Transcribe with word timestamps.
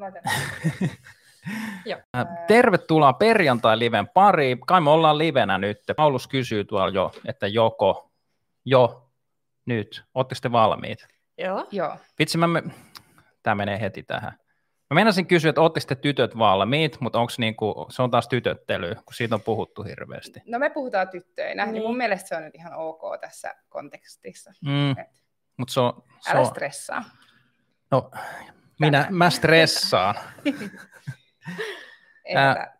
laitan. 0.00 0.22
Äh, 2.16 2.26
Tervetuloa 2.46 3.12
perjantai-liven 3.12 4.08
pariin. 4.08 4.60
Kai 4.60 4.80
me 4.80 4.90
ollaan 4.90 5.18
livenä 5.18 5.58
nyt. 5.58 5.78
Paulus 5.96 6.28
kysyy 6.28 6.64
tuolla 6.64 6.88
jo, 6.88 7.12
että 7.28 7.46
joko, 7.46 8.10
jo, 8.64 9.10
nyt. 9.66 10.04
Oletteko 10.14 10.38
te 10.42 10.52
valmiit? 10.52 11.06
Joo. 11.38 11.66
Joo. 11.70 11.96
Vitsi, 12.18 12.38
mä 12.38 12.46
me... 12.46 12.62
tämä 13.42 13.54
menee 13.54 13.80
heti 13.80 14.02
tähän. 14.02 14.32
Mä 14.90 14.94
meinasin 14.94 15.26
kysyä, 15.26 15.48
että 15.48 15.60
ootteko 15.60 15.86
te 15.88 15.94
tytöt 15.94 16.38
valmiit, 16.38 17.00
mutta 17.00 17.18
onko 17.18 17.32
niinku, 17.38 17.86
se 17.90 18.02
on 18.02 18.10
taas 18.10 18.28
tytöttely, 18.28 18.94
kun 18.94 19.14
siitä 19.14 19.34
on 19.34 19.42
puhuttu 19.42 19.82
hirveästi. 19.82 20.40
No 20.46 20.58
me 20.58 20.70
puhutaan 20.70 21.08
tyttöinä, 21.08 21.64
niin. 21.64 21.72
niin 21.72 21.82
mun 21.82 21.96
mielestä 21.96 22.28
se 22.28 22.36
on 22.36 22.42
nyt 22.42 22.54
ihan 22.54 22.74
ok 22.74 23.02
tässä 23.20 23.54
kontekstissa. 23.68 24.52
Mm, 24.64 24.90
Et 24.90 25.22
mutta 25.56 25.74
se 25.74 25.80
on, 25.80 26.02
se 26.20 26.30
Älä 26.30 26.40
on, 26.40 26.46
stressaa. 26.46 27.04
no, 27.90 28.10
minä, 28.80 29.06
mä 29.10 29.30
stressaan. 29.30 30.14
Että 32.24 32.72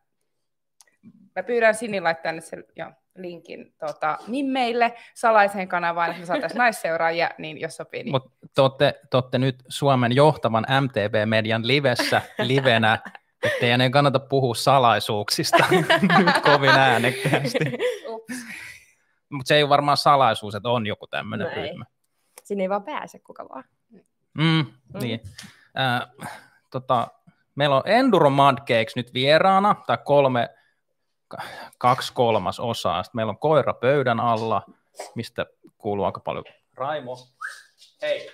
mä 1.37 1.43
pyydän 1.43 1.75
Sini 1.75 2.01
laittaa 2.01 2.23
tänne 2.23 2.41
sen 2.41 2.65
jo, 2.77 2.93
linkin 3.17 3.75
tota, 3.79 4.19
nimmeille 4.27 4.95
salaiseen 5.15 5.69
kanavaan, 5.69 6.11
että 6.11 6.21
me 6.21 6.27
saataisiin 6.27 6.59
naisseuraajia, 6.65 7.31
niin 7.39 7.61
jos 7.61 7.77
sopii, 7.77 8.03
niin 8.03 8.13
Mutta 8.13 8.31
te 8.55 8.63
olette, 8.63 9.01
te 9.11 9.17
olette 9.17 9.39
nyt 9.39 9.65
Suomen 9.69 10.17
johtavan 10.17 10.67
MTV-median 10.81 11.67
livessä, 11.67 12.23
livenä, 12.39 12.99
että 13.43 13.59
teidän 13.61 13.80
ei 13.80 13.91
kannata 13.91 14.19
puhua 14.19 14.55
salaisuuksista 14.55 15.65
nyt 16.19 16.39
kovin 16.43 16.71
äänekkäästi. 16.71 17.59
Mutta 19.29 19.49
se 19.49 19.55
ei 19.55 19.63
ole 19.63 19.69
varmaan 19.69 19.97
salaisuus, 19.97 20.55
että 20.55 20.69
on 20.69 20.87
joku 20.87 21.07
tämmöinen 21.07 21.49
No 21.49 21.55
ryhmä. 21.55 21.85
Sinne 22.45 22.65
ei 22.65 22.69
vaan 22.69 22.85
pääse 22.85 23.19
kuka 23.19 23.49
vaan. 23.49 23.65
Mm, 24.39 24.67
niin. 25.01 25.21
Tota, 26.70 27.09
meillä 27.55 27.77
on 27.77 27.83
Enduro 27.84 28.30
Mudcakes 28.30 28.97
nyt 28.97 29.15
vieraana, 29.15 29.75
tai 29.87 29.98
kolme, 30.05 30.48
ka- 31.29 31.43
kaksi 31.79 32.13
kolmas 32.13 32.60
osaa. 32.60 33.02
Sitten 33.02 33.18
meillä 33.18 33.30
on 33.30 33.38
koira 33.38 33.74
pöydän 33.74 34.21
alla, 34.21 34.63
mistä 35.15 35.46
kuuluu 35.79 36.05
aika 36.05 36.21
paljon 36.21 36.45
Raimo. 36.74 37.18
Hei. 38.02 38.30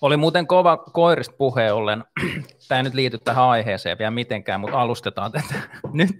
Oli 0.00 0.16
muuten 0.16 0.46
kova 0.46 0.76
koirista 0.76 1.34
puheen 1.38 1.74
ollen. 1.74 2.04
Tämä 2.68 2.78
ei 2.78 2.82
nyt 2.82 2.94
liity 2.94 3.18
tähän 3.18 3.44
aiheeseen 3.44 3.98
vielä 3.98 4.10
mitenkään, 4.10 4.60
mutta 4.60 4.80
alustetaan 4.80 5.32
tätä 5.32 5.54
nyt. 5.92 6.10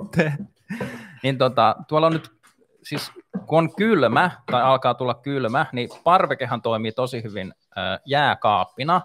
Niin 1.23 1.39
tota, 1.39 1.77
tuolla 1.89 2.07
on 2.07 2.13
nyt, 2.13 2.33
siis 2.83 3.13
kun 3.47 3.59
on 3.59 3.75
kylmä 3.77 4.31
tai 4.51 4.63
alkaa 4.63 4.95
tulla 4.95 5.15
kylmä, 5.15 5.67
niin 5.73 5.89
parvekehan 6.05 6.63
toimii 6.63 6.93
tosi 6.93 7.23
hyvin 7.23 7.55
jääkaappina. 8.05 9.01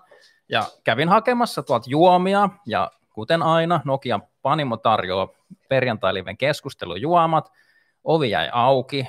Ja 0.49 0.63
kävin 0.83 1.09
hakemassa 1.09 1.63
tuolta 1.63 1.89
juomia 1.89 2.49
ja 2.65 2.91
kuten 3.13 3.43
aina 3.43 3.81
Nokian 3.85 4.23
Panimo 4.41 4.77
tarjoaa 4.77 5.27
perjantai-liven 5.69 6.37
keskustelujuomat. 6.37 7.51
Ovi 8.03 8.29
jäi 8.29 8.49
auki. 8.51 9.07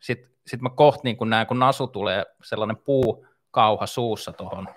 Sitten 0.00 0.30
sit 0.46 0.60
mä 0.60 0.70
kohta 0.70 1.00
niin 1.04 1.16
kun 1.16 1.30
näen, 1.30 1.46
kun 1.46 1.58
Nasu 1.58 1.86
tulee 1.86 2.24
sellainen 2.42 2.76
puukauha 2.76 3.86
suussa 3.86 4.32
tuohon 4.32 4.68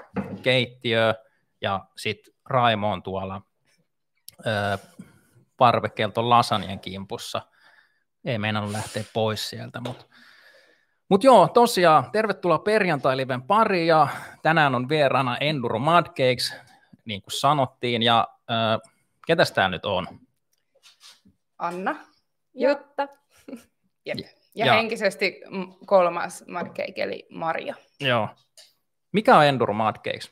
keittiöön 0.42 1.16
ja 1.62 1.86
sitten 1.98 2.34
Raimo 2.46 2.92
on 2.92 3.04
tuolla 3.04 3.42
ö, 4.40 4.78
parvekkeella 5.58 6.14
tuon 6.14 6.30
lasanien 6.30 6.80
kimpussa. 6.80 7.42
Ei 8.26 8.38
meinannut 8.38 8.72
lähteä 8.72 9.04
pois 9.14 9.50
sieltä, 9.50 9.82
mutta 9.82 10.06
mut 11.10 11.24
joo, 11.24 11.48
tosiaan, 11.48 12.12
tervetuloa 12.12 12.60
perjantai-liven 12.60 13.42
pariin 13.42 13.88
ja 13.88 14.08
tänään 14.42 14.76
on 14.76 14.90
vieraana 14.90 15.38
Enduro 15.38 15.80
Mudcakes, 15.80 16.56
niin 17.06 17.22
kuin 17.22 17.32
sanottiin, 17.32 18.04
ja 18.04 18.28
ö, 18.50 18.90
ketäs 19.28 19.52
tää 19.52 19.70
nyt 19.70 19.86
on? 19.86 20.08
Anna. 21.58 21.96
Jutta. 22.54 23.08
Jep. 24.06 24.18
Ja, 24.56 24.66
Ja- 24.66 24.74
henkisesti 24.74 25.42
mm, 25.50 25.74
kolmas 25.86 26.44
Madcake, 26.48 27.04
eli 27.04 27.28
Maria. 27.30 27.76
Joo. 28.00 28.30
Mikä 29.12 29.38
on 29.38 29.46
Enduro 29.46 29.74
Mudcakes? 29.74 30.32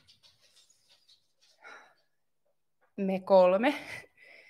Me 2.98 3.20
kolme. 3.20 3.74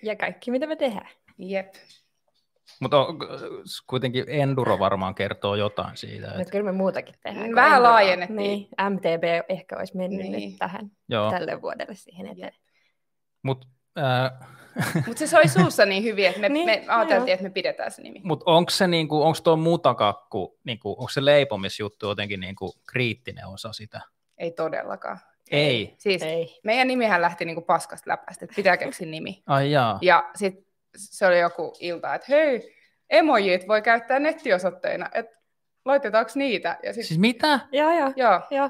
Ja 0.03 0.15
kaikki, 0.15 0.51
mitä 0.51 0.67
me 0.67 0.75
tehdään. 0.75 1.09
Jep. 1.37 1.73
Mutta 2.79 2.97
kuitenkin 3.87 4.25
Enduro 4.27 4.79
varmaan 4.79 5.15
kertoo 5.15 5.55
jotain 5.55 5.97
siitä. 5.97 6.27
No 6.27 6.41
Et, 6.41 6.51
kyllä 6.51 6.63
me 6.63 6.71
muutakin 6.71 7.15
tehdään. 7.23 7.55
Vähän 7.55 7.79
Enduro- 7.81 7.83
laajennettiin. 7.83 8.37
Niin, 8.37 8.67
MTB 8.89 9.23
ehkä 9.49 9.77
olisi 9.77 9.97
mennyt 9.97 10.19
Niin. 10.27 10.49
nyt 10.49 10.59
tähän 10.59 10.91
joo, 11.09 11.31
tälle 11.31 11.61
vuodelle 11.61 11.95
siihen 11.95 12.27
eteen. 12.27 12.53
mutta 13.43 13.67
äh, 13.97 14.31
Mutta 15.07 15.19
se 15.19 15.27
soi 15.27 15.47
suussa 15.47 15.85
niin 15.85 16.03
hyvin, 16.03 16.25
että 16.25 16.39
me, 16.41 16.49
Niin, 16.49 16.65
me 16.65 16.85
ajateltiin, 16.87 17.27
joo. 17.27 17.33
että 17.33 17.43
me 17.43 17.49
pidetään 17.49 17.91
se 17.91 18.01
nimi. 18.01 18.21
mut 18.23 18.43
onko 18.45 18.69
se, 18.69 18.87
niinku, 18.87 19.21
onks 19.23 19.41
tuo 19.41 19.55
mutakakku, 19.55 20.59
niinku, 20.63 20.91
onko 20.91 21.09
se 21.09 21.25
leipomisjuttu 21.25 22.05
jotenkin 22.07 22.39
niinku 22.39 22.73
kriittinen 22.87 23.47
osa 23.47 23.73
sitä? 23.73 24.01
Ei 24.37 24.51
todellakaan. 24.51 25.19
Ei. 25.51 25.95
Siis 25.97 26.21
Ei. 26.21 26.59
meidän 26.63 26.87
nimihän 26.87 27.21
lähti 27.21 27.45
niinku 27.45 27.61
paskasta 27.61 28.09
läpästä, 28.09 28.45
että 28.45 28.55
pitää 28.55 28.77
keksiä 28.77 29.07
nimi. 29.07 29.43
Ai 29.47 29.71
jaa. 29.71 29.99
Ja 30.01 30.29
sitten 30.35 30.65
se 30.97 31.27
oli 31.27 31.39
joku 31.39 31.73
ilta, 31.79 32.15
että 32.15 32.27
hei, 32.29 32.75
emojit 33.09 33.67
voi 33.67 33.81
käyttää 33.81 34.19
nettiosoitteina, 34.19 35.09
että 35.13 35.37
laitetaanko 35.85 36.31
niitä? 36.35 36.77
Ja 36.83 36.93
sit, 36.93 37.05
Siis 37.05 37.19
mitä? 37.19 37.59
Joo, 37.71 37.91
joo. 37.99 38.13
joo. 38.15 38.41
joo. 38.51 38.69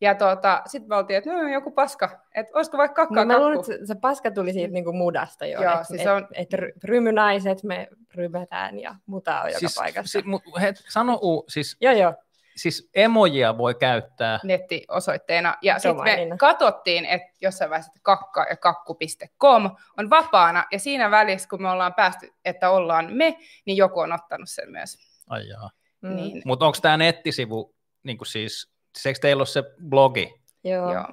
Ja 0.00 0.14
tuota, 0.14 0.62
sitten 0.66 0.88
me 0.88 0.96
oltiin, 0.96 1.16
että 1.16 1.32
no 1.32 1.48
joku 1.48 1.70
paska, 1.70 2.20
että 2.34 2.52
olisiko 2.54 2.76
vaikka 2.78 2.94
kakkaa 3.06 3.24
No, 3.24 3.28
mä 3.34 3.38
luulen, 3.38 3.56
kakku. 3.56 3.72
että 3.72 3.86
se, 3.86 3.94
se 3.94 4.00
paska 4.00 4.30
tuli 4.30 4.52
siitä 4.52 4.72
niinku 4.72 4.92
mudasta 4.92 5.46
jo. 5.46 5.62
Joo, 5.62 5.72
että 5.72 5.84
siis 5.84 6.00
et, 6.00 6.04
se 6.04 6.10
on- 6.10 6.28
et, 6.34 6.52
ry- 6.54 6.72
rymynaiset 6.84 7.62
me 7.62 7.88
rymetään 8.14 8.78
ja 8.78 8.94
mutaa 9.06 9.42
on 9.42 9.48
joka 9.48 9.58
siis, 9.58 9.74
paikassa. 9.78 10.18
Si, 10.20 10.26
mut, 10.28 10.42
het, 10.60 10.76
sano 10.88 11.18
uu, 11.22 11.44
siis, 11.48 11.76
Joo, 11.80 11.92
joo. 11.94 12.14
Siis 12.56 12.90
emojia 12.94 13.58
voi 13.58 13.74
käyttää. 13.74 14.40
nettiosoitteena. 14.44 15.56
Ja 15.62 15.78
sitten 15.78 16.28
me 16.28 16.36
katsottiin, 16.38 17.04
että 17.04 17.28
jossain 17.40 17.70
vaiheessa 17.70 17.90
että 17.90 18.00
kakka 18.02 18.46
ja 18.50 18.56
kakku.com 18.56 19.70
on 19.98 20.10
vapaana, 20.10 20.64
ja 20.72 20.78
siinä 20.78 21.10
välissä, 21.10 21.48
kun 21.48 21.62
me 21.62 21.70
ollaan 21.70 21.94
päästy, 21.94 22.30
että 22.44 22.70
ollaan 22.70 23.12
me, 23.12 23.36
niin 23.64 23.76
joku 23.76 24.00
on 24.00 24.12
ottanut 24.12 24.48
sen 24.48 24.70
myös. 24.70 24.98
Ai 25.28 25.48
jaa. 25.48 25.70
Mm. 26.00 26.16
Niin, 26.16 26.42
Mutta 26.44 26.66
onko 26.66 26.78
tämä 26.82 26.96
nettisivu, 26.96 27.74
niinku 28.02 28.24
siis, 28.24 28.72
siis 28.94 29.06
eikö 29.06 29.18
teillä 29.20 29.40
ole 29.40 29.46
se 29.46 29.62
blogi, 29.88 30.34
Joo. 30.64 30.92
joo, 30.92 31.08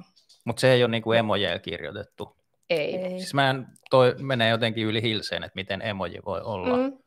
mutta 0.45 0.59
se 0.59 0.71
ei 0.71 0.83
ole 0.83 0.91
niinku 0.91 1.11
emojeja 1.11 1.59
kirjoitettu? 1.59 2.39
ei. 2.69 2.95
Ei. 2.95 3.09
Siis 3.09 3.33
mä 3.33 3.49
en, 3.49 3.67
toi 3.89 4.15
menee 4.19 4.49
jotenkin 4.49 4.85
yli 4.85 5.01
hilseen, 5.01 5.43
että 5.43 5.55
miten 5.55 5.81
emoji 5.81 6.19
voi 6.25 6.41
olla. 6.41 6.77
Mm. 6.77 6.97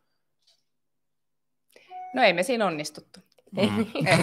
No 2.15 2.23
ei 2.23 2.33
me 2.33 2.43
siinä 2.43 2.67
onnistuttu. 2.67 3.21
Mm. 3.53 3.87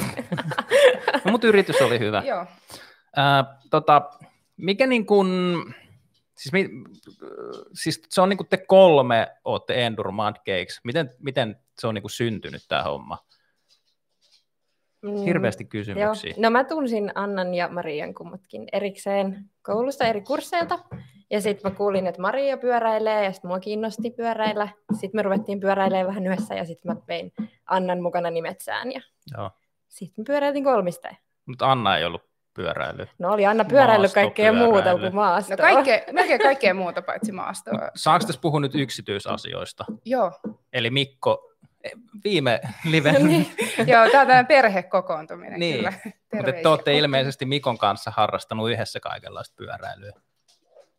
No, 1.26 1.32
mutta 1.32 1.48
yritys 1.48 1.82
oli 1.82 2.00
hyvä. 2.00 2.24
joo. 2.26 2.46
Ää, 3.16 3.60
tota, 3.70 4.10
mikä 4.58 4.88
niin 4.88 5.06
kuin, 5.06 5.28
siis, 6.38 6.54
mi, 6.54 6.70
siis 7.74 8.02
se 8.10 8.22
on 8.22 8.30
niin 8.30 8.38
kuin 8.38 8.48
te 8.48 8.58
kolme 8.58 9.28
olette 9.44 9.86
Enduro 9.86 10.12
Mudcakes. 10.12 10.80
Miten, 10.84 11.12
miten 11.20 11.56
se 11.80 11.88
on 11.88 11.96
niin 11.96 12.04
kuin 12.04 12.12
syntynyt 12.12 12.66
tämä 12.68 12.84
homma? 12.84 13.18
Mm. 15.02 15.16
Hirveästi 15.16 15.64
Joo. 15.64 15.70
kysymyksiä. 15.70 16.34
No 16.38 16.50
mä 16.50 16.64
tunsin 16.64 17.12
Annan 17.16 17.54
ja 17.54 17.68
Marian 17.68 18.14
kummatkin 18.14 18.68
erikseen 18.72 19.46
koulusta 19.62 20.06
eri 20.06 20.22
kursseilta. 20.22 20.80
Ja 21.32 21.42
sitten 21.42 21.72
mä 21.72 21.78
kuulin, 21.78 22.08
että 22.08 22.22
Maria 22.22 22.58
pyöräilee 22.58 23.24
ja 23.26 23.32
sitten 23.32 23.50
mua 23.50 23.60
kiinnosti 23.60 24.12
pyöräillä. 24.12 24.68
Sitten 24.92 25.18
me 25.18 25.22
ruvettiin 25.22 25.60
pyöräilemään 25.60 26.08
vähän 26.08 26.28
yhdessä 26.28 26.56
ja 26.56 26.66
sitten 26.66 26.92
mä 26.92 27.02
vein 27.08 27.34
Annan 27.66 28.02
mukana 28.02 28.30
nimetsään 28.30 28.92
ja 28.92 29.02
Joo. 29.38 29.52
sitten 29.88 30.22
me 30.22 30.24
pyöräiltiin 30.28 30.64
kolmisteen. 30.64 31.18
Mutta 31.46 31.72
Anna 31.72 31.98
ei 31.98 32.06
ollut 32.06 32.30
pyöräily. 32.54 33.08
No 33.20 33.32
oli 33.34 33.46
Anna 33.46 33.66
pyöräillyt 33.66 34.14
kaikkea 34.14 34.54
muuta 34.54 34.98
kuin 35.00 35.16
maastoa. 35.16 35.56
No 35.56 35.62
kaikkea, 35.62 36.02
melkein 36.12 36.40
kaikkea 36.42 36.74
muuta 36.74 37.02
paitsi 37.02 37.32
maastoa. 37.32 37.90
Saanko 37.96 38.26
tässä 38.28 38.42
puhua 38.42 38.60
nyt 38.60 38.76
yksityisasioista? 38.76 39.86
Joo, 40.06 40.32
Eli 40.74 40.90
Mikko, 40.90 41.49
viime 42.24 42.60
live, 42.86 43.12
Niin. 43.20 43.52
joo 43.78 43.86
tämä 43.88 44.04
on 44.04 44.12
tämmöinen 44.12 44.48
perhekokoontuminen 44.48 45.60
Niin. 45.60 45.76
kyllä. 45.76 45.94
mutta 46.34 46.52
te 46.52 46.68
olette 46.68 46.98
ilmeisesti 46.98 47.46
Mikon 47.46 47.78
kanssa 47.78 48.12
harrastanut 48.16 48.72
yhdessä 48.72 49.00
kaikenlaista 49.00 49.56
pyöräilyä. 49.58 50.12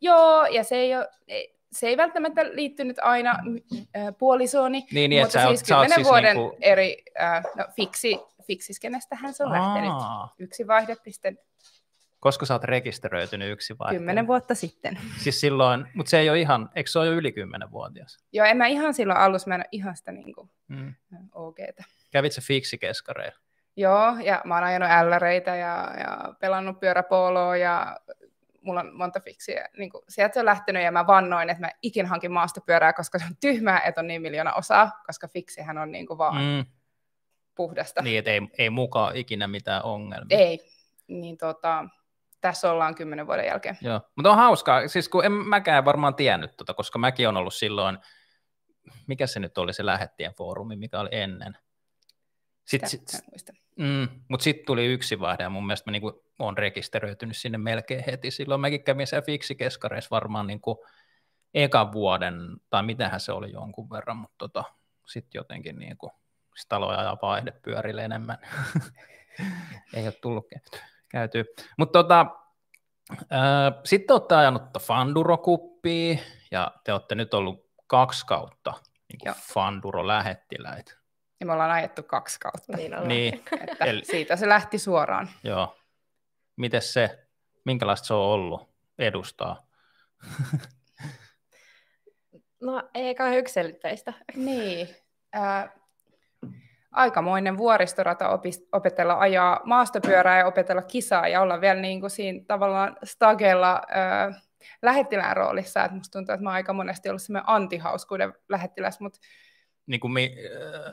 Joo, 0.01 0.45
ja 0.45 0.63
se 0.63 0.75
ei, 0.75 0.95
ole, 0.95 1.07
se 1.71 1.87
ei 1.87 1.97
välttämättä 1.97 2.45
liittynyt 2.55 2.99
aina 3.01 3.31
äh, 3.31 4.13
puolisooni, 4.17 4.85
Niin, 4.91 5.09
niin 5.09 5.23
mutta 5.23 5.33
sä 5.41 5.47
siis 5.47 5.63
kymmenen 5.63 5.91
siis 5.95 6.07
vuoden 6.07 6.37
niinku... 6.37 6.57
eri, 6.61 7.03
äh, 7.21 7.43
no 7.55 7.65
fiksi, 7.75 8.19
fiksiskenestähän 8.47 9.33
se 9.33 9.43
on 9.43 9.51
lähtenyt. 9.51 9.91
Aa, 9.91 10.33
Yksi 10.39 10.67
vaihdepiste 10.67 11.33
koska 12.21 12.45
sä 12.45 12.53
oot 12.53 12.63
rekisteröitynyt 12.63 13.51
yksi 13.51 13.77
vai? 13.79 13.93
kymmenen 13.93 14.27
vuotta 14.27 14.55
sitten. 14.55 14.99
Siis 15.17 15.39
silloin, 15.39 15.87
mutta 15.93 16.09
se 16.09 16.19
ei 16.19 16.29
ole 16.29 16.39
ihan, 16.39 16.69
eikö 16.75 16.89
se 16.89 16.99
ole 16.99 17.07
jo 17.07 17.13
yli 17.13 17.29
10-vuotias? 17.31 18.17
Joo, 18.31 18.45
en 18.45 18.57
mä 18.57 18.67
ihan 18.67 18.93
silloin 18.93 19.19
alussa, 19.19 19.47
mä 19.47 19.55
en 19.55 19.61
ole 19.61 19.67
ihan 19.71 19.95
sitä 19.95 20.11
niin 20.11 20.33
kuin, 20.33 20.49
Mm. 20.67 20.95
OGtä. 21.31 21.83
Kävit 22.11 22.33
se 22.33 22.41
fiksikeskareilla? 22.41 23.39
Joo, 23.75 24.15
ja 24.23 24.41
mä 24.45 24.55
oon 24.55 24.63
ajanut 24.63 24.89
älläreitä 24.91 25.55
ja, 25.55 25.93
ja 25.99 26.33
pelannut 26.39 26.79
pyöräpooloa 26.79 27.57
ja 27.57 27.99
mulla 28.61 28.79
on 28.79 28.95
monta 28.95 29.19
fiksiä. 29.19 29.69
Niin 29.77 29.89
kuin, 29.89 30.03
sieltä 30.09 30.33
se 30.33 30.39
on 30.39 30.45
lähtenyt 30.45 30.83
ja 30.83 30.91
mä 30.91 31.07
vannoin, 31.07 31.49
että 31.49 31.61
mä 31.61 31.71
ikin 31.81 32.05
hankin 32.05 32.31
maastopyörää, 32.31 32.93
koska 32.93 33.19
se 33.19 33.25
on 33.25 33.35
tyhmää, 33.41 33.81
että 33.81 34.01
on 34.01 34.07
niin 34.07 34.21
miljoona 34.21 34.53
osaa, 34.53 35.01
koska 35.05 35.27
fiksihän 35.27 35.77
on 35.77 35.91
niin 35.91 36.07
kuin 36.07 36.17
vaan 36.17 36.41
mm. 36.41 36.65
puhdasta. 37.55 38.01
Niin, 38.01 38.19
että 38.19 38.31
ei, 38.31 38.41
ei 38.57 38.69
mukaan 38.69 39.15
ikinä 39.15 39.47
mitään 39.47 39.83
ongelmia. 39.83 40.37
Ei, 40.37 40.59
niin 41.07 41.37
tota, 41.37 41.85
tässä 42.41 42.71
ollaan 42.71 42.95
kymmenen 42.95 43.27
vuoden 43.27 43.45
jälkeen. 43.45 43.77
Joo, 43.81 44.01
mutta 44.15 44.31
on 44.31 44.37
hauskaa, 44.37 44.87
siis 44.87 45.09
kun 45.09 45.25
en 45.25 45.31
mäkään 45.31 45.85
varmaan 45.85 46.15
tiennyt 46.15 46.57
tota, 46.57 46.73
koska 46.73 46.99
mäkin 46.99 47.27
on 47.27 47.37
ollut 47.37 47.53
silloin, 47.53 47.97
mikä 49.07 49.27
se 49.27 49.39
nyt 49.39 49.57
oli 49.57 49.73
se 49.73 49.85
lähettien 49.85 50.33
foorumi, 50.33 50.75
mikä 50.75 50.99
oli 50.99 51.09
ennen. 51.11 51.57
Sitten, 52.67 52.89
sit, 52.89 53.01
mm, 53.79 54.07
mutta 54.27 54.43
sitten 54.43 54.65
tuli 54.65 54.85
yksi 54.85 55.19
vaihde 55.19 55.43
ja 55.43 55.49
mun 55.49 55.67
mielestä 55.67 55.89
mä 55.89 55.91
niinku 55.91 56.23
olen 56.39 56.57
rekisteröitynyt 56.57 57.37
sinne 57.37 57.57
melkein 57.57 58.03
heti. 58.07 58.31
Silloin 58.31 58.61
mäkin 58.61 58.83
kävin 58.83 59.07
siellä 59.07 59.25
fiksikeskareissa 59.25 60.09
varmaan 60.11 60.47
niinku 60.47 60.85
ekan 61.53 61.91
vuoden, 61.91 62.35
tai 62.69 62.83
mitähän 62.83 63.19
se 63.19 63.31
oli 63.31 63.51
jonkun 63.51 63.89
verran, 63.89 64.17
mutta 64.17 64.35
tota, 64.37 64.63
sitten 65.07 65.39
jotenkin 65.39 65.79
niinku, 65.79 66.11
sit 66.55 66.69
taloja 66.69 67.03
ja 67.03 67.17
vaihdepyörille 67.21 68.05
enemmän. 68.05 68.37
Ei 69.93 70.03
ole 70.03 70.11
tullut 70.11 70.47
käyty. 71.11 71.45
Mutta 71.77 72.03
tota, 72.03 72.25
äh, 73.11 73.81
sitten 73.83 74.13
olette 74.13 74.35
ajanut 74.35 74.63
Fanduro-kuppia, 74.79 76.19
ja 76.51 76.71
te 76.83 76.93
olette 76.93 77.15
nyt 77.15 77.33
ollut 77.33 77.71
kaksi 77.87 78.25
kautta 78.25 78.73
niin 79.11 79.35
Fanduro-lähettiläitä. 79.35 81.01
Ja 81.39 81.45
me 81.45 81.53
ollaan 81.53 81.71
ajettu 81.71 82.03
kaksi 82.03 82.39
kautta. 82.39 82.77
Niin, 82.77 82.91
niin. 83.05 83.33
Että 83.71 83.85
Eli, 83.85 84.05
siitä 84.05 84.35
se 84.35 84.49
lähti 84.49 84.77
suoraan. 84.77 85.29
Joo. 85.43 85.77
Miten 86.55 86.81
se, 86.81 87.27
minkälaista 87.65 88.07
se 88.07 88.13
on 88.13 88.19
ollut 88.19 88.69
edustaa? 88.99 89.67
no 92.61 92.89
ei 92.93 93.15
kai 93.15 93.37
yksilitteistä. 93.37 94.13
Niin. 94.35 94.95
Äh, 95.35 95.69
aikamoinen 96.91 97.57
vuoristorata 97.57 98.39
opetella 98.71 99.19
ajaa 99.19 99.59
maastopyörää 99.63 100.37
ja 100.39 100.47
opetella 100.47 100.81
kisaa 100.81 101.27
ja 101.27 101.41
olla 101.41 101.61
vielä 101.61 101.81
niin 101.81 101.99
kuin 101.99 102.09
siinä 102.09 102.43
tavallaan 102.47 102.97
stagella 103.03 103.81
äh, 103.95 104.41
lähettilään 104.81 105.37
roolissa. 105.37 105.83
Et 105.83 105.91
musta 105.91 106.19
tuntuu, 106.19 106.33
että 106.33 106.43
mä 106.43 106.49
oon 106.49 106.55
aika 106.55 106.73
monesti 106.73 107.09
ollut 107.09 107.21
semmoinen 107.21 107.49
antihauskuuden 107.49 108.33
lähettiläs. 108.49 108.99
Mutta... 108.99 109.19
Niin 109.85 109.99
kuin 109.99 110.13
mi- 110.13 110.35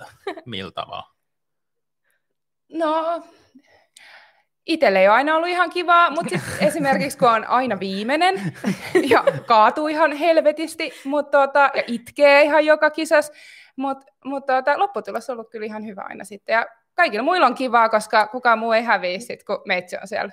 äh, 0.00 0.09
millä 0.47 0.71
tavalla? 0.71 1.15
No, 2.73 3.23
itselle 4.67 5.00
ei 5.00 5.09
ole 5.09 5.17
aina 5.17 5.37
ollut 5.37 5.49
ihan 5.49 5.71
kivaa, 5.71 6.11
mutta 6.11 6.39
esimerkiksi 6.61 7.19
kun 7.19 7.29
on 7.29 7.45
aina 7.45 7.81
viimeinen 7.81 8.55
ja 9.09 9.25
kaatuu 9.47 9.89
ihan 9.89 10.12
helvetisti 10.12 10.93
mutta 11.05 11.47
tota, 11.47 11.71
ja 11.75 11.83
itkee 11.87 12.43
ihan 12.43 12.67
joka 12.67 12.91
kisas, 12.91 13.33
mutta 13.79 14.07
mut 14.25 14.47
tota, 14.47 14.79
lopputulos 14.79 15.31
on 15.31 15.35
ollut 15.35 15.51
kyllä 15.51 15.67
ihan 15.67 15.87
hyvä 15.87 16.03
aina 16.09 16.25
sitten. 16.25 16.53
Ja 16.53 16.67
kaikilla 16.95 17.23
muilla 17.23 17.47
on 17.47 17.55
kivaa, 17.55 17.89
koska 17.89 18.27
kukaan 18.27 18.59
muu 18.59 18.73
ei 18.73 18.83
häviä 18.83 19.19
sit, 19.19 19.45
kun 19.45 19.63
meitsi 19.67 19.97
on 20.03 20.09
siellä 20.09 20.33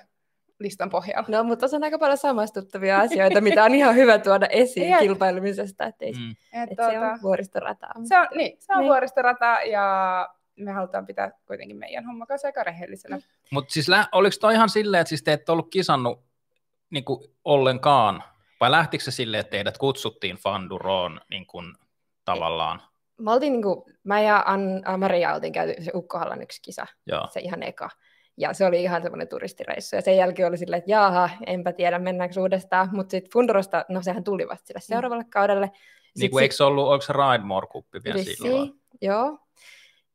listan 0.58 0.90
pohjalla. 0.90 1.28
No, 1.28 1.44
mutta 1.44 1.66
on 1.72 1.84
aika 1.84 1.98
paljon 1.98 2.18
samastuttavia 2.18 2.98
asioita, 2.98 3.40
mitä 3.40 3.64
on 3.64 3.74
ihan 3.74 3.94
hyvä 3.94 4.18
tuoda 4.18 4.46
esiin 4.46 4.88
ja, 4.88 4.98
kilpailemisesta, 4.98 5.86
ettei, 5.86 6.12
mm. 6.12 6.30
et, 6.30 6.70
et 6.70 6.76
tuota, 6.76 6.90
se 6.90 6.98
on 6.98 7.18
vuoristorata. 7.22 7.86
Se 8.04 8.18
on, 8.18 8.26
niin, 8.34 8.56
se 8.60 8.72
on 8.72 8.78
niin. 8.78 8.88
vuoristorata 8.88 9.58
ja 9.70 10.28
me 10.56 10.72
halutaan 10.72 11.06
pitää 11.06 11.30
kuitenkin 11.46 11.76
meidän 11.76 12.06
homma 12.06 12.26
kanssa 12.26 12.48
aika 12.48 12.64
rehellisenä. 12.64 13.18
Mutta 13.50 13.72
siis 13.72 13.88
lä- 13.88 14.08
oliko 14.12 14.36
toi 14.40 14.54
ihan 14.54 14.68
silleen, 14.68 15.00
että 15.00 15.08
siis 15.08 15.22
te 15.22 15.32
ette 15.32 15.52
ollut 15.52 15.70
kisannut 15.70 16.24
niin 16.90 17.04
kuin 17.04 17.20
ollenkaan, 17.44 18.22
vai 18.60 18.70
lähtikö 18.70 19.04
se 19.04 19.10
silleen, 19.10 19.40
että 19.40 19.50
teidät 19.50 19.78
kutsuttiin 19.78 20.36
Fanduroon 20.36 21.20
niin 21.30 21.46
kuin, 21.46 21.74
tavallaan? 22.24 22.82
Mä, 23.20 23.32
oltiin, 23.32 23.52
niin 23.52 23.62
kuin, 23.62 23.82
mä 24.04 24.20
ja 24.20 24.44
An- 24.46 24.82
Maria 24.98 25.34
oltiin 25.34 25.52
käyty 25.52 25.82
se 25.82 25.90
Ukkohallan 25.94 26.42
yksi 26.42 26.62
kisa, 26.62 26.86
Joo. 27.06 27.26
se 27.30 27.40
ihan 27.40 27.62
eka. 27.62 27.90
Ja 28.38 28.52
se 28.52 28.66
oli 28.66 28.82
ihan 28.82 29.02
semmoinen 29.02 29.28
turistireissu. 29.28 29.96
Ja 29.96 30.02
sen 30.02 30.16
jälkeen 30.16 30.48
oli 30.48 30.58
silleen, 30.58 30.78
että 30.78 30.90
jaha, 30.90 31.30
enpä 31.46 31.72
tiedä 31.72 31.98
mennäänkö 31.98 32.40
uudestaan. 32.40 32.88
Mutta 32.92 33.10
sitten 33.10 33.32
Fundurosta, 33.32 33.84
no 33.88 34.02
sehän 34.02 34.24
tuli 34.24 34.48
vasta 34.48 34.66
sille 34.66 34.78
mm. 34.78 34.86
seuraavalle 34.86 35.24
kaudelle. 35.24 35.70
Sit 35.74 36.20
niin 36.20 36.30
kuin, 36.30 36.42
eikö 36.42 36.54
se 36.54 36.64
ollut, 36.64 36.86
oliko 36.88 37.02
se 37.02 37.12
Ridemore-kuppi 37.12 38.00
vielä 38.04 38.18
Lissi, 38.18 38.34
silloin? 38.34 38.72
Joo, 39.02 39.38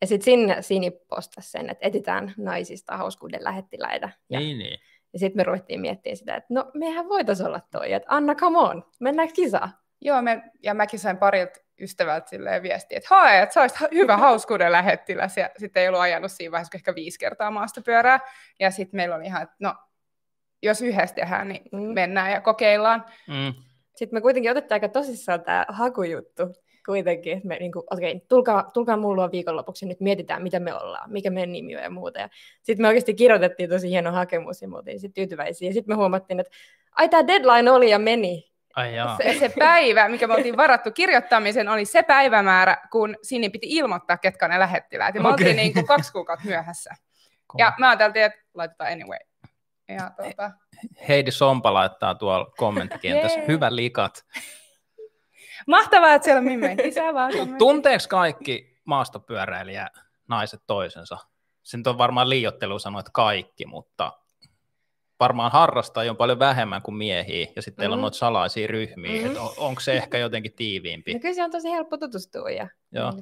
ja 0.02 0.08
sitten 0.08 0.26
sinne 0.26 0.62
Sini 0.62 0.92
postasi 0.92 1.52
sen, 1.52 1.70
että 1.70 1.88
etitään 1.88 2.34
naisista 2.38 2.98
hauskuuden 2.98 3.44
lähettiläitä. 3.44 4.10
Ja, 4.30 4.40
niin, 4.40 4.58
niin. 4.58 4.80
Ja 5.14 5.20
sitten 5.20 5.40
me 5.40 5.44
ruvettiin 5.44 5.82
miettimään 5.82 6.18
sitä, 6.18 6.36
että 6.36 6.54
no 6.54 6.72
mehän 6.74 7.10
voitaisiin 7.10 7.48
olla 7.48 7.62
toi, 7.72 7.94
että 7.94 8.16
Anna, 8.16 8.36
come 8.36 8.58
on, 8.58 8.84
mennäänkö 9.00 9.34
kisaan? 9.34 9.74
Joo, 10.02 10.22
me, 10.22 10.44
ja 10.64 10.74
mäkin 10.74 11.00
sain 11.00 11.18
parilta 11.18 11.60
ystävältä 11.82 12.30
silleen 12.30 12.64
viestiä, 12.64 12.98
että 12.98 13.16
hae, 13.16 13.42
että 13.42 13.54
sä 13.54 13.62
olisit 13.62 13.92
hyvä 13.92 14.18
hauskuuden 14.18 14.72
lähettiläs. 14.72 15.38
Ja 15.38 15.50
sitten 15.58 15.82
ei 15.82 15.88
ollut 15.88 16.02
ajanut 16.02 16.32
siinä 16.32 16.52
vaiheessa 16.52 16.78
ehkä 16.78 16.96
viisi 16.96 17.20
kertaa 17.20 17.52
maastopyörää. 17.52 18.20
Ja 18.60 18.72
sitten 18.72 18.98
meillä 18.98 19.16
oli 19.16 19.26
ihan, 19.26 19.42
että 19.42 19.56
no, 19.60 19.76
jos 20.62 20.82
yhdessä 20.82 21.16
tehdään, 21.16 21.48
niin 21.48 21.62
mm. 21.72 21.80
mennään 21.82 22.32
ja 22.32 22.42
kokeillaan. 22.42 23.06
Mm. 23.28 23.54
Sitten 23.96 24.18
me 24.18 24.22
kuitenkin 24.22 24.52
otettiin 24.52 24.76
aika 24.76 24.90
tosissaan 24.90 25.42
tämä 25.42 25.66
hakujuttu 25.70 26.44
kuitenkin, 26.86 27.34
että 27.34 27.48
me 27.48 27.58
niin 27.60 27.72
kuin, 27.72 27.84
okei, 27.92 28.12
okay, 28.12 28.26
tulkaa, 28.30 28.72
tulkaa 28.74 28.98
mulla 28.98 29.32
viikonlopuksi 29.32 29.86
ja 29.86 29.90
nyt 29.90 30.00
mietitään, 30.00 30.44
mitä 30.44 30.60
me 30.60 30.74
ollaan, 30.74 31.12
mikä 31.12 31.30
meidän 31.30 31.52
nimi 31.52 31.76
on 31.76 31.84
ja 31.84 31.90
muuta. 31.90 32.20
Ja 32.20 32.30
sitten 32.62 32.84
me 32.84 32.88
oikeasti 32.88 33.14
kirjoitettiin 33.14 33.70
tosi 33.70 33.90
hieno 33.90 34.12
hakemus 34.12 34.62
ja 34.62 34.68
me 34.68 34.78
oltiin 34.78 35.00
sitten 35.00 35.22
tyytyväisiä. 35.22 35.70
Ja 35.70 35.74
sitten 35.74 35.96
me 35.96 35.98
huomattiin, 35.98 36.40
että 36.40 36.52
ai 36.92 37.10
tämä 37.10 37.28
deadline 37.28 37.72
oli 37.72 37.90
ja 37.90 38.00
meni. 38.00 38.51
Ai 38.76 38.94
se, 39.18 39.40
se 39.40 39.54
päivä, 39.60 40.10
mikä 40.10 40.28
me 40.28 40.34
oltiin 40.34 40.58
varattu 40.58 40.92
kirjoittamisen, 40.92 41.70
oli 41.70 41.86
se 41.86 42.04
päivämäärä, 42.04 42.78
kun 42.92 43.18
Sini 43.22 43.50
piti 43.50 43.68
ilmoittaa, 43.70 44.18
ketkä 44.18 44.48
ne 44.48 44.60
lähettiläät. 44.60 45.16
Ja 45.16 45.22
me 45.22 45.28
okay. 45.28 45.34
oltiin 45.34 45.56
niin 45.56 45.74
kuin 45.74 45.88
kaksi 45.88 46.12
kuukautta 46.12 46.46
myöhässä. 46.46 46.90
Cool. 47.52 47.60
Ja 47.60 47.74
mä 47.80 47.90
ajattelin, 47.90 48.26
että 48.26 48.40
laitetaan 48.54 48.94
anyway. 48.94 49.20
Ja, 49.88 50.12
tuota... 50.22 50.52
Heidi 51.08 51.32
Sompa 51.32 51.74
laittaa 51.74 52.16
tuolla 52.16 52.52
kommenttikentässä. 52.58 53.40
Hyvä 53.48 53.76
likat. 53.76 54.26
Mahtavaa, 55.68 56.14
että 56.14 56.24
siellä 56.26 56.40
on 56.40 56.46
Mimme. 56.46 56.78
vaan 57.14 57.32
Tunteeko 57.60 58.04
kaikki 58.10 58.80
maastopyöräilijä 58.84 59.88
naiset 60.28 60.62
toisensa? 60.68 61.18
Se 61.64 61.78
on 61.86 61.98
varmaan 61.98 62.30
liiottelu 62.30 62.80
sanoa, 62.80 63.00
että 63.00 63.12
kaikki, 63.14 63.66
mutta 63.66 64.14
varmaan 65.22 65.52
harrastajia 65.52 66.12
on 66.12 66.18
paljon 66.18 66.40
vähemmän 66.40 66.82
kuin 66.82 66.96
miehiä, 66.96 67.48
ja 67.56 67.62
sitten 67.62 67.74
mm. 67.74 67.84
teillä 67.84 67.94
on 67.94 68.00
mm. 68.00 68.02
noita 68.02 68.18
salaisia 68.18 68.68
ryhmiä, 68.68 69.28
mm. 69.28 69.36
on, 69.36 69.54
onko 69.58 69.82
se 69.82 69.94
ehkä 69.94 70.18
jotenkin 70.18 70.54
tiiviimpi? 70.56 71.14
No 71.14 71.20
kyllä 71.20 71.34
se 71.34 71.44
on 71.44 71.52
tosi 71.52 71.72
helppo 71.72 71.98
tutustua, 71.98 72.50
ja 72.50 72.68
Joo. 72.92 73.14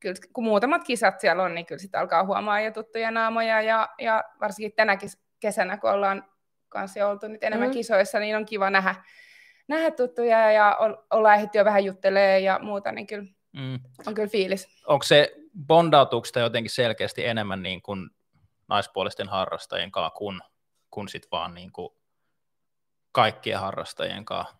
Kyllä, 0.00 0.14
kun 0.32 0.44
muutamat 0.44 0.84
kisat 0.84 1.20
siellä 1.20 1.42
on, 1.42 1.54
niin 1.54 1.66
kyllä 1.66 1.78
sitten 1.78 2.00
alkaa 2.00 2.24
huomaa 2.24 2.60
jo 2.60 2.72
tuttuja 2.72 3.10
naamoja, 3.10 3.62
ja, 3.62 3.88
ja 4.00 4.24
varsinkin 4.40 4.72
tänäkin 4.76 5.10
kesänä, 5.40 5.76
kun 5.76 5.90
ollaan 5.90 6.24
kanssa 6.68 7.08
oltu 7.08 7.28
nyt 7.28 7.44
enemmän 7.44 7.68
mm. 7.68 7.72
kisoissa, 7.72 8.18
niin 8.18 8.36
on 8.36 8.46
kiva 8.46 8.70
nähdä, 8.70 8.94
nähdä 9.68 9.90
tuttuja 9.90 10.52
ja 10.52 10.78
olla 11.10 11.34
ehditty 11.34 11.58
jo 11.58 11.64
vähän 11.64 11.84
juttelee 11.84 12.40
ja 12.40 12.58
muuta, 12.62 12.92
niin 12.92 13.06
kyllä 13.06 13.24
mm. 13.52 13.78
on 14.06 14.14
kyllä 14.14 14.28
fiilis. 14.28 14.82
Onko 14.86 15.02
se 15.02 15.32
bondautuuko 15.66 16.26
jotenkin 16.40 16.70
selkeästi 16.70 17.26
enemmän 17.26 17.62
niin 17.62 17.82
kuin 17.82 18.10
naispuolisten 18.68 19.28
harrastajien 19.28 19.90
kanssa 19.90 20.10
kuin, 20.10 20.40
kuin 20.90 21.08
sit 21.08 21.28
vaan 21.32 21.54
niin 21.54 21.72
kuin 21.72 21.88
kaikkien 23.12 23.60
harrastajien 23.60 24.24
kanssa? 24.24 24.56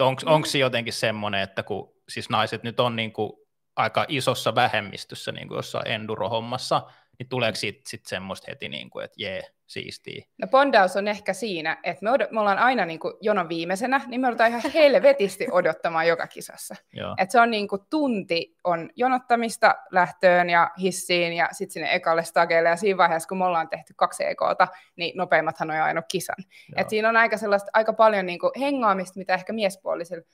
Onko 0.00 0.38
mm. 0.38 0.44
se 0.44 0.58
jotenkin 0.58 0.92
semmoinen, 0.92 1.40
että 1.40 1.62
kun 1.62 1.94
siis 2.08 2.30
naiset 2.30 2.62
nyt 2.62 2.80
on 2.80 2.96
niin 2.96 3.12
kuin 3.12 3.32
aika 3.76 4.04
isossa 4.08 4.54
vähemmistössä 4.54 5.32
niin 5.32 5.48
kuin 5.48 5.56
jossain 5.56 5.86
enduro-hommassa, 5.86 6.90
niin 7.18 7.28
tuleeko 7.28 7.56
sitten 7.56 7.82
sit 7.86 8.06
semmoista 8.06 8.46
heti, 8.48 8.68
niin 8.68 8.90
kuin, 8.90 9.04
että 9.04 9.22
jee, 9.22 9.42
siistiä? 9.66 10.24
No 10.38 10.48
bondaus 10.48 10.96
on 10.96 11.08
ehkä 11.08 11.32
siinä, 11.32 11.78
että 11.84 12.04
me, 12.04 12.10
odot, 12.10 12.30
me 12.30 12.40
ollaan 12.40 12.58
aina 12.58 12.84
niin 12.84 13.00
kuin 13.00 13.14
jonon 13.20 13.48
viimeisenä, 13.48 14.00
niin 14.06 14.20
me 14.20 14.26
odotetaan 14.26 14.50
ihan 14.50 14.72
helvetisti 14.74 15.46
odottamaan 15.52 16.08
joka 16.08 16.26
kisassa. 16.26 16.74
Et 17.18 17.30
se 17.30 17.40
on 17.40 17.50
niin 17.50 17.68
kuin 17.68 17.82
tunti 17.90 18.56
on 18.64 18.90
jonottamista 18.96 19.74
lähtöön 19.90 20.50
ja 20.50 20.70
hissiin 20.80 21.32
ja 21.32 21.48
sitten 21.52 21.72
sinne 21.72 21.94
ekalle 21.94 22.24
stageille, 22.24 22.68
ja 22.68 22.76
siinä 22.76 22.96
vaiheessa, 22.96 23.28
kun 23.28 23.38
me 23.38 23.44
ollaan 23.44 23.68
tehty 23.68 23.94
kaksi 23.96 24.24
EKta, 24.24 24.68
niin 24.96 25.16
nopeimmathan 25.16 25.70
on 25.70 25.76
jo 25.76 25.84
aina 25.84 26.02
kisan. 26.02 26.44
Et 26.76 26.88
siinä 26.88 27.08
on 27.08 27.16
aika, 27.16 27.36
sellaista, 27.36 27.70
aika 27.72 27.92
paljon 27.92 28.26
niin 28.26 28.38
kuin 28.38 28.52
hengaamista, 28.60 29.18
mitä 29.18 29.34
ehkä 29.34 29.52
miespuolisilla 29.52 30.24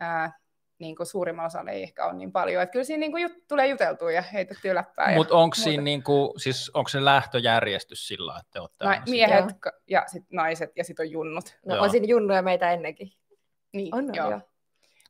ää, 0.00 0.32
niin 0.78 0.96
kuin 0.96 1.06
suurimmalla 1.06 1.46
osalla 1.46 1.70
ei 1.70 1.82
ehkä 1.82 2.04
ole 2.04 2.14
niin 2.14 2.32
paljon. 2.32 2.62
Että 2.62 2.72
kyllä 2.72 2.84
siinä 2.84 3.00
niin 3.00 3.10
kuin 3.10 3.22
jut, 3.22 3.32
tulee 3.48 3.66
juteltua 3.66 4.12
ja 4.12 4.22
heitettyä 4.22 4.74
läppää. 4.74 5.14
Mutta 5.14 5.34
onko 5.34 5.54
siinä 5.54 5.82
niin 5.82 6.02
kuin, 6.02 6.40
siis 6.40 6.70
onko 6.74 6.88
se 6.88 7.04
lähtöjärjestys 7.04 8.08
sillä, 8.08 8.40
että 8.40 8.60
olette 8.60 8.84
no, 8.84 8.90
Miehet 9.10 9.48
sit, 9.48 9.58
ja 9.88 10.04
sit 10.06 10.24
naiset 10.32 10.72
ja 10.76 10.84
sitten 10.84 11.06
on 11.06 11.10
junnut. 11.10 11.58
No 11.66 11.74
joo. 11.74 11.84
on 11.84 11.90
siinä 11.90 12.06
junnuja 12.06 12.42
meitä 12.42 12.72
ennenkin. 12.72 13.12
Niin, 13.72 13.94
on, 13.94 14.14
joo. 14.14 14.30
joo. 14.30 14.40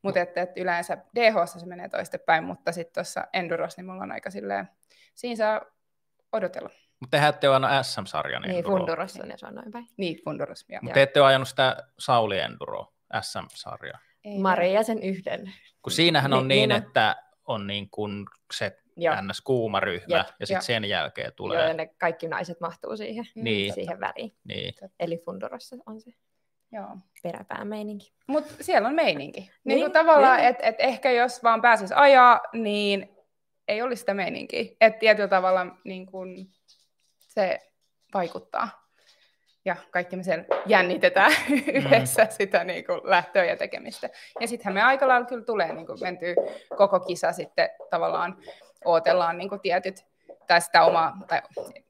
Mutta 0.02 0.20
että, 0.20 0.42
että 0.42 0.60
yleensä 0.60 0.96
DH 1.14 1.34
se 1.58 1.66
menee 1.66 1.88
toistepäin, 1.88 2.44
mutta 2.44 2.72
sitten 2.72 2.94
tuossa 2.94 3.24
Enduros, 3.32 3.76
niin 3.76 3.86
mulla 3.86 4.02
on 4.02 4.12
aika 4.12 4.30
silleen, 4.30 4.68
siinä 5.14 5.36
saa 5.36 5.60
odotella. 6.32 6.70
Mutta 7.00 7.16
tehän 7.16 7.28
ette 7.28 7.48
ole 7.48 7.56
ajanut 7.56 7.86
SM-sarjan 7.86 8.42
Niin, 8.42 8.64
Fundurossa 8.64 9.22
ne 9.22 9.34
on 9.48 9.54
noin 9.54 9.72
päin. 9.72 9.86
Niin, 9.96 10.24
Funduros. 10.24 10.66
Mutta 10.82 10.94
te 10.94 11.02
ette 11.02 11.20
ole 11.20 11.28
ajanut 11.28 11.48
sitä 11.48 11.76
Sauli 11.98 12.38
Enduro 12.38 12.92
SM-sarjaa. 13.20 13.98
Maria 14.38 14.82
sen 14.82 15.02
yhden. 15.02 15.52
Kun 15.82 15.92
siinähän 15.92 16.32
on 16.32 16.48
niin, 16.48 16.68
niin, 16.68 16.68
niin 16.68 16.84
että 16.84 17.16
on 17.46 17.66
niin 17.66 17.90
kuin 17.90 18.26
se 18.54 18.78
Joo. 18.96 19.14
ns. 19.22 19.40
kuuma 19.40 19.80
ryhmä, 19.80 20.16
Jep. 20.16 20.26
ja 20.40 20.46
sitten 20.46 20.62
sen 20.62 20.84
jälkeen 20.84 21.32
tulee... 21.36 21.58
Joo, 21.58 21.68
ja 21.68 21.74
ne 21.74 21.86
kaikki 21.86 22.28
naiset 22.28 22.60
mahtuu 22.60 22.96
siihen, 22.96 23.24
niin. 23.34 23.74
siihen 23.74 24.00
väliin. 24.00 24.36
Niin. 24.44 24.74
Eli 25.00 25.18
Fundurossa 25.24 25.76
on 25.86 26.00
se 26.00 26.10
Joo. 26.72 26.96
peräpäämeininki. 27.22 28.12
Mutta 28.26 28.54
siellä 28.60 28.88
on 28.88 28.94
meininki. 28.94 29.40
Niin, 29.40 29.50
niin 29.64 29.80
kuin 29.80 29.92
tavallaan, 29.92 30.36
niin. 30.36 30.48
että 30.48 30.66
et 30.66 30.76
ehkä 30.78 31.10
jos 31.10 31.42
vaan 31.42 31.62
pääsis 31.62 31.92
ajaa, 31.92 32.40
niin 32.52 33.16
ei 33.68 33.82
olisi 33.82 34.00
sitä 34.00 34.14
meininkiä. 34.14 34.64
Että 34.80 34.98
tietyllä 34.98 35.28
tavalla 35.28 35.66
niin 35.84 36.06
kun, 36.06 36.50
se 37.18 37.58
vaikuttaa. 38.14 38.87
Ja 39.64 39.76
kaikki 39.90 40.16
me 40.16 40.22
sen 40.22 40.46
jännitetään 40.66 41.32
mm. 41.48 41.62
yhdessä 41.74 42.26
sitä 42.30 42.64
niin 42.64 42.84
kuin 42.84 43.00
lähtöä 43.04 43.44
ja 43.44 43.56
tekemistä. 43.56 44.10
Ja 44.40 44.48
sittenhän 44.48 44.74
me 44.74 44.82
aika 44.82 45.08
lailla 45.08 45.26
kyllä 45.26 45.44
tulee 45.44 45.72
niin 45.72 45.86
kuin 45.86 45.98
mentyä 46.00 46.34
koko 46.76 47.00
kisa 47.00 47.32
sitten 47.32 47.68
tavallaan 47.90 48.36
ootellaan 48.84 49.38
niin 49.38 49.48
kuin 49.48 49.60
tietyt, 49.60 50.06
tai 50.46 50.60
sitä 50.60 50.84
omaa, 50.84 51.18
tai 51.28 51.42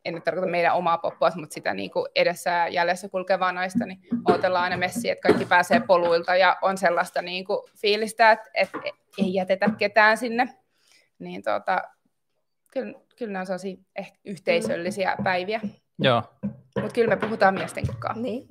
en 0.05 0.15
nyt 0.15 0.25
tarkoita 0.25 0.51
meidän 0.51 0.75
omaa 0.75 0.99
poppua, 0.99 1.31
mutta 1.37 1.55
sitä 1.55 1.75
niin 1.75 1.91
kuin 1.91 2.07
edessä 2.15 2.51
ja 2.51 2.69
jäljessä 2.69 3.09
kulkevaa 3.09 3.53
naista, 3.53 3.87
niin 3.87 3.99
ootellaan 4.29 4.65
aina 4.65 4.77
messiä, 4.77 5.13
että 5.13 5.29
kaikki 5.29 5.45
pääsee 5.45 5.81
poluilta 5.81 6.37
ja 6.37 6.57
on 6.63 6.79
sellaista 6.79 7.23
niin 7.23 7.45
kuin 7.45 7.71
fiilistä, 7.81 8.33
että, 8.33 8.51
että 8.55 8.79
ei 9.19 9.35
jätetä 9.35 9.71
ketään 9.79 10.17
sinne. 10.17 10.49
Niin 11.19 11.43
tota, 11.43 11.83
kyllä, 12.73 13.01
kyllä 13.17 13.33
ne 13.33 13.39
on 13.39 13.47
sellaisia 13.47 13.77
ehkä 13.97 14.19
yhteisöllisiä 14.25 15.17
päiviä. 15.25 15.61
Joo. 15.99 16.23
Mutta 16.81 16.95
kyllä 16.95 17.09
me 17.09 17.17
puhutaan 17.17 17.55
miesten 17.55 17.85
kanssa. 17.99 18.23
Niin. 18.23 18.49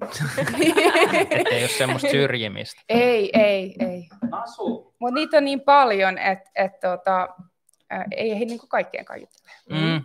ei 1.52 1.64
ole 1.64 1.68
semmoista 1.68 2.10
syrjimistä. 2.10 2.82
ei, 2.90 3.30
ei, 3.34 3.76
ei. 3.80 4.10
Asu. 4.32 4.96
Mutta 5.00 5.16
niitä 5.16 5.38
on 5.38 5.46
niin 5.46 5.62
paljon, 5.62 6.18
että 6.18 6.50
et, 6.56 6.80
tota, 6.80 7.28
ei 8.16 8.32
ehdi 8.32 8.46
niinku 8.46 8.68
kaikkeen 8.68 9.06
kaiuttele. 9.06 9.52
Mm. 9.70 10.04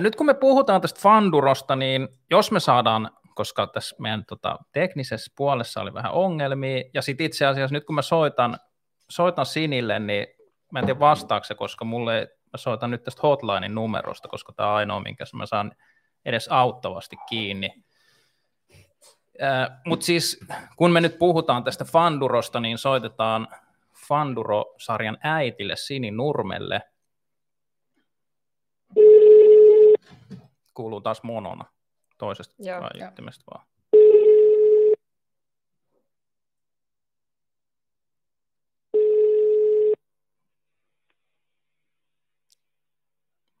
Nyt 0.00 0.16
kun 0.16 0.26
me 0.26 0.34
puhutaan 0.34 0.80
tästä 0.80 1.00
Fandurosta, 1.00 1.76
niin 1.76 2.08
jos 2.30 2.50
me 2.50 2.60
saadaan, 2.60 3.10
koska 3.34 3.66
tässä 3.66 3.96
meidän 3.98 4.24
tota, 4.24 4.58
teknisessä 4.72 5.32
puolessa 5.36 5.80
oli 5.80 5.94
vähän 5.94 6.12
ongelmia, 6.12 6.84
ja 6.94 7.02
sitten 7.02 7.26
itse 7.26 7.46
asiassa 7.46 7.74
nyt 7.74 7.84
kun 7.84 7.94
mä 7.94 8.02
soitan, 8.02 8.58
soitan 9.10 9.46
Sinille, 9.46 9.98
niin 9.98 10.26
mä 10.72 10.78
en 10.78 10.84
tiedä 10.84 11.00
vastaako 11.00 11.44
se, 11.44 11.54
koska 11.54 11.84
mulle, 11.84 12.28
mä 12.52 12.56
soitan 12.56 12.90
nyt 12.90 13.02
tästä 13.02 13.20
hotlinein 13.22 13.74
numerosta, 13.74 14.28
koska 14.28 14.52
tämä 14.52 14.68
on 14.68 14.74
ainoa, 14.74 15.00
minkä 15.00 15.24
mä 15.34 15.46
saan 15.46 15.72
edes 16.24 16.48
auttavasti 16.48 17.16
kiinni. 17.28 17.70
Äh, 19.42 19.80
Mutta 19.86 20.06
siis 20.06 20.40
kun 20.76 20.90
me 20.90 21.00
nyt 21.00 21.18
puhutaan 21.18 21.64
tästä 21.64 21.84
Fandurosta, 21.84 22.60
niin 22.60 22.78
soitetaan 22.78 23.48
Fanduro-sarjan 24.08 25.18
äitille 25.22 25.76
Sini 25.76 26.10
Nurmelle. 26.10 26.82
Kuuluu 30.74 31.00
taas 31.00 31.22
monona 31.22 31.64
toisesta 32.18 32.54
kaiuttimesta 32.80 33.44
vaan. 33.54 33.66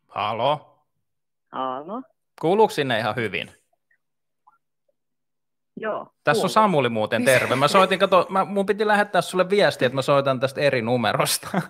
Halo? 0.08 0.84
Halo? 1.52 2.02
Kuuluuko 2.40 2.70
sinne 2.70 2.98
ihan 2.98 3.16
hyvin? 3.16 3.50
Joo. 5.76 6.06
Tässä 6.24 6.46
on 6.46 6.50
Samuli 6.50 6.88
muuten 6.88 7.24
terve. 7.24 7.56
Mä 7.56 7.68
soitin, 7.68 7.98
kato, 7.98 8.26
mä, 8.28 8.44
mun 8.44 8.66
piti 8.66 8.86
lähettää 8.86 9.20
sulle 9.20 9.50
viestiä, 9.50 9.86
että 9.86 9.94
mä 9.94 10.02
soitan 10.02 10.40
tästä 10.40 10.60
eri 10.60 10.82
numerosta, 10.82 11.48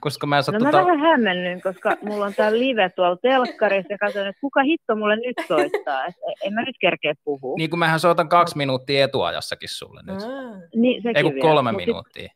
koska 0.00 0.26
mä 0.26 0.38
en 0.38 0.44
no, 0.52 0.58
tota... 0.58 0.76
mä 0.76 0.84
vähän 0.84 0.98
hämmennyin, 0.98 1.62
koska 1.62 1.96
mulla 2.02 2.24
on 2.24 2.34
tää 2.34 2.52
live 2.52 2.90
tuolla 2.96 3.16
telkkarissa 3.16 3.92
ja 3.92 3.98
katsoin, 3.98 4.26
että 4.26 4.40
kuka 4.40 4.62
hitto 4.62 4.96
mulle 4.96 5.16
nyt 5.16 5.36
soittaa, 5.48 6.06
että 6.06 6.20
en 6.44 6.54
mä 6.54 6.62
nyt 6.62 6.76
kerkeä 6.80 7.14
puhua. 7.24 7.54
Niin 7.58 7.70
kuin 7.70 7.78
mähän 7.78 8.00
soitan 8.00 8.28
kaksi 8.28 8.56
minuuttia 8.56 9.04
etuajassakin 9.04 9.68
sulle 9.68 10.00
nyt. 10.06 10.22
Ah. 10.22 10.60
Niin, 10.74 11.02
sekin 11.02 11.16
Ei 11.16 11.22
kun 11.22 11.40
kolme 11.40 11.70
vielä. 11.70 11.86
minuuttia. 11.86 12.28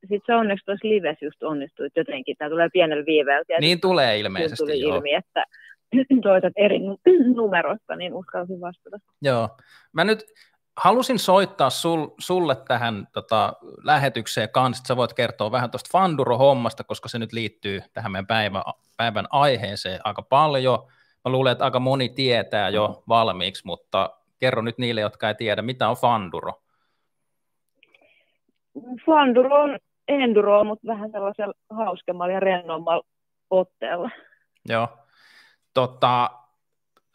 Sitten 0.00 0.08
sit 0.08 0.22
se 0.26 0.34
onneksi 0.34 0.64
tuossa 0.64 0.88
livessä 0.88 1.24
just 1.24 1.42
onnistui, 1.42 1.88
jotenkin 1.96 2.36
tämä 2.36 2.50
tulee 2.50 2.68
pienellä 2.72 3.06
viiveellä. 3.06 3.60
Niin 3.60 3.80
tulee 3.80 4.18
ilmeisesti, 4.18 4.56
tuli 4.56 4.80
joo. 4.80 4.96
ilmi, 4.96 5.14
että 5.14 5.44
soitat 6.22 6.52
eri 6.56 6.78
numerosta, 7.36 7.96
niin 7.96 8.14
uskalsin 8.14 8.60
vastata. 8.60 8.98
Joo. 9.22 9.48
Mä 9.92 10.04
nyt 10.04 10.24
halusin 10.76 11.18
soittaa 11.18 11.70
sul, 11.70 12.06
sulle 12.18 12.56
tähän 12.68 13.06
tota, 13.12 13.52
lähetykseen 13.84 14.48
kanssa, 14.50 14.80
että 14.80 14.88
sä 14.88 14.96
voit 14.96 15.12
kertoa 15.12 15.50
vähän 15.50 15.70
tuosta 15.70 15.98
Fanduro-hommasta, 15.98 16.84
koska 16.86 17.08
se 17.08 17.18
nyt 17.18 17.32
liittyy 17.32 17.80
tähän 17.92 18.12
meidän 18.12 18.26
päivän, 18.26 18.62
päivän 18.96 19.26
aiheeseen 19.30 20.00
aika 20.04 20.22
paljon. 20.22 20.78
Mä 21.24 21.32
luulen, 21.32 21.52
että 21.52 21.64
aika 21.64 21.80
moni 21.80 22.08
tietää 22.08 22.68
jo 22.68 23.02
valmiiksi, 23.08 23.62
mutta 23.66 24.10
kerro 24.38 24.62
nyt 24.62 24.78
niille, 24.78 25.00
jotka 25.00 25.28
ei 25.28 25.34
tiedä, 25.34 25.62
mitä 25.62 25.88
on 25.88 25.96
Fanduro? 25.96 26.52
Fanduro 29.06 29.62
on 29.62 29.78
enduro, 30.08 30.64
mutta 30.64 30.86
vähän 30.86 31.10
sellaisella 31.10 31.54
hauskemmalla 31.70 32.32
ja 32.32 32.40
rennommalla 32.40 33.02
otteella. 33.50 34.10
Joo. 34.68 34.88
Tota, 35.74 36.30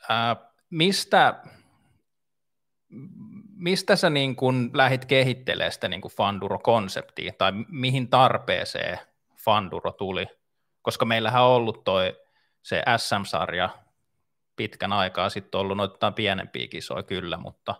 ää, 0.10 0.36
mistä, 0.70 1.44
mistä 3.56 3.96
sä 3.96 4.10
niin 4.10 4.36
kun 4.36 4.72
lähit 4.74 5.06
kehittelemään 5.06 5.72
sitä 5.72 5.88
niin 5.88 6.02
Fanduro-konseptia, 6.02 7.34
tai 7.38 7.52
mihin 7.70 8.10
tarpeeseen 8.10 9.00
Fanduro 9.46 9.92
tuli? 9.92 10.26
Koska 10.82 11.06
meillähän 11.06 11.44
on 11.44 11.50
ollut 11.50 11.84
toi 11.84 12.16
se 12.64 12.84
SM-sarja 12.98 13.70
pitkän 14.56 14.94
aikaa 14.94 15.30
sitten 15.30 15.60
ollut 15.60 15.78
noita 15.78 16.12
pienempiä 16.12 16.68
kisoja 16.68 17.04
kyllä, 17.04 17.38
mutta... 17.38 17.76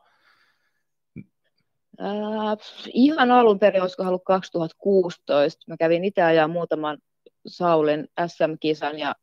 Äh, 2.02 2.58
ihan 2.94 3.32
alun 3.32 3.60
perin, 3.60 3.82
olisiko 3.82 4.04
ollut 4.04 4.24
2016, 4.26 5.66
mä 5.68 5.78
kävin 5.78 6.06
itse 6.06 6.22
ajaa 6.22 6.48
muutaman 6.48 6.98
Saulin 7.48 8.08
SM-kisan 8.28 9.00
ja 9.00 9.16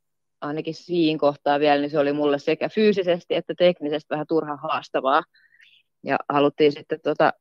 ainakin 0.44 0.74
siinä 0.74 1.18
kohtaa 1.18 1.60
vielä, 1.60 1.80
niin 1.80 1.90
se 1.90 1.98
oli 1.98 2.12
mulle 2.12 2.38
sekä 2.38 2.68
fyysisesti 2.68 3.34
että 3.34 3.54
teknisesti 3.58 4.10
vähän 4.10 4.26
turha 4.26 4.56
haastavaa. 4.56 5.22
Ja 6.04 6.16
haluttiin 6.28 6.72
sitten 6.72 7.00
tuota, 7.02 7.32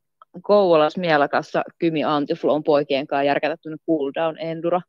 Kouvolas 0.41 0.97
Mielakassa 0.97 1.63
Kymi 1.79 2.03
Antiflown 2.03 2.63
poikien 2.63 3.07
kanssa 3.07 3.23
järkätä 3.23 3.57
tuonne 3.61 3.77
cool 3.87 4.11
down 4.15 4.37
enduro 4.39 4.81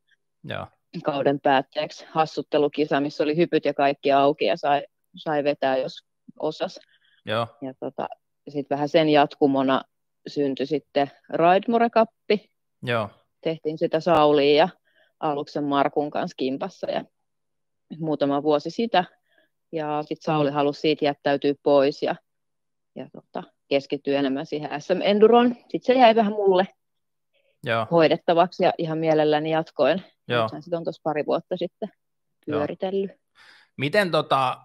Joo. 0.44 0.66
kauden 1.04 1.40
päätteeksi 1.40 2.06
hassuttelukisa, 2.10 3.00
missä 3.00 3.24
oli 3.24 3.36
hypyt 3.36 3.64
ja 3.64 3.74
kaikki 3.74 4.12
auki 4.12 4.44
ja 4.44 4.56
sai, 4.56 4.82
sai 5.16 5.44
vetää, 5.44 5.76
jos 5.76 6.04
osas. 6.40 6.80
Joo. 7.26 7.46
Ja 7.62 7.74
tota, 7.80 8.08
sitten 8.48 8.76
vähän 8.76 8.88
sen 8.88 9.08
jatkumona 9.08 9.82
syntyi 10.26 10.66
sitten 10.66 11.10
Raidmore. 11.28 11.88
Joo. 12.82 13.08
Tehtiin 13.40 13.78
sitä 13.78 14.00
Sauliin 14.00 14.56
ja 14.56 14.68
aluksen 15.20 15.64
Markun 15.64 16.10
kanssa 16.10 16.34
kimpassa 16.36 16.90
ja 16.90 17.04
muutama 17.98 18.42
vuosi 18.42 18.70
sitä. 18.70 19.04
Ja 19.72 20.02
sitten 20.02 20.22
Sauli 20.22 20.50
halusi 20.50 20.80
siitä 20.80 21.04
jättäytyä 21.04 21.54
pois 21.62 22.02
ja, 22.02 22.16
ja 22.94 23.08
tota, 23.12 23.42
keskittyä 23.68 24.18
enemmän 24.18 24.46
siihen 24.46 24.82
SM 24.82 25.02
Enduroon. 25.02 25.54
Sitten 25.54 25.82
se 25.82 25.92
jäi 25.92 26.14
vähän 26.14 26.32
mulle 26.32 26.68
Joo. 27.64 27.86
hoidettavaksi 27.90 28.64
ja 28.64 28.72
ihan 28.78 28.98
mielelläni 28.98 29.50
jatkoin. 29.50 30.02
Sitten 30.60 30.76
on 30.76 30.84
tuossa 30.84 31.00
pari 31.04 31.26
vuotta 31.26 31.56
sitten 31.56 31.88
pyöritellyt. 32.46 33.10
Joo. 33.10 33.18
Miten 33.76 34.10
tota, 34.10 34.60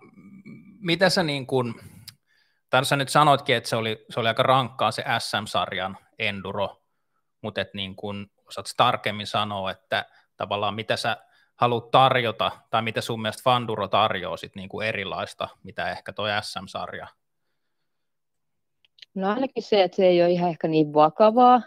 mitä 0.80 1.10
sä 1.10 1.24
niin 1.24 1.48
kun, 1.48 1.82
tai 2.70 2.86
sä 2.86 2.96
nyt 2.96 3.10
sanoitkin, 3.10 3.56
että 3.56 3.70
se 3.70 3.76
oli, 3.76 4.06
se 4.10 4.20
oli 4.20 4.28
aika 4.28 4.44
rankkaa 4.44 4.92
se 4.92 5.04
SM-sarjan 5.20 5.98
enduro, 6.20 6.82
mutta 7.42 7.62
et 7.62 7.74
niin 7.74 7.96
kun, 7.96 8.28
osaat 8.48 8.66
tarkemmin 8.78 9.28
sanoa, 9.28 9.72
että 9.72 10.06
tavallaan 10.38 10.76
mitä 10.76 10.98
sä 10.98 11.18
haluat 11.60 11.92
tarjota, 11.92 12.52
tai 12.70 12.82
mitä 12.82 13.02
sun 13.02 13.22
mielestä 13.22 13.44
Fanduro 13.44 13.88
tarjoaa 13.88 14.38
sit 14.38 14.56
niin 14.56 14.70
kuin 14.70 14.88
erilaista, 14.88 15.48
mitä 15.64 15.92
ehkä 15.92 16.14
tuo 16.14 16.26
SM-sarja? 16.42 17.08
No 19.16 19.30
ainakin 19.30 19.64
se, 19.64 19.84
että 19.84 19.96
se 19.96 20.08
ei 20.08 20.22
ole 20.22 20.32
ihan 20.32 20.50
ehkä 20.50 20.68
niin 20.68 20.94
vakavaa. 20.94 21.62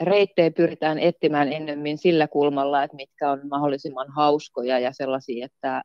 reittejä 0.00 0.50
pyritään 0.50 0.98
etsimään 0.98 1.52
ennemmin 1.52 1.98
sillä 1.98 2.28
kulmalla, 2.28 2.82
että 2.82 2.96
mitkä 2.96 3.30
on 3.30 3.40
mahdollisimman 3.50 4.06
hauskoja 4.16 4.78
ja 4.78 4.92
sellaisia, 4.92 5.46
että 5.46 5.82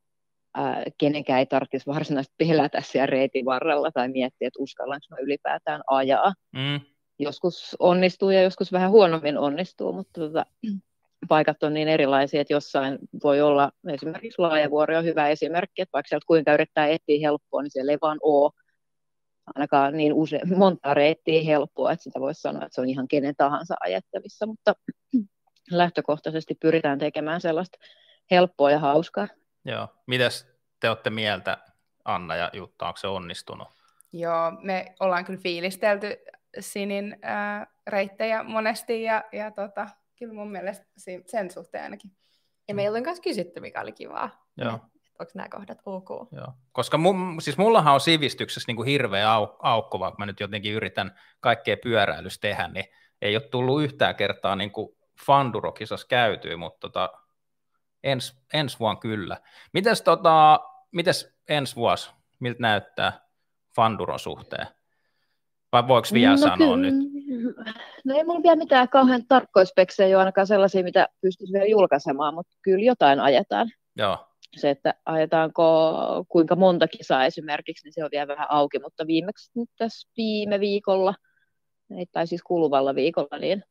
kenenkään 0.97 1.39
ei 1.39 1.45
tarvitsisi 1.45 1.85
varsinaisesti 1.85 2.35
pelätä 2.37 2.81
siellä 2.81 3.05
reitin 3.05 3.45
varrella 3.45 3.91
tai 3.91 4.09
miettiä, 4.09 4.47
että 4.47 4.63
uskallanko 4.63 5.05
mä 5.09 5.17
ylipäätään 5.21 5.81
ajaa. 5.87 6.33
Mm. 6.51 6.79
Joskus 7.19 7.75
onnistuu 7.79 8.29
ja 8.29 8.41
joskus 8.41 8.71
vähän 8.71 8.91
huonommin 8.91 9.37
onnistuu, 9.37 9.93
mutta 9.93 10.21
tota, 10.21 10.45
paikat 11.27 11.63
on 11.63 11.73
niin 11.73 11.87
erilaisia, 11.87 12.41
että 12.41 12.53
jossain 12.53 12.99
voi 13.23 13.41
olla 13.41 13.71
esimerkiksi 13.87 14.41
laajavuori 14.41 14.95
on 14.95 15.05
hyvä 15.05 15.27
esimerkki, 15.27 15.81
että 15.81 15.93
vaikka 15.93 16.07
sieltä 16.07 16.25
kuinka 16.27 16.53
yrittää 16.53 16.87
etsiä 16.87 17.19
helppoa, 17.21 17.61
niin 17.61 17.71
siellä 17.71 17.91
ei 17.91 17.97
vaan 18.01 18.17
ole 18.21 18.51
ainakaan 19.55 19.97
niin 19.97 20.13
use, 20.13 20.39
monta 20.55 20.93
reittiä 20.93 21.43
helppoa, 21.43 21.91
että 21.91 22.03
sitä 22.03 22.19
voisi 22.19 22.41
sanoa, 22.41 22.65
että 22.65 22.75
se 22.75 22.81
on 22.81 22.89
ihan 22.89 23.07
kenen 23.07 23.35
tahansa 23.37 23.75
ajettavissa, 23.83 24.45
mutta 24.45 24.75
lähtökohtaisesti 25.71 26.55
pyritään 26.55 26.99
tekemään 26.99 27.41
sellaista 27.41 27.77
helppoa 28.31 28.71
ja 28.71 28.79
hauskaa. 28.79 29.27
Joo. 29.65 29.87
Mitäs 30.07 30.47
te 30.79 30.89
olette 30.89 31.09
mieltä, 31.09 31.57
Anna 32.05 32.35
ja 32.35 32.49
Jutta, 32.53 32.87
onko 32.87 32.97
se 32.97 33.07
onnistunut? 33.07 33.67
Joo, 34.13 34.51
me 34.61 34.95
ollaan 34.99 35.25
kyllä 35.25 35.39
fiilistelty 35.43 36.17
Sinin 36.59 37.17
äh, 37.25 37.67
reittejä 37.87 38.43
monesti 38.43 39.03
ja, 39.03 39.23
ja 39.31 39.51
tota, 39.51 39.87
kyllä 40.19 40.33
mun 40.33 40.51
mielestä 40.51 40.85
sen 41.25 41.51
suhteen 41.51 41.83
ainakin. 41.83 42.11
Ja 42.67 42.75
meillä 42.75 42.97
on 42.97 43.03
myös 43.03 43.19
kysytty, 43.19 43.59
mikä 43.59 43.81
oli 43.81 43.91
kivaa. 43.91 44.47
Joo. 44.57 44.79
Onko 45.19 45.31
nämä 45.35 45.49
kohdat 45.49 45.79
ok? 45.85 46.09
Joo. 46.31 46.53
Koska 46.71 46.97
mun, 46.97 47.41
siis 47.41 47.57
mullahan 47.57 47.93
on 47.93 48.01
sivistyksessä 48.01 48.69
niin 48.69 48.75
kuin 48.75 48.87
hirveä 48.87 49.33
au, 49.33 49.47
aukko, 49.59 49.99
vaikka 49.99 50.19
mä 50.19 50.25
nyt 50.25 50.39
jotenkin 50.39 50.73
yritän 50.73 51.19
kaikkea 51.39 51.77
pyöräilys 51.83 52.39
tehdä, 52.39 52.67
niin 52.67 52.85
ei 53.21 53.35
ole 53.35 53.49
tullut 53.49 53.83
yhtään 53.83 54.15
kertaa 54.15 54.55
niin 54.55 54.71
kuin 54.71 54.97
Fanduro-kisassa 55.25 56.07
käytyy, 56.07 56.55
mutta 56.55 56.79
tota, 56.79 57.09
ens, 58.03 58.41
ensi 58.53 58.79
vuonna 58.79 58.99
kyllä. 58.99 59.37
Mites, 59.73 60.01
tota, 60.01 60.59
mites 60.91 61.37
ensi 61.49 61.75
vuosi, 61.75 62.11
miltä 62.39 62.61
näyttää 62.61 63.21
Fanduron 63.75 64.19
suhteen? 64.19 64.67
Vai 65.71 65.87
voiko 65.87 66.07
vielä 66.13 66.31
no, 66.31 66.37
sanoa 66.37 66.57
kyllä. 66.57 66.91
nyt? 66.91 67.12
No 68.03 68.15
ei 68.15 68.23
mulla 68.23 68.43
vielä 68.43 68.55
mitään 68.55 68.89
kauhean 68.89 69.25
tarkkoja 69.27 69.65
speksejä, 69.65 70.09
jo 70.09 70.19
ainakaan 70.19 70.47
sellaisia, 70.47 70.83
mitä 70.83 71.07
pystyisi 71.21 71.53
vielä 71.53 71.65
julkaisemaan, 71.65 72.33
mutta 72.33 72.57
kyllä 72.61 72.85
jotain 72.85 73.19
ajetaan. 73.19 73.71
Joo. 73.97 74.17
Se, 74.55 74.69
että 74.69 74.93
ajetaanko 75.05 75.93
kuinka 76.27 76.55
monta 76.55 76.87
kisaa 76.87 77.25
esimerkiksi, 77.25 77.85
niin 77.85 77.93
se 77.93 78.03
on 78.03 78.09
vielä 78.11 78.27
vähän 78.27 78.51
auki, 78.51 78.79
mutta 78.79 79.07
viimeksi 79.07 79.51
nyt 79.55 79.69
tässä 79.77 80.09
viime 80.17 80.59
viikolla, 80.59 81.13
tai 82.11 82.27
siis 82.27 82.43
kuluvalla 82.43 82.95
viikolla, 82.95 83.37
niin 83.37 83.63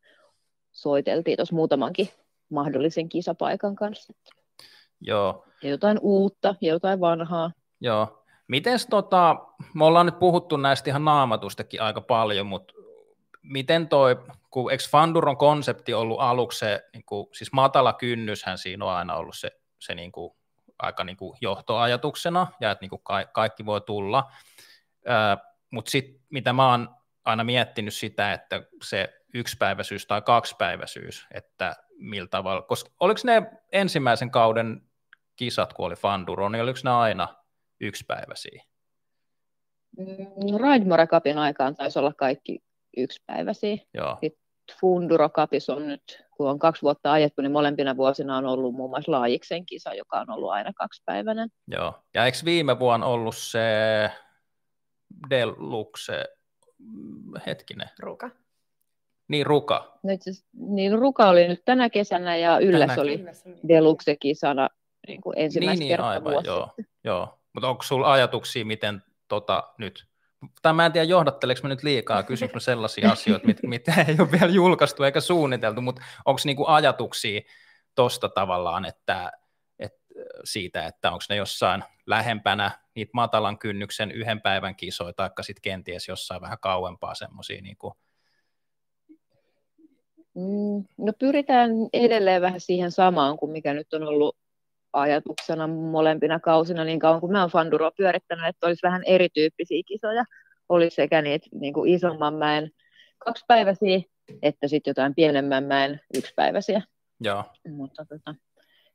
soiteltiin 0.73 1.37
tuossa 1.37 1.55
muutamankin 1.55 2.09
mahdollisen 2.51 3.09
kisapaikan 3.09 3.77
kanssa. 3.77 4.13
Joo. 5.01 5.45
Ja 5.63 5.71
jotain 5.71 5.99
uutta 6.03 6.55
ja 6.61 6.73
jotain 6.73 7.01
vanhaa. 7.01 7.53
Joo. 7.81 8.25
Miten 8.49 8.79
tota, 8.91 9.37
me 9.75 9.85
ollaan 9.85 10.07
nyt 10.07 10.19
puhuttu 10.19 10.57
näistä 10.57 10.91
ihan 10.91 11.05
naamatustakin 11.05 11.83
aika 11.83 12.01
paljon, 12.01 12.47
mutta 12.47 12.75
miten 13.43 13.89
toi, 13.89 14.17
kun 14.51 14.73
eikö 14.73 14.85
Fanduron 14.91 15.37
konsepti 15.37 15.95
ollut 15.95 16.21
aluksi 16.21 16.59
se, 16.59 16.89
niin 16.93 17.05
kuin, 17.07 17.27
siis 17.33 17.53
matala 17.53 17.93
kynnyshän 17.93 18.59
siinä 18.59 18.85
on 18.85 18.91
aina 18.91 19.15
ollut 19.15 19.37
se, 19.37 19.51
se 19.79 19.95
niin 19.95 20.13
kuin, 20.13 20.35
aika 20.79 21.05
niin 21.05 21.17
kuin 21.17 21.39
johtoajatuksena, 21.41 22.47
ja 22.61 22.71
että 22.71 22.83
niin 22.83 22.91
kuin 22.91 23.03
ka- 23.03 23.25
kaikki 23.25 23.67
voi 23.67 23.81
tulla, 23.81 24.33
mutta 25.71 25.91
sitten 25.91 26.21
mitä 26.31 26.53
mä 26.53 26.71
oon 26.71 26.89
aina 27.25 27.45
miettinyt 27.45 27.95
sitä, 27.95 28.33
että 28.33 28.63
se 28.83 29.23
yksipäiväisyys 29.35 30.07
tai 30.07 30.23
kaksipäiväisyys, 30.23 31.27
että 31.31 31.77
millä 31.97 32.29
tavalla, 32.29 32.63
koska 32.63 32.91
oliko 33.01 33.21
ne 33.25 33.51
ensimmäisen 33.73 34.31
kauden 34.31 34.83
kisat, 35.37 35.73
kun 35.73 35.87
oli 35.87 35.95
Fanduro, 35.95 36.49
niin 36.49 36.63
oliko 36.63 36.79
ne 36.85 36.91
aina 36.91 37.29
yksipäiväisiä? 37.81 38.63
Mm, 39.99 40.61
Raidmore 40.61 41.07
Cupin 41.07 41.39
aikaan 41.39 41.75
taisi 41.75 41.99
olla 41.99 42.13
kaikki 42.13 42.63
yksipäiväisiä. 42.97 43.77
Joo. 43.95 44.19
Funduro 44.81 45.29
Cupis 45.29 45.71
on 45.71 45.89
nyt, 45.89 46.25
kun 46.37 46.51
on 46.51 46.59
kaksi 46.59 46.83
vuotta 46.83 47.13
ajettu, 47.13 47.43
niin 47.43 47.53
molempina 47.53 47.97
vuosina 47.97 48.37
on 48.37 48.47
ollut 48.47 48.75
muun 48.75 48.91
muassa 48.91 49.13
Laajiksen 49.13 49.67
kisa, 49.67 49.95
joka 49.95 50.21
on 50.21 50.31
ollut 50.31 50.51
aina 50.51 50.73
kaksipäiväinen. 50.75 51.49
Joo, 51.69 51.95
ja 52.15 52.25
eikö 52.25 52.39
viime 52.45 52.79
vuonna 52.79 53.07
ollut 53.07 53.37
se 53.37 53.61
Deluxe, 55.31 56.25
hetkinen. 57.47 57.89
Ruka. 57.99 58.31
Niin, 59.29 59.47
Ruka. 59.47 59.99
Nyt, 60.03 60.23
siis, 60.23 60.45
niin, 60.53 60.99
Ruka 60.99 61.29
oli 61.29 61.49
nyt 61.49 61.63
tänä 61.65 61.91
kesänä 61.91 62.37
ja 62.37 62.59
Ylläs 62.59 62.91
tänä... 62.91 63.03
oli 63.03 63.25
Deluxe-kisana 63.69 64.69
niin 65.07 65.21
kuin 65.21 65.39
ensimmäistä 65.39 65.79
niin, 65.79 65.89
niin 65.89 65.93
kertaa 65.93 66.11
aivan, 66.11 66.33
vuosi 66.33 66.49
joo, 66.49 66.69
joo. 67.05 67.39
Mutta 67.53 67.69
onko 67.69 67.83
sinulla 67.83 68.13
ajatuksia, 68.13 68.65
miten 68.65 69.03
tota, 69.29 69.73
nyt 69.79 70.07
tai 70.63 70.73
mä 70.73 70.87
en 70.87 70.93
tiedä 70.93 71.05
johdatteleeko 71.05 71.61
mä 71.63 71.69
nyt 71.69 71.83
liikaa, 71.83 72.23
kysynkö 72.33 72.61
sellaisia 72.61 73.13
asioita, 73.13 73.47
mit, 73.47 73.63
mitä 73.63 74.05
ei 74.09 74.17
ole 74.21 74.33
vielä 74.33 74.53
julkaistu 74.53 75.03
eikä 75.03 75.21
suunniteltu, 75.21 75.81
mutta 75.81 76.03
onko 76.25 76.41
niinku 76.45 76.65
ajatuksia 76.67 77.41
tuosta 77.95 78.29
tavallaan, 78.29 78.85
että, 78.85 79.33
että 79.79 80.15
siitä, 80.45 80.87
että 80.87 81.11
onko 81.11 81.25
ne 81.29 81.37
jossain 81.37 81.85
lähempänä 82.07 82.71
niitä 82.95 83.11
matalan 83.15 83.59
kynnyksen 83.59 84.11
yhden 84.11 84.41
päivän 84.41 84.77
kisoja, 84.77 85.13
tai 85.13 85.31
sitten 85.41 85.63
kenties 85.63 86.09
jossain 86.09 86.41
vähän 86.41 86.59
kauempaa 86.61 87.15
semmoisia 87.15 87.63
niinku, 87.63 87.97
Mm, 90.35 90.85
no 90.99 91.13
pyritään 91.19 91.71
edelleen 91.93 92.43
vähän 92.43 92.61
siihen 92.61 92.91
samaan 92.91 93.39
kuin 93.39 93.53
mikä 93.53 93.75
nyt 93.75 93.95
on 93.95 94.03
ollut 94.03 94.37
ajatuksena 94.93 95.67
molempina 95.67 96.41
kausina 96.41 96.85
niin 96.85 96.99
kauan 96.99 97.21
kuin 97.21 97.33
mä 97.33 97.41
oon 97.41 97.51
Fanduroa 97.51 97.91
pyörittänyt, 97.91 98.47
että 98.47 98.67
olisi 98.67 98.83
vähän 98.83 99.03
erityyppisiä 99.07 99.83
kisoja. 99.87 100.25
Olisi 100.69 100.95
sekä 100.95 101.23
niitä 101.23 101.47
niin 101.53 101.75
kuin 101.75 101.91
isomman 101.95 102.35
mäen 102.35 102.71
kaksipäiväisiä, 103.19 104.01
että 104.43 104.69
sitten 104.69 104.91
jotain 104.91 105.15
pienemmän 105.15 105.65
mäen 105.65 106.01
yksipäiväisiä. 106.17 106.83
Joo. 107.21 107.45
Mutta 107.69 108.05
tota, 108.05 108.35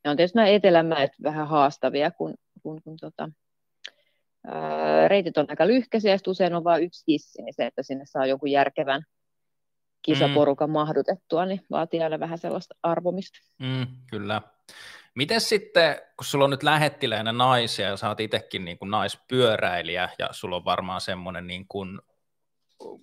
ne 0.03 0.10
on 0.12 0.17
tietysti 0.17 0.36
nämä 0.36 0.47
etelämäet 0.47 1.12
vähän 1.23 1.47
haastavia, 1.47 2.12
kun, 2.12 2.33
kun, 2.63 2.81
kun 2.83 2.97
tota, 2.97 3.29
ää, 4.47 5.07
reitit 5.07 5.38
on 5.38 5.45
aika 5.49 5.67
lyhkäisiä, 5.67 6.12
ja 6.12 6.17
usein 6.27 6.55
on 6.55 6.63
vain 6.63 6.83
yksi 6.83 7.03
hissi, 7.07 7.41
niin 7.41 7.53
se, 7.53 7.65
että 7.65 7.83
sinne 7.83 8.03
saa 8.05 8.25
jonkun 8.25 8.51
järkevän 8.51 9.03
kisaporukan 10.01 10.69
mm. 10.69 10.73
mahdutettua, 10.73 11.45
niin 11.45 11.62
vaatii 11.71 12.03
aina 12.03 12.19
vähän 12.19 12.38
sellaista 12.38 12.75
arvomista. 12.83 13.39
Mm, 13.60 13.88
kyllä. 14.12 14.41
Miten 15.15 15.41
sitten, 15.41 15.95
kun 16.17 16.25
sulla 16.25 16.45
on 16.45 16.51
nyt 16.51 16.63
lähettiläinen 16.63 17.38
naisia 17.38 17.88
ja 17.88 17.97
sä 17.97 18.08
oot 18.08 18.19
itsekin 18.19 18.65
niin 18.65 18.77
kuin 18.77 18.91
naispyöräilijä 18.91 20.10
ja 20.19 20.30
sulla 20.32 20.56
on 20.56 20.65
varmaan 20.65 21.01
semmoinen 21.01 21.47
niin 21.47 21.67
kuin 21.67 21.99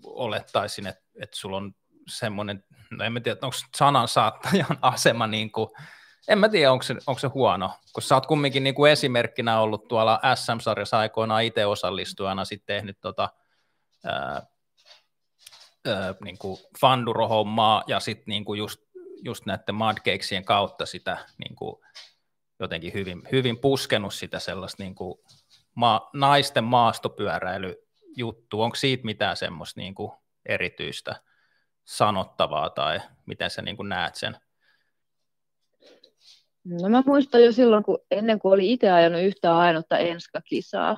olettaisin, 0.05 0.87
että, 0.87 1.03
että 1.23 1.37
sulla 1.37 1.57
on 1.57 1.75
semmoinen, 2.09 2.65
no 2.91 3.05
en 3.05 3.13
mä 3.13 3.21
tiedä, 3.21 3.39
onko 3.43 3.57
sanansaattajan 3.77 4.79
asema 4.95 5.27
niin 5.27 5.53
kuin, 5.53 5.71
en 6.29 6.39
mä 6.39 6.49
tiedä, 6.49 6.73
onko 6.73 6.83
se, 6.83 6.95
onko 7.07 7.19
se 7.19 7.27
huono, 7.27 7.71
kun 7.93 8.03
sä 8.03 8.15
oot 8.15 8.27
kumminkin 8.27 8.65
niin 8.65 8.75
kuin 8.75 8.93
esimerkkinä 8.93 9.61
ollut 9.61 9.89
tuolla 9.89 10.21
SM-sarjassa 10.35 10.99
aikoinaan 10.99 11.45
itse 11.45 11.67
osallistujana, 11.67 12.45
sitten 12.45 12.77
tehnyt 12.77 12.99
tota, 13.01 13.31
ää, 14.05 14.43
ää, 15.87 16.15
niin 16.25 16.39
kuin 16.39 16.59
ja 17.87 18.01
sitten 18.01 18.25
niin 18.27 18.45
kuin 18.45 18.59
just 18.59 18.84
just 19.25 19.47
näiden 19.47 19.75
mudcakesien 19.75 20.45
kautta 20.45 20.87
sitä 20.87 21.19
niin 21.39 21.57
kuin 21.57 21.77
jotenkin 22.61 22.93
hyvin, 22.93 23.23
hyvin 23.33 23.59
puskenut 23.59 24.15
sitä 24.15 24.39
sellaista 24.39 24.83
niin 24.83 24.95
kuin 24.95 25.19
ma- 25.75 26.11
naisten 26.13 26.65
maastopyöräilyjuttu. 26.65 28.63
Onko 28.63 28.77
siitä 28.77 29.05
mitään 29.05 29.37
semmoista 29.37 29.81
niin 29.81 29.95
kuin 29.95 30.13
erityistä 30.47 31.17
sanottavaa 31.85 32.71
tai 32.71 33.01
miten 33.27 33.51
sä 33.51 33.63
niin 33.63 33.77
kuin 33.77 33.89
näet 33.89 34.15
sen? 34.15 34.37
No 36.65 36.89
mä 36.89 37.03
muistan 37.07 37.45
jo 37.45 37.53
silloin, 37.53 37.85
kun 37.85 37.99
ennen 38.11 38.39
kuin 38.39 38.53
oli 38.53 38.73
itse 38.73 38.91
ajanut 38.91 39.23
yhtään 39.23 39.57
ainutta 39.57 39.99
enska-kisaa, 39.99 40.97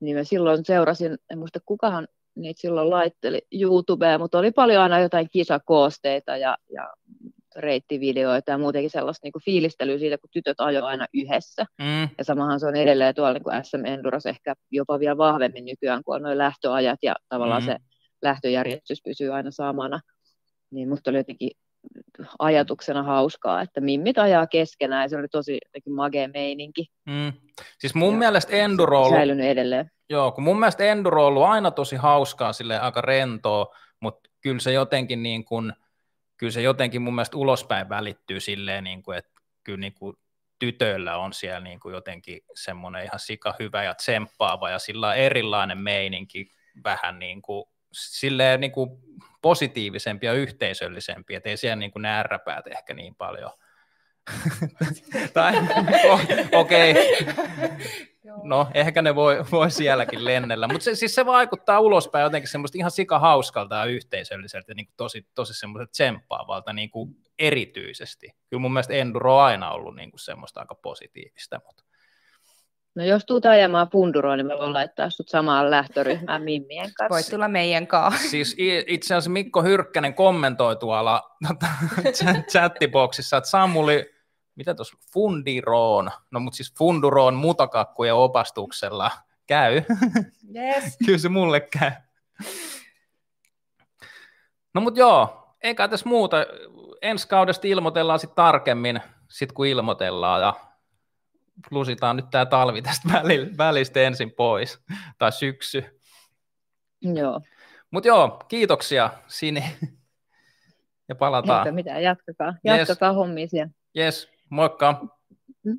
niin 0.00 0.16
mä 0.16 0.24
silloin 0.24 0.64
seurasin, 0.64 1.18
en 1.30 1.38
muista 1.38 1.60
kukahan 1.66 2.08
niitä 2.34 2.60
silloin 2.60 2.90
laitteli 2.90 3.42
YouTubeen, 3.52 4.20
mutta 4.20 4.38
oli 4.38 4.50
paljon 4.50 4.82
aina 4.82 5.00
jotain 5.00 5.28
kisakoosteita 5.32 6.36
ja, 6.36 6.56
ja 6.74 6.92
reittivideoita 7.56 8.50
ja 8.50 8.58
muutenkin 8.58 8.90
sellaista 8.90 9.26
niin 9.26 9.32
kuin 9.32 9.42
fiilistelyä 9.44 9.98
siitä, 9.98 10.18
kun 10.18 10.30
tytöt 10.32 10.60
ajoivat 10.60 10.88
aina 10.88 11.06
yhdessä. 11.14 11.64
Mm. 11.78 12.08
Ja 12.18 12.24
samahan 12.24 12.60
se 12.60 12.66
on 12.66 12.76
edelleen 12.76 13.14
tuolla 13.14 13.32
niin 13.32 13.42
kuin 13.42 13.64
SM 13.64 13.86
Enduros 13.86 14.26
ehkä 14.26 14.54
jopa 14.70 15.00
vielä 15.00 15.16
vahvemmin 15.16 15.64
nykyään, 15.64 16.04
kun 16.04 16.14
on 16.14 16.22
noin 16.22 16.38
lähtöajat 16.38 16.98
ja 17.02 17.14
tavallaan 17.28 17.62
mm. 17.62 17.66
se 17.66 17.76
lähtöjärjestys 18.22 18.98
pysyy 19.04 19.34
aina 19.34 19.50
samana. 19.50 20.00
Niin 20.70 20.88
musta 20.88 21.10
oli 21.10 21.18
jotenkin 21.18 21.50
ajatuksena 22.38 23.02
hauskaa, 23.02 23.62
että 23.62 23.80
mimmit 23.80 24.18
ajaa 24.18 24.46
keskenään 24.46 25.02
ja 25.02 25.08
se 25.08 25.16
oli 25.16 25.28
tosi 25.28 25.58
jotenkin 25.66 25.92
magea 25.92 26.28
meininki. 26.28 26.86
Mm. 27.06 27.32
Siis 27.78 27.94
mun 27.94 28.12
ja 28.12 28.18
mielestä 28.18 28.52
Enduro 28.52 29.02
on 29.02 29.10
säilynyt 29.10 29.46
edelleen. 29.46 29.90
Joo, 30.10 30.32
kun 30.32 30.44
mun 30.44 30.58
mielestä 30.58 30.84
Enduro 30.84 31.22
on 31.22 31.28
ollut 31.28 31.42
aina 31.42 31.70
tosi 31.70 31.96
hauskaa, 31.96 32.52
sille 32.52 32.80
aika 32.80 33.00
rentoa, 33.00 33.66
mutta 34.00 34.30
kyllä 34.40 34.60
se 34.60 34.72
jotenkin 34.72 35.22
niin 35.22 35.44
kuin, 35.44 35.72
kyllä 36.42 36.52
se 36.52 36.62
jotenkin 36.62 37.02
mun 37.02 37.14
mielestä 37.14 37.36
ulospäin 37.36 37.88
välittyy 37.88 38.40
silleen, 38.40 38.84
niin 38.84 39.02
kuin, 39.02 39.18
että 39.18 39.30
kyllä 39.64 39.78
niin 39.78 39.94
kuin 39.94 40.16
tytöillä 40.58 41.16
on 41.16 41.32
siellä 41.32 41.60
niin 41.60 41.80
kuin 41.80 41.92
jotenkin 41.92 42.40
semmoinen 42.54 43.04
ihan 43.04 43.18
sika 43.18 43.54
hyvä 43.58 43.84
ja 43.84 43.94
tsemppaava 43.94 44.70
ja 44.70 44.78
sillä 44.78 45.14
erilainen 45.14 45.78
meininki 45.78 46.50
vähän 46.84 47.18
niin 47.18 47.42
kuin, 47.42 47.64
silleen 47.92 48.60
niin 48.60 48.72
kuin 48.72 48.90
positiivisempi 49.42 50.26
ja 50.26 50.32
yhteisöllisempi, 50.32 51.34
että 51.34 51.48
ei 51.48 51.56
siellä 51.56 51.76
niin 51.76 51.90
kuin 51.90 52.02
ne 52.02 52.08
ehkä 52.70 52.94
niin 52.94 53.14
paljon 53.14 53.50
tai 55.34 55.52
okei, 56.52 56.90
okay. 56.90 57.76
no 58.42 58.66
ehkä 58.74 59.02
ne 59.02 59.14
voi, 59.14 59.44
voi 59.52 59.70
sielläkin 59.70 60.24
lennellä, 60.24 60.68
mutta 60.68 60.84
se, 60.84 60.94
siis 60.94 61.14
se 61.14 61.26
vaikuttaa 61.26 61.80
ulospäin 61.80 62.22
jotenkin 62.22 62.50
semmoista 62.50 62.78
ihan 62.78 62.90
sika 62.90 63.18
hauskalta 63.18 63.74
ja 63.74 63.84
yhteisölliseltä, 63.84 64.74
niin 64.74 64.86
kuin 64.86 64.94
tosi, 64.96 65.26
tosi 65.34 65.54
semmoista 65.54 65.90
tsemppaavalta 65.90 66.72
niin 66.72 66.90
kuin 66.90 67.16
erityisesti. 67.38 68.34
Kyllä 68.50 68.60
mun 68.60 68.72
mielestä 68.72 68.94
enduro 68.94 69.36
on 69.36 69.42
aina 69.42 69.70
ollut 69.70 69.96
niin 69.96 70.10
kuin 70.10 70.20
semmoista 70.20 70.60
aika 70.60 70.74
positiivista, 70.74 71.60
mutta 71.66 71.82
No 72.94 73.04
jos 73.04 73.24
tuut 73.26 73.46
ajamaan 73.46 73.88
funduroon, 73.92 74.38
niin 74.38 74.46
me 74.46 74.58
voin 74.58 74.72
laittaa 74.72 75.10
sut 75.10 75.28
samaan 75.28 75.70
lähtöryhmään 75.70 76.42
Mimmien 76.48 76.84
kanssa. 76.94 77.08
Voit 77.08 77.30
tulla 77.30 77.48
meidän 77.48 77.86
kanssa. 77.86 78.28
Siis 78.28 78.56
itse 78.86 79.14
asiassa 79.14 79.30
Mikko 79.30 79.62
Hyrkkänen 79.62 80.14
kommentoi 80.14 80.76
tuolla 80.76 81.22
tota, 81.48 81.66
chattiboksissa, 82.50 83.36
että 83.36 83.50
Samuli, 83.50 84.11
mitä 84.54 84.74
tuossa, 84.74 84.96
fundiroon, 85.12 86.10
no 86.30 86.40
mutta 86.40 86.56
siis 86.56 86.74
funduroon 86.78 87.34
mutakakkujen 87.34 88.14
opastuksella 88.14 89.10
käy. 89.46 89.82
Yes. 90.56 90.96
Kyllä 91.06 91.18
se 91.18 91.28
mulle 91.28 91.60
käy. 91.60 91.90
No 94.74 94.80
mutta 94.80 95.00
joo, 95.00 95.54
eikä 95.62 95.88
tässä 95.88 96.08
muuta. 96.08 96.36
Ensi 97.02 97.28
kaudesta 97.28 97.66
ilmoitellaan 97.66 98.18
sitten 98.18 98.36
tarkemmin, 98.36 99.00
sit 99.28 99.52
kun 99.52 99.66
ilmoitellaan 99.66 100.42
ja 100.42 100.54
plusitaan 101.70 102.16
nyt 102.16 102.30
tämä 102.30 102.46
talvi 102.46 102.82
tästä 102.82 103.08
välistä 103.58 104.00
ensin 104.00 104.30
pois, 104.30 104.78
tai 105.18 105.32
syksy. 105.32 106.00
Joo. 107.02 107.40
Mutta 107.90 108.08
joo, 108.08 108.44
kiitoksia 108.48 109.10
Sini. 109.26 109.64
Ja 111.08 111.14
palataan. 111.14 111.66
Eipä 111.66 111.74
mitään, 111.74 112.02
jatkakaa. 112.02 112.54
Jatkakaa 112.64 113.08
yes. 113.10 113.16
hommia 113.16 113.48
siellä. 113.48 113.72
Yes, 113.96 114.28
moikka. 114.52 115.06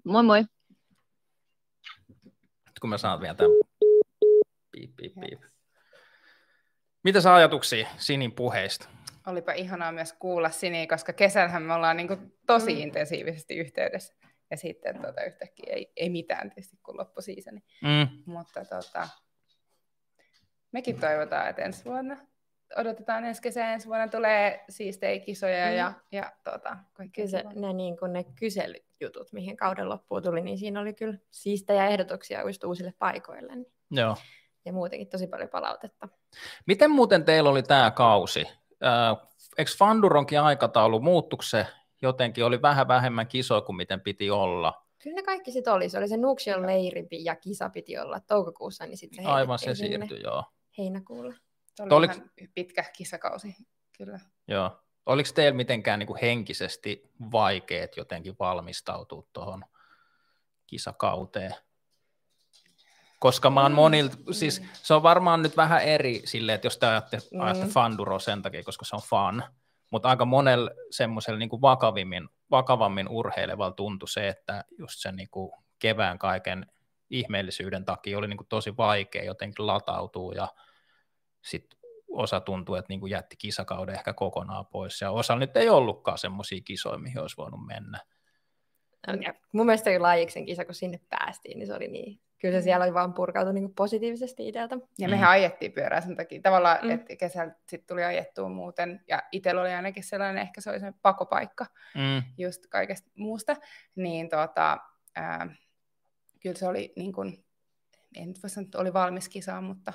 Moi 0.04 0.24
moi. 0.24 0.46
Nyt 2.66 2.80
kun 2.82 2.90
mä 2.90 2.98
saan 2.98 3.22
vielä 3.22 3.36
tämän. 3.36 3.52
Piip, 4.72 4.96
piip, 4.96 5.14
piip. 5.20 5.42
Mitä 7.04 7.22
sä 7.22 7.36
ajatuksia 7.36 7.88
Sinin 7.98 8.32
puheista? 8.32 8.90
Olipa 9.28 9.52
ihanaa 9.52 9.92
myös 9.92 10.14
kuulla 10.14 10.50
Sini, 10.50 10.88
koska 10.88 11.14
kesällähän 11.14 11.64
me 11.64 11.74
ollaan 11.74 11.98
niin 11.98 12.34
tosi 12.48 12.74
mm. 12.74 12.80
intensiivisesti 12.80 13.56
yhteydessä 13.56 14.14
ja 14.52 14.58
sitten 14.58 15.02
tota, 15.02 15.24
yhtäkkiä 15.24 15.74
ei, 15.74 15.92
ei 15.96 16.10
mitään 16.10 16.50
tietysti 16.50 16.78
kun 16.84 16.98
loppusiisoni. 16.98 17.64
Mm. 17.82 18.24
Mutta 18.26 18.66
tota, 18.66 19.10
mekin 20.72 21.00
toivotaan, 21.00 21.50
että 21.50 21.62
ensi 21.62 21.86
vuonna 21.86 22.18
odotetaan 22.76 23.26
ensi 23.26 23.42
kesä, 23.42 23.74
ensi 23.74 23.88
vuonna 23.88 24.08
tulee 24.08 24.64
siistejä 24.70 25.20
kisoja 25.20 25.66
mm. 25.66 25.76
ja, 25.76 25.94
ja 26.12 26.32
tota, 26.44 26.78
kaikkea 26.94 27.28
se, 27.28 27.44
ne, 27.56 27.74
niin 27.74 27.98
kuin 27.98 28.14
ne 28.14 28.24
kyselyjutut, 28.24 29.34
mihin 29.34 29.58
kauden 29.58 29.90
loppuun 29.90 30.24
tuli, 30.24 30.42
niin 30.42 30.58
siinä 30.58 30.80
oli 30.80 30.94
kyllä 30.94 31.18
siistejä 31.32 31.88
ehdotuksia 31.88 32.42
just 32.42 32.64
uusille 32.64 32.94
paikoille. 33.00 33.56
Niin. 33.56 33.74
Joo. 33.92 34.16
Ja 34.66 34.74
muutenkin 34.74 35.08
tosi 35.08 35.28
paljon 35.28 35.50
palautetta. 35.50 36.08
Miten 36.68 36.92
muuten 36.92 37.26
teillä 37.26 37.50
oli 37.50 37.64
tämä 37.64 37.92
kausi? 37.92 38.46
Äh, 38.84 39.28
eikö 39.58 39.72
Fanduronkin 39.78 40.40
aikataulu, 40.40 41.00
muuttuiko 41.00 41.44
se 41.44 41.68
jotenkin 42.02 42.46
oli 42.46 42.62
vähän 42.62 42.88
vähemmän 42.88 43.28
kisoja 43.28 43.62
kuin 43.62 43.76
miten 43.76 44.02
piti 44.02 44.30
olla. 44.30 44.84
Kyllä 45.04 45.16
ne 45.16 45.24
kaikki 45.24 45.52
sitten 45.52 45.74
oli. 45.74 45.90
Se 45.90 45.98
oli 45.98 46.08
se 46.08 46.18
Nuxion 46.18 46.68
leiri 46.68 47.08
ja 47.12 47.36
kisa 47.36 47.70
piti 47.70 47.98
olla 47.98 48.20
toukokuussa, 48.20 48.86
niin 48.86 48.98
sitten 48.98 49.24
se 49.24 49.30
Aivan 49.30 49.60
se 49.60 49.76
siirtyi, 49.76 50.22
joo. 50.22 50.44
Heinäkuulle. 50.78 51.36
Se 51.76 51.84
oli 51.84 51.94
Oliko... 51.94 52.14
pitkä 52.54 52.84
kisakausi, 52.98 53.56
kyllä. 53.98 54.20
Joo. 54.48 54.80
Oliko 55.06 55.30
teillä 55.36 55.58
mitenkään 55.58 56.00
niin 56.00 56.08
kuin 56.08 56.22
henkisesti 56.22 57.12
vaikeet 57.32 57.98
jotenkin 57.98 58.36
valmistautua 58.40 59.24
tuohon 59.34 59.66
kisakauteen? 60.68 61.56
Koska 63.20 63.50
mä 63.50 63.62
oon 63.62 63.72
mm, 63.72 63.76
monilta, 63.76 64.18
siis 64.32 64.62
mm. 64.62 64.68
se 64.74 64.94
on 64.94 65.04
varmaan 65.04 65.42
nyt 65.42 65.58
vähän 65.58 65.84
eri 65.84 66.22
silleen, 66.26 66.56
että 66.56 66.66
jos 66.66 66.78
te 66.78 66.86
ajatte, 66.86 67.18
ajatte 67.40 67.66
mm. 67.66 67.70
Fanduro 67.70 68.20
sen 68.20 68.42
takia, 68.42 68.64
koska 68.64 68.86
se 68.86 68.96
on 68.96 69.02
fan, 69.02 69.44
mutta 69.90 70.10
aika 70.10 70.26
monella 70.26 70.72
semmoisella 70.92 71.40
niin 71.40 71.62
vakavimmin, 71.62 72.30
vakavammin 72.52 73.08
urheilevalla 73.10 73.74
tuntui 73.74 74.10
se, 74.10 74.28
että 74.28 74.64
just 74.78 75.00
sen 75.00 75.16
niin 75.16 75.30
kuin 75.32 75.52
kevään 75.80 76.20
kaiken 76.20 76.66
ihmeellisyyden 77.10 77.86
takia 77.86 78.18
oli 78.18 78.28
niin 78.28 78.38
kuin 78.38 78.48
tosi 78.48 78.78
vaikea 78.78 79.24
jotenkin 79.24 79.68
latautua 79.68 80.34
ja 80.34 80.48
sitten 81.44 81.80
osa 82.08 82.40
tuntui, 82.40 82.80
että 82.80 82.90
niin 82.90 83.00
kuin 83.00 83.10
jätti 83.10 83.36
kisakauden 83.38 83.96
ehkä 83.96 84.14
kokonaan 84.14 84.66
pois 84.66 85.02
ja 85.02 85.12
osa 85.12 85.36
nyt 85.36 85.58
ei 85.58 85.70
ollutkaan 85.70 86.18
semmoisia 86.18 86.62
kisoja, 86.66 86.98
mihin 86.98 87.20
olisi 87.20 87.38
voinut 87.38 87.66
mennä. 87.66 88.00
Ja 89.22 89.34
mun 89.52 89.66
mielestä 89.66 89.90
oli 89.90 90.00
Lajiksen 90.00 90.46
kisa, 90.46 90.66
kun 90.66 90.76
sinne 90.76 91.00
päästiin, 91.10 91.60
niin 91.60 91.68
se 91.68 91.74
oli 91.74 91.88
niin 91.88 92.20
kyllä 92.44 92.54
se 92.54 92.60
mm. 92.60 92.64
siellä 92.64 92.84
oli 92.84 92.94
vaan 92.94 93.14
purkautunut 93.14 93.54
niin 93.54 93.76
positiivisesti 93.76 94.48
itseltä. 94.48 94.78
Ja 95.00 95.10
mehän 95.10 95.30
mm. 95.30 95.32
ajettiin 95.32 95.72
pyörää 95.72 96.02
sen 96.02 96.16
takia. 96.16 96.42
Tavallaan, 96.42 96.78
mm. 96.84 96.90
että 96.90 97.16
kesällä 97.16 97.54
sitten 97.68 97.88
tuli 97.88 98.04
ajettua 98.04 98.50
muuten, 98.50 99.04
ja 99.08 99.24
itsellä 99.32 99.62
oli 99.62 99.74
ainakin 99.74 100.04
sellainen, 100.04 100.42
ehkä 100.42 100.62
se 100.62 100.70
oli 100.70 100.80
se 100.80 100.94
pakopaikka 101.02 101.66
mm. 101.96 102.24
just 102.38 102.68
kaikesta 102.68 103.12
muusta, 103.16 103.56
niin 103.96 104.30
tota, 104.30 104.78
ää, 105.16 105.56
kyllä 106.40 106.56
se 106.56 106.68
oli 106.68 106.94
niin 106.96 107.14
kuin, 107.14 107.46
en 108.16 108.28
nyt 108.28 108.44
voi 108.44 108.50
sanoa, 108.50 108.66
että 108.66 108.78
oli 108.78 108.94
valmis 108.94 109.30
kisaan, 109.30 109.64
mutta, 109.64 109.94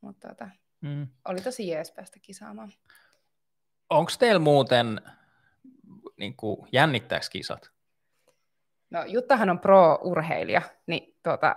mutta 0.00 0.28
tota, 0.28 0.48
mm. 0.82 1.06
oli 1.28 1.40
tosi 1.40 1.68
jees 1.68 1.92
päästä 1.92 2.18
kisaamaan. 2.22 2.72
Onko 3.90 4.12
teillä 4.18 4.38
muuten, 4.38 5.00
niin 6.16 6.36
kuin, 6.36 6.68
jännittääkö 6.72 7.26
kisat? 7.30 7.70
No 8.90 9.04
Juttahan 9.04 9.50
on 9.50 9.58
pro-urheilija, 9.58 10.62
niin 10.86 11.16
tota, 11.22 11.56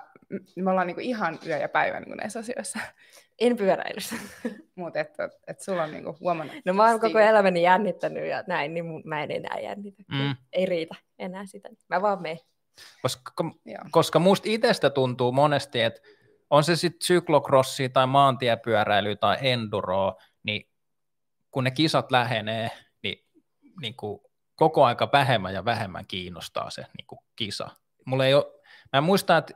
me 0.55 0.71
ollaan 0.71 0.87
niinku 0.87 1.01
ihan 1.01 1.39
yö 1.45 1.57
ja 1.57 1.69
päivä 1.69 1.99
niinku 1.99 2.15
näissä 2.15 2.39
asioissa. 2.39 2.79
En 3.39 3.57
pyöräilyssä. 3.57 4.15
Mutta 4.75 4.99
että 4.99 5.29
et 5.47 5.59
sulla 5.59 5.83
on 5.83 5.91
niinku 5.91 6.17
huomannut. 6.19 6.55
No 6.65 6.73
mä 6.73 6.89
oon 6.89 6.99
koko 6.99 7.19
elämäni 7.19 7.61
jännittänyt 7.61 8.27
ja 8.27 8.43
näin, 8.47 8.73
niin 8.73 8.85
mä 9.05 9.23
en 9.23 9.31
enää 9.31 9.59
jännitä. 9.59 10.03
Mm. 10.11 10.35
Ei 10.53 10.65
riitä 10.65 10.95
enää 11.19 11.45
sitä. 11.45 11.69
Mä 11.89 12.01
vaan 12.01 12.21
menen. 12.21 12.39
Koska, 13.01 13.31
koska 13.91 14.19
musta 14.19 14.49
itsestä 14.49 14.89
tuntuu 14.89 15.31
monesti, 15.31 15.81
että 15.81 16.01
on 16.49 16.63
se 16.63 16.75
sitten 16.75 17.05
syklokrossi 17.05 17.89
tai 17.89 18.07
maantiepyöräily 18.07 19.15
tai 19.15 19.37
enduro, 19.41 20.13
niin 20.43 20.69
kun 21.51 21.63
ne 21.63 21.71
kisat 21.71 22.11
lähenee, 22.11 22.71
niin, 23.03 23.25
niin 23.81 23.95
kuin 23.95 24.19
koko 24.55 24.85
aika 24.85 25.09
vähemmän 25.13 25.53
ja 25.53 25.65
vähemmän 25.65 26.05
kiinnostaa 26.07 26.69
se 26.69 26.81
niin 26.81 27.07
kuin 27.07 27.19
kisa. 27.35 27.69
Mulla 28.05 28.25
ei 28.25 28.33
ole, 28.33 28.45
mä 28.93 29.01
muistan, 29.01 29.37
että 29.37 29.53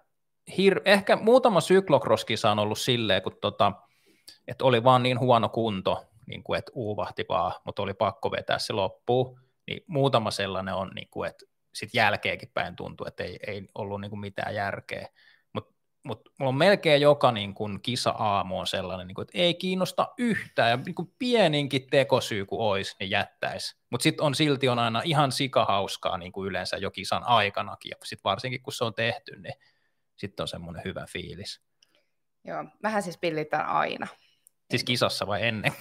hir- 0.52 0.82
ehkä 0.86 1.16
muutama 1.16 1.62
syklokroskisa 1.62 2.52
on 2.52 2.60
ollut 2.60 2.80
silleen, 2.80 3.22
kun 3.22 3.38
tota, 3.42 3.72
että 4.48 4.66
oli 4.66 4.84
vaan 4.84 5.04
niin 5.04 5.20
huono 5.20 5.50
kunto, 5.50 6.06
niin 6.26 6.44
kuin, 6.44 6.60
että 6.60 6.72
uuvahti 6.76 7.26
vaan, 7.30 7.54
mutta 7.64 7.82
oli 7.82 7.94
pakko 7.94 8.32
vetää 8.32 8.60
se 8.60 8.74
loppuun, 8.74 9.40
niin 9.68 9.84
muutama 9.88 10.32
sellainen 10.32 10.74
on, 10.74 10.92
niin 10.96 11.08
kuin, 11.12 11.30
että 11.30 11.46
sitten 11.74 12.00
jälkeenkin 12.00 12.52
päin 12.54 12.76
tuntuu, 12.76 13.08
että 13.08 13.24
ei, 13.24 13.40
ei 13.48 13.68
ollut 13.76 14.02
niin 14.02 14.10
kuin 14.10 14.20
mitään 14.20 14.56
järkeä. 14.56 15.08
Mutta 16.04 16.30
mut 16.30 16.40
mulla 16.40 16.50
on 16.50 16.56
melkein 16.56 17.02
joka 17.02 17.32
niin 17.32 17.54
kuin 17.54 17.82
kisa-aamu 17.82 18.60
on 18.60 18.68
sellainen, 18.68 19.08
niin 19.08 19.16
kuin, 19.16 19.24
että 19.24 19.38
ei 19.38 19.54
kiinnosta 19.54 20.08
yhtään, 20.18 20.70
ja 20.70 20.78
niin 20.78 20.96
kuin 20.96 21.14
pieninkin 21.20 21.88
tekosyy 21.92 22.46
kuin 22.46 22.62
olisi, 22.62 22.96
niin 23.00 23.10
jättäisi. 23.10 23.78
Mutta 23.90 24.04
sitten 24.04 24.26
on 24.26 24.36
silti 24.36 24.70
on 24.70 24.80
aina 24.80 25.02
ihan 25.06 25.32
sikahauskaa 25.32 26.18
niin 26.18 26.32
kuin 26.32 26.48
yleensä 26.50 26.78
jo 26.78 26.92
kisan 26.92 27.24
aikanakin, 27.24 27.90
ja 27.90 27.96
sitten 28.04 28.24
varsinkin 28.24 28.64
kun 28.64 28.74
se 28.74 28.84
on 28.84 28.94
tehty, 28.94 29.40
niin 29.40 29.54
sitten 30.16 30.44
on 30.44 30.48
semmoinen 30.48 30.84
hyvä 30.86 31.06
fiilis. 31.10 31.62
Joo, 32.46 32.66
vähän 32.84 33.04
siis 33.04 33.18
pillitään 33.18 33.66
aina. 33.66 34.08
Siis 34.70 34.84
kisassa 34.84 35.28
vai 35.28 35.48
ennen? 35.48 35.72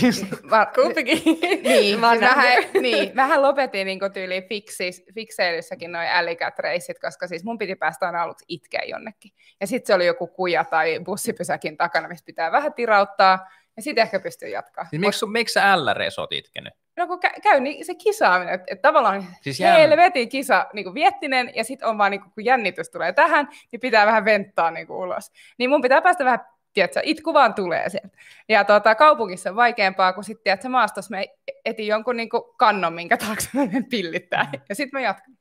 Va- 0.50 0.66
Kumpikin. 0.66 1.22
niin, 1.62 2.00
Mä 2.00 2.10
siis 2.10 2.20
vähän, 2.20 2.62
niin, 2.80 3.16
vähän 3.16 3.42
lopetin 3.42 3.86
niin 3.86 3.98
tyyliin 4.12 4.48
fiksis, 4.48 5.04
fikseilyssäkin 5.14 5.92
noin 5.92 6.08
älikätreissit, 6.10 6.98
koska 6.98 7.26
siis 7.26 7.44
mun 7.44 7.58
piti 7.58 7.74
päästä 7.76 8.06
aina 8.06 8.22
aluksi 8.22 8.44
itkeä 8.48 8.82
jonnekin. 8.86 9.30
Ja 9.60 9.66
sitten 9.66 9.86
se 9.86 9.94
oli 9.94 10.06
joku 10.06 10.26
kuja 10.26 10.64
tai 10.64 11.00
bussipysäkin 11.04 11.76
takana, 11.76 12.08
mistä 12.08 12.26
pitää 12.26 12.52
vähän 12.52 12.74
tirauttaa, 12.74 13.48
ja 13.76 13.82
sitten 13.82 14.02
ehkä 14.02 14.20
pystyy 14.20 14.48
jatkaa. 14.48 14.84
Siis 14.90 15.00
miksi, 15.00 15.26
miksi 15.26 15.52
sä 15.52 15.84
LRS 15.84 16.18
oot 16.18 16.32
itkenyt? 16.32 16.72
No 16.96 17.06
kun 17.06 17.20
kä- 17.26 17.40
käy 17.42 17.60
niin 17.60 17.84
se 17.86 17.94
kisaaminen, 17.94 18.54
että 18.54 18.66
et 18.70 18.82
tavallaan 18.82 19.26
siis 19.40 19.60
helvetin 19.60 20.28
kisa 20.28 20.66
niin 20.72 20.84
kuin 20.84 20.94
viettinen, 20.94 21.52
ja 21.54 21.64
sitten 21.64 21.88
on 21.88 21.98
vaan, 21.98 22.10
niin 22.10 22.20
kuin, 22.20 22.32
kun 22.34 22.44
jännitys 22.44 22.90
tulee 22.90 23.12
tähän, 23.12 23.48
niin 23.72 23.80
pitää 23.80 24.06
vähän 24.06 24.24
venttaa 24.24 24.70
niin 24.70 24.86
kuin 24.86 24.96
ulos. 24.96 25.32
Niin 25.58 25.70
mun 25.70 25.82
pitää 25.82 26.02
päästä 26.02 26.24
vähän, 26.24 26.40
tiedätkö, 26.74 27.00
itku 27.02 27.34
vaan 27.34 27.54
tulee 27.54 27.88
sieltä. 27.88 28.18
Ja 28.48 28.64
tuota, 28.64 28.94
kaupungissa 28.94 29.50
on 29.50 29.56
vaikeampaa, 29.56 30.12
kun 30.12 30.24
sitten, 30.24 30.44
tiedätkö, 30.44 30.68
maastossa 30.68 31.10
me 31.10 31.26
etin 31.64 31.86
jonkun 31.86 32.16
niin 32.16 32.28
kuin 32.28 32.42
kannon, 32.56 32.92
minkä 32.92 33.16
taakse 33.16 33.48
me 33.54 33.82
pillittää, 33.90 34.52
ja 34.68 34.74
sitten 34.74 35.00
me 35.00 35.02
jatkan. 35.02 35.34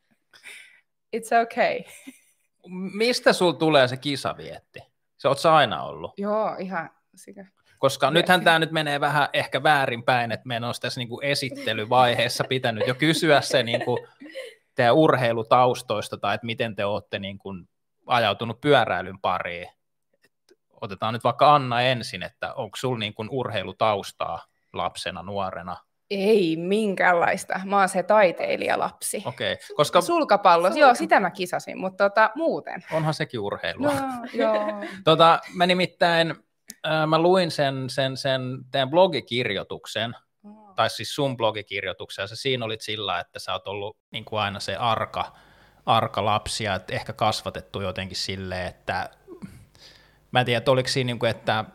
It's 1.15 1.43
okay. 1.43 1.83
Mistä 2.93 3.33
sul 3.33 3.51
tulee 3.51 3.87
se 3.87 3.97
kisavietti? 3.97 4.79
Se 5.17 5.27
oot 5.27 5.39
sä 5.39 5.55
aina 5.55 5.83
ollut? 5.83 6.13
Joo, 6.17 6.55
ihan 6.59 6.89
sikä. 7.15 7.45
Koska 7.77 8.11
nythän 8.11 8.43
tämä 8.43 8.59
nyt 8.59 8.71
menee 8.71 8.99
vähän 8.99 9.27
ehkä 9.33 9.63
väärinpäin, 9.63 10.31
että 10.31 10.47
meidän 10.47 10.63
olisi 10.63 10.81
tässä 10.81 10.99
niin 10.99 11.09
kuin 11.09 11.25
esittelyvaiheessa 11.25 12.43
pitänyt 12.43 12.87
jo 12.87 12.95
kysyä 12.95 13.41
se, 13.41 13.63
niin 13.63 13.85
kuin, 13.85 14.07
teidän 14.75 14.95
urheilutaustoista 14.95 16.17
tai 16.17 16.35
että 16.35 16.45
miten 16.45 16.75
te 16.75 16.85
olette 16.85 17.19
niin 17.19 17.37
kuin 17.37 17.69
ajautunut 18.07 18.61
pyöräilyn 18.61 19.19
pariin. 19.19 19.67
Otetaan 20.83 21.13
nyt 21.13 21.23
vaikka 21.23 21.55
Anna 21.55 21.81
ensin, 21.81 22.23
että 22.23 22.53
onko 22.53 22.77
sulla 22.77 22.99
niin 22.99 23.13
kuin 23.13 23.29
urheilutaustaa 23.31 24.45
lapsena, 24.73 25.23
nuorena? 25.23 25.77
Ei 26.09 26.55
minkäänlaista. 26.55 27.61
Mä 27.65 27.79
oon 27.79 27.89
se 27.89 28.03
taiteilijalapsi. 28.03 29.23
Okei, 29.25 29.53
okay, 29.53 29.75
koska... 29.75 30.01
Sulkapallo, 30.01 30.67
Sulka... 30.67 30.79
joo, 30.79 30.95
sitä 30.95 31.19
mä 31.19 31.31
kisasin, 31.31 31.77
mutta 31.77 32.09
tota, 32.09 32.31
muuten. 32.35 32.85
Onhan 32.91 33.13
sekin 33.13 33.39
urheilua. 33.39 33.93
No, 33.93 33.99
joo. 34.33 34.83
tota, 35.03 35.39
mä 35.55 35.67
nimittäin, 35.67 36.35
äh, 36.87 37.07
mä 37.07 37.19
luin 37.19 37.51
sen, 37.51 37.89
sen, 37.89 38.17
sen 38.17 38.41
teidän 38.71 38.89
blogikirjoituksen, 38.89 40.15
oh. 40.43 40.75
tai 40.75 40.89
siis 40.89 41.15
sun 41.15 41.37
blogikirjoituksen, 41.37 42.23
ja 42.23 42.27
se 42.27 42.35
siinä 42.35 42.65
olit 42.65 42.81
sillä, 42.81 43.19
että 43.19 43.39
sä 43.39 43.53
oot 43.53 43.67
ollut 43.67 43.97
niin 44.11 44.25
kuin 44.25 44.39
aina 44.39 44.59
se 44.59 44.75
arka, 44.75 45.33
arka 45.85 46.25
lapsia, 46.25 46.75
että 46.75 46.93
ehkä 46.93 47.13
kasvatettu 47.13 47.81
jotenkin 47.81 48.17
silleen, 48.17 48.67
että 48.67 49.09
mä 50.33 50.39
en 50.39 50.45
tiedä, 50.45 50.71
oliko 50.71 50.89
siinä, 50.89 51.05
niin 51.05 51.19
kuin, 51.19 51.29
että, 51.29 51.65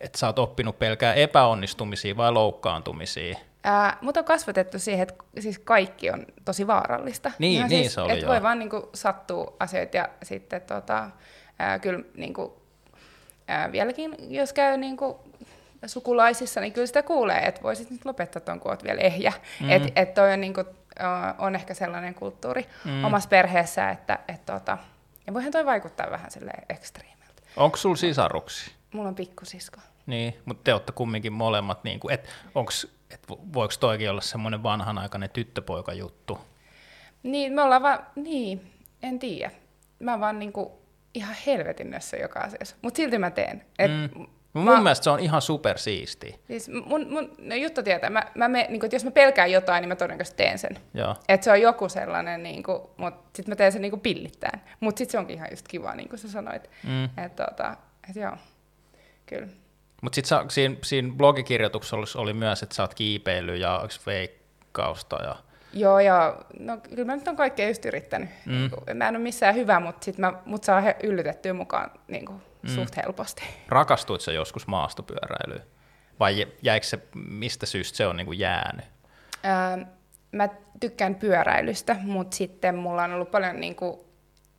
että 0.00 0.18
sä 0.18 0.26
oot 0.26 0.38
oppinut 0.38 0.78
pelkää 0.78 1.14
epäonnistumisia 1.14 2.16
vai 2.16 2.32
loukkaantumisia, 2.32 3.38
Ää, 3.66 3.98
mutta 4.00 4.20
on 4.20 4.26
kasvatettu 4.26 4.78
siihen, 4.78 5.02
että 5.02 5.24
siis 5.38 5.58
kaikki 5.58 6.10
on 6.10 6.26
tosi 6.44 6.66
vaarallista. 6.66 7.30
Niin, 7.38 7.62
no, 7.62 7.68
niin 7.68 7.82
siis, 7.82 7.94
se 7.94 8.00
oli 8.00 8.12
että 8.12 8.26
voi 8.26 8.42
vaan 8.42 8.58
niin 8.58 8.70
kuin, 8.70 8.82
sattua 8.94 9.52
asioita 9.60 9.96
ja 9.96 10.08
sitten 10.22 10.60
tota, 10.60 11.10
ää, 11.58 11.78
kyllä 11.78 12.00
niin 12.16 12.34
kuin, 12.34 12.52
ää, 13.48 13.72
vieläkin, 13.72 14.16
jos 14.28 14.52
käy 14.52 14.76
niin 14.76 14.96
kuin, 14.96 15.16
sukulaisissa, 15.86 16.60
niin 16.60 16.72
kyllä 16.72 16.86
sitä 16.86 17.02
kuulee, 17.02 17.38
että 17.38 17.62
voisit 17.62 17.90
nyt 17.90 18.04
lopettaa 18.04 18.40
tuon, 18.40 18.60
kun 18.60 18.70
olet 18.70 18.84
vielä 18.84 19.00
ehjä. 19.00 19.32
Mm. 19.60 19.70
Että 19.70 19.88
et 19.96 20.14
toi 20.14 20.32
on, 20.32 20.40
niin 20.40 20.54
kuin, 20.54 20.66
on 21.38 21.54
ehkä 21.54 21.74
sellainen 21.74 22.14
kulttuuri 22.14 22.66
mm. 22.84 23.04
omassa 23.04 23.28
perheessä, 23.28 23.90
että 23.90 24.18
et, 24.28 24.46
tota, 24.46 24.78
ja 25.26 25.34
voihan 25.34 25.52
toi 25.52 25.66
vaikuttaa 25.66 26.10
vähän 26.10 26.30
ekstriimiltä. 26.68 27.13
Onko 27.56 27.76
sulla 27.76 27.96
sisaruksia? 27.96 28.74
Mulla 28.92 29.08
on 29.08 29.14
pikkusisko. 29.14 29.80
Niin, 30.06 30.34
mutta 30.44 30.64
te 30.64 30.72
olette 30.72 30.92
kumminkin 30.92 31.32
molemmat, 31.32 31.84
niin 31.84 32.00
kuin, 32.00 32.14
että 32.14 32.28
onko 32.54 32.72
että 33.10 33.28
voiko 33.28 33.74
toikin 33.80 34.10
olla 34.10 34.20
semmoinen 34.20 34.62
vanhanaikainen 34.62 35.30
tyttöpoika 35.30 35.92
juttu? 35.92 36.38
Niin, 37.22 37.52
me 37.52 37.62
ollaan 37.62 37.82
vaan, 37.82 38.06
niin, 38.16 38.72
en 39.02 39.18
tiedä. 39.18 39.50
Mä 39.98 40.20
vaan 40.20 40.38
niinku 40.38 40.82
ihan 41.14 41.36
helvetin 41.46 41.90
nössä 41.90 42.16
joka 42.16 42.40
asiassa, 42.40 42.76
mutta 42.82 42.96
silti 42.96 43.18
mä 43.18 43.30
teen. 43.30 43.64
Et 43.78 43.90
mm. 43.90 44.26
Mun 44.54 44.64
mä, 44.64 44.80
mielestä 44.80 45.04
se 45.04 45.10
on 45.10 45.20
ihan 45.20 45.42
supersiisti. 45.42 46.40
Siis 46.46 46.70
mun, 46.86 47.06
mun 47.10 47.30
no 47.38 47.54
juttu 47.54 47.82
tietää, 47.82 48.10
mä, 48.10 48.22
mä 48.34 48.48
me, 48.48 48.66
niin 48.70 48.80
kun, 48.80 48.88
jos 48.92 49.04
mä 49.04 49.10
pelkään 49.10 49.52
jotain, 49.52 49.82
niin 49.82 49.88
mä 49.88 49.96
todennäköisesti 49.96 50.36
teen 50.36 50.58
sen. 50.58 50.78
Että 51.28 51.44
se 51.44 51.50
on 51.50 51.60
joku 51.60 51.88
sellainen, 51.88 52.42
niin 52.42 52.62
kuin, 52.62 52.82
mutta 52.96 53.30
sitten 53.36 53.52
mä 53.52 53.56
teen 53.56 53.72
sen 53.72 53.82
niin 53.82 53.90
kuin 53.90 54.00
pillittäen. 54.00 54.60
Mutta 54.80 54.98
sitten 54.98 55.12
se 55.12 55.18
onkin 55.18 55.36
ihan 55.36 55.48
just 55.50 55.68
kiva, 55.68 55.94
niin 55.94 56.08
kuin 56.08 56.18
sä 56.18 56.30
sanoit. 56.30 56.70
Mm. 56.82 57.04
Että 57.04 57.46
tota, 57.46 57.76
et 58.10 58.16
joo, 58.16 58.36
kyllä. 59.26 59.48
Mutta 60.02 60.14
sitten 60.14 60.38
siinä, 60.50 60.76
siinä 60.82 61.12
blogikirjoituksessa 61.16 62.18
oli 62.18 62.32
myös, 62.32 62.62
että 62.62 62.74
sä 62.74 62.82
oot 62.82 62.94
kiipeillyt 62.94 63.60
ja 63.60 63.88
veikkausta 64.06 65.22
ja... 65.22 65.36
Joo, 65.72 66.00
ja 66.00 66.36
no, 66.58 66.76
kyllä 66.76 67.04
mä 67.04 67.16
nyt 67.16 67.28
on 67.28 67.36
kaikkea 67.36 67.68
just 67.68 67.84
yrittänyt. 67.84 68.28
Mm. 68.46 68.52
Niin 68.52 68.70
kuin, 68.70 68.96
mä 68.96 69.08
en 69.08 69.16
ole 69.16 69.22
missään 69.22 69.54
hyvä, 69.54 69.80
mutta 69.80 70.04
sit 70.04 70.18
mä, 70.18 70.32
mut 70.44 70.64
saa 70.64 70.80
he, 70.80 70.96
yllytettyä 71.02 71.52
mukaan 71.52 71.90
niin 72.08 72.26
kuin, 72.26 72.42
mm. 72.68 72.74
suht 72.74 72.96
helposti. 72.96 73.42
Rakastuit 73.68 74.20
sä 74.20 74.32
joskus 74.32 74.66
maastopyöräilyyn? 74.66 75.62
Vai 76.20 76.46
jäikö 76.62 76.86
se, 76.86 76.98
mistä 77.14 77.66
syystä 77.66 77.96
se 77.96 78.06
on 78.06 78.16
niin 78.16 78.26
kuin 78.26 78.38
jäänyt? 78.38 78.84
Öö, 79.44 79.84
mä 80.32 80.48
tykkään 80.80 81.14
pyöräilystä, 81.14 81.96
mutta 82.02 82.36
sitten 82.36 82.74
mulla 82.74 83.04
on 83.04 83.12
ollut 83.12 83.30
paljon 83.30 83.60
niin 83.60 83.76
kuin, 83.76 84.00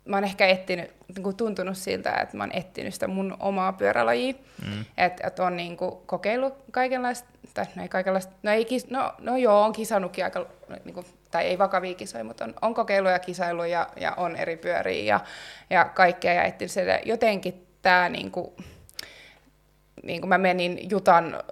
mä 0.04 0.16
oon 0.16 0.24
ehkä 0.24 0.46
etsinyt, 0.46 0.90
niin 1.14 1.22
kuin 1.22 1.36
tuntunut 1.36 1.76
siltä, 1.76 2.12
että 2.12 2.36
mä 2.36 2.42
oon 2.42 2.52
etsinyt 2.52 2.94
sitä 2.94 3.08
mun 3.08 3.36
omaa 3.40 3.72
pyörälajia. 3.72 4.34
Mm. 4.66 4.84
Että 4.96 5.26
et 5.26 5.38
on 5.38 5.56
niin 5.56 5.76
kuin, 5.76 5.92
kokeillut 6.06 6.54
kaikenlaista, 6.70 7.28
tai 7.54 7.64
no 7.74 7.82
ei 7.82 7.88
kaikenlaista, 7.88 8.32
no, 8.42 8.50
ei 8.50 8.64
kis, 8.64 8.90
no, 8.90 9.12
no 9.18 9.36
joo, 9.36 9.62
on 9.62 9.72
kisannutkin 9.72 10.24
aika, 10.24 10.46
niin 10.84 10.94
kuin, 10.94 11.06
tai 11.30 11.44
ei 11.44 11.58
vakavia 11.58 11.94
kisoja, 11.94 12.24
mutta 12.24 12.44
on, 12.44 12.54
on 12.62 12.74
kokeillut 12.74 13.12
ja 13.12 13.18
kisailu 13.18 13.64
ja, 13.64 13.88
ja 14.00 14.12
on 14.12 14.36
eri 14.36 14.56
pyöriä 14.56 15.04
ja, 15.04 15.20
ja 15.70 15.84
kaikkea 15.84 16.32
ja 16.32 16.44
etsinyt 16.44 16.70
sitä. 16.70 17.00
Jotenkin 17.04 17.65
tämä 17.86 18.08
niin 18.08 18.30
kuin, 18.30 18.50
niin 20.02 20.20
kuin 20.20 20.28
mä 20.28 20.38
menin 20.38 20.90
Jutan 20.90 21.42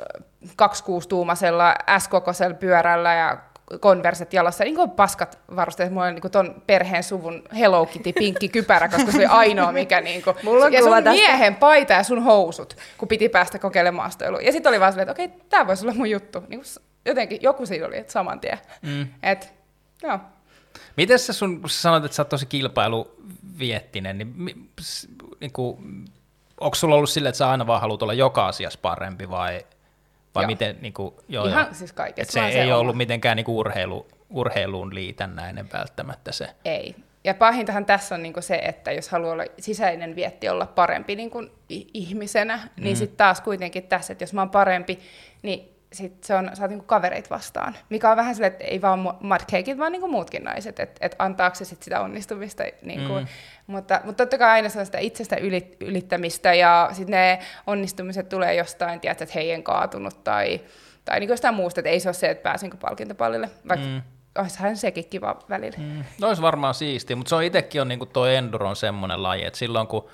26-tuumasella 0.47 1.99
S-kokoisella 1.99 2.55
pyörällä 2.55 3.14
ja 3.14 3.38
konverset 3.81 4.33
jalassa, 4.33 4.64
niin 4.64 4.75
kuin 4.75 4.90
paskat 4.90 5.38
varusteet. 5.57 5.92
Mulla 5.92 6.07
oli 6.07 6.14
niin 6.14 6.31
ton 6.31 6.62
perheen 6.66 7.03
suvun 7.03 7.42
Hello 7.59 7.87
Kitty 7.87 8.12
pinkki 8.12 8.49
kypärä, 8.49 8.88
koska 8.88 9.12
se 9.12 9.18
oli 9.18 9.27
ainoa, 9.27 9.73
mikä 9.73 10.01
niin 10.01 10.23
kuin, 10.23 10.37
Mulla 10.44 10.64
on 10.64 10.73
ja 10.73 10.83
sun 10.83 10.92
tästä. 10.92 11.11
miehen 11.11 11.55
paita 11.55 11.92
ja 11.92 12.03
sun 12.03 12.23
housut, 12.23 12.77
kun 12.99 13.09
piti 13.09 13.29
päästä 13.29 13.59
kokeilemaan 13.59 14.05
maastoilua. 14.05 14.40
Ja 14.40 14.53
sitten 14.53 14.70
oli 14.70 14.81
vaan 14.81 14.92
silleen, 14.92 15.11
että 15.11 15.23
okei, 15.23 15.37
okay, 15.37 15.49
tämä 15.49 15.66
voisi 15.66 15.85
olla 15.85 15.94
mun 15.94 16.11
juttu. 16.11 16.40
Niin 16.49 16.61
kuin, 16.61 16.85
jotenkin 17.05 17.38
joku 17.42 17.66
siinä 17.66 17.87
oli, 17.87 17.99
että 17.99 18.12
saman 18.12 18.40
tien. 18.40 18.59
Mm. 18.83 19.07
Et, 19.23 19.55
joo. 20.03 20.18
Miten 20.97 21.18
sä, 21.18 21.33
sun, 21.33 21.61
kun 21.61 21.70
sä 21.70 21.81
sanoit, 21.81 22.05
että 22.05 22.14
sä 22.14 22.23
oot 22.23 22.29
tosi 22.29 22.47
kilpailuviettinen, 22.47 24.18
niin, 24.18 24.35
niin 25.40 25.53
kuin, 25.53 26.05
onko 26.64 26.74
sulla 26.74 26.94
ollut 26.94 27.11
silleen, 27.11 27.29
että 27.29 27.38
sä 27.38 27.50
aina 27.50 27.66
vaan 27.66 27.81
haluat 27.81 28.03
olla 28.03 28.12
joka 28.12 28.46
asiassa 28.46 28.79
parempi 28.83 29.31
vai 29.31 29.64
vai 30.35 30.42
joo. 30.44 30.46
miten, 30.46 30.77
niin 30.81 30.92
kuin, 30.92 31.14
joo, 31.29 31.46
Ihan 31.46 31.64
joo. 31.64 31.74
siis 31.74 31.92
kaikessa. 31.92 32.33
se, 32.33 32.53
se 32.53 32.62
ei 32.62 32.72
oma. 32.72 32.81
ollut 32.81 32.96
mitenkään 32.96 33.37
niin 33.37 33.44
kuin 33.44 33.57
urheilu, 33.57 34.07
urheiluun 34.31 34.94
liitännäinen 34.94 35.68
välttämättä 35.72 36.33
se. 36.33 36.48
Ei. 36.64 36.94
Ja 37.24 37.35
pahintahan 37.35 37.87
tässä 37.87 38.14
on 38.14 38.22
niin 38.22 38.33
kuin 38.33 38.42
se, 38.42 38.55
että 38.55 38.92
jos 38.92 39.09
haluaa 39.09 39.33
olla 39.33 39.44
sisäinen 39.59 40.16
vietti 40.16 40.48
olla 40.48 40.66
parempi 40.66 41.16
niin 41.16 41.31
kuin 41.31 41.50
ihmisenä, 41.94 42.57
niin 42.57 42.70
mm. 42.77 42.85
niin 42.85 42.96
sitten 42.96 43.16
taas 43.16 43.40
kuitenkin 43.40 43.83
tässä, 43.83 44.12
että 44.12 44.22
jos 44.22 44.33
mä 44.33 44.40
oon 44.40 44.50
parempi, 44.50 44.98
niin 45.42 45.73
sit 45.94 46.24
se 46.24 46.35
on, 46.35 46.50
saat 46.54 46.70
niinku 46.70 46.85
kavereit 46.85 47.30
vastaan. 47.30 47.76
Mikä 47.88 48.11
on 48.11 48.16
vähän 48.16 48.35
silleen, 48.35 48.52
että 48.52 48.64
ei 48.64 48.83
vaan 48.83 48.98
mudcakeit, 49.20 49.78
vaan 49.78 49.92
niinku 49.92 50.09
muutkin 50.09 50.44
naiset, 50.44 50.80
että 50.80 51.07
et 51.07 51.16
antaako 51.18 51.54
se 51.54 51.64
sit 51.64 51.83
sitä 51.83 52.00
onnistumista. 52.00 52.62
Niinku, 52.83 53.12
mm. 53.12 53.26
mutta, 53.66 54.00
mutta 54.04 54.24
totta 54.24 54.38
kai 54.38 54.50
aina 54.50 54.68
se 54.68 54.78
on 54.78 54.87
sitä 54.87 54.98
itsestä 54.98 55.37
ylit, 55.37 55.76
ylittämistä 55.80 56.54
ja 56.54 56.88
sitten 56.92 57.12
ne 57.12 57.38
onnistumiset 57.66 58.28
tulee 58.28 58.54
jostain, 58.54 59.00
tiedät, 59.00 59.22
että 59.22 59.35
heidän 59.35 59.62
kaatunut 59.62 60.24
tai, 60.24 60.61
tai 61.04 61.20
niinku 61.20 61.33
jostain 61.33 61.54
muusta, 61.54 61.80
että 61.80 61.90
ei 61.90 62.00
se 62.00 62.09
ole 62.09 62.14
se, 62.14 62.30
että 62.30 62.42
pääsinkö 62.42 62.76
palkintopallille, 62.76 63.50
vaikka 63.68 63.87
mm. 63.87 64.02
olisihan 64.38 64.76
sekin 64.76 65.09
kiva 65.09 65.38
välillä. 65.48 65.78
Mm. 65.78 66.04
No 66.20 66.28
olisi 66.28 66.42
varmaan 66.42 66.74
siistiä, 66.74 67.16
mutta 67.16 67.28
se 67.28 67.35
on 67.35 67.42
itsekin 67.42 67.80
on 67.80 67.88
niinku 67.88 68.07
tuo 68.07 68.26
enduron 68.26 68.76
semmoinen 68.76 69.22
laji, 69.22 69.44
että 69.44 69.59
silloin 69.59 69.87
kun 69.87 70.09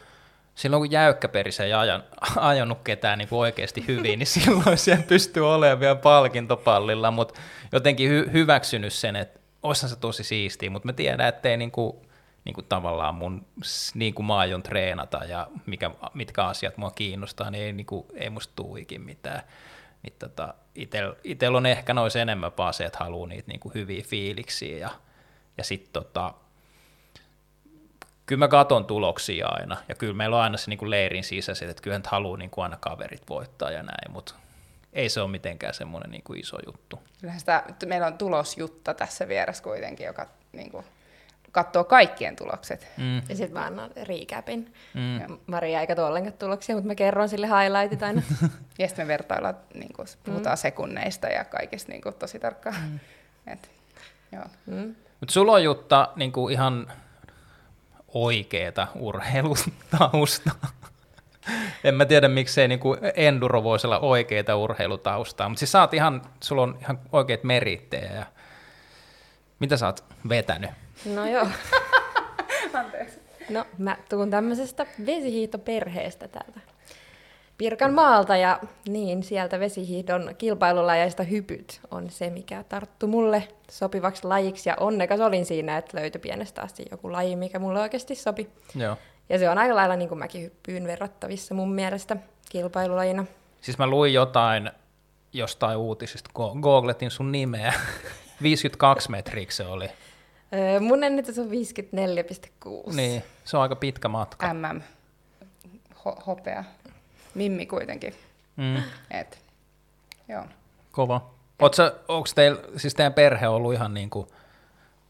silloin 0.54 0.80
kun 0.80 0.90
jäykkäperis 0.90 1.60
ei 1.60 1.72
ajan, 1.72 2.04
ajanut 2.36 2.78
ketään 2.84 3.18
niin 3.18 3.28
oikeasti 3.30 3.84
hyvin, 3.88 4.18
niin 4.18 4.26
silloin 4.26 4.78
siellä 4.78 5.04
pystyy 5.08 5.54
olemaan 5.54 5.80
vielä 5.80 5.94
palkintopallilla, 5.94 7.10
mutta 7.10 7.40
jotenkin 7.72 8.10
hy- 8.10 8.32
hyväksynyt 8.32 8.92
sen, 8.92 9.16
että 9.16 9.40
olisihan 9.62 9.90
se 9.90 9.96
tosi 9.96 10.24
siistiä, 10.24 10.70
mutta 10.70 10.88
mä 10.88 10.92
tiedän, 10.92 11.28
että 11.28 11.48
ei 11.48 11.56
niin 11.56 11.70
kuin, 11.70 11.96
niin 12.44 12.54
kuin 12.54 12.66
tavallaan 12.68 13.14
mun, 13.14 13.46
niin 13.94 14.14
kuin 14.14 14.26
mä 14.26 14.36
aion 14.36 14.62
treenata 14.62 15.24
ja 15.24 15.46
mikä, 15.66 15.90
mitkä 16.14 16.44
asiat 16.44 16.76
mua 16.76 16.90
kiinnostaa, 16.90 17.50
niin 17.50 17.64
ei, 17.64 17.72
niin 17.72 17.86
kuin, 17.86 18.06
ei 18.14 18.30
musta 18.30 18.52
tuu 18.56 18.76
ikin 18.76 19.00
mitään. 19.00 19.42
Niin 20.02 20.14
tota, 20.18 20.54
Itellä 21.24 21.56
on 21.56 21.66
ehkä 21.66 21.94
nois 21.94 22.16
enemmän 22.16 22.52
vaan 22.58 22.74
se, 22.74 22.84
että 22.84 22.98
haluaa 22.98 23.28
niitä 23.28 23.48
niin 23.48 23.60
kuin 23.60 23.74
hyviä 23.74 24.02
fiiliksiä 24.02 24.78
ja, 24.78 24.90
ja 25.58 25.64
sitten 25.64 25.92
tota, 25.92 26.34
kyllä 28.30 28.38
mä 28.38 28.48
katon 28.48 28.84
tuloksia 28.84 29.46
aina, 29.48 29.76
ja 29.88 29.94
kyllä 29.94 30.14
meillä 30.14 30.36
on 30.36 30.42
aina 30.42 30.56
se 30.56 30.70
niin 30.70 30.78
kuin 30.78 30.90
leirin 30.90 31.24
sisäiset, 31.24 31.70
että 31.70 31.82
kyllä 31.82 31.98
nyt 31.98 32.06
haluaa 32.06 32.36
niin 32.36 32.50
kuin 32.50 32.62
aina 32.62 32.76
kaverit 32.80 33.22
voittaa 33.28 33.70
ja 33.70 33.82
näin, 33.82 34.12
mutta 34.12 34.34
ei 34.92 35.08
se 35.08 35.20
ole 35.20 35.30
mitenkään 35.30 35.74
semmoinen 35.74 36.10
niin 36.10 36.22
kuin 36.22 36.40
iso 36.40 36.58
juttu. 36.66 37.02
Kyllähän 37.20 37.40
sitä, 37.40 37.64
meillä 37.86 38.06
on 38.06 38.18
tulosjutta 38.18 38.94
tässä 38.94 39.28
vieressä 39.28 39.62
kuitenkin, 39.62 40.06
joka 40.06 40.26
niin 40.52 40.70
kuin 40.70 40.84
katsoo 41.52 41.84
kaikkien 41.84 42.36
tulokset. 42.36 42.88
Mm. 42.96 43.16
Ja 43.16 43.36
sitten 43.36 43.52
mä 43.52 43.66
annan 43.66 43.90
recapin. 44.02 44.74
Mm. 44.94 45.38
Maria 45.46 45.80
ei 45.80 45.86
katso 45.86 46.06
ollenkaan 46.06 46.38
tuloksia, 46.38 46.74
mutta 46.74 46.86
mä 46.86 46.94
kerron 46.94 47.28
sille 47.28 47.46
highlightit 47.46 48.02
aina. 48.02 48.22
ja 48.78 48.88
sitten 48.88 49.06
me 49.06 49.08
vertaillaan, 49.08 49.56
niin 49.74 49.92
kuin, 49.92 50.08
puhutaan 50.24 50.56
mm. 50.56 50.60
sekunneista 50.60 51.26
ja 51.26 51.44
kaikesta 51.44 51.92
niin 51.92 52.02
kuin, 52.02 52.14
tosi 52.14 52.38
tarkkaan. 52.38 52.76
Mm. 52.90 53.00
Et, 53.52 53.70
joo. 54.32 54.44
Mm. 54.66 54.94
Mutta 55.20 55.32
sulla 55.32 55.52
on 55.52 55.64
Jutta 55.64 56.08
niin 56.16 56.32
kuin 56.32 56.52
ihan 56.52 56.92
oikeeta 58.14 58.86
urheilutausta. 58.94 60.50
en 61.84 61.94
mä 61.94 62.04
tiedä, 62.04 62.28
miksei 62.28 62.68
niinku 62.68 62.96
enduro 63.14 63.62
voisi 63.62 63.86
olla 63.86 63.98
oikeita 63.98 64.56
urheilutaustaa, 64.56 65.48
mutta 65.48 65.58
siis 65.58 65.72
sä 65.72 65.80
oot 65.80 65.94
ihan, 65.94 66.22
sulla 66.40 66.62
on 66.62 66.78
ihan 66.80 66.98
oikeat 67.12 67.44
merittejä. 67.44 68.12
Ja... 68.12 68.26
Mitä 69.58 69.76
sä 69.76 69.86
oot 69.86 70.04
vetänyt? 70.28 70.70
No 71.14 71.26
joo. 71.26 71.46
Anteeksi. 72.74 73.20
No 73.50 73.64
mä 73.78 73.96
tuun 74.08 74.30
tämmöisestä 74.30 74.86
vesihiitoperheestä 75.06 76.28
täältä 76.28 76.60
Pirkan 77.60 77.94
maalta 77.94 78.36
ja 78.36 78.60
niin 78.88 79.22
sieltä 79.22 79.60
vesihiidon 79.60 80.34
kilpailulajeista 80.38 81.22
hypyt 81.22 81.80
on 81.90 82.10
se, 82.10 82.30
mikä 82.30 82.64
tarttu 82.68 83.06
mulle 83.06 83.48
sopivaksi 83.70 84.24
lajiksi 84.26 84.68
ja 84.68 84.76
onnekas 84.80 85.20
olin 85.20 85.46
siinä, 85.46 85.78
että 85.78 86.00
löytyi 86.00 86.20
pienestä 86.20 86.62
asti 86.62 86.86
joku 86.90 87.12
laji, 87.12 87.36
mikä 87.36 87.58
mulle 87.58 87.80
oikeasti 87.80 88.14
sopi. 88.14 88.48
Joo. 88.74 88.96
Ja 89.28 89.38
se 89.38 89.50
on 89.50 89.58
aika 89.58 89.74
lailla 89.74 89.96
niin 89.96 90.08
kuin 90.08 90.18
mäkihyppyyn 90.18 90.86
verrattavissa 90.86 91.54
mun 91.54 91.72
mielestä 91.72 92.16
kilpailulajina. 92.48 93.24
Siis 93.60 93.78
mä 93.78 93.86
luin 93.86 94.14
jotain 94.14 94.70
jostain 95.32 95.76
uutisista, 95.78 96.30
googletin 96.60 97.10
sun 97.10 97.32
nimeä. 97.32 97.74
52 98.42 99.10
metriä 99.10 99.46
se 99.48 99.66
oli. 99.66 99.88
Öö, 100.54 100.80
mun 100.80 101.04
ennätys 101.04 101.38
on 101.38 101.48
54,6. 101.48 102.96
Niin, 102.96 103.22
se 103.44 103.56
on 103.56 103.62
aika 103.62 103.76
pitkä 103.76 104.08
matka. 104.08 104.54
MM. 104.54 104.80
Ho- 105.94 106.22
hopea. 106.26 106.64
Mimmi 107.34 107.66
kuitenkin. 107.66 108.14
Mm. 108.56 108.82
Et, 109.10 109.38
joo. 110.28 110.44
Kova. 110.92 111.30
Onko 112.08 112.28
teillä, 112.34 112.60
siis 112.76 112.94
teidän 112.94 113.14
perhe 113.14 113.48
ollut 113.48 113.74
ihan 113.74 113.94
niin 113.94 114.10
kuin 114.10 114.26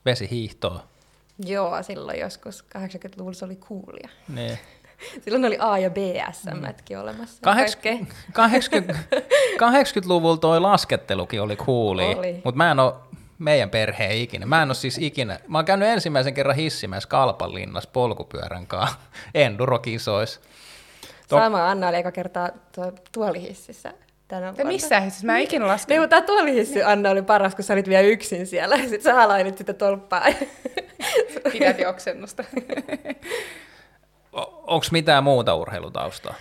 vesihiihtoa? 0.04 0.82
Joo, 1.46 1.82
silloin 1.82 2.20
joskus 2.20 2.64
80-luvulla 2.78 3.34
se 3.34 3.44
oli 3.44 3.56
kuulia. 3.56 4.08
Niin. 4.28 4.58
Silloin 5.24 5.44
oli 5.44 5.56
A- 5.60 5.78
ja 5.78 5.90
B-SM-mätkin 5.90 6.96
mm. 6.96 7.02
olemassa. 7.02 7.38
80, 7.42 8.14
80, 8.32 8.94
80-luvulla 9.56 10.36
toi 10.36 10.60
laskettelukin 10.60 11.42
oli 11.42 11.56
kuuli, 11.56 12.04
mutta 12.44 12.56
mä 12.56 12.70
en 12.70 12.78
ole 12.78 12.94
meidän 13.38 13.70
perheen 13.70 14.16
ikinä. 14.16 14.46
Mä 14.46 14.62
en 14.62 14.68
ole 14.68 14.74
siis 14.74 14.98
ikinä, 14.98 15.40
mä 15.48 15.58
oon 15.58 15.64
käynyt 15.64 15.88
ensimmäisen 15.88 16.34
kerran 16.34 16.56
hissimässä 16.56 17.08
Kalpanlinnassa 17.08 17.90
polkupyörän 17.92 18.66
kanssa 18.66 18.98
endurokisoissa. 19.34 20.40
Sama 21.38 21.70
Anna 21.70 21.88
oli 21.88 21.96
eka 21.96 22.12
kertaa 22.12 22.48
tuo, 22.74 22.92
tuolihississä 23.12 23.92
tänä 24.28 24.46
vuonna. 24.46 24.72
Missä 24.72 25.00
hississä? 25.00 25.26
Mä 25.26 25.36
en 25.36 25.42
ikinä 25.42 25.66
laskenut. 25.66 25.88
Niin, 25.88 26.00
mutta 26.00 26.22
tuolihissi 26.22 26.82
Anna 26.82 27.10
oli 27.10 27.22
paras, 27.22 27.54
kun 27.54 27.64
sä 27.64 27.72
olit 27.72 27.88
vielä 27.88 28.02
yksin 28.02 28.46
siellä. 28.46 28.76
Sitten 28.80 29.02
sä 29.02 29.14
halainit 29.14 29.58
sitä 29.58 29.72
tolppaa. 29.72 30.26
Pidät 31.52 31.76
oksennusta. 31.88 32.44
Onko 34.66 34.86
mitään 34.92 35.24
muuta 35.24 35.54
urheilutaustaa? 35.54 36.34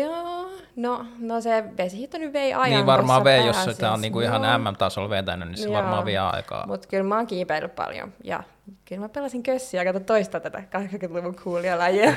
Joo, 0.00 0.50
no, 0.76 1.06
no 1.18 1.40
se 1.40 1.64
vesihiihto 1.76 2.18
nyt 2.18 2.32
vei 2.32 2.54
ajan 2.54 2.70
Niin 2.70 2.86
varmaan 2.86 3.24
vei, 3.24 3.46
jos 3.46 3.64
sitä 3.64 3.92
on 3.92 4.00
niinku 4.00 4.20
ihan 4.20 4.62
MM-tasolla 4.62 5.10
vetänyt, 5.10 5.48
niin 5.48 5.58
se 5.58 5.64
Joo. 5.64 5.72
varmaan 5.72 6.04
vie 6.04 6.18
aikaa. 6.18 6.66
Mutta 6.66 6.88
kyllä 6.88 7.04
mä 7.04 7.16
oon 7.16 7.26
kiipeillyt 7.26 7.74
paljon 7.74 8.12
ja 8.24 8.42
kyllä 8.84 9.00
mä 9.00 9.08
pelasin 9.08 9.42
kössiä 9.42 9.84
kato 9.84 10.00
toista 10.00 10.40
tätä 10.40 10.58
80-luvun 10.58 11.36
kuulijalajia. 11.44 12.14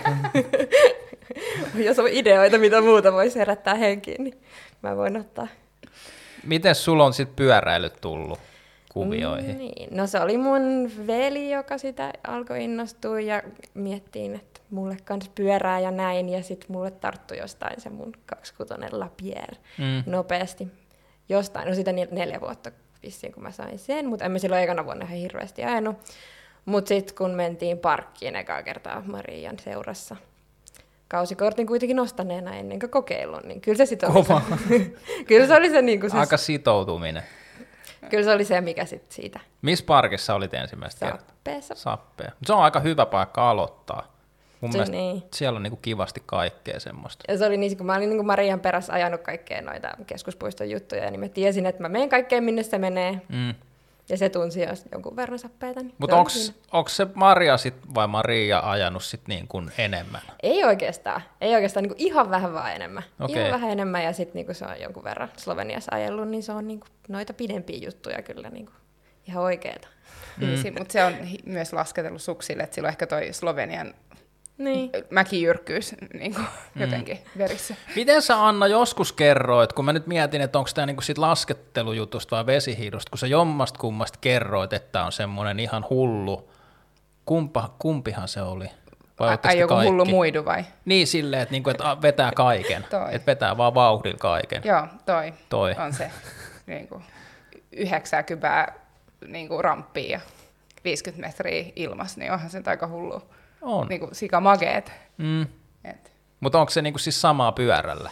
jos 1.85 1.99
on 1.99 2.07
ideoita, 2.07 2.57
mitä 2.57 2.81
muuta 2.81 3.13
voisi 3.13 3.39
herättää 3.39 3.75
henkiin, 3.75 4.23
niin 4.23 4.41
mä 4.83 4.97
voin 4.97 5.17
ottaa. 5.17 5.47
Miten 6.45 6.75
sulla 6.75 7.05
on 7.05 7.13
sitten 7.13 7.35
pyöräilyt 7.35 8.01
tullut? 8.01 8.39
kuvioihin? 8.93 9.57
Niin. 9.57 9.97
No 9.97 10.07
se 10.07 10.19
oli 10.19 10.37
mun 10.37 10.91
veli, 11.07 11.51
joka 11.51 11.77
sitä 11.77 12.13
alkoi 12.27 12.63
innostua 12.63 13.19
ja 13.19 13.41
miettiin, 13.73 14.35
että 14.35 14.48
mulle 14.71 14.97
kans 15.05 15.29
pyörää 15.35 15.79
ja 15.79 15.91
näin. 15.91 16.29
Ja 16.29 16.43
sitten 16.43 16.71
mulle 16.71 16.91
tarttui 16.91 17.37
jostain 17.37 17.81
se 17.81 17.89
mun 17.89 18.13
kaksikutonen 18.25 18.99
Lapierre 18.99 19.57
mm. 19.77 20.11
nopeasti. 20.11 20.67
Jostain, 21.29 21.67
no 21.67 21.75
sitä 21.75 21.91
neljä 21.93 22.41
vuotta 22.41 22.71
vissiin, 23.03 23.33
kun 23.33 23.43
mä 23.43 23.51
sain 23.51 23.79
sen, 23.79 24.05
mutta 24.05 24.25
en 24.25 24.31
mä 24.31 24.39
silloin 24.39 24.63
ekana 24.63 24.85
vuonna 24.85 25.05
ihan 25.05 25.17
hirveästi 25.17 25.63
ajanut. 25.63 25.97
Mutta 26.65 26.89
sitten 26.89 27.15
kun 27.15 27.31
mentiin 27.31 27.77
parkkiin 27.77 28.35
ekaa 28.35 28.63
kertaa 28.63 29.03
Marian 29.05 29.59
seurassa, 29.59 30.15
kausikortin 31.07 31.67
kuitenkin 31.67 31.97
nostaneena 31.97 32.55
ennen 32.55 32.79
kuin 32.79 32.89
kokeilun, 32.89 33.41
niin 33.43 33.61
kyllä 33.61 33.77
se 33.77 33.85
sitten 33.85 34.11
oli 34.11 34.23
se, 34.23 34.33
kyllä 35.27 35.47
se 35.47 35.55
oli 35.55 35.69
se, 35.69 35.81
niin 35.81 35.99
kuin 35.99 36.11
se... 36.11 36.17
Aika 36.17 36.37
sitoutuminen. 36.37 37.23
Kyllä 38.09 38.23
se 38.23 38.31
oli 38.31 38.45
se, 38.45 38.61
mikä 38.61 38.85
sitten 38.85 39.15
siitä. 39.15 39.39
Missä 39.61 39.85
parkissa 39.85 40.35
olit 40.35 40.53
ensimmäistä 40.53 41.05
kertaa? 41.05 41.27
Sappeessa. 41.27 41.75
Se 42.45 42.53
on 42.53 42.63
aika 42.63 42.79
hyvä 42.79 43.05
paikka 43.05 43.49
aloittaa. 43.49 44.18
Mun 44.61 44.71
se, 44.71 44.77
mielestä 44.77 44.95
niin. 44.95 45.23
siellä 45.33 45.57
on 45.57 45.63
niinku 45.63 45.79
kivasti 45.81 46.23
kaikkea 46.25 46.79
semmoista. 46.79 47.23
Ja 47.27 47.37
se 47.37 47.45
oli 47.45 47.57
niin, 47.57 47.77
kun 47.77 47.85
mä 47.85 47.95
olin 47.95 48.09
niin 48.09 48.25
Marian 48.25 48.59
perässä 48.59 48.93
ajanut 48.93 49.21
kaikkea 49.21 49.61
noita 49.61 49.91
keskuspuiston 50.07 50.69
juttuja, 50.69 51.11
niin 51.11 51.19
mä 51.19 51.27
tiesin, 51.27 51.65
että 51.65 51.81
mä 51.81 51.89
menen 51.89 52.09
kaikkeen, 52.09 52.43
minne 52.43 52.63
se 52.63 52.77
menee. 52.77 53.21
Mm. 53.29 53.55
Ja 54.09 54.17
se 54.17 54.29
tunsi 54.29 54.61
jos 54.61 54.83
jonkun 54.91 55.15
verran 55.15 55.39
sappeita. 55.39 55.79
Niin 55.79 55.93
Mutta 55.97 56.17
onko 56.71 56.89
se 56.89 57.07
Maria 57.13 57.57
sit, 57.57 57.73
vai 57.95 58.07
Maria 58.07 58.59
ajanut 58.59 59.03
sit 59.03 59.21
niin 59.27 59.47
kuin 59.47 59.71
enemmän? 59.77 60.21
Ei 60.43 60.63
oikeastaan. 60.63 61.21
Ei 61.41 61.55
oikeastaan 61.55 61.83
niin 61.83 61.95
kuin 61.95 62.01
ihan 62.07 62.29
vähän 62.29 62.53
vaan 62.53 62.75
enemmän. 62.75 63.03
Okay. 63.19 63.35
Ihan 63.35 63.51
vähän 63.51 63.71
enemmän 63.71 64.03
ja 64.03 64.13
sitten 64.13 64.45
niin 64.45 64.55
se 64.55 64.65
on 64.65 64.81
jonkun 64.81 65.03
verran 65.03 65.29
Sloveniassa 65.37 65.95
ajellut, 65.95 66.27
niin 66.27 66.43
se 66.43 66.51
on 66.51 66.67
niin 66.67 66.79
kuin 66.79 66.89
noita 67.07 67.33
pidempiä 67.33 67.77
juttuja 67.83 68.21
kyllä 68.21 68.49
niin 68.49 68.65
kuin 68.65 68.75
ihan 69.27 69.43
oikeeta. 69.43 69.87
Mm. 70.37 70.47
Mutta 70.77 70.91
se 70.93 71.03
on 71.03 71.13
myös 71.45 71.73
lasketellut 71.73 72.21
suksille, 72.21 72.63
että 72.63 72.75
silloin 72.75 72.91
ehkä 72.91 73.07
toi 73.07 73.33
Slovenian 73.33 73.93
niin. 74.59 74.89
mäkijyrkkyys 75.09 75.95
niin 76.13 76.33
kuin, 76.33 76.47
mm. 76.75 76.81
jotenkin 76.81 77.19
verissä. 77.37 77.75
Miten 77.95 78.21
sä 78.21 78.47
Anna 78.47 78.67
joskus 78.67 79.13
kerroit, 79.13 79.73
kun 79.73 79.85
mä 79.85 79.93
nyt 79.93 80.07
mietin, 80.07 80.41
että 80.41 80.59
onko 80.59 80.69
tämä 80.73 80.85
niin 80.85 81.03
sit 81.03 81.17
laskettelujutusta 81.17 82.35
vai 82.35 82.45
vesihiidosta, 82.45 83.09
kun 83.09 83.17
sä 83.17 83.27
jommasta 83.27 83.79
kummasta 83.79 84.19
kerroit, 84.21 84.73
että 84.73 85.03
on 85.03 85.11
semmoinen 85.11 85.59
ihan 85.59 85.85
hullu, 85.89 86.49
Kumpa, 87.29 87.75
kumpihan 87.79 88.27
se 88.27 88.41
oli? 88.41 88.65
Vai 89.19 89.37
Ai 89.43 89.59
joku 89.59 89.73
kaikki? 89.73 89.89
hullu 89.89 90.05
muidu 90.05 90.45
vai? 90.45 90.65
Niin 90.85 91.07
silleen, 91.07 91.41
että, 91.41 91.51
niinku, 91.51 91.69
että 91.69 91.97
vetää 92.01 92.31
kaiken, 92.35 92.83
että 93.11 93.25
vetää 93.27 93.57
vaan 93.57 93.73
vauhdilla 93.73 94.17
kaiken. 94.17 94.61
Joo, 94.65 94.87
toi, 95.05 95.33
toi. 95.49 95.75
on 95.77 95.93
se 95.93 96.11
niin 96.65 96.87
kuin, 96.87 97.03
90 97.71 98.73
niin 99.27 99.47
kuin 99.47 99.63
ramppia 99.63 100.09
ja 100.09 100.19
50 100.83 101.27
metriä 101.27 101.71
ilmas, 101.75 102.17
niin 102.17 102.31
onhan 102.31 102.49
se 102.49 102.61
aika 102.65 102.87
hullu. 102.87 103.21
On. 103.61 103.87
Niin 103.87 103.99
kuin 103.99 104.15
sikamageet. 104.15 104.91
Mm. 105.17 105.45
Mutta 106.39 106.59
onko 106.59 106.69
se 106.69 106.81
niinku 106.81 106.99
siis 106.99 107.21
samaa 107.21 107.51
pyörällä? 107.51 108.11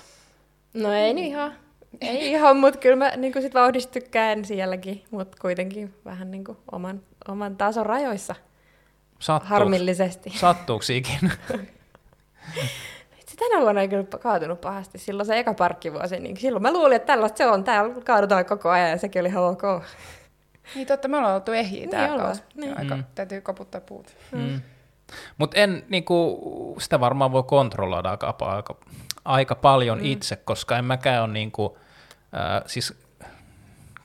No 0.73 0.93
ei 0.93 1.13
niin 1.13 1.27
ihan. 1.27 1.53
Ei 2.01 2.31
ihan, 2.31 2.57
mutta 2.57 2.79
kyllä 2.79 2.95
mä 2.95 3.09
niin 3.15 3.41
sit 3.41 3.53
vauhdista 3.53 3.91
tykkään 3.91 4.45
sielläkin, 4.45 5.03
mutta 5.11 5.37
kuitenkin 5.41 5.93
vähän 6.05 6.31
niin 6.31 6.43
kuin 6.43 6.57
oman, 6.71 7.01
oman 7.27 7.57
tason 7.57 7.85
rajoissa. 7.85 8.35
Sattuuks, 9.19 9.49
Harmillisesti. 9.49 10.29
Sattuuko 10.29 10.85
ikinä? 10.89 11.31
tänä 13.39 13.61
vuonna 13.61 13.81
ei 13.81 13.87
kyllä 13.87 14.03
kaatunut 14.19 14.61
pahasti. 14.61 14.97
Silloin 14.97 15.27
se 15.27 15.39
eka 15.39 15.53
parkkivuosi, 15.53 16.19
niin 16.19 16.37
silloin 16.37 16.63
mä 16.63 16.73
luulin, 16.73 16.95
että 16.95 17.05
tällaista 17.05 17.37
se 17.37 17.47
on. 17.47 17.63
Täällä 17.63 17.95
kaadutaan 18.05 18.45
koko 18.45 18.69
ajan 18.69 18.89
ja 18.89 18.97
sekin 18.97 19.19
oli 19.19 19.29
ihan 19.29 19.43
ok. 19.43 19.61
Niin 20.75 20.87
totta, 20.87 21.07
me 21.07 21.17
ollaan 21.17 21.35
oltu 21.35 21.51
ehjiä 21.51 21.79
niin 21.79 21.89
täällä 21.89 22.23
kausi. 22.23 22.43
Niin. 22.55 22.79
Aika, 22.79 22.95
mm. 22.95 23.03
Täytyy 23.15 23.41
koputtaa 23.41 23.81
puut. 23.81 24.15
Mm. 24.31 24.61
Mutta 25.37 25.57
en, 25.57 25.85
niinku, 25.89 26.75
sitä 26.79 26.99
varmaan 26.99 27.31
voi 27.31 27.43
kontrolloida 27.43 28.09
aika, 28.09 28.35
aika, 28.41 28.75
aika 29.25 29.55
paljon 29.55 29.97
mm. 29.97 30.05
itse, 30.05 30.35
koska 30.35 30.77
en 30.77 30.85
mäkään 30.85 31.23
ole 31.23 31.33
niinku, 31.33 31.77
äh, 32.35 32.63
siis 32.65 33.07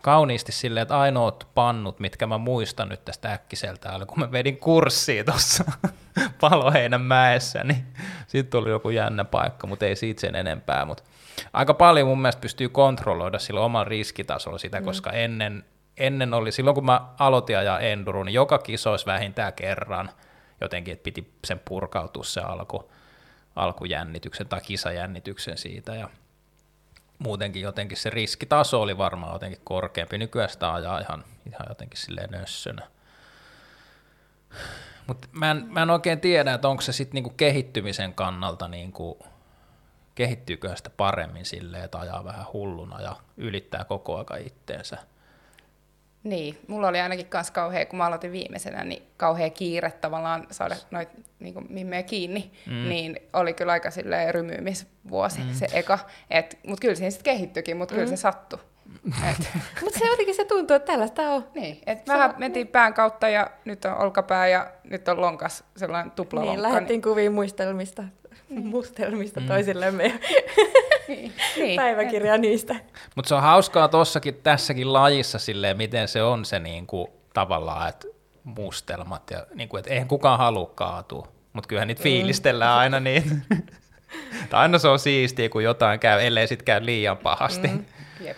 kauniisti 0.02 0.52
silleen, 0.52 0.82
että 0.82 0.98
ainoat 0.98 1.48
pannut, 1.54 2.00
mitkä 2.00 2.26
mä 2.26 2.38
muistan 2.38 2.88
nyt 2.88 3.04
tästä 3.04 3.32
äkkiseltä, 3.32 3.92
oli 3.92 4.06
kun 4.06 4.18
mä 4.18 4.32
vedin 4.32 4.56
kurssia 4.56 5.24
tuossa 5.24 5.64
Paloheinän 6.40 7.00
mäessä, 7.00 7.64
niin 7.64 7.86
sitten 8.26 8.60
tuli 8.60 8.70
joku 8.70 8.90
jännä 8.90 9.24
paikka, 9.24 9.66
mutta 9.66 9.86
ei 9.86 9.96
siitä 9.96 10.20
sen 10.20 10.36
enempää. 10.36 10.84
Mutta 10.84 11.02
aika 11.52 11.74
paljon 11.74 12.08
mun 12.08 12.22
mielestä 12.22 12.40
pystyy 12.40 12.68
kontrolloida 12.68 13.38
sillä 13.38 13.60
oman 13.60 13.86
riskitasolla 13.86 14.58
sitä, 14.58 14.80
mm. 14.80 14.84
koska 14.84 15.10
ennen, 15.10 15.64
ennen 15.96 16.34
oli, 16.34 16.52
silloin 16.52 16.74
kun 16.74 16.86
mä 16.86 17.00
aloitin 17.18 17.58
ajaa 17.58 17.80
enduro, 17.80 18.24
niin 18.24 18.34
joka 18.34 18.58
kisois 18.58 19.06
vähintään 19.06 19.52
kerran– 19.52 20.10
jotenkin, 20.62 20.92
että 20.92 21.04
piti 21.04 21.32
sen 21.44 21.60
purkautua 21.64 22.24
se 22.24 22.40
alku, 22.40 22.92
alkujännityksen 23.56 24.48
tai 24.48 24.60
kisajännityksen 24.60 25.58
siitä 25.58 25.94
ja 25.94 26.10
muutenkin 27.18 27.62
jotenkin 27.62 27.98
se 27.98 28.10
riskitaso 28.10 28.82
oli 28.82 28.98
varmaan 28.98 29.32
jotenkin 29.32 29.60
korkeampi. 29.64 30.18
Nykyään 30.18 30.50
sitä 30.50 30.72
ajaa 30.72 31.00
ihan, 31.00 31.24
ihan 31.46 31.66
jotenkin 31.68 31.98
silleen 31.98 32.30
nössönä. 32.30 32.88
Mutta 35.06 35.28
mä, 35.32 35.50
en, 35.50 35.66
mä 35.68 35.82
en 35.82 35.90
oikein 35.90 36.20
tiedä, 36.20 36.54
että 36.54 36.68
onko 36.68 36.82
se 36.82 36.92
sitten 36.92 37.14
niinku 37.14 37.30
kehittymisen 37.30 38.14
kannalta, 38.14 38.68
niinku, 38.68 39.26
kehittyykö 40.14 40.76
sitä 40.76 40.90
paremmin 40.90 41.44
silleen, 41.44 41.84
että 41.84 41.98
ajaa 41.98 42.24
vähän 42.24 42.46
hulluna 42.52 43.00
ja 43.00 43.16
ylittää 43.36 43.84
koko 43.84 44.18
aika 44.18 44.36
itteensä– 44.36 44.98
niin, 46.24 46.58
mulla 46.66 46.88
oli 46.88 47.00
ainakin 47.00 47.26
kans 47.26 47.50
kauhea, 47.50 47.86
kun 47.86 47.96
mä 47.96 48.06
aloitin 48.06 48.32
viimeisenä, 48.32 48.84
niin 48.84 49.02
kauhea 49.16 49.50
kiire 49.50 49.90
tavallaan 49.90 50.46
saada 50.50 50.76
noit 50.90 51.08
niin 51.40 51.54
mimmejä 51.68 52.02
kiinni, 52.02 52.50
mm. 52.66 52.88
niin 52.88 53.18
oli 53.32 53.54
kyllä 53.54 53.72
aika 53.72 53.90
silleen 53.90 54.34
rymyymisvuosi 54.34 55.38
mm. 55.38 55.52
se 55.52 55.66
eka. 55.72 55.98
Mutta 56.66 56.80
kyllä 56.80 56.94
siinä 56.94 57.10
sitten 57.10 57.34
kehittyikin, 57.34 57.76
mutta 57.76 57.94
mm. 57.94 57.96
kyllä 57.98 58.10
se 58.10 58.16
sattui. 58.16 58.58
mutta 59.82 59.98
se 59.98 60.06
jotenkin 60.06 60.34
se 60.34 60.44
tuntuu, 60.44 60.76
että 60.76 60.92
tällaista 60.92 61.22
on. 61.22 61.48
Niin, 61.54 61.78
että 61.86 62.12
vähän 62.12 62.34
mentiin 62.38 62.68
pään 62.68 62.94
kautta 62.94 63.28
ja 63.28 63.50
nyt 63.64 63.84
on 63.84 63.98
olkapää 63.98 64.48
ja 64.48 64.72
nyt 64.84 65.08
on 65.08 65.20
lonkas 65.20 65.64
sellainen 65.76 66.10
tuplalonkka. 66.10 66.54
Niin, 66.54 66.62
lähdettiin 66.62 66.94
niin... 66.94 67.02
kuviin 67.02 67.32
muistelmista 67.32 68.04
mustelmista 68.48 69.40
mm. 69.40 69.46
toisillemme 69.46 70.12
Niin, 71.16 71.32
niin. 71.56 71.76
päiväkirja 71.76 72.38
niistä. 72.38 72.76
Mutta 73.16 73.28
se 73.28 73.34
on 73.34 73.42
hauskaa 73.42 73.88
tossakin, 73.88 74.34
tässäkin 74.34 74.92
lajissa 74.92 75.38
silleen, 75.38 75.76
miten 75.76 76.08
se 76.08 76.22
on 76.22 76.44
se 76.44 76.58
niinku, 76.58 77.20
tavallaan, 77.34 77.88
että 77.88 78.08
mustelmat, 78.44 79.30
ja 79.30 79.46
niinku, 79.54 79.76
että 79.76 79.90
eihän 79.90 80.08
kukaan 80.08 80.38
halua 80.38 80.70
kaatua, 80.74 81.28
mutta 81.52 81.68
kyllähän 81.68 81.88
niitä 81.88 82.02
fiilistellään 82.02 82.78
aina 82.78 83.00
niin. 83.00 83.42
tai 84.50 84.60
aina 84.60 84.78
se 84.78 84.88
on 84.88 84.98
siistiä, 84.98 85.48
kun 85.48 85.64
jotain 85.64 86.00
käy, 86.00 86.20
ellei 86.20 86.48
sit 86.48 86.62
käy 86.62 86.86
liian 86.86 87.18
pahasti. 87.18 87.68
Mm. 87.68 87.84
Jep. 88.20 88.36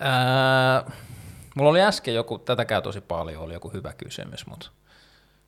Ää, 0.00 0.90
mulla 1.54 1.70
oli 1.70 1.82
äsken 1.82 2.14
joku, 2.14 2.38
tätä 2.38 2.64
käy 2.64 2.82
tosi 2.82 3.00
paljon, 3.00 3.42
oli 3.42 3.52
joku 3.52 3.68
hyvä 3.68 3.92
kysymys, 3.92 4.46
mutta 4.46 4.70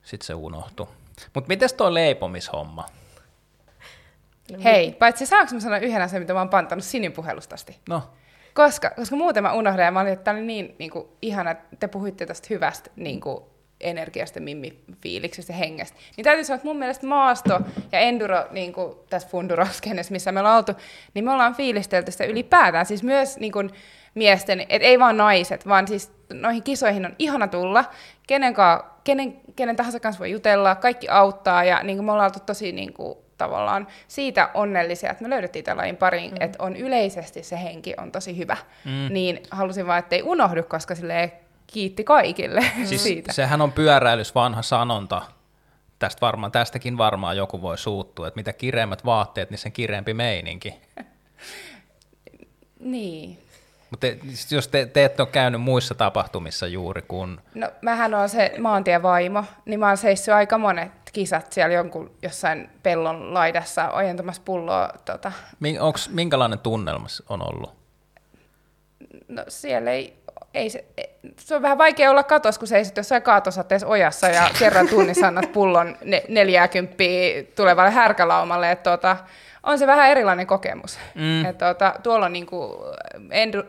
sitten 0.02 0.26
se 0.26 0.34
unohtui. 0.34 0.86
Mutta 1.34 1.48
miten 1.48 1.68
toi 1.76 1.94
leipomishomma? 1.94 2.84
Hei, 4.64 4.92
paitsi 4.92 5.26
saanko 5.26 5.54
mä 5.54 5.60
sanoa 5.60 5.78
yhden 5.78 6.02
asian, 6.02 6.22
mitä 6.22 6.32
mä 6.32 6.38
oon 6.38 6.48
pantannut 6.48 6.84
Sinin 6.84 7.12
puhelusta 7.12 7.54
asti? 7.54 7.78
No, 7.88 8.02
Koska, 8.54 8.90
koska 8.90 9.16
muuten 9.16 9.42
mä 9.42 9.52
unohdan 9.52 9.84
ja 9.84 9.90
mä 9.90 10.00
olin, 10.00 10.12
että 10.12 10.24
tää 10.24 10.34
oli 10.34 10.42
niin, 10.42 10.74
niin 10.78 10.90
kuin, 10.90 11.08
ihana, 11.22 11.50
että 11.50 11.76
te 11.80 11.88
puhuitte 11.88 12.26
tästä 12.26 12.46
hyvästä 12.50 12.90
niin 12.96 13.20
kuin, 13.20 13.44
energiasta, 13.80 14.40
mimmi-fiiliksestä 14.40 15.52
ja 15.52 15.56
hengestä. 15.56 15.98
Niin 16.16 16.24
täytyy 16.24 16.44
sanoa, 16.44 16.56
että 16.56 16.68
mun 16.68 16.78
mielestä 16.78 17.06
maasto 17.06 17.60
ja 17.92 17.98
enduro 17.98 18.44
niin 18.50 18.72
kuin 18.72 18.94
tässä 19.10 19.28
funduroskenessa, 19.28 20.12
missä 20.12 20.32
me 20.32 20.40
ollaan 20.40 20.56
oltu, 20.56 20.72
niin 21.14 21.24
me 21.24 21.32
ollaan 21.32 21.54
fiilistelty 21.54 22.12
sitä 22.12 22.24
ylipäätään. 22.24 22.86
Siis 22.86 23.02
myös 23.02 23.38
niin 23.38 23.52
kuin, 23.52 23.70
miesten, 24.14 24.66
et 24.68 24.82
ei 24.82 24.98
vaan 24.98 25.16
naiset, 25.16 25.68
vaan 25.68 25.88
siis 25.88 26.12
noihin 26.32 26.62
kisoihin 26.62 27.06
on 27.06 27.16
ihana 27.18 27.48
tulla. 27.48 27.84
Kenen, 28.26 28.54
kenen, 29.04 29.40
kenen 29.56 29.76
tahansa 29.76 30.00
kanssa 30.00 30.18
voi 30.18 30.30
jutella, 30.30 30.74
kaikki 30.74 31.08
auttaa 31.08 31.64
ja 31.64 31.82
niin 31.82 31.98
kuin 31.98 32.06
me 32.06 32.12
ollaan 32.12 32.30
oltu 32.30 32.40
tosi 32.46 32.72
niin 32.72 32.92
kuin, 32.92 33.18
tavallaan 33.40 33.86
siitä 34.08 34.50
onnellisia, 34.54 35.10
että 35.10 35.22
me 35.24 35.30
löydettiin 35.30 35.64
tämän 35.64 35.78
lajin 35.78 35.96
pariin, 35.96 36.30
mm. 36.30 36.36
että 36.40 36.62
on 36.62 36.76
yleisesti 36.76 37.42
se 37.42 37.62
henki 37.62 37.94
on 37.98 38.12
tosi 38.12 38.36
hyvä. 38.36 38.56
Mm. 38.84 39.14
Niin 39.14 39.42
halusin 39.50 39.86
vaan, 39.86 39.98
että 39.98 40.16
ei 40.16 40.22
unohdu, 40.22 40.62
koska 40.62 40.94
sille 40.94 41.32
kiitti 41.66 42.04
kaikille 42.04 42.64
siis 42.84 43.02
siitä. 43.02 43.32
sehän 43.32 43.60
on 43.60 43.72
pyöräilys 43.72 44.34
vanha 44.34 44.62
sanonta. 44.62 45.22
Tästä 45.98 46.20
varmaan, 46.20 46.52
tästäkin 46.52 46.98
varmaan 46.98 47.36
joku 47.36 47.62
voi 47.62 47.78
suuttua, 47.78 48.28
että 48.28 48.38
mitä 48.38 48.52
kireemmät 48.52 49.04
vaatteet, 49.04 49.50
niin 49.50 49.58
sen 49.58 49.72
kireempi 49.72 50.14
meininki. 50.14 50.74
Niin. 52.80 53.38
Mutta 53.90 54.06
jos 54.50 54.68
te, 54.68 54.86
te 54.86 55.04
ette 55.04 55.22
ole 55.22 55.28
käynyt 55.32 55.60
muissa 55.60 55.94
tapahtumissa 55.94 56.66
juuri, 56.66 57.02
kun 57.02 57.40
No, 57.54 57.70
mähän 57.82 58.14
on 58.14 58.28
se 58.28 58.52
maantievaimo, 58.58 59.44
niin 59.64 59.80
mä 59.80 59.88
oon 59.88 59.96
seissyt 59.96 60.34
aika 60.34 60.58
monet 60.58 60.92
kisat 61.12 61.52
siellä 61.52 61.74
jonkun 61.74 62.10
jossain 62.22 62.70
pellon 62.82 63.34
laidassa 63.34 63.90
ojentamassa 63.90 64.42
pulloa. 64.44 64.88
Tota. 65.04 65.32
min- 65.60 65.80
onks, 65.80 66.08
minkälainen 66.08 66.58
tunnelma 66.58 67.06
on 67.28 67.42
ollut? 67.52 67.74
No 69.28 69.44
siellä 69.48 69.90
ei, 69.90 70.16
ei 70.54 70.70
se, 70.70 70.84
se 71.36 71.54
on 71.54 71.62
vähän 71.62 71.78
vaikea 71.78 72.10
olla 72.10 72.22
katos, 72.22 72.58
kun 72.58 72.68
seisot 72.68 72.96
jossain 72.96 73.22
kaatosateessa 73.22 73.86
ojassa 73.86 74.28
ja 74.28 74.50
kerran 74.58 74.88
tunnissa 74.88 75.26
annat 75.26 75.52
pullon 75.52 75.96
ne, 76.04 76.22
40 76.28 76.94
tulevalle 77.56 77.90
härkälaumalle. 77.90 78.70
Et 78.70 78.82
tota, 78.82 79.16
on 79.62 79.78
se 79.78 79.86
vähän 79.86 80.10
erilainen 80.10 80.46
kokemus. 80.46 80.98
Mm. 81.14 81.44
Et 81.44 81.58
tota, 81.58 81.94
tuolla 82.02 82.26
on 82.26 82.32
niinku, 82.32 82.84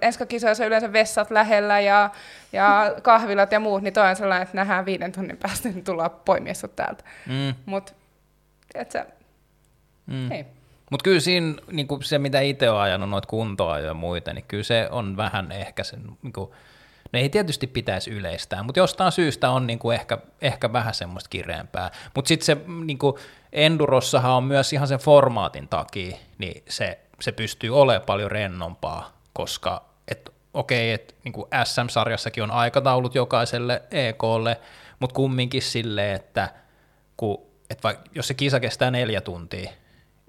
enskakisoissa 0.02 0.66
yleensä 0.66 0.94
vessat 0.94 1.32
lähellä 1.32 1.80
ja, 1.80 2.10
ja 2.54 2.96
kahvilat 3.02 3.52
ja 3.52 3.60
muut, 3.60 3.82
niin 3.82 3.94
toi 3.94 4.10
on 4.10 4.16
sellainen, 4.16 4.44
että 4.44 4.58
nähdään 4.58 4.86
viiden 4.86 5.12
tunnin 5.12 5.38
päästä, 5.38 5.70
niin 5.70 5.84
tullaan 5.84 6.12
poimia 6.26 6.54
sut 6.54 6.76
täältä. 6.76 7.04
Mm. 7.28 7.54
Mut, 7.66 7.96
Mm. 10.08 10.32
ei. 10.32 10.46
Mutta 10.92 11.04
kyllä 11.04 11.20
siinä 11.20 11.54
niin 11.72 11.88
se, 12.04 12.20
mitä 12.20 12.40
itse 12.40 12.70
on 12.70 12.82
ajanut, 12.82 13.10
noita 13.10 13.28
kuntoa 13.28 13.80
ja 13.80 13.94
muita, 13.94 14.34
niin 14.34 14.46
kyllä 14.48 14.64
se 14.64 14.88
on 14.92 15.18
vähän 15.18 15.52
ehkä 15.52 15.84
sen, 15.84 16.02
niin 16.22 16.34
kuin, 16.34 16.52
no 17.14 17.20
ei 17.20 17.30
tietysti 17.30 17.68
pitäisi 17.68 18.12
yleistää, 18.12 18.64
mutta 18.64 18.80
jostain 18.80 19.12
syystä 19.12 19.50
on 19.50 19.68
niin 19.68 19.80
kuin 19.80 19.96
ehkä, 19.96 20.18
ehkä 20.42 20.74
vähän 20.74 20.94
semmoista 20.94 21.30
kireempää. 21.30 21.92
Mutta 22.16 22.28
sitten 22.28 22.46
se 22.46 22.58
niin 22.86 22.98
kuin 22.98 23.16
Endurossahan 23.54 24.32
on 24.32 24.44
myös 24.44 24.74
ihan 24.74 24.88
sen 24.88 25.00
formaatin 25.00 25.68
takia, 25.68 26.18
niin 26.38 26.64
se, 26.70 27.00
se 27.20 27.32
pystyy 27.32 27.82
olemaan 27.82 28.06
paljon 28.06 28.32
rennompaa, 28.32 29.18
koska 29.34 29.86
et, 30.08 30.34
okei, 30.54 30.92
että 30.92 31.14
niin 31.24 31.34
SM-sarjassakin 31.64 32.44
on 32.44 32.52
aikataulut 32.52 33.16
jokaiselle 33.16 33.82
EKlle, 33.92 34.60
mutta 35.00 35.14
kumminkin 35.14 35.62
silleen, 35.62 36.16
että 36.16 36.50
kun, 37.18 37.42
et 37.70 37.84
vaikka, 37.84 38.04
jos 38.16 38.28
se 38.28 38.34
kisa 38.34 38.60
kestää 38.60 38.92
neljä 38.92 39.22
tuntia, 39.22 39.72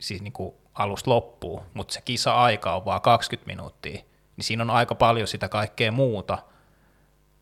siis 0.00 0.22
niin 0.22 0.32
kuin 0.32 0.54
alusta 0.74 1.10
loppuu, 1.10 1.62
mutta 1.74 1.94
se 1.94 2.00
kisa-aika 2.00 2.76
on 2.76 2.84
vaan 2.84 3.00
20 3.00 3.46
minuuttia, 3.46 4.02
niin 4.36 4.44
siinä 4.44 4.62
on 4.62 4.70
aika 4.70 4.94
paljon 4.94 5.28
sitä 5.28 5.48
kaikkea 5.48 5.92
muuta, 5.92 6.38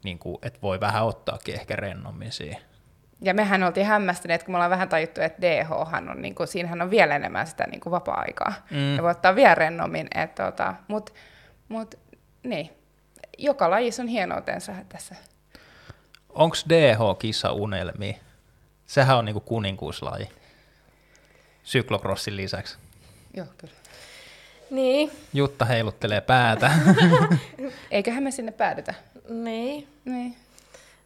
niin 0.05 0.19
kuin, 0.19 0.39
että 0.43 0.59
voi 0.63 0.81
vähän 0.81 1.05
ottaakin 1.05 1.55
ehkä 1.55 1.77
rennommin 1.77 2.33
siihen. 2.33 2.63
Ja 3.21 3.35
mehän 3.35 3.63
oltiin 3.63 3.87
hämmästyneet, 3.87 4.43
kun 4.43 4.53
me 4.53 4.57
ollaan 4.57 4.71
vähän 4.71 4.89
tajuttu, 4.89 5.21
että 5.21 5.43
DH 5.43 5.73
on, 5.73 6.23
niin 6.23 6.35
kuin, 6.35 6.49
siinähän 6.49 6.83
on 6.83 6.91
vielä 6.91 7.17
enemmän 7.17 7.47
sitä 7.47 7.67
niin 7.67 7.81
kuin 7.81 7.91
vapaa-aikaa. 7.91 8.53
Mm. 8.71 8.97
Ja 8.97 9.03
voi 9.03 9.11
ottaa 9.11 9.35
vielä 9.35 9.55
rennommin. 9.55 10.09
Tota, 10.35 10.75
Mutta 10.89 11.13
mut, 11.69 11.95
niin, 12.43 12.71
joka 13.39 13.71
lajissa 13.71 14.03
on 14.03 14.09
hienoutensa 14.09 14.73
tässä. 14.89 15.15
Onko 16.29 16.57
DH-kisa 16.69 17.53
unelmi? 17.53 18.21
Sehän 18.87 19.19
on 19.19 19.25
niinku 19.25 19.41
kuninkuuslaji. 19.41 20.29
Syklokrassin 21.63 22.37
lisäksi. 22.37 22.79
Joo, 23.35 23.47
kyllä. 23.59 23.75
Niin, 24.71 25.11
Jutta 25.33 25.65
heiluttelee 25.65 26.21
päätä. 26.21 26.71
Eiköhän 27.91 28.23
me 28.23 28.31
sinne 28.31 28.53
päädytä. 28.53 28.95
Niin. 29.31 29.89
Niin. 30.05 30.37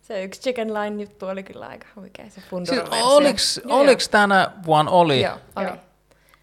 Se 0.02 0.24
yksi 0.24 0.40
Chicken 0.40 0.74
Line 0.74 1.02
juttu 1.02 1.26
oli 1.26 1.42
kyllä 1.42 1.66
aika 1.66 1.86
huikea, 1.96 2.24
se 2.24 2.30
siis 2.30 2.46
Fundura-versio. 2.46 3.06
oliks, 3.16 3.60
Joo, 3.64 3.78
oliks 3.78 4.08
tänä 4.08 4.50
vuonna 4.66 4.90
oli? 4.90 5.22
Joo, 5.22 5.38
oli. 5.56 5.64
Joo. 5.66 5.76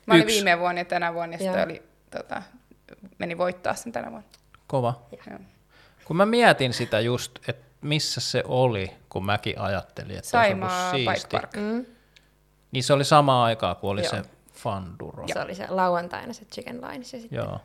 Mä 0.06 0.14
olin 0.14 0.24
Yksi. 0.24 0.36
viime 0.36 0.60
vuonna 0.60 0.82
ja 0.82 0.86
tänä 0.86 1.14
vuonna, 1.14 1.34
ja 1.34 1.38
sitten 1.38 1.56
Joo. 1.60 1.66
oli, 1.66 1.84
tota, 2.12 2.42
meni 3.18 3.38
voittaa 3.38 3.76
sen 3.76 3.92
tänä 3.92 4.12
vuonna. 4.12 4.28
Kova. 4.68 5.02
Joo. 5.30 5.40
Kun 6.06 6.16
mä 6.18 6.26
mietin 6.26 6.74
sitä 6.74 7.00
just, 7.00 7.50
että 7.50 7.66
missä 7.82 8.22
se 8.22 8.44
oli, 8.48 8.92
kun 9.10 9.26
mäkin 9.26 9.60
ajattelin, 9.60 10.18
että 10.18 10.40
olisi 10.40 10.54
ollut 10.54 10.70
Saimaa 10.70 10.92
Bike 10.92 11.12
siisti. 11.16 11.38
Park. 11.38 11.56
Mm. 11.56 11.86
Niin 12.72 12.84
se 12.84 12.94
oli 12.94 13.06
sama 13.06 13.44
aikaa, 13.44 13.76
kun 13.76 13.90
oli 13.90 14.02
Joo. 14.02 14.10
se 14.10 14.22
Fanduro. 14.54 15.28
Se 15.34 15.40
oli 15.40 15.56
se 15.56 15.66
lauantaina 15.70 16.34
se 16.34 16.46
Chicken 16.46 16.82
Line 16.82 16.98
ja 16.98 17.04
sitten 17.04 17.38
Joo. 17.38 17.60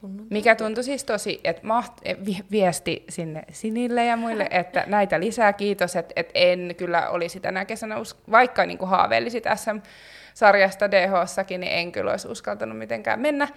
Sunnuntai. 0.00 0.26
Mikä 0.30 0.54
tuntui 0.54 0.84
siis 0.84 1.04
tosi, 1.04 1.40
että 1.44 1.66
maht, 1.66 1.92
eh, 2.02 2.16
vi- 2.26 2.44
viesti 2.50 3.04
sinne 3.08 3.42
Sinille 3.52 4.04
ja 4.04 4.16
muille, 4.16 4.48
että 4.60 4.84
näitä 4.86 5.20
lisää 5.20 5.52
kiitos, 5.52 5.96
että, 5.96 6.12
että 6.16 6.32
en 6.34 6.74
kyllä 6.76 7.08
olisi 7.08 7.40
tänä 7.40 7.64
kesänä, 7.64 7.98
us- 7.98 8.16
vaikka 8.30 8.66
niin 8.66 8.78
kuin 8.78 8.88
haaveilisit 8.88 9.44
SM-sarjasta 9.54 10.90
DH-sakin, 10.90 11.60
niin 11.60 11.72
en 11.72 11.92
kyllä 11.92 12.10
olisi 12.10 12.28
uskaltanut 12.28 12.78
mitenkään 12.78 13.20
mennä. 13.20 13.48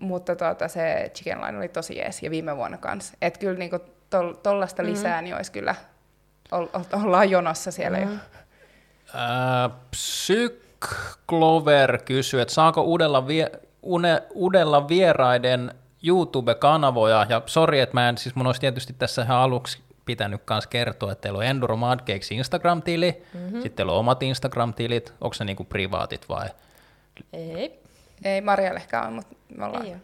Mutta 0.00 0.36
tuota, 0.36 0.68
se 0.68 1.10
Chicken 1.14 1.40
Line 1.40 1.58
oli 1.58 1.68
tosi 1.68 1.96
jees 1.96 2.22
ja 2.22 2.30
viime 2.30 2.56
vuonna 2.56 2.78
kanssa. 2.78 3.14
Että 3.22 3.38
kyllä 3.40 3.58
niin 3.58 3.70
kuin 3.70 3.82
tol, 4.10 4.32
tollasta 4.32 4.84
lisää, 4.84 5.22
niin 5.22 5.36
olisi 5.36 5.52
kyllä, 5.52 5.74
ol, 6.52 6.66
ol- 6.72 7.02
ollaan 7.04 7.30
jonossa 7.30 7.70
siellä 7.70 7.98
jo. 7.98 8.08
Ää, 9.14 9.70
Psyk 9.90 10.54
Clover 11.28 11.98
kysyy, 12.04 12.40
että 12.40 12.54
saako 12.54 12.82
uudella, 12.82 13.26
vie, 13.26 13.50
une, 13.82 14.22
uudella 14.34 14.88
vieraiden 14.88 15.74
YouTube-kanavoja, 16.02 17.26
ja 17.28 17.42
sori, 17.46 17.80
että 17.80 17.94
mä 17.94 18.08
en, 18.08 18.18
siis 18.18 18.34
mun 18.34 18.46
olisi 18.46 18.60
tietysti 18.60 18.92
tässä 18.92 19.22
ihan 19.22 19.36
aluksi 19.36 19.78
pitänyt 20.04 20.42
kanssa 20.44 20.70
kertoa, 20.70 21.12
että 21.12 21.22
teillä 21.22 21.36
on 21.38 21.44
Enduro 21.44 21.76
Mad 21.76 22.00
Cakes 22.00 22.30
Instagram-tili, 22.30 23.22
mm-hmm. 23.34 23.52
sitten 23.52 23.72
teillä 23.72 23.92
on 23.92 23.98
omat 23.98 24.22
Instagram-tilit, 24.22 25.12
onko 25.20 25.34
se 25.34 25.44
niinku 25.44 25.64
privaatit 25.64 26.28
vai? 26.28 26.48
Ei, 27.32 27.80
Ei 28.24 28.40
Maria 28.40 28.72
ehkä 28.72 29.02
on, 29.02 29.12
mutta 29.12 29.36
me 29.56 29.64
ollaan, 29.64 29.86
ei 29.86 29.90
ole. 29.90 30.00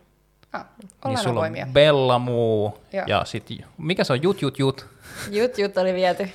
ah, 0.53 0.65
Niin 1.05 1.19
sulla 1.19 1.41
on 1.41 1.53
Bella 1.73 2.19
Muu, 2.19 2.79
Joo. 2.93 3.05
ja 3.07 3.25
sitten, 3.25 3.57
mikä 3.79 4.05
se 4.05 4.13
on, 4.13 4.23
Jut 4.23 4.43
Jut 4.43 4.59
Jut? 4.59 4.87
Jut 5.31 5.59
Jut 5.59 5.77
oli 5.77 5.95
viety. 5.95 6.31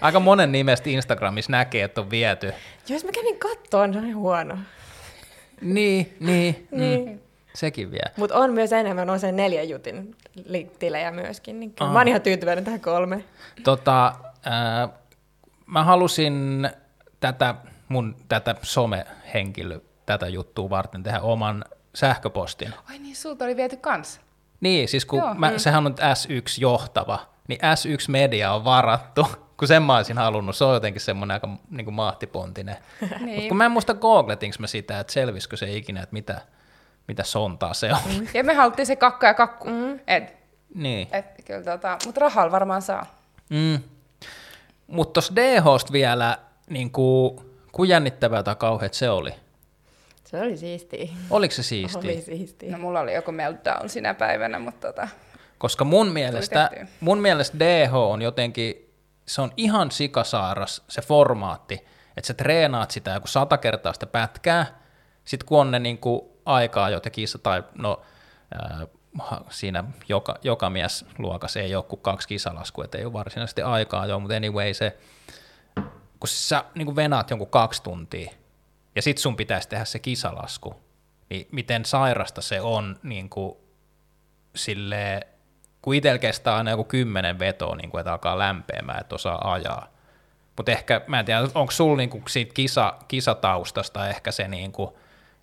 Aika 0.00 0.20
monen 0.20 0.52
nimestä 0.52 0.90
Instagramissa 0.90 1.52
näkee, 1.52 1.84
että 1.84 2.00
on 2.00 2.10
viety. 2.10 2.52
Jos 2.88 3.04
mä 3.04 3.12
kävin 3.12 3.38
kattoon, 3.38 3.92
se 3.92 3.98
oli 3.98 4.10
huono. 4.10 4.58
Niin, 5.64 6.16
niin, 6.20 6.68
Niin. 6.70 7.08
Mm, 7.08 7.18
sekin 7.54 7.90
vielä. 7.90 8.10
Mutta 8.16 8.38
on 8.38 8.52
myös 8.52 8.72
enemmän, 8.72 9.10
on 9.10 9.20
sen 9.20 9.36
neljän 9.36 9.68
jutin 9.68 10.16
li- 10.44 10.70
tilejä 10.78 11.10
myöskin. 11.10 11.60
Niin 11.60 11.70
kyllä 11.72 11.90
mä 11.92 11.98
oon 11.98 12.08
ihan 12.08 12.20
tyytyväinen 12.20 12.64
tähän 12.64 12.80
kolme. 12.80 13.24
Tota, 13.64 14.14
ää, 14.44 14.88
mä 15.66 15.84
halusin 15.84 16.68
tätä 17.20 17.54
mun 17.88 18.16
tätä 18.28 18.54
somehenkilö, 18.62 19.80
tätä 20.06 20.28
juttua 20.28 20.70
varten 20.70 21.02
tehdä 21.02 21.20
oman 21.20 21.64
sähköpostin. 21.94 22.74
Ai 22.90 22.98
niin, 22.98 23.16
sulta 23.16 23.44
oli 23.44 23.56
viety 23.56 23.76
kans. 23.76 24.20
Niin, 24.60 24.88
siis 24.88 25.04
kun 25.04 25.18
Joo, 25.18 25.34
mä, 25.34 25.58
sehän 25.58 25.86
on 25.86 25.94
S1 25.98 26.60
johtava, 26.60 27.18
niin 27.48 27.60
S1 27.60 28.04
Media 28.10 28.52
on 28.52 28.64
varattu 28.64 29.26
kun 29.56 29.68
sen 29.68 29.82
mä 29.82 29.96
olisin 29.96 30.18
halunnut. 30.18 30.56
Se 30.56 30.64
on 30.64 30.74
jotenkin 30.74 31.00
semmoinen 31.00 31.34
aika 31.34 31.48
niin 31.70 31.84
kuin 31.84 31.94
mahtipontinen. 31.94 32.76
niin. 33.20 33.40
Mut 33.40 33.48
kun 33.48 33.56
mä 33.56 33.64
en 33.64 33.70
muista 33.70 33.94
googletinko 33.94 34.56
mä 34.58 34.66
sitä, 34.66 35.00
että 35.00 35.12
selvisikö 35.12 35.56
se 35.56 35.72
ikinä, 35.72 36.02
että 36.02 36.12
mitä, 36.12 36.40
mitä 37.08 37.22
sontaa 37.22 37.74
se 37.74 37.92
on. 37.92 37.98
Mm. 38.18 38.26
Ja 38.34 38.44
me 38.44 38.54
haluttiin 38.54 38.86
se 38.86 38.96
kakka 38.96 39.26
ja 39.26 39.34
kakku. 39.34 39.68
Mm. 39.68 40.00
Et, 40.06 40.36
niin. 40.74 41.08
Et, 41.12 41.26
kyllä 41.44 41.62
tota, 41.62 41.98
mutta 42.06 42.20
rahalla 42.20 42.52
varmaan 42.52 42.82
saa. 42.82 43.18
Mm. 43.50 43.78
Mutta 44.86 45.12
tuossa 45.12 45.36
DHsta 45.36 45.92
vielä, 45.92 46.38
niin 46.70 46.90
kuin, 46.90 47.40
kuin 47.72 47.88
jännittävää 47.88 48.42
tai 48.42 48.56
kauheat 48.56 48.94
se 48.94 49.10
oli? 49.10 49.34
Se 50.24 50.40
oli 50.40 50.56
siistiä. 50.56 51.08
Oliko 51.30 51.54
se 51.54 51.62
siistiä? 51.62 52.10
Oli 52.10 52.20
siistiä. 52.20 52.72
No 52.72 52.78
mulla 52.78 53.00
oli 53.00 53.14
joku 53.14 53.32
meltdown 53.32 53.88
sinä 53.88 54.14
päivänä, 54.14 54.58
mutta 54.58 54.86
tota, 54.88 55.08
Koska 55.58 55.84
mun 55.84 56.12
mielestä, 56.12 56.70
mun 57.00 57.18
mielestä 57.18 57.58
DH 57.58 57.94
on 57.94 58.22
jotenkin, 58.22 58.83
se 59.26 59.42
on 59.42 59.52
ihan 59.56 59.90
sikasaaras 59.90 60.84
se 60.88 61.02
formaatti, 61.02 61.74
että 62.16 62.26
sä 62.26 62.34
treenaat 62.34 62.90
sitä 62.90 63.10
joku 63.10 63.26
sata 63.26 63.58
kertaa 63.58 63.92
sitä 63.92 64.06
pätkää, 64.06 64.66
sit 65.24 65.44
kun 65.44 65.60
on 65.60 65.70
ne 65.70 65.78
niin 65.78 65.98
kuin 65.98 66.22
aikaa 66.46 66.90
jo 66.90 67.00
kisa, 67.12 67.38
tai 67.38 67.62
no 67.78 68.02
äh, 68.56 68.88
siinä 69.50 69.84
joka, 70.08 70.38
joka 70.42 70.70
mies 70.70 71.06
luokassa 71.18 71.60
ei 71.60 71.74
ole 71.74 71.84
kuin 71.84 72.00
kaksi 72.00 72.28
kisalaskua, 72.28 72.84
että 72.84 72.98
ei 72.98 73.04
ole 73.04 73.12
varsinaisesti 73.12 73.62
aikaa 73.62 74.06
jo, 74.06 74.20
mutta 74.20 74.36
anyway 74.36 74.74
se, 74.74 74.98
kun 76.20 76.28
sä 76.28 76.64
niin 76.74 76.86
kuin 76.86 76.96
venaat 76.96 77.30
jonkun 77.30 77.50
kaksi 77.50 77.82
tuntia, 77.82 78.30
ja 78.96 79.02
sit 79.02 79.18
sun 79.18 79.36
pitäisi 79.36 79.68
tehdä 79.68 79.84
se 79.84 79.98
kisalasku, 79.98 80.74
niin 81.30 81.48
miten 81.52 81.84
sairasta 81.84 82.42
se 82.42 82.60
on 82.60 82.98
niin 83.02 83.30
kuin, 83.30 83.56
silleen, 84.54 85.22
kun 85.84 85.94
itsellä 85.94 86.18
kestää 86.18 86.56
aina 86.56 86.70
joku 86.70 86.84
kymmenen 86.84 87.38
vetoa, 87.38 87.76
niin 87.76 87.90
kuin, 87.90 88.00
että 88.00 88.12
alkaa 88.12 88.38
lämpeämään, 88.38 89.00
että 89.00 89.14
osaa 89.14 89.52
ajaa. 89.52 89.88
Mutta 90.56 90.72
ehkä, 90.72 91.00
mä 91.06 91.20
en 91.20 91.26
tiedä, 91.26 91.40
onko 91.54 91.70
sulla 91.70 91.96
niin 91.96 92.10
kuin 92.10 92.22
siitä 92.28 92.54
kisa, 92.54 92.94
kisataustasta 93.08 94.08
ehkä 94.08 94.30
se 94.30 94.48
niin 94.48 94.72
kuin, 94.72 94.90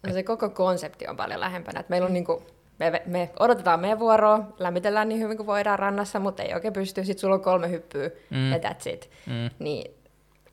No 0.07 0.13
se 0.13 0.23
koko 0.23 0.49
konsepti 0.49 1.07
on 1.07 1.17
paljon 1.17 1.39
lähempänä. 1.39 1.79
Että 1.79 1.89
meillä 1.89 2.05
on 2.05 2.13
niin 2.13 2.25
kuin, 2.25 2.43
me, 2.79 3.01
me, 3.05 3.29
odotetaan 3.39 3.79
meidän 3.79 3.99
vuoroa, 3.99 4.39
lämmitellään 4.59 5.09
niin 5.09 5.21
hyvin 5.21 5.37
kuin 5.37 5.47
voidaan 5.47 5.79
rannassa, 5.79 6.19
mutta 6.19 6.43
ei 6.43 6.53
oikein 6.53 6.73
pysty. 6.73 7.05
Sitten 7.05 7.21
sulla 7.21 7.35
on 7.35 7.41
kolme 7.41 7.69
hyppyä 7.69 8.09
mm. 8.29 8.51
ja 8.51 8.57
that's 8.57 8.89
it. 8.93 9.09
Mm. 9.25 9.49
Niin, 9.59 9.91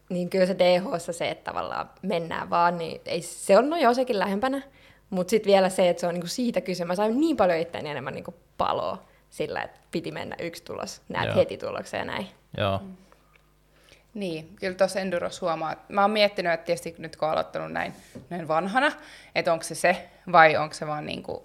niin 0.09 0.31
kyllä 0.31 0.47
se 0.47 0.59
DH 0.59 0.85
se, 1.11 1.31
että 1.31 1.51
tavallaan 1.51 1.91
mennään 2.03 2.51
vaan, 2.51 2.79
niin 2.79 3.01
ei, 3.07 3.23
se 3.23 3.59
on 3.59 3.71
no 3.71 3.77
jo 3.77 3.95
sekin 3.95 4.19
lähempänä. 4.19 4.63
Mutta 5.11 5.31
sitten 5.31 5.53
vielä 5.53 5.69
se, 5.69 5.89
että 5.89 6.01
se 6.01 6.07
on 6.07 6.15
niinku 6.15 6.27
siitä 6.27 6.61
kyse. 6.61 6.85
Mä 6.85 6.95
sain 6.95 7.21
niin 7.21 7.37
paljon 7.37 7.59
itseäni 7.59 7.91
enemmän 7.91 8.15
niinku 8.15 8.35
paloa 8.59 9.08
sillä, 9.31 9.63
että 9.63 9.79
piti 9.91 10.13
mennä 10.13 10.37
yksi 10.39 10.65
tulos, 10.65 11.03
näet 11.09 11.27
Joo. 11.27 11.37
heti 11.37 11.57
tulokseen 11.57 12.07
näin. 12.07 12.29
Joo. 12.57 12.79
Mm. 12.79 12.97
Niin, 14.15 14.57
kyllä 14.57 14.75
tuossa 14.75 15.01
Enduros 15.01 15.41
huomaa. 15.41 15.75
Mä 15.89 16.01
oon 16.01 16.11
miettinyt, 16.11 16.53
että 16.53 16.67
tietysti 16.67 16.95
nyt 16.99 17.17
kun 17.17 17.29
aloittanut 17.29 17.73
näin, 17.73 17.93
näin 18.31 18.49
vanhana, 18.49 18.93
että 19.35 19.53
onko 19.53 19.65
se 19.65 19.75
se 19.75 20.09
vai 20.33 20.57
onko 20.57 20.75
se 20.75 20.87
vaan 20.87 21.07
niin 21.07 21.23
kuin, 21.23 21.43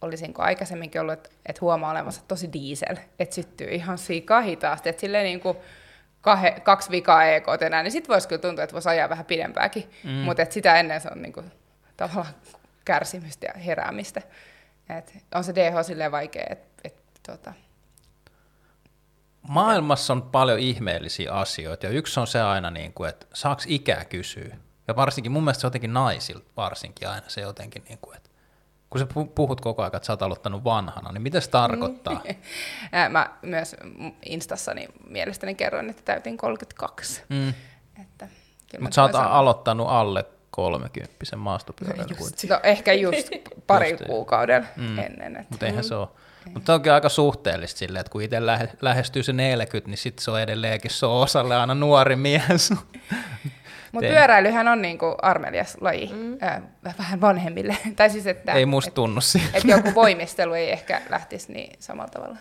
olisinko 0.00 0.42
aikaisemminkin 0.42 1.00
ollut, 1.00 1.12
että, 1.12 1.30
että 1.46 1.60
huomaa 1.60 1.90
olevansa 1.90 2.22
tosi 2.28 2.52
diesel, 2.52 2.96
että 3.18 3.34
syttyy 3.34 3.68
ihan 3.68 3.98
siika 3.98 4.40
hitaasti, 4.40 4.88
että 4.88 5.00
silleen 5.00 5.24
niin 5.24 5.40
kuin 5.40 5.56
kahe, 6.20 6.60
kaksi 6.62 6.90
vikaa 6.90 7.24
EK 7.24 7.46
enää, 7.66 7.82
niin 7.82 7.92
sitten 7.92 8.12
voisi 8.12 8.28
kyllä 8.28 8.42
tuntua, 8.42 8.64
että 8.64 8.74
voisi 8.74 8.88
ajaa 8.88 9.08
vähän 9.08 9.24
pidempääkin, 9.24 9.90
mm. 10.04 10.10
mutta 10.10 10.46
sitä 10.50 10.76
ennen 10.76 11.00
se 11.00 11.08
on 11.12 11.22
niin 11.22 11.32
kuin, 11.32 11.52
tavallaan 11.96 12.34
kärsimystä 12.84 13.46
ja 13.46 13.60
heräämistä. 13.60 14.22
Et 14.98 15.14
on 15.34 15.44
se 15.44 15.54
DH 15.54 15.84
silleen 15.86 16.12
vaikea, 16.12 16.46
että 16.50 16.66
et, 16.66 16.73
tota, 17.26 17.52
Maailmassa 19.48 20.12
on 20.12 20.22
paljon 20.22 20.58
ihmeellisiä 20.58 21.32
asioita, 21.32 21.86
ja 21.86 21.92
yksi 21.92 22.20
on 22.20 22.26
se 22.26 22.40
aina, 22.40 22.70
niin 22.70 22.92
kuin, 22.92 23.08
että 23.08 23.26
saako 23.34 23.62
ikää 23.66 24.04
kysyä. 24.04 24.56
Ja 24.88 24.96
varsinkin, 24.96 25.32
mun 25.32 25.44
mielestä 25.44 25.60
se 25.60 25.66
jotenkin 25.66 25.92
naisilla 25.92 26.44
varsinkin 26.56 27.08
aina 27.08 27.28
se 27.28 27.40
jotenkin, 27.40 27.84
niin 27.88 27.98
kuin, 27.98 28.16
että 28.16 28.30
kun 28.90 29.00
sä 29.00 29.06
puhut 29.34 29.60
koko 29.60 29.82
ajan, 29.82 29.96
että 29.96 30.06
sä 30.06 30.12
oot 30.12 30.22
aloittanut 30.22 30.64
vanhana, 30.64 31.12
niin 31.12 31.22
mitä 31.22 31.40
se 31.40 31.50
tarkoittaa? 31.50 32.22
Mä 33.10 33.30
myös 33.42 33.76
Instassani 34.26 34.88
mielestäni 35.08 35.54
kerroin, 35.54 35.90
että 35.90 36.02
täytin 36.04 36.36
32. 36.36 37.22
Mm. 37.28 37.54
Mutta 38.80 38.94
sä 38.94 39.02
oot 39.02 39.14
aloittanut 39.14 39.88
alle 39.88 40.24
30 40.54 41.36
maastopyörällä. 41.36 42.04
No, 42.48 42.60
ehkä 42.62 42.92
just 42.92 43.28
pari 43.66 43.90
just, 43.90 44.04
kuukauden 44.04 44.68
mm. 44.76 44.98
ennen. 44.98 45.46
Mutta 45.50 45.66
eihän 45.66 45.84
mm. 45.84 45.88
se 45.88 45.94
ole. 45.94 46.08
Mutta 46.54 46.74
onkin 46.74 46.92
aika 46.92 47.08
suhteellista 47.08 47.78
silleen, 47.78 48.00
että 48.00 48.10
kun 48.10 48.22
itse 48.22 48.46
lähe, 48.46 48.68
lähestyy 48.82 49.22
se 49.22 49.32
40, 49.32 49.90
niin 49.90 49.98
sitten 49.98 50.24
se 50.24 50.30
on 50.30 50.40
edelleenkin 50.40 50.90
se 50.90 51.06
on 51.06 51.22
osalle 51.22 51.56
aina 51.56 51.74
nuori 51.74 52.16
mies. 52.16 52.70
Mutta 53.92 54.08
pyöräilyhän 54.08 54.68
on 54.68 54.82
niinku 54.82 55.14
armelias 55.22 55.76
laji, 55.80 56.10
mm. 56.12 56.38
äh, 56.42 56.62
vähän 56.98 57.20
vanhemmille. 57.20 57.76
tai 57.96 58.10
siis, 58.10 58.26
että, 58.26 58.52
ei 58.52 58.66
musta 58.66 58.88
et, 58.88 58.94
tunnu 58.94 59.20
Että 59.54 59.68
joku 59.68 59.94
voimistelu 59.94 60.52
ei 60.52 60.72
ehkä 60.72 61.02
lähtisi 61.10 61.52
niin 61.52 61.76
samalla 61.78 62.10
tavalla. 62.10 62.36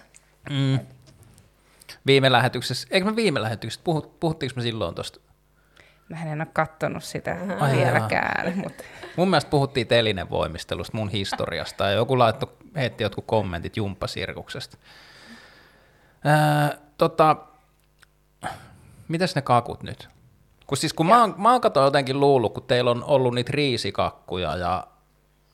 Mm. 0.50 0.80
Viime 2.06 2.32
lähetyksessä, 2.32 2.88
eikö 2.92 3.06
me 3.06 3.16
viime 3.16 3.42
lähetyksessä, 3.42 3.82
puhut, 3.84 4.20
puhuttiinko 4.20 4.54
me 4.56 4.62
silloin 4.62 4.96
tuosta 4.96 5.20
Mä 6.10 6.24
en 6.24 6.42
ole 6.42 6.48
kattonut 6.54 7.04
sitä 7.04 7.38
Ai 7.60 7.78
vieläkään. 7.78 8.58
Mutta. 8.58 8.84
Mun 9.18 9.30
mielestä 9.30 9.50
puhuttiin 9.50 9.88
telinen 9.88 10.30
voimistelusta, 10.30 10.98
mun 10.98 11.10
historiasta, 11.10 11.84
ja 11.84 11.92
joku 11.92 12.20
laittoi, 12.20 12.50
heitti 12.76 13.04
jotkut 13.04 13.26
kommentit 13.28 13.78
jumppasirkuksesta. 13.78 14.78
Ää, 16.24 16.78
tota, 16.98 17.36
mitäs 19.08 19.36
ne 19.36 19.42
kakut 19.42 19.84
nyt? 19.84 20.10
Kun 20.68 20.78
siis 20.78 20.94
kun 20.94 21.06
mä 21.06 21.22
oon, 21.22 21.36
mä 21.38 21.52
oon 21.52 21.62
jotenkin 21.76 22.20
luullut, 22.20 22.54
kun 22.54 22.64
teillä 22.64 22.92
on 22.92 23.04
ollut 23.04 23.36
niitä 23.36 23.52
riisikakkuja, 23.54 24.58
ja 24.58 24.88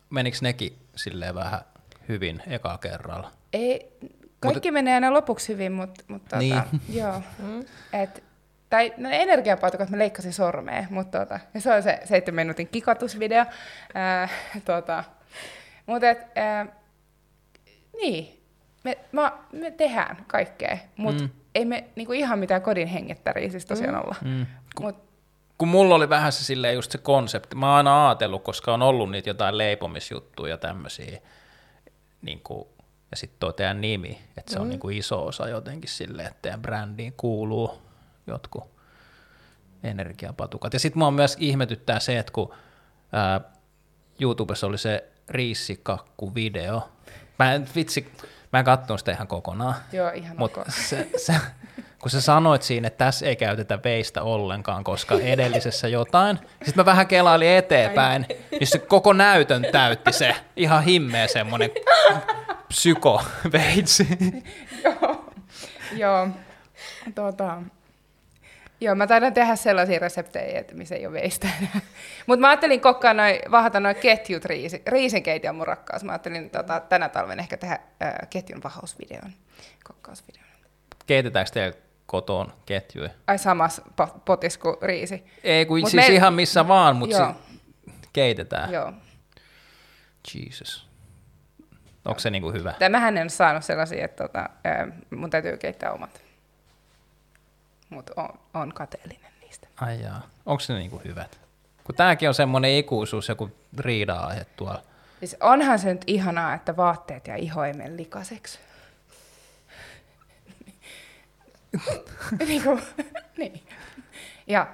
menikö 0.10 0.38
nekin 0.42 0.78
silleen 0.96 1.36
vähän 1.36 1.62
hyvin 2.10 2.44
eka 2.48 2.78
kerralla? 2.78 3.32
Ei, 3.54 3.98
kaikki 4.40 4.72
Mut, 4.72 4.74
menee 4.74 4.94
aina 4.94 5.14
lopuksi 5.14 5.54
hyvin, 5.54 5.72
mutta, 5.72 6.04
mutta 6.08 6.30
tota, 6.30 6.40
niin. 6.40 6.56
tota, 6.56 6.78
joo. 7.00 7.22
Mm. 7.40 7.66
Et 7.94 8.24
tai 8.70 8.94
no, 8.98 9.10
energiapatukat 9.12 9.90
mä 9.90 9.98
leikkasin 9.98 10.34
sormea, 10.34 10.86
mutta 10.90 11.20
tota, 11.20 11.40
ja 11.54 11.62
se 11.62 11.74
on 11.74 11.84
se 11.84 12.00
seitsemän 12.06 12.42
minuutin 12.42 12.68
kikatusvideo. 12.68 13.46
Ää, 13.94 14.30
tota, 14.66 15.04
mutta 15.86 16.10
et, 16.10 16.20
ää, 16.36 16.66
niin, 18.02 18.44
me, 18.84 18.98
mä, 19.12 19.32
me 19.52 19.72
tehdään 19.72 20.26
kaikkea, 20.28 20.78
mutta 20.98 21.24
mm. 21.24 21.30
ei 21.56 21.66
me 21.66 21.84
niinku 21.96 22.14
ihan 22.14 22.40
mitään 22.40 22.62
kodin 22.62 22.88
hengettäriä 22.88 23.50
siis 23.50 23.66
tosiaan 23.66 23.96
mm. 23.96 24.02
olla. 24.02 24.16
Mm. 24.22 24.46
Mut, 24.82 24.96
kun 25.58 25.68
mulla 25.68 25.96
oli 25.96 26.10
vähän 26.10 26.32
se 26.32 26.44
silleen 26.44 26.76
just 26.76 26.92
se 26.92 26.98
konsepti, 26.98 27.56
mä 27.56 27.68
oon 27.68 27.78
aina 27.78 28.08
ajatellut, 28.08 28.44
koska 28.44 28.74
on 28.74 28.82
ollut 28.82 29.12
niitä 29.12 29.30
jotain 29.30 29.58
leipomisjuttuja 29.58 30.54
ja 30.54 30.58
tämmöisiä, 30.58 31.22
niin 32.22 32.40
kuin, 32.44 32.68
ja 33.12 33.18
sitten 33.18 33.40
tuo 33.40 33.52
teidän 33.52 33.82
nimi, 33.82 34.22
että 34.38 34.52
se 34.52 34.58
mm. 34.60 34.62
on 34.62 34.70
niin 34.70 34.80
kuin 34.80 34.98
iso 34.98 35.26
osa 35.26 35.50
jotenkin 35.50 35.90
silleen, 35.90 36.28
että 36.28 36.40
teidän 36.42 36.62
brändiin 36.62 37.14
kuuluu 37.18 37.89
jotkut 38.30 38.64
energiapatukat. 39.84 40.74
Ja 40.74 40.80
sitten 40.80 41.00
mua 41.00 41.12
myös 41.12 41.38
ihmetyttää 41.40 42.00
se, 42.00 42.18
että 42.18 42.32
kun 42.32 42.54
ää, 43.12 43.42
YouTubessa 44.20 44.68
oli 44.68 44.78
se 44.78 45.10
riissikakku-video, 45.30 46.82
mä 47.40 47.54
en, 47.54 47.68
vitsi, 47.76 48.12
mä 48.54 48.60
en 48.60 48.66
katsonut 48.66 49.00
sitä 49.00 49.12
ihan 49.12 49.28
kokonaan. 49.28 49.76
Joo, 49.92 50.12
ihan 50.12 50.38
Mutta 50.38 50.64
se, 50.70 51.10
se, 51.18 51.34
kun 52.00 52.10
sä 52.12 52.22
sanoit 52.22 52.62
siinä, 52.62 52.88
että 52.88 53.06
tässä 53.06 53.26
ei 53.26 53.36
käytetä 53.36 53.80
veistä 53.84 54.24
ollenkaan, 54.24 54.84
koska 54.84 55.16
edellisessä 55.16 55.88
jotain, 55.88 56.38
sitten 56.38 56.74
mä 56.76 56.86
vähän 56.86 57.08
kelailin 57.08 57.50
eteenpäin, 57.50 58.26
niin 58.52 58.68
se 58.68 58.80
koko 58.80 59.14
näytön 59.14 59.66
täytti 59.72 60.14
se 60.14 60.36
ihan 60.56 60.84
himmeä 60.84 61.28
semmoinen 61.28 61.70
psykoveitsi. 62.68 64.08
Joo, 64.84 65.26
joo. 65.94 66.28
Tota, 67.16 67.62
Joo, 68.82 68.96
mä 68.96 69.08
taidan 69.08 69.34
tehdä 69.34 69.56
sellaisia 69.56 70.00
reseptejä, 70.00 70.60
että 70.60 70.76
missä 70.76 70.96
ei 70.96 71.06
ole 71.06 71.14
veistä 71.14 71.48
Mutta 72.28 72.42
mä 72.42 72.50
ajattelin 72.50 72.82
kokkaa 72.82 73.14
noin, 73.14 73.40
vahata 73.52 73.80
noin 73.80 73.96
ketjut 73.96 74.46
riisi, 74.46 74.82
riisinkeitin 74.88 75.56
mun 75.56 75.68
rakkaus. 75.68 76.04
Mä 76.04 76.12
ajattelin 76.12 76.50
tota, 76.50 76.80
tänä 76.80 77.10
talven 77.10 77.40
ehkä 77.40 77.58
tehdä 77.58 77.80
äh, 78.04 78.14
ketjun 78.30 78.64
vahausvideon, 78.64 79.32
kokkausvideon. 79.84 80.46
Keitetäänkö 81.06 81.52
teillä 81.52 81.78
kotoon 82.06 82.54
ketjuja? 82.66 83.10
Ai 83.28 83.38
samassa 83.38 83.82
potis 84.26 84.58
kuin 84.58 84.76
riisi? 84.82 85.26
Ei, 85.44 85.66
kun 85.66 85.80
Mut 85.80 85.90
siis 85.90 86.08
me... 86.08 86.16
ihan 86.16 86.34
missä 86.34 86.68
vaan, 86.68 86.96
mutta 86.96 87.34
si- 87.34 87.52
keitetään. 88.14 88.72
Joo. 88.72 88.94
Jesus. 90.36 90.90
Onko 92.06 92.20
se 92.20 92.30
niinku 92.30 92.52
hyvä? 92.52 92.74
Tämähän 92.80 93.18
en 93.18 93.30
saanut 93.30 93.64
sellaisia, 93.64 94.06
että 94.06 94.28
tota, 94.28 94.50
mun 95.16 95.30
täytyy 95.30 95.58
keittää 95.58 95.92
omat 95.92 96.29
mutta 97.90 98.14
on, 98.16 98.40
on 98.54 98.74
kateellinen 98.74 99.32
niistä. 99.42 99.68
Ai 99.82 100.02
jaa. 100.02 100.28
Onko 100.46 100.64
ne 100.70 100.76
niinku 100.76 101.02
hyvät? 101.06 101.40
Kun 101.84 101.96
tämäkin 101.96 102.28
on 102.30 102.36
semmoinen 102.36 102.72
ikuisuus, 102.72 103.30
joku 103.30 103.52
riida-aihe 103.78 104.46
tuolla. 104.56 104.82
Siis 105.20 105.38
onhan 105.40 105.80
se 105.80 105.94
nyt 105.94 106.04
ihanaa, 106.08 106.54
että 106.54 106.78
vaatteet 106.78 107.28
ja 107.28 107.36
iho 107.36 107.64
ei 107.64 107.74
mene 107.74 107.98
likaseksi. 107.98 108.60
niin, 112.48 112.64
kuin, 112.64 112.82
niin. 113.38 113.64
Ja, 114.48 114.68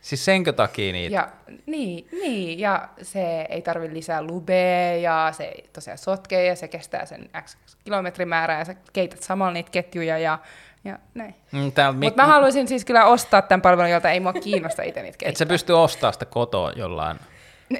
Siis 0.00 0.24
senkö 0.24 0.52
takia 0.52 0.92
niitä? 0.92 1.14
ja, 1.14 1.28
niin, 1.66 2.08
niin, 2.12 2.58
ja 2.58 2.88
se 3.02 3.46
ei 3.48 3.62
tarvi 3.62 3.92
lisää 3.94 4.22
lubea, 4.22 4.96
ja 4.96 5.32
se 5.32 5.54
tosiaan 5.72 5.98
sotkee, 5.98 6.46
ja 6.46 6.56
se 6.56 6.68
kestää 6.68 7.06
sen 7.06 7.30
x 7.44 7.56
kilometrimäärää, 7.84 8.58
ja 8.58 8.64
sä 8.64 8.74
keität 8.92 9.22
samalla 9.22 9.52
niitä 9.52 9.70
ketjuja, 9.70 10.18
ja, 10.18 10.38
ja 10.84 10.98
näin. 11.14 11.34
Mm, 11.52 11.72
täällä 11.72 11.98
Mutta 11.98 12.22
mä 12.22 12.28
haluaisin 12.28 12.68
siis 12.68 12.84
kyllä 12.84 13.04
ostaa 13.04 13.42
tämän 13.42 13.62
palvelun, 13.62 13.90
jolta 13.90 14.10
ei 14.10 14.20
mua 14.20 14.32
kiinnosta 14.32 14.82
itse 14.82 15.02
niitä 15.02 15.18
Et 15.22 15.36
sä 15.36 15.46
pysty 15.46 15.72
ostamaan 15.72 16.12
sitä 16.12 16.24
kotoa 16.24 16.72
jollain 16.76 17.20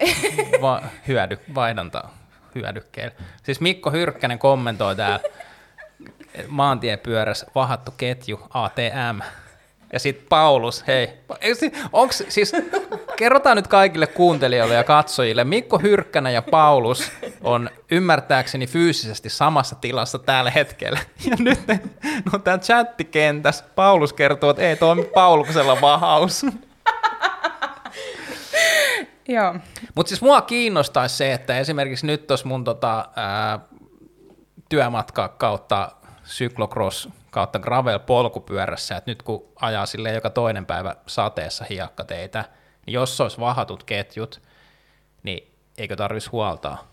va- 0.62 0.82
hyödy- 1.08 1.54
vaihdanta 1.54 2.04
hyödykkeellä. 2.54 3.14
Siis 3.42 3.60
Mikko 3.60 3.90
Hyrkkänen 3.90 4.38
kommentoi 4.38 4.96
täällä 4.96 5.20
maantiepyörässä 6.48 7.46
vahattu 7.54 7.94
ketju 7.96 8.40
ATM. 8.54 9.20
Ja 9.92 9.98
sitten 9.98 10.26
Paulus, 10.28 10.86
hei, 10.86 11.08
onks, 11.92 12.24
siis, 12.28 12.52
kerrotaan 13.16 13.56
nyt 13.56 13.66
kaikille 13.66 14.06
kuuntelijoille 14.06 14.74
ja 14.74 14.84
katsojille, 14.84 15.44
Mikko 15.44 15.78
Hyrkkänen 15.78 16.34
ja 16.34 16.42
Paulus 16.42 17.12
on 17.40 17.70
ymmärtääkseni 17.90 18.66
fyysisesti 18.66 19.30
samassa 19.30 19.74
tilassa 19.74 20.18
tällä 20.18 20.50
hetkellä. 20.50 20.98
Ja 21.30 21.36
nyt 21.38 21.66
ne, 21.66 21.80
no 22.32 22.38
tämä 22.38 22.58
chattikentässä 22.58 23.64
Paulus 23.74 24.12
kertoo, 24.12 24.50
että 24.50 24.62
ei 24.62 24.76
toimi 24.76 25.04
Pauluksella 25.04 25.80
vahaus. 25.80 26.46
Joo. 29.28 29.54
Mutta 29.94 30.08
siis 30.08 30.22
mua 30.22 30.40
kiinnostaisi 30.40 31.16
se, 31.16 31.32
että 31.32 31.58
esimerkiksi 31.58 32.06
nyt 32.06 32.26
tuossa 32.26 32.48
mun 32.48 32.64
tota, 32.64 33.08
ää, 33.16 33.58
työmatka 34.68 35.28
kautta 35.28 35.92
cyclocross 36.24 37.08
kautta 37.30 37.58
gravel 37.58 37.98
polkupyörässä, 37.98 38.96
että 38.96 39.10
nyt 39.10 39.22
kun 39.22 39.48
ajaa 39.56 39.86
sille 39.86 40.12
joka 40.12 40.30
toinen 40.30 40.66
päivä 40.66 40.96
sateessa 41.06 41.64
hiekkateitä, 41.70 42.44
niin 42.86 42.94
jos 42.94 43.20
olisi 43.20 43.40
vahatut 43.40 43.84
ketjut, 43.84 44.42
niin 45.22 45.52
eikö 45.78 45.96
tarvitsisi 45.96 46.30
huoltaa? 46.30 46.92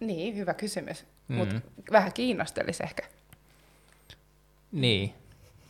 Niin, 0.00 0.36
hyvä 0.36 0.54
kysymys. 0.54 1.06
Mm. 1.28 1.36
Mutta 1.36 1.54
vähän 1.92 2.12
kiinnostelisi 2.12 2.82
ehkä. 2.82 3.02
Niin, 4.72 5.14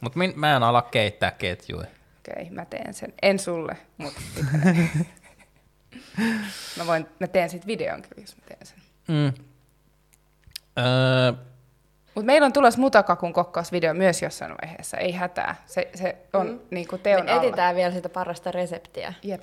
mutta 0.01 0.19
mä 0.35 0.57
en 0.57 0.63
ala 0.63 0.83
keittää 0.83 1.31
ketjuja. 1.31 1.87
Okei, 2.19 2.51
mä 2.51 2.65
teen 2.65 2.95
sen. 2.95 3.15
En 3.23 3.39
sulle, 3.39 3.77
mutta 3.99 4.21
mä, 6.79 6.87
voin, 6.87 7.07
mä 7.21 7.27
teen 7.27 7.51
sit 7.51 7.67
videon 7.67 8.03
kyllä, 8.03 8.23
jos 8.23 8.37
mä 8.37 8.43
teen 8.49 8.67
sen. 8.67 8.79
Mm. 9.09 9.33
Öö, 10.79 11.33
Mutta 12.15 12.27
meillä 12.27 12.45
on 12.45 12.53
tulossa 12.53 12.81
mutakakun 12.81 13.33
kokkausvideo 13.33 13.95
myös 13.95 14.23
jossain 14.23 14.55
vaiheessa, 14.63 14.97
ei 14.97 15.13
hätää. 15.13 15.55
Se, 15.67 15.89
se 15.95 16.17
on 16.33 16.47
mm. 16.49 16.59
niinku 16.71 16.99
teon 16.99 17.25
Me 17.25 17.31
alla. 17.33 17.43
etsitään 17.43 17.77
vielä 17.77 17.93
sitä 17.93 18.09
parasta 18.09 18.51
reseptiä. 18.53 19.15
Jep. 19.23 19.43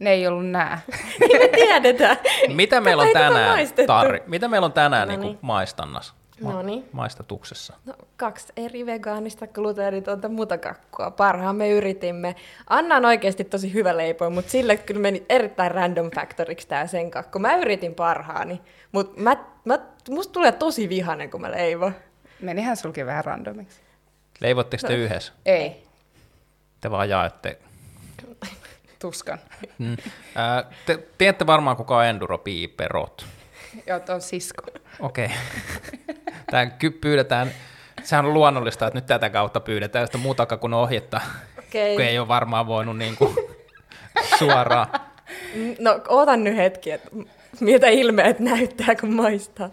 Ne 0.00 0.10
ei 0.10 0.26
ollut 0.26 0.46
nää. 0.50 0.80
Niin 1.20 1.40
me 1.40 1.48
tiedetään. 1.48 2.16
mitä 2.48 2.80
meillä 2.80 3.02
on 3.02 3.08
tänään. 3.12 3.58
Tarri, 3.86 4.22
mitä 4.26 4.48
meillä 4.48 4.64
on 4.64 4.72
tänään 4.72 5.08
No 5.08 5.12
niin 5.14 5.20
niin. 5.20 5.38
maistannas? 5.42 6.14
Ma- 6.40 6.52
Noniin. 6.52 6.88
Maistatuksessa. 6.92 7.74
No, 7.84 7.94
kaksi 8.16 8.52
eri 8.56 8.86
vegaanista 8.86 9.46
gluteenitonta 9.46 10.28
mutakakkua. 10.28 11.10
Parhaamme 11.10 11.70
yritimme. 11.70 12.36
Anna 12.70 12.96
on 12.96 13.04
oikeasti 13.04 13.44
tosi 13.44 13.72
hyvä 13.72 13.96
leipo, 13.96 14.30
mutta 14.30 14.50
sille 14.50 14.76
kyllä 14.76 15.00
meni 15.00 15.24
erittäin 15.28 15.70
random 15.70 16.10
factoriksi 16.10 16.68
tää 16.68 16.86
sen 16.86 17.10
kakku. 17.10 17.38
Mä 17.38 17.56
yritin 17.56 17.94
parhaani, 17.94 18.60
mutta 18.92 19.20
mä, 19.20 19.36
mä, 19.64 19.78
musta 20.10 20.32
tulee 20.32 20.52
tosi 20.52 20.88
vihanen, 20.88 21.30
kun 21.30 21.40
mä 21.40 21.50
leivon. 21.50 21.94
Menihän 22.40 22.76
sulki 22.76 23.06
vähän 23.06 23.24
randomiksi. 23.24 23.80
Leivotteko 24.40 24.86
te 24.88 24.94
yhdessä? 24.96 25.32
Ei, 25.46 25.86
Te 26.80 26.90
vaan 26.90 27.08
jaette. 27.08 27.58
tuskan. 28.98 29.38
Mm. 29.78 29.96
Ää, 30.34 30.64
te 30.86 30.98
tiedätte 31.18 31.46
varmaan, 31.46 31.76
kuka 31.76 31.96
on 31.96 32.04
Enduro 32.04 32.38
Piiperot. 32.38 33.26
Joo, 33.86 34.00
on 34.08 34.20
sisko. 34.20 34.62
Okei. 35.00 35.24
Okay. 35.24 35.36
Tämä 36.50 36.66
ky- 36.66 36.90
pyydetään, 36.90 37.50
sehän 38.02 38.24
on 38.24 38.34
luonnollista, 38.34 38.86
että 38.86 38.98
nyt 38.98 39.06
tätä 39.06 39.30
kautta 39.30 39.60
pyydetään 39.60 40.06
sitä 40.06 40.18
muutaka 40.18 40.56
kuin 40.56 40.74
ohjetta, 40.74 41.20
Okei. 41.58 41.96
kun 41.96 42.04
ei 42.04 42.18
ole 42.18 42.28
varmaan 42.28 42.66
voinut 42.66 42.98
niin 42.98 43.16
kuin 43.16 43.36
suoraan. 44.38 44.86
No, 45.78 46.00
ootan 46.08 46.44
nyt 46.44 46.56
hetki, 46.56 46.90
että 46.90 47.10
miltä 47.60 47.86
ilmeet 47.86 48.40
näyttää, 48.40 48.94
kun 49.00 49.14
maistaa. 49.14 49.70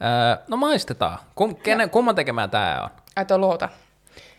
Ää, 0.00 0.38
no 0.48 0.56
maistetaan. 0.56 1.18
Kum, 1.34 1.56
kenen, 1.56 1.90
kumman 1.90 2.14
tekemään 2.14 2.50
tämä 2.50 2.80
on? 2.82 2.90
Ai 3.16 3.24
tuo 3.24 3.38
luota. 3.38 3.68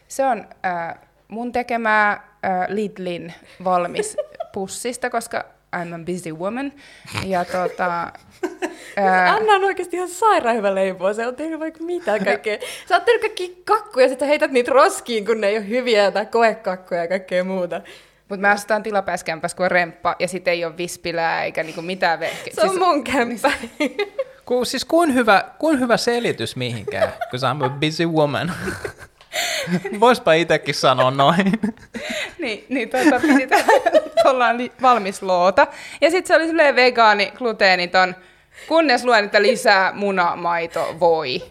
Se 0.08 0.26
on 0.26 0.48
äh, 0.66 0.96
mun 1.28 1.52
tekemää 1.52 2.12
äh, 2.12 2.22
Lidlin 2.68 3.34
valmis 3.64 4.18
pussista, 4.54 5.10
koska 5.10 5.46
I'm 5.76 5.94
a 5.94 6.06
busy 6.06 6.32
woman. 6.32 6.74
Ja 7.26 7.46
tota, 7.56 8.04
äh, 8.98 9.36
Anna 9.36 9.54
on 9.54 9.64
oikeasti 9.64 9.98
ihan 9.98 10.10
sairaan 10.10 10.56
hyvä 10.56 10.76
leipoa. 10.76 11.14
Se 11.14 11.28
on 11.28 11.36
tehnyt 11.36 11.60
vaikka 11.60 11.84
mitä 11.84 12.20
kaikkea. 12.20 12.58
Sä 12.90 12.96
oot 12.96 13.06
tehnyt 13.06 13.22
kaikki 13.22 13.62
kakkuja 13.66 14.06
ja 14.06 14.10
sitten 14.10 14.28
heität 14.28 14.52
niitä 14.52 14.72
roskiin, 14.72 15.26
kun 15.26 15.42
ne 15.42 15.48
ei 15.48 15.58
ole 15.58 15.68
hyviä 15.68 16.12
tai 16.12 16.26
koekakkuja 16.26 17.02
ja 17.02 17.08
kaikkea 17.08 17.44
muuta. 17.44 17.82
Mutta 18.30 18.42
mä 18.42 18.52
asutaan 18.52 18.84
tilapäiskämpässä, 18.84 19.58
kun 19.58 19.66
on 19.66 19.72
remppa, 19.72 20.16
ja 20.20 20.28
sitten 20.28 20.54
ei 20.54 20.66
ole 20.66 20.78
vispilää 20.78 21.44
eikä 21.44 21.64
niinku 21.64 21.82
mitään 21.82 22.20
vehkeä. 22.20 22.54
Se 22.54 22.62
on 22.62 22.80
mun 22.80 23.04
kämppä. 23.04 23.52
Ku, 24.46 24.66
siis 24.66 24.86
kuin 24.86 25.14
hyvä, 25.14 25.44
kuin 25.60 25.80
hyvä 25.80 25.98
selitys 25.98 26.56
mihinkään, 26.56 27.14
because 27.20 27.48
I'm 27.48 27.66
a 27.66 27.70
busy 27.70 28.06
woman. 28.06 28.52
Voispa 30.00 30.34
itsekin 30.34 30.76
sanoa 30.76 31.12
noin. 31.12 31.52
niin, 32.42 32.66
niin 32.70 32.90
tuota, 32.90 33.20
piti 33.22 33.48
tuolla 34.24 34.54
li- 34.58 34.72
valmis 34.82 35.22
loota. 35.22 35.68
Ja 36.02 36.12
sitten 36.12 36.28
se 36.28 36.36
oli 36.36 36.48
silleen 36.48 36.76
vegaani, 36.76 37.32
gluteeniton, 37.38 38.16
kunnes 38.68 39.04
luen, 39.06 39.26
että 39.26 39.42
lisää 39.42 39.92
muna, 39.94 40.36
maito, 40.36 40.96
voi. 41.00 41.44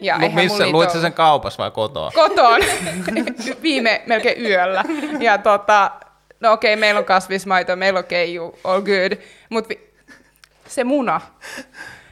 Ja 0.00 0.18
Mut 0.18 0.34
missä, 0.34 0.66
luit 0.66 0.90
sä 0.90 1.00
sen 1.00 1.12
kaupassa 1.12 1.62
vai 1.62 1.70
kotoa? 1.70 2.10
kotoon 2.14 2.60
viime 3.62 4.02
melkein 4.06 4.46
yöllä. 4.46 4.84
Ja 5.20 5.38
tota, 5.38 5.90
no 6.40 6.52
okei, 6.52 6.76
meillä 6.76 6.98
on 6.98 7.04
kasvismaito, 7.04 7.76
meillä 7.76 7.98
on 7.98 8.04
keiju, 8.04 8.58
all 8.64 8.80
good. 8.80 9.12
Mutta 9.50 9.74
se 10.68 10.84
muna, 10.84 11.20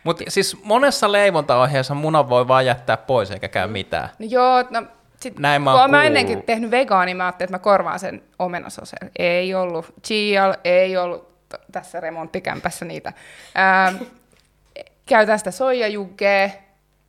Mutta 0.04 0.24
siis 0.28 0.56
monessa 0.64 1.12
leivontaohjeessa 1.12 1.94
munan 1.94 2.28
voi 2.28 2.48
vaan 2.48 2.66
jättää 2.66 2.96
pois 2.96 3.30
eikä 3.30 3.48
käy 3.48 3.68
mitään. 3.68 4.08
no 4.18 4.26
joo, 4.28 4.64
no 4.70 4.82
sit, 5.22 5.38
Näin 5.38 5.62
mä 5.62 5.70
kun 5.70 5.80
oon 5.80 5.90
mä 5.90 6.04
ennenkin 6.04 6.42
tehnyt 6.42 6.70
vegaani, 6.70 7.14
mä 7.14 7.24
ajattelin, 7.24 7.46
että 7.48 7.54
mä 7.54 7.62
korvaan 7.62 7.98
sen 7.98 8.22
omenasoseen. 8.38 9.10
Ei 9.18 9.54
ollut 9.54 9.94
chial, 10.06 10.54
ei 10.64 10.96
ollut 10.96 11.30
tässä 11.72 12.00
remonttikämpässä 12.00 12.84
niitä. 12.84 13.12
Ää, 13.54 13.92
käytän 15.08 15.38
sitä 15.38 15.50
soijajuggea, 15.50 16.50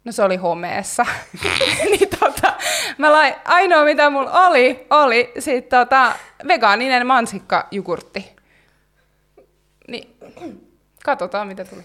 no 0.03 0.11
se 0.11 0.23
oli 0.23 0.35
homeessa. 0.35 1.05
niin 1.91 2.09
tota, 2.19 2.53
mä 2.97 3.11
lain, 3.11 3.35
ainoa 3.45 3.83
mitä 3.83 4.09
mulla 4.09 4.47
oli, 4.47 4.87
oli 4.89 5.31
sit 5.39 5.69
tota, 5.69 6.15
vegaaninen 6.47 7.07
mansikkajugurtti. 7.07 8.35
Niin, 9.87 10.17
katsotaan 11.05 11.47
mitä 11.47 11.65
tuli. 11.65 11.81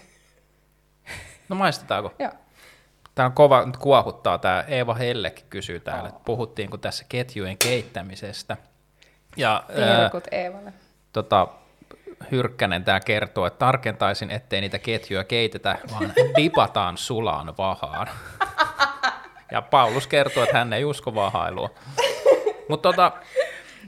No 1.49 1.55
maistetaanko? 1.55 2.13
Joo. 2.19 2.31
Tämä 3.17 3.25
on 3.27 3.33
kova, 3.33 3.65
nyt 3.65 3.77
kuohuttaa 3.77 4.37
tämä. 4.37 4.63
Eeva 4.67 4.93
Hellekin 4.93 5.45
kysyy 5.49 5.79
täällä, 5.79 6.09
että 6.09 6.21
puhuttiinko 6.25 6.77
tässä 6.77 7.05
ketjujen 7.09 7.57
keittämisestä. 7.57 8.57
Ja 9.37 9.63
ää, 9.69 9.97
Terkut 9.97 10.23
Eevalle. 10.31 10.73
tota, 11.13 11.47
Hyrkkänen 12.31 12.83
tämä 12.83 12.99
kertoo, 12.99 13.45
että 13.45 13.57
tarkentaisin, 13.57 14.31
ettei 14.31 14.61
niitä 14.61 14.79
ketjuja 14.79 15.23
keitetä, 15.23 15.77
vaan 15.91 16.13
dipataan 16.37 16.97
sulaan 16.97 17.57
vahaan. 17.57 18.07
Ja 19.51 19.61
Paulus 19.61 20.07
kertoo, 20.07 20.43
että 20.43 20.57
hän 20.57 20.73
ei 20.73 20.85
usko 20.85 21.15
vahailua. 21.15 21.69
Mutta 22.69 22.89
tota, 22.89 23.11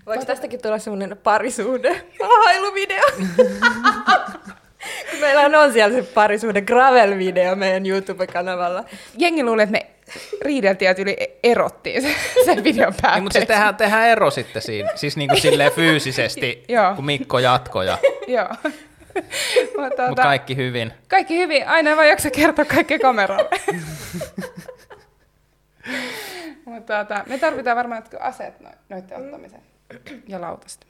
Voiko 0.05 0.25
tästäkin 0.25 0.61
tulla 0.61 0.77
semmoinen 0.79 1.17
parisuhde 1.17 2.05
hailuvideo? 2.43 3.03
Kun 5.11 5.19
meillä 5.19 5.61
on 5.61 5.73
siellä 5.73 5.95
se 6.01 6.03
parisuhde 6.13 6.61
gravel-video 6.61 7.55
meidän 7.55 7.85
YouTube-kanavalla. 7.85 8.83
Jengi 9.17 9.43
luulee, 9.43 9.63
että 9.63 9.71
me 9.71 9.85
riideltiin 10.41 10.89
ja 10.89 10.95
yli 10.97 11.17
erottiin 11.43 12.01
sen, 12.45 12.63
videon 12.63 12.91
niin, 12.91 13.01
päätteeksi. 13.01 13.21
mutta 13.21 13.39
siis 13.39 13.47
tehdään, 13.47 13.75
tehdään 13.75 14.07
ero 14.07 14.31
sitten 14.31 14.61
siinä, 14.61 14.89
siis 14.95 15.17
niin 15.17 15.29
kuin 15.29 15.41
silleen 15.41 15.71
fyysisesti, 15.71 16.63
kun 16.95 17.05
Mikko 17.05 17.39
jatkoi 17.39 17.85
ja 17.85 17.97
Joo. 18.27 18.47
Mutta 19.77 19.95
tuota, 19.95 20.07
mut 20.07 20.19
kaikki 20.19 20.55
hyvin. 20.55 20.93
kaikki 21.07 21.37
hyvin, 21.37 21.67
aina 21.67 21.95
vaan 21.95 22.07
jaksa 22.07 22.29
kertoa 22.31 22.65
kaikki 22.65 22.99
kameralle. 22.99 23.49
Mutta 26.65 27.05
tuota, 27.05 27.23
me 27.27 27.37
tarvitaan 27.37 27.77
varmaan 27.77 28.01
jotkut 28.01 28.19
aseet 28.21 28.59
no, 28.59 28.69
noiden 28.89 29.17
ottamiseen. 29.17 29.61
Ja 30.27 30.41
lautasta. 30.41 30.87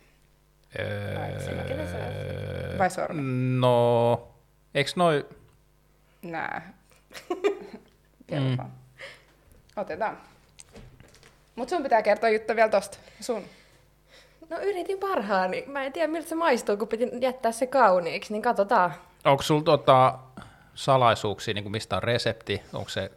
Öö, 0.80 1.18
Vai 2.78 2.90
sormi? 2.90 3.22
No, 3.60 4.28
eikö 4.76 4.92
noi, 4.96 5.26
Nää. 6.22 6.74
Kelpaa. 8.28 8.70
Otetaan. 9.76 10.18
Mutta 11.56 11.70
sun 11.76 11.84
pitää 11.84 12.02
kertoa 12.02 12.30
juttu 12.30 12.56
vielä 12.56 12.70
tosta. 12.70 12.98
Sun. 13.22 13.44
No 14.50 14.60
yritin 14.60 14.98
parhaani. 15.00 15.64
Mä 15.68 15.84
en 15.84 15.94
tiedä 15.94 16.08
miltä 16.08 16.30
se 16.30 16.36
maistuu, 16.36 16.78
kun 16.78 16.88
piti 16.88 17.10
jättää 17.22 17.52
se 17.52 17.68
kauniiksi, 17.68 18.34
niin 18.34 18.42
katsotaan. 18.42 18.94
Onko 19.26 19.44
sulla 19.44 19.64
tota 19.64 20.20
salaisuuksia, 20.76 21.54
niin 21.54 21.64
kuin 21.64 21.72
mistä 21.72 21.96
on 21.96 22.04
resepti? 22.04 22.62
Onko 22.74 22.90
se 22.90 23.12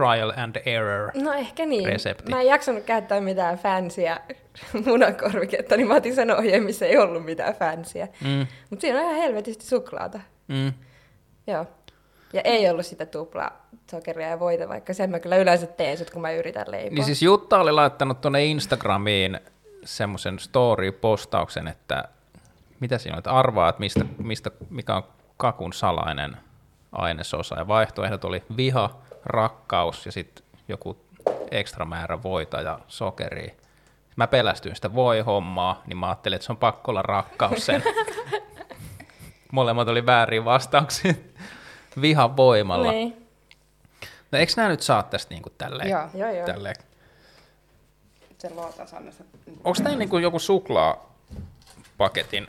trial 0.00 0.32
and 0.36 0.56
error 0.66 1.10
No 1.14 1.32
ehkä 1.32 1.66
niin. 1.66 1.86
resepti? 1.88 2.30
Mä 2.32 2.40
en 2.40 2.46
jaksanut 2.46 2.84
käyttää 2.84 3.20
mitään 3.20 3.58
fansia 3.58 4.20
munakorviketta, 4.86 5.76
niin 5.76 5.88
mä 5.88 5.94
otin 5.94 6.14
sen 6.14 6.30
ohjeen, 6.38 6.62
missä 6.62 6.86
ei 6.86 6.98
ollut 6.98 7.24
mitään 7.24 7.54
fansia. 7.54 8.06
Mm, 8.24 8.46
Mutta 8.70 8.80
siinä 8.80 8.98
on 8.98 9.04
ihan 9.04 9.16
helvetisti 9.16 9.66
suklaata. 9.66 10.20
mm. 10.48 10.72
Joo. 11.46 11.66
Ja 12.32 12.40
ei 12.44 12.70
ollut 12.70 12.86
sitä 12.86 13.06
tuplaa 13.06 13.66
sokeria 13.90 14.28
ja 14.28 14.40
voita, 14.40 14.68
vaikka 14.68 14.94
sen 14.94 15.10
mä 15.10 15.18
kyllä 15.20 15.36
yleensä 15.36 15.66
teen 15.66 15.96
sit, 15.96 16.10
kun 16.10 16.22
mä 16.22 16.30
yritän 16.32 16.66
leipoa. 16.70 16.94
Niin 16.94 17.04
siis 17.04 17.22
Jutta 17.22 17.60
oli 17.60 17.72
laittanut 17.72 18.20
tuonne 18.20 18.44
Instagramiin 18.44 19.40
semmoisen 19.84 20.38
story-postauksen, 20.38 21.68
että 21.68 22.04
mitä 22.80 22.98
siinä 22.98 23.14
on, 23.14 23.18
että 23.18 23.30
arvaa, 23.32 23.68
että 23.68 23.80
mistä, 23.80 24.04
mistä, 24.18 24.50
mikä 24.70 24.96
on 24.96 25.02
kakun 25.36 25.72
salainen 25.72 26.36
ainesosa. 26.92 27.54
Ja 27.58 27.68
vaihtoehdot 27.68 28.24
oli 28.24 28.42
viha, 28.56 29.00
rakkaus 29.24 30.06
ja 30.06 30.12
sitten 30.12 30.44
joku 30.68 30.96
ekstra 31.50 31.84
määrä 31.84 32.22
voita 32.22 32.60
ja 32.60 32.78
sokeria. 32.88 33.54
Mä 34.16 34.26
pelästyin 34.26 34.74
sitä 34.74 34.94
voi-hommaa, 34.94 35.82
niin 35.86 35.98
mä 35.98 36.08
ajattelin, 36.08 36.36
että 36.36 36.46
se 36.46 36.52
on 36.52 36.56
pakko 36.56 36.90
olla 36.90 37.02
rakkaus 37.02 37.66
sen. 37.66 37.82
Molemmat 39.52 39.88
oli 39.88 40.06
väärin 40.06 40.44
vastauksia. 40.44 41.14
Viha 42.00 42.36
voimalla. 42.36 42.92
Niin. 42.92 43.26
No 44.32 44.38
eikö 44.38 44.52
nämä 44.56 44.68
nyt 44.68 44.82
saa 44.82 45.02
tästä 45.02 45.34
niinku 45.34 45.50
tälleen? 45.50 45.90
Joo. 45.90 46.08
Joo, 46.14 46.30
joo. 46.30 46.46
tälleen 46.46 46.76
Se. 48.40 48.50
Onko 49.64 49.78
tämä 49.82 49.96
niinku 49.96 50.18
joku 50.18 50.38
suklaapaketin? 50.38 52.48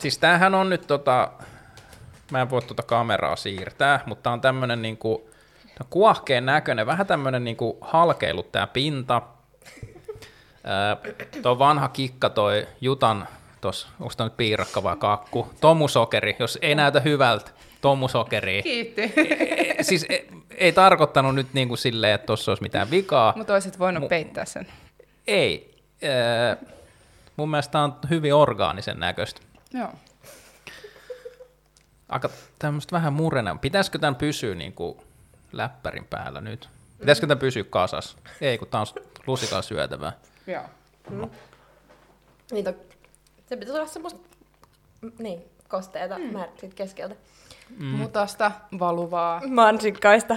Siis 0.00 0.18
tämähän 0.18 0.54
on 0.54 0.70
nyt 0.70 0.86
tota, 0.86 1.30
mä 2.30 2.40
en 2.40 2.50
voi 2.50 2.62
tuota 2.62 2.82
kameraa 2.82 3.36
siirtää, 3.36 4.00
mutta 4.06 4.30
on 4.30 4.40
tämmönen 4.40 4.82
niinku, 4.82 5.30
kuohkeen 5.90 6.46
näköinen, 6.46 6.86
vähän 6.86 7.06
tämmönen 7.06 7.44
niinku 7.44 7.78
halkeillut 7.80 8.52
tää 8.52 8.66
pinta. 8.66 9.22
Tuo 11.42 11.58
vanha 11.58 11.88
kikka 11.88 12.30
toi 12.30 12.66
Jutan, 12.80 13.28
tos, 13.60 13.88
onko 14.00 14.24
nyt 14.24 14.36
piirakka 14.36 14.82
vai 14.82 14.96
kakku, 14.96 15.48
tomusokeri, 15.60 16.36
jos 16.38 16.58
ei 16.62 16.74
näytä 16.74 17.00
hyvältä, 17.00 17.50
tomusokeri. 17.80 18.62
Kiitti. 18.62 19.12
siis 19.80 20.06
ei, 20.08 20.28
ei 20.56 20.72
tarkoittanut 20.72 21.34
nyt 21.34 21.46
niinku 21.52 21.76
silleen, 21.76 22.14
että 22.14 22.26
tuossa 22.26 22.50
olisi 22.50 22.62
mitään 22.62 22.90
vikaa. 22.90 23.32
Mutta 23.36 23.52
olisit 23.52 23.78
voinut 23.78 24.04
Mu- 24.04 24.08
peittää 24.08 24.44
sen. 24.44 24.66
Ei. 25.26 25.74
Öö, 26.04 26.56
mun 27.36 27.50
mielestä 27.50 27.80
on 27.80 27.96
hyvin 28.10 28.34
orgaanisen 28.34 29.00
näköistä. 29.00 29.40
Joo. 29.72 29.88
Aika 32.08 32.30
tämmöistä 32.58 32.96
vähän 32.96 33.12
murena. 33.12 33.56
Pitäisikö 33.56 33.98
tämän 33.98 34.16
pysyä 34.16 34.54
niin 34.54 34.72
kuin 34.72 34.98
läppärin 35.52 36.04
päällä 36.04 36.40
nyt? 36.40 36.68
Pitäisikö 36.98 37.26
tämän 37.26 37.38
pysyä 37.38 37.64
kasas? 37.64 38.16
Ei, 38.40 38.58
kun 38.58 38.68
tää 38.68 38.80
on 38.80 38.86
lusikaa 39.26 39.62
syötävää. 39.62 40.12
Joo. 40.46 41.30
Niitä 42.52 42.70
on, 42.70 42.76
se 43.46 43.56
pitäisi 43.56 43.78
olla 43.78 43.86
semmoista, 43.86 44.20
mm, 45.00 45.12
niin, 45.18 45.44
kosteeta 45.68 46.18
mm. 46.18 46.24
mä 46.24 46.48
siitä 46.56 46.74
keskeltä. 46.74 47.14
Mm. 47.78 47.86
Mutasta, 47.86 48.52
valuvaa. 48.78 49.42
Mansikkaista. 49.46 50.36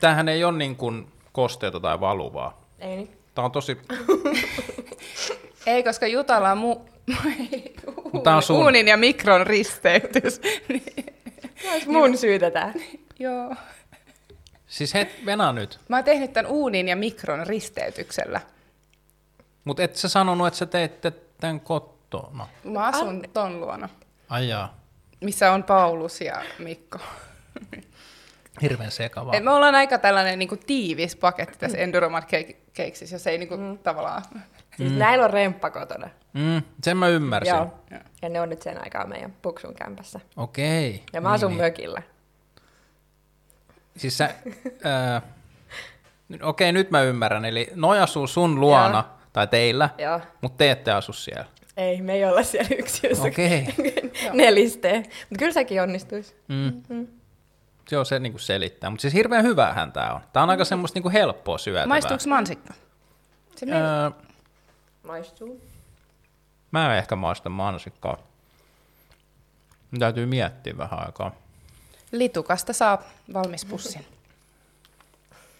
Tämähän 0.00 0.28
ei 0.28 0.44
ole 0.44 0.58
niin 0.58 0.76
kuin 0.76 1.12
kosteita 1.32 1.80
tai 1.80 2.00
valuvaa. 2.00 2.62
Ei 2.78 2.96
niin. 2.96 3.18
Tää 3.34 3.44
on 3.44 3.52
tosi... 3.52 3.78
Ei, 5.66 5.82
koska 5.82 6.06
Jutalla 6.06 6.52
on 6.52 6.58
mu... 6.58 6.80
tää 8.24 8.36
on 8.36 8.42
sun. 8.42 8.56
uunin 8.56 8.88
ja 8.88 8.96
mikron 8.96 9.46
risteytys. 9.46 10.40
Olisi 11.72 11.88
mun 11.88 12.18
syytä 12.18 12.50
tää. 12.50 12.72
Joo. 13.18 13.54
Siis 14.66 14.94
het, 14.94 15.26
venä 15.26 15.52
nyt. 15.52 15.80
Mä 15.88 15.96
oon 15.96 16.04
tehnyt 16.04 16.32
tämän 16.32 16.50
uunin 16.50 16.88
ja 16.88 16.96
mikron 16.96 17.46
risteytyksellä. 17.46 18.40
Mutta 19.64 19.82
et 19.82 19.96
sä 19.96 20.08
sanonut, 20.08 20.46
että 20.46 20.58
sä 20.58 20.66
teette 20.66 21.12
tämän 21.40 21.60
kotona. 21.60 22.48
Mä 22.64 22.86
asun 22.86 23.24
ton 23.32 23.60
luona, 23.60 23.88
Ai 24.28 24.48
jaa. 24.48 24.76
missä 25.20 25.52
on 25.52 25.62
Paulus 25.62 26.20
ja 26.20 26.42
Mikko. 26.58 26.98
Hirveän 28.62 28.90
sekavaa. 28.90 29.34
Et 29.36 29.44
me 29.44 29.50
ollaan 29.50 29.74
aika 29.74 29.98
tällainen 29.98 30.38
niinku 30.38 30.56
tiivis 30.56 31.16
paketti 31.16 31.58
tässä 31.58 31.78
Enduromat 31.78 32.28
keiksissä, 32.72 33.14
jos 33.14 33.26
ei 33.26 33.38
niinku 33.38 33.56
mm. 33.56 33.78
tavallaan... 33.78 34.22
Siis 34.76 34.92
näillä 34.92 35.24
on 35.24 35.30
remppa 35.30 35.70
kotona. 35.70 36.10
Mm, 36.32 36.62
sen 36.82 36.96
mä 36.96 37.08
ymmärsin. 37.08 37.54
Joo. 37.54 37.74
Ja 38.22 38.28
ne 38.28 38.40
on 38.40 38.48
nyt 38.48 38.62
sen 38.62 38.84
aikaa 38.84 39.06
meidän 39.06 39.32
puksun 39.42 39.74
kämpässä. 39.74 40.20
Okei. 40.36 41.02
Ja 41.12 41.20
mä 41.20 41.30
asun 41.30 41.52
mökillä. 41.56 42.02
Siis 43.96 44.18
sä, 44.18 44.34
nyt- 46.28 46.42
okei, 46.42 46.72
nyt 46.72 46.90
mä 46.90 47.02
ymmärrän. 47.02 47.44
Eli 47.44 47.68
noi 47.74 48.00
asuu 48.00 48.26
sun 48.26 48.60
luona, 48.60 48.98
Joo. 49.08 49.18
tai 49.32 49.46
teillä, 49.46 49.90
Joo. 49.98 50.20
mutta 50.40 50.56
te 50.58 50.70
ette 50.70 50.92
asu 50.92 51.12
siellä. 51.12 51.44
Ei, 51.76 52.02
me 52.02 52.12
ei 52.12 52.24
olla 52.24 52.42
siellä 52.42 52.68
yksiössä. 52.78 53.28
Okei. 53.28 53.66
Nelisteen. 54.32 55.02
Mutta 55.02 55.38
kyllä 55.38 55.52
sekin 55.52 55.82
onnistuisi. 55.82 56.36
Mm. 56.48 57.06
Joo, 57.90 58.04
se 58.04 58.18
niinku 58.18 58.38
selittää. 58.38 58.90
Mutta 58.90 59.00
siis 59.02 59.14
hirveän 59.14 59.44
hyvähän 59.44 59.92
tää 59.92 60.14
on. 60.14 60.20
Tää 60.32 60.42
on 60.42 60.50
aika 60.50 60.64
semmoista 60.64 60.96
niinku 60.96 61.10
helppoa 61.10 61.58
syötävää. 61.58 61.86
Maistuuko 61.86 62.22
mansikka? 62.28 62.74
Se. 63.56 63.66
Öö, 63.66 64.10
Maistuu. 65.12 65.60
mä 66.70 66.92
en 66.92 66.98
ehkä 66.98 67.16
maista 67.16 67.48
mansikkaa. 67.48 68.18
Täytyy 69.98 70.26
miettiä 70.26 70.78
vähän 70.78 71.06
aikaa. 71.06 71.34
Litukasta 72.12 72.72
saa 72.72 73.02
valmis 73.32 73.64
pussin. 73.64 74.06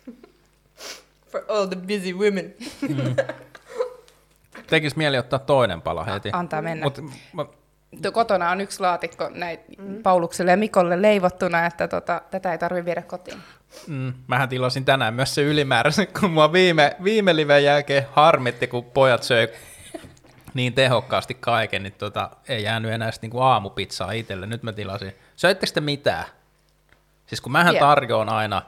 For 1.30 1.42
all 1.48 1.66
the 1.66 1.76
busy 1.76 2.12
women. 2.12 2.54
Tekis 4.66 4.96
mieli 4.96 5.18
ottaa 5.18 5.38
toinen 5.38 5.82
pala 5.82 6.04
heti. 6.04 6.30
Antaa 6.32 6.62
mennä. 6.62 6.84
Mut, 6.84 6.98
mä, 7.32 7.46
Tuo 8.02 8.12
Kotona 8.12 8.50
on 8.50 8.60
yksi 8.60 8.80
laatikko 8.80 9.30
näitä 9.34 9.64
mm. 9.78 10.02
Paulukselle 10.02 10.50
ja 10.50 10.56
Mikolle 10.56 11.02
leivottuna, 11.02 11.66
että 11.66 11.88
tota, 11.88 12.22
tätä 12.30 12.52
ei 12.52 12.58
tarvitse 12.58 12.84
viedä 12.84 13.02
kotiin. 13.02 13.38
Mm, 13.86 14.14
mähän 14.26 14.48
tilasin 14.48 14.84
tänään 14.84 15.14
myös 15.14 15.34
se 15.34 15.42
ylimääräisen, 15.42 16.06
kun 16.20 16.30
mua 16.30 16.52
viime, 16.52 16.96
viime 17.04 17.36
liven 17.36 17.64
jälkeen 17.64 18.06
harmitti, 18.12 18.66
kun 18.66 18.84
pojat 18.84 19.22
söi 19.22 19.48
niin 20.54 20.72
tehokkaasti 20.74 21.34
kaiken, 21.34 21.82
niin 21.82 21.92
tota, 21.92 22.30
ei 22.48 22.62
jäänyt 22.62 22.92
enää 22.92 23.10
niinku 23.22 23.40
aamupizzaa 23.40 24.12
itselle. 24.12 24.46
Nyt 24.46 24.62
mä 24.62 24.72
tilasin. 24.72 25.12
Söittekö 25.36 25.72
te 25.72 25.80
mitään? 25.80 26.24
Siis 27.26 27.40
kun 27.40 27.52
mähän 27.52 27.72
Vielä. 27.72 27.86
tarjoan 27.86 28.28
aina 28.28 28.62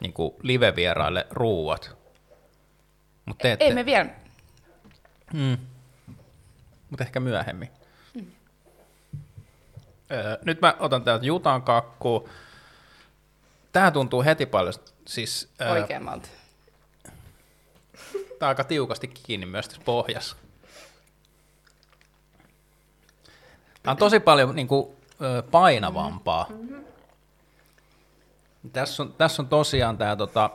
niinku 0.00 0.36
live-vieraille 0.42 1.26
ruuat. 1.30 1.96
Mut 3.26 3.38
te 3.38 3.52
ette, 3.52 3.64
Ei 3.64 3.74
me 3.74 3.86
vielä. 3.86 4.06
mm, 5.32 5.56
mut 6.90 7.00
ehkä 7.00 7.20
myöhemmin. 7.20 7.70
Öö, 10.12 10.38
nyt 10.44 10.60
mä 10.60 10.74
otan 10.78 11.02
täältä 11.04 11.26
Jutan 11.26 11.62
kakku. 11.62 12.28
Tää 13.74 13.90
tuntuu 13.90 14.24
heti 14.24 14.46
paljon, 14.46 14.74
siis 15.06 15.48
Oikeammalta. 15.70 16.28
Tää 18.12 18.46
on 18.46 18.48
aika 18.48 18.64
tiukasti 18.64 19.08
kiinni 19.08 19.46
myös 19.46 19.68
tässä 19.68 19.82
pohjassa. 19.84 20.36
Tää 23.82 23.90
on 23.90 23.96
tosi 23.96 24.20
paljon 24.20 24.56
niin 24.56 24.68
kuin, 24.68 24.96
painavampaa. 25.50 26.48
Tässä 28.72 29.02
on, 29.02 29.12
tässä 29.12 29.42
on 29.42 29.48
tosiaan 29.48 29.98
tämä 29.98 30.16
tota, 30.16 30.50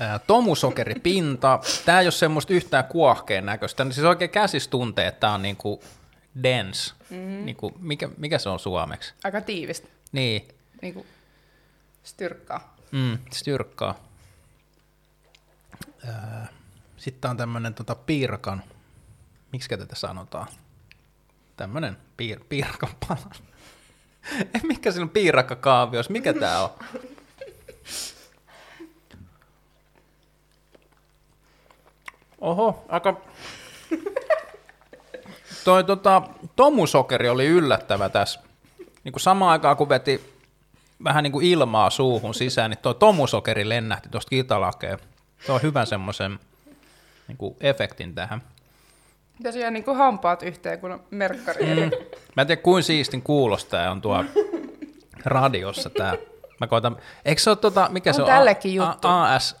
ää, 0.00 0.18
tomusokeripinta. 0.18 1.60
Tämä 1.84 2.00
ei 2.00 2.06
ole 2.06 2.12
semmoista 2.12 2.52
yhtään 2.52 2.84
kuohkeen 2.84 3.46
näköistä. 3.46 3.84
Siis 3.84 4.06
oikein 4.06 4.30
käsis 4.30 4.68
tuntee, 4.68 5.06
että 5.06 5.20
tämä 5.20 5.34
on 5.34 5.42
niinku 5.42 5.82
dense. 6.42 6.92
Mm-hmm. 7.10 7.44
Niinku, 7.44 7.72
mikä, 7.78 8.08
mikä 8.16 8.38
se 8.38 8.48
on 8.48 8.58
suomeksi? 8.58 9.14
Aika 9.24 9.40
tiivistä. 9.40 9.88
Niin, 10.12 10.48
Niin 10.82 10.94
kuin 10.94 11.06
styrkkaa. 12.04 12.76
Mm, 12.92 13.18
styrkkaa. 13.32 13.94
Sitten 16.96 17.30
on 17.30 17.36
tämmönen 17.36 17.74
tota 17.74 17.94
piirakan, 17.94 18.62
miksi 19.52 19.68
tätä 19.68 19.94
sanotaan? 19.94 20.46
Tämmönen 21.56 21.96
piir, 22.16 22.40
piirakan 22.48 22.90
pala. 23.08 23.30
mikä 24.62 24.92
siinä 24.92 25.02
on 25.02 25.10
piirakkakaavios? 25.10 26.10
Mikä 26.10 26.32
tää 26.32 26.62
on? 26.62 26.70
Oho, 32.40 32.84
aika... 32.88 33.20
Toi 35.64 35.84
tota, 35.84 36.22
tomusokeri 36.56 37.28
oli 37.28 37.46
yllättävä 37.46 38.08
tässä. 38.08 38.40
Niin 39.04 39.12
kuin 39.12 39.20
samaan 39.20 39.52
aikaan 39.52 39.76
kun 39.76 39.88
veti 39.88 40.33
vähän 41.04 41.22
niin 41.22 41.32
kuin 41.32 41.46
ilmaa 41.46 41.90
suuhun 41.90 42.34
sisään, 42.34 42.70
niin 42.70 42.78
tuo 42.78 42.94
tomusokeri 42.94 43.68
lennähti 43.68 44.08
tuosta 44.08 44.30
kitalakeen. 44.30 44.98
Se 45.46 45.52
on 45.52 45.62
hyvä 45.62 45.84
semmoisen 45.84 46.38
niin 47.28 47.36
kuin 47.36 47.56
efektin 47.60 48.14
tähän. 48.14 48.42
Tosiaan 49.42 49.72
niin 49.72 49.84
kuin 49.84 49.96
hampaat 49.96 50.42
yhteen, 50.42 50.80
kun 50.80 50.92
on 50.92 51.02
merkkari. 51.10 51.66
Mm. 51.66 51.90
Mä 52.36 52.42
en 52.42 52.46
tiedä, 52.46 52.62
kuin 52.62 52.82
siistin 52.82 53.22
kuulostaa 53.22 53.90
on 53.90 54.00
tuo 54.00 54.24
radiossa 55.24 55.90
tämä. 55.90 56.14
Mä 56.60 56.66
koitan, 56.66 56.96
eikö 57.24 57.42
se 57.42 57.50
ole 57.50 57.56
tota, 57.56 57.88
mikä 57.92 58.10
on 58.10 58.14
se 58.14 58.22
on? 58.22 58.28
tällekin 58.28 58.74
juttu. 58.74 59.08
AS, 59.08 59.56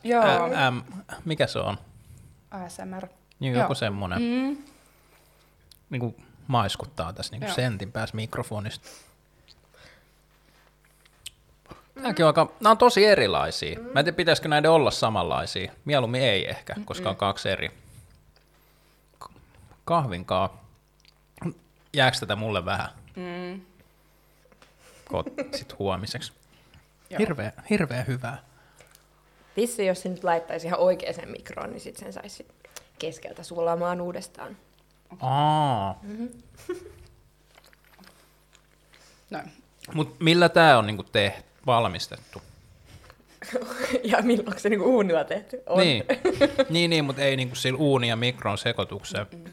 M, 0.70 0.94
mikä 1.24 1.46
se 1.46 1.58
on? 1.58 1.78
ASMR. 2.50 3.06
Niin, 3.40 3.54
joku 3.54 3.74
semmoinen. 3.74 4.18
Mm. 4.22 4.56
Niin 5.90 6.00
kuin 6.00 6.16
maiskuttaa 6.46 7.12
tässä 7.12 7.32
niin 7.32 7.40
kuin 7.40 7.54
sentin 7.54 7.92
päässä 7.92 8.16
mikrofonista. 8.16 8.88
Nämäkin 12.04 12.24
on 12.24 12.28
aika, 12.28 12.52
nämä 12.60 12.70
on 12.70 12.78
tosi 12.78 13.04
erilaisia. 13.04 13.80
Mä 13.80 14.00
en 14.00 14.04
tiedä, 14.04 14.16
pitäisikö 14.16 14.48
näiden 14.48 14.70
olla 14.70 14.90
samanlaisia. 14.90 15.72
Mieluummin 15.84 16.22
ei 16.22 16.48
ehkä, 16.48 16.74
koska 16.84 17.10
on 17.10 17.16
kaksi 17.16 17.48
eri. 17.48 17.70
Kahvinkaa. 19.84 20.64
Jääkö 21.92 22.16
tätä 22.20 22.36
mulle 22.36 22.64
vähän? 22.64 22.88
Mm. 23.16 23.60
Sitten 25.52 25.78
huomiseksi. 25.78 26.32
Hirveä, 27.18 27.52
hirveä 27.70 28.02
hyvää. 28.02 28.42
Vissi, 29.56 29.86
jos 29.86 30.02
se 30.02 30.08
nyt 30.08 30.24
laittaisi 30.24 30.66
ihan 30.66 30.80
oikeaan 30.80 31.28
mikroon, 31.28 31.70
niin 31.70 31.80
sitten 31.80 32.04
sen 32.04 32.12
saisi 32.12 32.46
keskeltä 32.98 33.42
sulamaan 33.42 34.00
uudestaan. 34.00 34.56
Aa. 35.20 35.98
Mm-hmm. 36.02 36.28
no. 39.30 39.38
Mut 39.94 40.20
millä 40.20 40.48
tämä 40.48 40.78
on 40.78 40.86
niinku 40.86 41.02
tehty, 41.02 41.53
valmistettu? 41.66 42.42
ja 44.12 44.22
milloin 44.22 44.58
se 44.58 44.68
niinku 44.68 44.86
uunilla 44.86 45.24
tehty 45.24 45.62
on. 45.66 45.78
Niin, 45.78 46.04
niin, 46.68 46.90
niin 46.90 47.04
mutta 47.04 47.22
ei 47.22 47.36
niinku 47.36 47.54
sillä 47.54 47.78
uuni 47.78 48.08
ja 48.08 48.16
mikron 48.16 48.58
sekoitukseen. 48.58 49.26
Mm-hmm. 49.32 49.52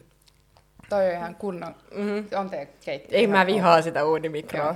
Toi 0.88 1.06
on 1.06 1.12
ihan 1.12 1.34
kunnon, 1.34 1.74
mm-hmm. 1.94 2.26
on 2.38 2.50
tee 2.50 2.68
keittiö. 2.84 3.18
Ei 3.18 3.26
mä 3.26 3.46
vihaa 3.46 3.82
sitä 3.82 4.04
uunimikroa. 4.04 4.74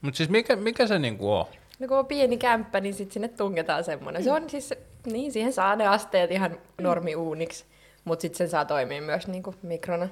Mutta 0.00 0.16
siis 0.16 0.28
mikä, 0.28 0.56
mikä 0.56 0.86
se 0.86 0.98
niinku 0.98 1.32
on? 1.32 1.46
No 1.78 1.88
kun 1.88 1.98
on 1.98 2.06
pieni 2.06 2.36
kämppä, 2.36 2.80
niin 2.80 2.94
sit 2.94 3.12
sinne 3.12 3.28
tungetaan 3.28 3.84
semmoinen. 3.84 4.24
Se 4.24 4.32
on 4.32 4.50
siis, 4.50 4.74
niin 5.06 5.32
siihen 5.32 5.52
saa 5.52 5.76
ne 5.76 5.86
asteet 5.86 6.30
ihan 6.30 6.58
normiuuniksi, 6.80 7.64
mutta 8.04 8.22
sitten 8.22 8.38
sen 8.38 8.48
saa 8.48 8.64
toimia 8.64 9.02
myös 9.02 9.26
niinku 9.26 9.54
mikrona. 9.62 10.08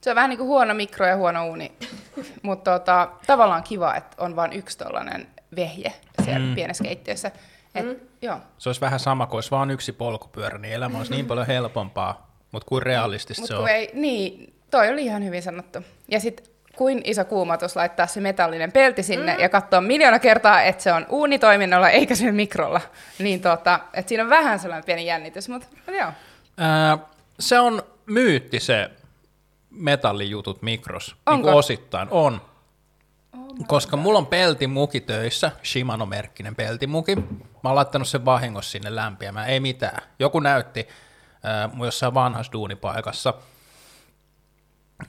Se 0.00 0.10
on 0.10 0.16
vähän 0.16 0.30
niin 0.30 0.38
kuin 0.38 0.48
huono 0.48 0.74
mikro 0.74 1.06
ja 1.06 1.16
huono 1.16 1.48
uuni, 1.48 1.72
mutta 2.42 2.78
tota, 2.78 3.08
tavallaan 3.26 3.62
kiva, 3.62 3.94
että 3.94 4.16
on 4.18 4.36
vain 4.36 4.52
yksi 4.52 4.78
tollainen 4.78 5.26
vehje 5.56 5.92
siellä 6.24 6.46
mm. 6.46 6.54
pienessä 6.54 6.84
keittiössä. 6.84 7.30
Et, 7.74 7.86
mm. 7.86 7.96
joo. 8.22 8.38
Se 8.58 8.68
olisi 8.68 8.80
vähän 8.80 9.00
sama 9.00 9.26
kuin 9.26 9.36
olisi 9.36 9.50
vain 9.50 9.70
yksi 9.70 9.92
polkupyörä, 9.92 10.58
niin 10.58 10.74
elämä 10.74 10.98
olisi 10.98 11.12
niin 11.12 11.26
paljon 11.26 11.46
helpompaa, 11.46 12.30
mutta 12.52 12.68
kuin 12.68 12.82
realistista 12.82 13.42
Mut 13.42 13.48
se 13.48 13.54
on. 13.54 13.68
Ei, 13.68 13.90
niin, 13.92 14.54
toi 14.70 14.88
oli 14.88 15.04
ihan 15.04 15.24
hyvin 15.24 15.42
sanottu. 15.42 15.78
Ja 16.08 16.20
sitten 16.20 16.46
kuin 16.76 17.02
iso 17.04 17.24
kuumotus 17.24 17.76
laittaa 17.76 18.06
se 18.06 18.20
metallinen 18.20 18.72
pelti 18.72 19.02
sinne 19.02 19.34
mm. 19.34 19.40
ja 19.40 19.48
katsoa 19.48 19.80
miljoona 19.80 20.18
kertaa, 20.18 20.62
että 20.62 20.82
se 20.82 20.92
on 20.92 21.06
uunitoiminnalla 21.08 21.90
eikä 21.90 22.14
se 22.14 22.32
mikrolla. 22.32 22.80
Niin 23.18 23.40
tota, 23.40 23.80
että 23.94 24.08
siinä 24.08 24.24
on 24.24 24.30
vähän 24.30 24.58
sellainen 24.58 24.84
pieni 24.84 25.06
jännitys, 25.06 25.48
mutta 25.48 25.66
joo. 25.98 26.12
Ää, 26.56 26.98
se 27.40 27.58
on 27.58 27.82
myytti 28.06 28.60
se 28.60 28.90
metallijutut 29.70 30.62
mikros, 30.62 31.16
niin 31.30 31.42
kuin 31.42 31.54
osittain. 31.54 32.08
On. 32.10 32.40
Koska 33.66 33.96
mulla 33.96 34.18
on 34.18 34.26
peltimuki 34.26 35.00
töissä, 35.00 35.52
Shimano-merkkinen 35.64 36.54
peltimuki. 36.56 37.16
Mä 37.16 37.24
oon 37.64 37.74
laittanut 37.74 38.08
sen 38.08 38.24
vahingossa 38.24 38.70
sinne 38.70 38.94
lämpiämään, 38.94 39.48
ei 39.48 39.60
mitään. 39.60 40.02
Joku 40.18 40.40
näytti 40.40 40.88
äh, 41.44 41.84
jossain 41.84 42.14
vanhassa 42.14 42.52
duunipaikassa– 42.52 43.34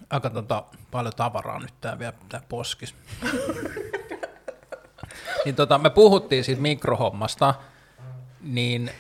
aika 0.10 0.30
tota, 0.30 0.64
paljon 0.92 1.14
tavaraa 1.16 1.60
nyt 1.60 1.74
tää 1.82 2.00
vielä 2.00 2.14
tää 2.30 2.42
poskis. 2.50 2.96
niin 5.46 5.56
tota, 5.56 5.78
me 5.78 5.90
puhuttiin 5.90 6.44
siitä 6.44 6.62
mikrohommasta, 6.62 7.54
niin, 8.42 8.92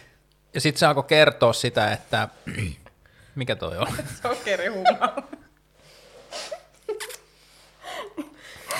ja 0.53 0.61
sitten 0.61 0.79
se 0.79 0.85
alkoi 0.85 1.03
kertoa 1.03 1.53
sitä, 1.53 1.91
että 1.91 2.27
mikä 3.35 3.55
toi 3.55 3.77
on? 3.77 3.87
Sokerihumma. 4.21 5.13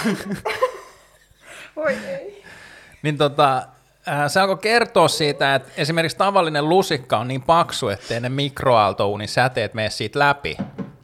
Voi 1.75 1.97
ei. 2.07 2.43
Niin 3.01 3.17
tota, 3.17 3.67
se 4.27 4.39
alkoi 4.39 4.57
kertoa 4.57 5.07
siitä, 5.07 5.55
että 5.55 5.71
esimerkiksi 5.77 6.17
tavallinen 6.17 6.69
lusikka 6.69 7.17
on 7.17 7.27
niin 7.27 7.41
paksu, 7.41 7.89
ettei 7.89 8.19
ne 8.19 8.29
mikroaaltouunin 8.29 9.27
säteet 9.27 9.73
mene 9.73 9.89
siitä 9.89 10.19
läpi 10.19 10.57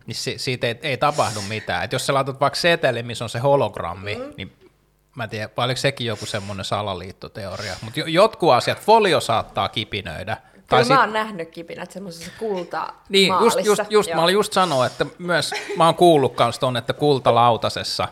niin 0.07 0.15
si- 0.15 0.37
siitä 0.37 0.67
ei, 0.67 0.79
ei 0.81 0.97
tapahdu 0.97 1.41
mitään. 1.41 1.83
Et 1.83 1.93
jos 1.93 2.05
sä 2.05 2.13
laitat 2.13 2.39
vaikka 2.39 2.59
seteli, 2.59 3.03
missä 3.03 3.25
on 3.25 3.29
se 3.29 3.39
hologrammi, 3.39 4.15
mm. 4.15 4.33
niin 4.37 4.53
mä 5.15 5.23
en 5.23 5.29
tiedä, 5.29 5.49
oliko 5.57 5.77
sekin 5.77 6.07
joku 6.07 6.25
semmoinen 6.25 6.65
salaliittoteoria, 6.65 7.73
mutta 7.81 7.99
jotkut 7.99 8.53
asiat, 8.53 8.79
folio 8.79 9.19
saattaa 9.19 9.69
kipinöidä. 9.69 10.35
Kyllä 10.35 10.63
tai 10.67 10.85
sit... 10.85 10.93
mä 10.93 10.99
oon 10.99 11.13
nähnyt 11.13 11.49
kipinät 11.49 11.91
semmoisessa 11.91 12.31
kulta 12.39 12.93
Niin, 13.09 13.33
just, 13.41 13.65
just, 13.65 13.81
just 13.89 14.13
mä 14.13 14.23
olin 14.23 14.33
just 14.33 14.53
sanoa, 14.53 14.85
että 14.85 15.05
myös 15.17 15.51
mä 15.77 15.85
oon 15.85 15.95
kuullut 15.95 16.35
kans 16.35 16.59
ton, 16.59 16.77
että 16.77 16.93
kultalautasessa. 16.93 18.07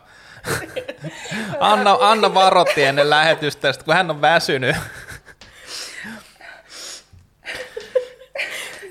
Anna, 1.60 1.98
Anna 2.00 2.34
varotti 2.34 2.84
ennen 2.84 3.10
lähetystä, 3.10 3.74
kun 3.86 3.94
hän 3.94 4.10
on 4.10 4.22
väsynyt. 4.22 4.76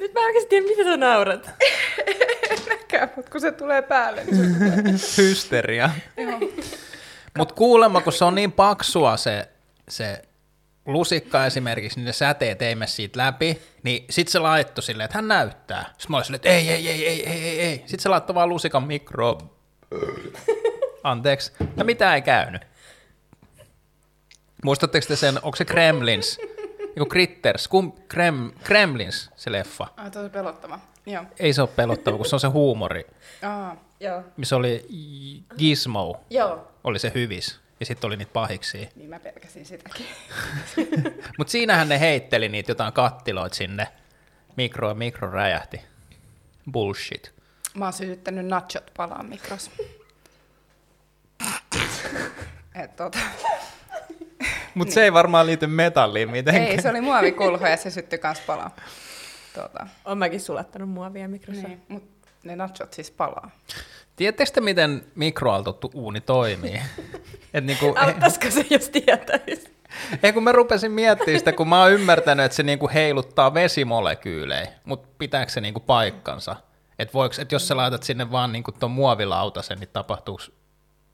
Nyt 0.01 0.15
mä 0.15 0.21
oikeasti 0.21 0.49
tiedä, 0.49 0.67
mitä 0.67 0.85
sä 0.85 0.97
naurat 0.97 1.51
mikään, 2.69 3.11
mutta 3.17 3.31
kun 3.31 3.41
se 3.41 3.53
tulee 3.53 3.83
päälle, 3.83 4.25
niin 4.25 4.37
se 4.37 4.43
tulee. 4.59 4.83
Hysteria. 5.17 5.91
Mutta 7.39 7.55
kuulemma, 7.55 8.01
kun 8.01 8.13
se 8.13 8.25
on 8.25 8.35
niin 8.35 8.53
paksua 8.53 9.17
se, 9.17 9.49
se 9.89 10.23
lusikka 10.87 11.47
esimerkiksi, 11.47 11.99
niin 11.99 12.07
ne 12.07 12.13
säteet 12.13 12.63
ei 12.63 12.75
mene 12.75 12.87
siitä 12.87 13.19
läpi, 13.19 13.63
niin 13.83 14.05
sitten 14.11 14.33
se 14.33 14.39
laittoi 14.39 14.83
silleen, 14.83 15.05
että 15.05 15.19
hän 15.19 15.29
näyttää. 15.29 15.85
Sitten 15.85 16.07
mä 16.09 16.17
olin 16.17 16.25
silleen, 16.25 16.37
että 16.37 16.49
ei, 16.49 16.69
ei, 16.69 16.89
ei, 16.89 17.07
ei, 17.07 17.27
ei, 17.27 17.49
ei, 17.49 17.61
ei. 17.61 17.77
Sitten 17.79 18.01
se 18.01 18.09
laittoi 18.09 18.35
vaan 18.35 18.49
lusikan 18.49 18.83
mikro. 18.83 19.39
Anteeksi. 21.05 21.53
Ja 21.77 21.85
mitä 21.85 22.15
ei 22.15 22.23
käynyt. 22.23 22.63
Muistatteko 24.65 25.07
te 25.09 25.17
sen, 25.17 25.39
onko 25.43 25.57
se 25.57 25.65
Kremlins? 25.65 26.39
Joku 26.97 27.11
Critters, 27.11 27.69
kum, 27.69 27.93
Krem, 28.09 28.53
Kremlins 28.63 29.31
se 29.37 29.53
leffa. 29.53 29.87
Ai, 29.97 30.11
tosi 30.11 30.29
pelottava. 30.29 30.79
Joo. 31.07 31.25
Ei 31.39 31.53
se 31.53 31.63
ole 31.63 31.71
pelottava, 31.77 32.17
kun 32.17 32.27
se 32.27 32.37
on 32.37 32.41
se 32.41 32.47
huumori. 32.47 33.07
Aa, 33.43 33.77
joo. 34.01 34.23
Missä 34.37 34.57
oli 34.57 34.87
Gizmo, 35.59 36.21
joo. 36.31 36.69
oli 36.85 36.99
se 36.99 37.13
hyvis. 37.15 37.61
Ja 37.81 37.87
sitten 37.87 38.09
oli 38.09 38.17
niitä 38.17 38.33
pahiksi. 38.33 38.89
Niin 38.97 39.11
mä 39.11 39.21
pelkäsin 39.21 39.67
sitäkin. 39.67 40.07
Mutta 41.39 41.51
siinähän 41.51 41.89
ne 41.89 42.01
heitteli 42.01 42.49
niitä 42.49 42.71
jotain 42.71 42.93
kattiloita 42.93 43.57
sinne. 43.57 43.89
Mikro 44.57 44.89
ja 44.89 44.95
mikro 44.95 45.31
räjähti. 45.31 45.81
Bullshit. 46.73 47.33
Mä 47.75 47.85
oon 47.85 47.93
sytyttänyt 47.93 48.47
nachot 48.47 48.91
palaan 48.97 49.27
mikros. 49.27 49.71
Et 52.83 52.97
tota. 52.97 53.19
Mutta 54.75 54.89
niin. 54.89 54.95
se 54.95 55.05
ei 55.05 55.13
varmaan 55.13 55.47
liity 55.47 55.67
metalliin 55.67 56.31
mitenkään. 56.31 56.67
Ei, 56.67 56.83
se 56.83 56.89
oli 56.91 57.01
muovikulho 57.01 57.67
ja 57.67 57.77
se 57.77 57.91
syttyi 57.91 58.19
kans 58.19 58.41
palaa. 58.41 58.77
Tuota. 59.55 59.87
Olen 60.05 60.19
mäkin 60.19 60.41
sulattanut 60.41 60.89
muovia 60.89 61.29
mikrossa. 61.29 61.69
Niin, 61.69 61.83
mutta 61.89 62.29
ne 62.45 62.57
nachot 62.57 62.93
siis 62.93 63.11
palaa. 63.11 63.51
Tiedättekö 64.17 64.51
te, 64.51 64.61
miten 64.61 65.05
mikroaaltottu 65.15 65.91
uuni 65.95 66.21
toimii? 66.21 66.81
Et 67.55 67.65
niinku, 67.65 67.95
Auttaisiko 67.97 68.51
se, 68.51 68.67
jos 68.71 68.89
tietäisi? 68.89 69.75
Ei 70.23 70.33
kun 70.33 70.43
mä 70.43 70.53
rupesin 70.53 70.93
miettimään 70.93 71.39
sitä, 71.39 71.53
kun 71.53 71.69
mä 71.69 71.83
oon 71.83 71.93
ymmärtänyt, 71.93 72.45
että 72.45 72.57
se 72.57 72.63
niinku 72.63 72.91
heiluttaa 72.95 73.55
vesimolekyylejä, 73.55 74.69
mutta 74.85 75.09
pitääkö 75.19 75.53
se 75.53 75.61
niinku 75.61 75.81
paikkansa? 75.81 76.57
Että 76.99 77.13
et 77.39 77.53
jos 77.53 77.69
sä 77.69 77.77
laitat 77.77 78.03
sinne 78.03 78.31
vaan 78.31 78.53
niinku 78.53 78.73
tuon 78.73 78.93
muovilautasen, 78.93 79.79
niin 79.79 79.91
tapahtuuko, 79.93 80.43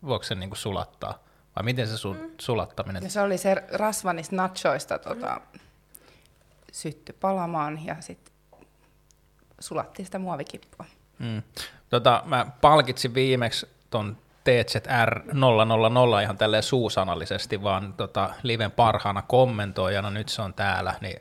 voiko 0.07 0.23
se 0.23 0.35
niinku 0.35 0.57
sulattaa? 0.57 1.19
Vai 1.57 1.65
miten 1.65 1.89
se 1.89 2.09
su- 2.09 2.15
mm. 2.15 2.31
sulattaminen? 2.41 3.03
Ja 3.03 3.11
se 3.11 3.21
oli 3.21 3.39
se 3.39 3.55
rasva 3.73 4.13
niistä 4.13 4.37
nachoista 4.37 4.99
tota, 4.99 5.41
sytty 6.73 7.13
palamaan 7.13 7.87
ja 7.87 7.97
sitten 8.01 8.35
sulattiin 9.61 10.07
sitä 10.07 10.19
muovikippua. 10.19 10.87
Mm. 11.19 11.43
Tota, 11.89 12.23
mä 12.25 12.47
palkitsin 12.61 13.15
viimeksi 13.15 13.67
ton 13.91 14.17
TZR 14.45 15.21
000 15.35 16.21
ihan 16.21 16.39
tälleen 16.39 16.63
suusanallisesti, 16.63 17.63
vaan 17.63 17.93
tota, 17.93 18.31
liven 18.43 18.71
parhaana 18.71 19.23
kommentoijana, 19.23 20.11
nyt 20.11 20.29
se 20.29 20.43
on 20.43 20.55
täällä, 20.55 20.95
niin 21.01 21.21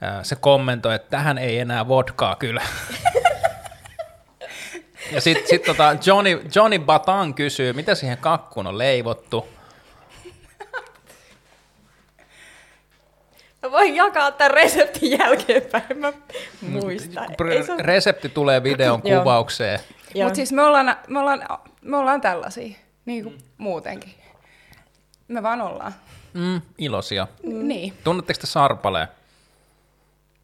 ää, 0.00 0.24
se 0.24 0.36
kommentoi, 0.36 0.94
että 0.94 1.10
tähän 1.10 1.38
ei 1.38 1.58
enää 1.58 1.88
vodkaa 1.88 2.36
kyllä. 2.36 2.62
ja 5.10 5.20
sitten 5.20 5.48
sit 5.48 5.62
tota 5.62 5.96
Johnny, 6.06 6.42
Johnny 6.54 6.78
Batan 6.78 7.34
kysyy, 7.34 7.72
mitä 7.72 7.94
siihen 7.94 8.18
kakkuun 8.18 8.66
on 8.66 8.78
leivottu. 8.78 9.48
Mä 13.62 13.70
voin 13.70 13.96
jakaa 13.96 14.32
tämän 14.32 14.50
reseptin 14.50 15.18
jälkeenpäin, 15.18 15.98
mä 15.98 16.12
muistan. 16.60 17.28
Se... 17.66 17.76
Resepti 17.78 18.28
tulee 18.28 18.62
videon 18.62 19.02
kuvaukseen. 19.02 19.80
Mutta 20.14 20.34
siis 20.34 20.52
me 20.52 20.62
ollaan, 20.62 20.96
me, 21.08 21.18
ollaan, 21.18 21.42
me 21.82 21.96
ollaan 21.96 22.20
tällaisia, 22.20 22.76
niin 23.04 23.24
kuin 23.24 23.38
muutenkin. 23.58 24.14
Me 25.28 25.42
vaan 25.42 25.60
ollaan. 25.60 25.94
Mm, 26.34 26.60
iloisia. 26.78 27.26
Mm. 27.42 27.68
Niin. 27.68 27.92
Tunnetteko 28.04 28.40
te 28.40 28.46
Sarpaleen? 28.46 29.08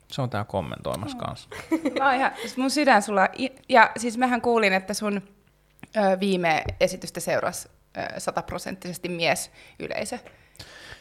Se 0.08 0.22
on 0.22 0.30
tää 0.30 0.44
kommentoimassa 0.44 1.18
no. 1.18 1.24
kanssa. 1.24 1.48
Mä 1.98 2.14
ihan, 2.14 2.32
mun 2.56 2.70
sydän 2.70 3.02
sulla, 3.02 3.28
ja 3.68 3.90
siis 3.96 4.18
mähän 4.18 4.40
kuulin, 4.40 4.72
että 4.72 4.94
sun 4.94 5.22
ö, 5.96 6.20
viime 6.20 6.64
esitystä 6.80 7.20
seurasi 7.20 7.68
sataprosenttisesti 8.18 9.08
mies 9.08 9.50
yleisö. 9.78 10.18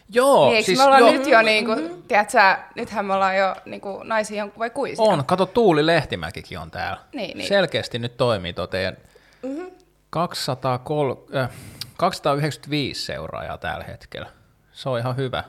Joo. 0.10 0.50
Niin, 0.50 0.64
siis 0.64 0.78
me 0.78 0.84
ollaan 0.84 1.02
jo. 1.02 1.12
nyt 1.12 1.28
jo, 1.28 1.42
niin 1.42 1.66
kuin, 1.66 1.80
mm-hmm. 1.80 2.04
tiedätkö, 2.04 2.38
nythän 2.76 3.06
me 3.06 3.14
ollaan 3.14 3.38
jo 3.38 3.56
niin 3.66 3.82
kuin, 3.82 4.08
naisia 4.08 4.48
vai 4.60 4.70
kuisia? 4.70 5.04
On, 5.04 5.26
kato 5.26 5.46
Tuuli 5.46 5.86
Lehtimäkikin 5.86 6.60
on 6.60 6.72
täällä. 6.72 7.00
Niin, 7.14 7.38
niin. 7.38 7.48
Selkeästi 7.48 8.00
nyt 8.00 8.18
toimii 8.18 8.54
tuo 8.54 8.68
teidän 8.68 8.98
mm-hmm. 9.44 9.72
203, 10.10 11.16
äh, 11.36 11.50
295 11.98 13.06
seuraajaa 13.06 13.58
tällä 13.58 13.84
hetkellä. 13.84 14.30
Se 14.72 14.90
on 14.90 15.00
ihan 15.00 15.16
hyvä. 15.16 15.44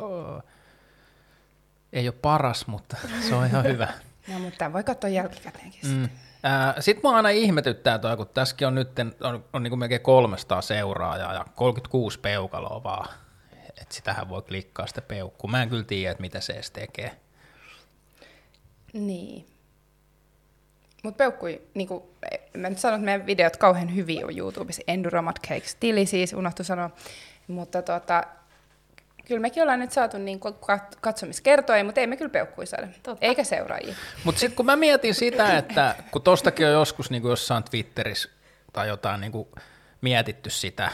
Oh. 0.00 0.42
Ei 1.92 2.08
ole 2.08 2.14
paras, 2.22 2.66
mutta 2.66 2.96
se 3.28 3.34
on 3.34 3.46
ihan 3.46 3.64
hyvä. 3.64 3.88
no, 4.28 4.38
mutta 4.38 4.72
voi 4.72 4.84
katsoa 4.84 5.10
jälkikäteenkin 5.10 5.80
mm. 5.86 6.08
Sitten 6.80 7.00
mua 7.02 7.16
aina 7.16 7.28
ihmetyttää 7.28 7.98
toi, 7.98 8.16
kun 8.16 8.28
tässäkin 8.28 8.68
on 8.68 8.74
nyt 8.74 8.88
on, 9.20 9.44
on 9.52 9.62
niin 9.62 9.70
kuin 9.70 9.78
melkein 9.78 10.00
300 10.00 10.62
seuraajaa 10.62 11.34
ja 11.34 11.44
36 11.54 12.18
peukaloa 12.18 12.82
vaan 12.82 13.08
että 13.80 13.94
sitähän 13.94 14.28
voi 14.28 14.42
klikkaa 14.42 14.86
sitä 14.86 15.02
peukkua. 15.02 15.50
Mä 15.50 15.62
en 15.62 15.68
kyllä 15.68 15.84
tiedä, 15.84 16.10
että 16.10 16.20
mitä 16.20 16.40
se 16.40 16.52
edes 16.52 16.70
tekee. 16.70 17.16
Niin. 18.92 19.46
Mutta 21.02 21.18
peukkui, 21.18 21.62
niin 21.74 21.88
kuin, 21.88 22.02
mä 22.56 22.68
nyt 22.68 22.78
sanon, 22.78 23.00
että 23.00 23.04
meidän 23.04 23.26
videot 23.26 23.56
kauhean 23.56 23.94
hyviä 23.94 24.26
on 24.26 24.38
YouTubessa. 24.38 24.82
Enduromat 24.86 25.40
Cakes 25.48 25.74
tili 25.74 26.06
siis, 26.06 26.32
unohtu 26.32 26.64
sanoa. 26.64 26.90
Mutta 27.48 27.82
tota, 27.82 28.24
kyllä 29.26 29.40
mekin 29.40 29.62
ollaan 29.62 29.78
nyt 29.78 29.92
saatu 29.92 30.18
niin 30.18 30.40
katsomiskertoja, 31.00 31.84
mutta 31.84 32.00
ei 32.00 32.06
me 32.06 32.16
kyllä 32.16 32.30
peukkui 32.30 32.66
saada, 32.66 32.88
Totta. 33.02 33.26
eikä 33.26 33.44
seuraajia. 33.44 33.94
Mutta 34.24 34.38
sitten 34.38 34.56
kun 34.56 34.66
mä 34.66 34.76
mietin 34.76 35.14
sitä, 35.14 35.58
että 35.58 35.94
kun 36.10 36.22
tostakin 36.22 36.66
on 36.66 36.72
joskus 36.72 37.10
niin 37.10 37.22
kuin 37.22 37.30
jossain 37.30 37.64
Twitterissä 37.64 38.28
tai 38.72 38.88
jotain 38.88 39.20
niin 39.20 39.32
kuin 39.32 39.48
mietitty 40.00 40.50
sitä, 40.50 40.90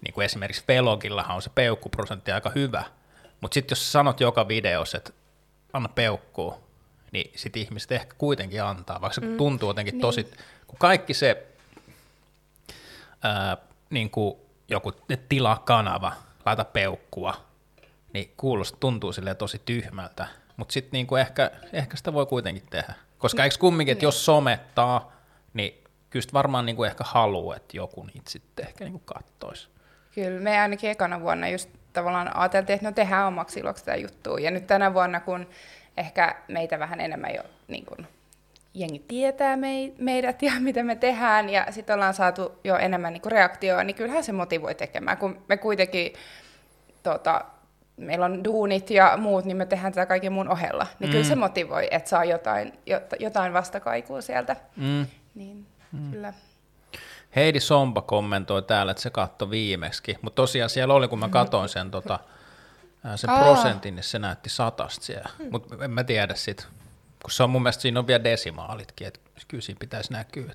niin 0.00 0.14
kuin 0.14 0.24
esimerkiksi 0.24 0.64
Velogillahan 0.68 1.36
on 1.36 1.42
se 1.42 1.50
peukkuprosentti 1.54 2.32
aika 2.32 2.52
hyvä, 2.54 2.84
mutta 3.40 3.54
sitten 3.54 3.72
jos 3.72 3.92
sanot 3.92 4.20
joka 4.20 4.48
videossa, 4.48 4.96
että 4.96 5.12
anna 5.72 5.88
peukkuu, 5.88 6.54
niin 7.12 7.30
sitten 7.36 7.62
ihmiset 7.62 7.92
ehkä 7.92 8.14
kuitenkin 8.18 8.62
antaa, 8.62 9.00
vaikka 9.00 9.14
se 9.14 9.20
mm. 9.20 9.36
tuntuu 9.36 9.70
jotenkin 9.70 9.92
niin. 9.92 10.00
tosi, 10.00 10.30
kun 10.66 10.78
kaikki 10.78 11.14
se 11.14 11.46
ää, 13.22 13.56
niin 13.90 14.10
kuin 14.10 14.36
joku 14.68 14.92
tilaa 15.28 15.62
kanava, 15.64 16.12
laita 16.46 16.64
peukkua, 16.64 17.53
niin 18.14 18.32
kuulostaa, 18.36 18.80
tuntuu 18.80 19.12
sille 19.12 19.34
tosi 19.34 19.62
tyhmältä, 19.64 20.26
mutta 20.56 20.72
sitten 20.72 20.92
niin 20.92 21.18
ehkä, 21.20 21.50
ehkä 21.72 21.96
sitä 21.96 22.12
voi 22.12 22.26
kuitenkin 22.26 22.66
tehdä. 22.70 22.94
Koska 23.18 23.44
eikö 23.44 23.56
kumminkin, 23.58 23.92
että 23.92 24.04
jos 24.04 24.24
somettaa, 24.24 25.12
niin 25.54 25.84
kyllä 26.10 26.26
varmaan 26.32 26.66
niin 26.66 26.76
kuin 26.76 26.86
ehkä 26.86 27.04
haluaa, 27.06 27.56
että 27.56 27.76
joku 27.76 28.02
niitä 28.02 28.30
sitten 28.30 28.66
ehkä 28.66 28.84
niin 28.84 29.02
kattoisi. 29.04 29.68
Kyllä, 30.14 30.40
me 30.40 30.60
ainakin 30.60 30.90
ekana 30.90 31.20
vuonna 31.20 31.48
just 31.48 31.70
tavallaan 31.92 32.36
ajateltiin, 32.36 32.74
että 32.74 32.86
no 32.86 32.92
tehdään 32.92 33.26
omaksi 33.26 33.60
iloksi 33.60 33.84
tätä 33.84 33.96
juttua. 33.96 34.40
Ja 34.40 34.50
nyt 34.50 34.66
tänä 34.66 34.94
vuonna, 34.94 35.20
kun 35.20 35.46
ehkä 35.96 36.36
meitä 36.48 36.78
vähän 36.78 37.00
enemmän 37.00 37.34
jo 37.34 37.42
niin 37.68 37.86
kuin, 37.86 38.06
jengi 38.74 39.04
tietää 39.08 39.56
meidät 39.98 40.42
ja 40.42 40.52
mitä 40.60 40.82
me 40.82 40.96
tehdään, 40.96 41.50
ja 41.50 41.66
sitten 41.70 41.94
ollaan 41.94 42.14
saatu 42.14 42.58
jo 42.64 42.76
enemmän 42.76 43.12
niin 43.12 43.22
reaktioa, 43.32 43.84
niin 43.84 43.96
kyllähän 43.96 44.24
se 44.24 44.32
motivoi 44.32 44.74
tekemään, 44.74 45.18
kun 45.18 45.42
me 45.48 45.56
kuitenkin 45.56 46.12
tota, 47.02 47.44
meillä 47.96 48.26
on 48.26 48.44
duunit 48.44 48.90
ja 48.90 49.16
muut, 49.16 49.44
niin 49.44 49.56
me 49.56 49.66
tehdään 49.66 49.92
tätä 49.92 50.06
kaiken 50.06 50.32
muun 50.32 50.48
ohella. 50.48 50.86
Niin 50.98 51.08
mm. 51.08 51.12
kyllä 51.12 51.24
se 51.24 51.34
motivoi, 51.34 51.88
että 51.90 52.10
saa 52.10 52.24
jotain, 52.24 52.72
jotain 53.18 53.52
vastakaikua 53.52 54.20
sieltä. 54.20 54.56
Mm. 54.76 55.06
Niin, 55.34 55.66
mm. 55.92 56.10
kyllä. 56.10 56.32
Heidi 57.36 57.60
Sompa 57.60 58.02
kommentoi 58.02 58.62
täällä, 58.62 58.90
että 58.90 59.02
se 59.02 59.10
katsoi 59.10 59.50
viimeksi, 59.50 60.18
mutta 60.22 60.42
tosiaan 60.42 60.70
siellä 60.70 60.94
oli, 60.94 61.08
kun 61.08 61.18
mä 61.18 61.28
katsoin 61.28 61.68
sen, 61.68 61.90
tota, 61.90 62.18
sen 63.16 63.30
Aa. 63.30 63.44
prosentin, 63.44 63.96
niin 63.96 64.04
se 64.04 64.18
näytti 64.18 64.50
satasta 64.50 65.04
siellä, 65.04 65.30
hmm. 65.38 65.48
mutta 65.50 65.84
en 65.84 65.90
mä 65.90 66.04
tiedä 66.04 66.34
sit, 66.34 66.66
kun 67.22 67.30
se 67.30 67.42
on 67.42 67.50
mun 67.50 67.62
mielestä 67.62 67.82
siinä 67.82 68.00
on 68.00 68.06
vielä 68.06 68.24
desimaalitkin, 68.24 69.06
että 69.06 69.20
kyllä 69.48 69.60
siinä 69.60 69.78
pitäisi 69.78 70.12
näkyä. 70.12 70.54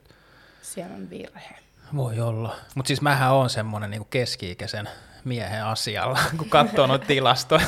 Siellä 0.61 0.95
on 0.95 1.09
virhe. 1.09 1.55
Voi 1.95 2.19
olla, 2.19 2.55
mutta 2.75 2.87
siis 2.87 3.01
mähän 3.01 3.33
on 3.33 3.49
semmoinen 3.49 3.91
niin 3.91 4.07
keski-ikäisen 4.09 4.89
miehen 5.23 5.65
asialla, 5.65 6.19
kun 6.37 6.49
katsoo 6.49 6.87
noita 6.87 7.05
tilastoja. 7.05 7.65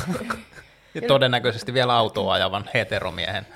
ja 0.94 1.02
todennäköisesti 1.08 1.74
vielä 1.74 1.94
autoa 1.96 2.34
ajavan 2.34 2.70
heteromiehen 2.74 3.46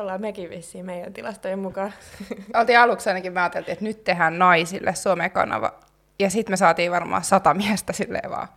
ollaan 0.00 0.20
mekin 0.20 0.50
vissiin 0.50 0.84
meidän 0.84 1.12
tilastojen 1.12 1.58
mukaan. 1.58 1.92
Oltiin 2.60 2.78
aluksi 2.78 3.10
ainakin, 3.10 3.32
mä 3.32 3.42
ajateltiin, 3.42 3.72
että 3.72 3.84
nyt 3.84 4.04
tehdään 4.04 4.38
naisille 4.38 4.94
somekanava. 4.94 5.74
Ja 6.18 6.30
sitten 6.30 6.52
me 6.52 6.56
saatiin 6.56 6.92
varmaan 6.92 7.24
sata 7.24 7.54
miestä 7.54 7.92
silleen 7.92 8.30
vaan 8.30 8.48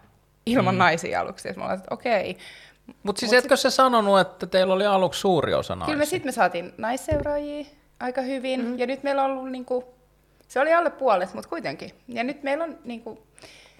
ilman 0.46 0.76
mm. 0.76 0.80
naisia 0.80 1.22
aluksi. 1.22 1.48
Ja 1.48 1.54
mä 1.58 1.66
olin, 1.66 1.78
että 1.78 1.94
okei. 1.94 2.38
Mutta 3.04 3.20
siis 3.20 3.32
Mut 3.32 3.38
etkö 3.38 3.56
sit... 3.56 3.62
se 3.62 3.76
sanonut, 3.76 4.20
että 4.20 4.48
teillä 4.48 4.74
oli 4.74 4.86
aluksi 4.86 5.20
suuri 5.20 5.54
osa 5.54 5.76
naisia? 5.76 5.86
Kyllä 5.86 6.02
me 6.02 6.06
sitten 6.06 6.28
me 6.28 6.32
saatiin 6.32 6.74
naisseuraajia 6.78 7.66
aika 8.00 8.22
hyvin. 8.22 8.66
Mm. 8.66 8.80
Ja 8.80 8.88
nyt 8.88 9.04
meillä 9.04 9.24
on 9.24 9.32
ollut 9.32 9.52
niinku, 9.52 9.94
se 10.48 10.60
oli 10.60 10.74
alle 10.74 10.90
puolet, 10.90 11.34
mutta 11.34 11.50
kuitenkin. 11.50 11.92
Ja 12.08 12.24
nyt 12.24 12.44
meillä 12.44 12.64
on 12.64 12.78
niinku, 12.84 13.24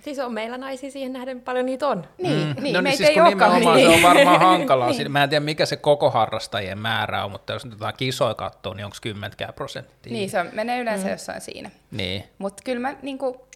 Siis 0.02 0.20
on 0.20 0.34
meillä 0.34 0.58
naisia 0.58 0.92
siihen 0.92 1.14
nähden 1.14 1.42
paljon 1.42 1.66
niitä 1.66 1.88
on. 1.88 2.06
Niin, 2.18 2.48
mm. 2.48 2.64
niin 2.64 2.74
no 2.74 2.82
niin, 2.82 2.98
siis 2.98 3.10
kun 3.10 3.24
nimenomaan 3.24 3.78
niin. 3.78 3.90
se 3.90 3.96
on 3.96 4.02
varmaan 4.04 4.40
hankalaa. 4.40 4.90
niin. 4.92 5.12
Mä 5.12 5.24
en 5.24 5.30
tiedä, 5.30 5.46
mikä 5.46 5.66
se 5.66 5.76
koko 5.76 6.10
harrastajien 6.10 6.78
määrä 6.78 7.26
on, 7.26 7.32
mutta 7.32 7.54
jos 7.54 7.66
nyt 7.66 7.74
jotain 7.74 7.96
kisoja 7.98 8.34
katsoo, 8.34 8.74
niin 8.74 8.86
onko 8.86 8.98
kymmentkään 9.02 9.54
prosenttia? 9.54 10.14
Niin, 10.14 10.30
se 10.30 10.40
on, 10.40 10.50
menee 10.54 10.82
yleensä 10.82 11.06
mm. 11.06 11.12
jossain 11.12 11.42
siinä. 11.42 11.72
Niin. 11.92 12.24
Mutta 12.38 12.64
kyllä 12.66 12.80
mä 12.80 12.96
niinku, 13.02 13.48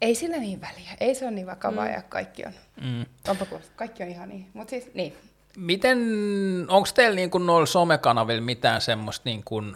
ei 0.00 0.14
sillä 0.14 0.36
niin 0.36 0.60
väliä. 0.60 0.90
Ei 1.00 1.14
se 1.14 1.24
ole 1.24 1.34
niin 1.34 1.46
vakavaa 1.46 1.84
mm. 1.84 1.92
ja 1.92 2.02
kaikki 2.02 2.44
on. 2.46 2.52
Mm. 2.82 3.04
Onpa 3.28 3.46
kaikki 3.76 4.02
on 4.02 4.08
ihan 4.08 4.28
niin. 4.28 4.46
Mut 4.54 4.68
siis, 4.68 4.94
niin. 4.94 5.16
Miten, 5.56 5.98
onko 6.68 6.88
teillä 6.94 7.16
niin 7.16 7.30
noilla 7.46 7.66
somekanavilla 7.66 8.42
mitään 8.42 8.80
semmoista 8.80 9.22
niin 9.28 9.42
kuin, 9.44 9.74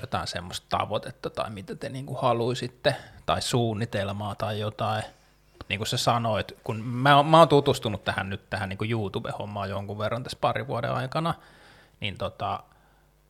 jotain 0.00 0.26
semmoista 0.26 0.66
tavoitetta 0.78 1.30
tai 1.30 1.50
mitä 1.50 1.76
te 1.76 1.88
niin 1.88 2.06
kuin 2.06 2.18
haluaisitte 2.20 2.96
tai 3.26 3.42
suunnitelmaa 3.42 4.34
tai 4.34 4.60
jotain. 4.60 5.02
Niin 5.68 5.78
kuin 5.78 5.88
sä 5.88 5.96
sanoit, 5.96 6.52
kun 6.64 6.80
mä, 6.80 7.22
mä 7.22 7.38
oon 7.38 7.48
tutustunut 7.48 8.04
tähän 8.04 8.30
nyt 8.30 8.50
tähän 8.50 8.68
niin 8.68 8.78
kuin 8.78 8.90
YouTube-hommaan 8.90 9.70
jonkun 9.70 9.98
verran 9.98 10.22
tässä 10.22 10.38
parin 10.40 10.66
vuoden 10.66 10.92
aikana, 10.92 11.34
niin 12.00 12.18
tota, 12.18 12.64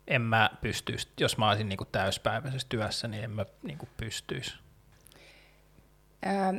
en 0.07 0.21
mä 0.21 0.49
pystyisi, 0.61 1.07
jos 1.19 1.37
mä 1.37 1.49
olisin 1.49 1.69
niin 1.69 1.77
kuin 1.77 1.89
täyspäiväisessä 1.91 2.67
työssä, 2.69 3.07
niin 3.07 3.23
en 3.23 3.31
mä 3.31 3.45
niin 3.63 3.79
pystyisi. 3.97 4.55
Ähm, 6.27 6.57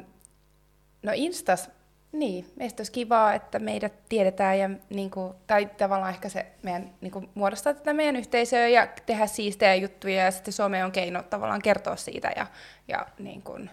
no 1.02 1.12
Instas 1.14 1.70
niin, 2.14 2.52
meistä 2.56 2.80
olisi 2.80 2.92
kivaa, 2.92 3.34
että 3.34 3.58
meidät 3.58 3.92
tiedetään 4.08 4.58
ja 4.58 4.70
niin 4.90 5.10
kuin, 5.10 5.34
tai 5.46 5.66
tavallaan 5.66 6.12
ehkä 6.12 6.28
se 6.28 6.46
meidän 6.62 6.90
niin 7.00 7.10
kuin, 7.10 7.28
muodostaa 7.34 7.74
tätä 7.74 7.92
meidän 7.92 8.16
yhteisöä 8.16 8.68
ja 8.68 8.88
tehdä 9.06 9.26
siistejä 9.26 9.74
juttuja 9.74 10.24
ja 10.24 10.30
sitten 10.30 10.52
some 10.52 10.84
on 10.84 10.92
keino 10.92 11.22
tavallaan 11.22 11.62
kertoa 11.62 11.96
siitä 11.96 12.32
ja, 12.36 12.46
ja, 12.88 13.06
niin 13.18 13.42
kuin, 13.42 13.70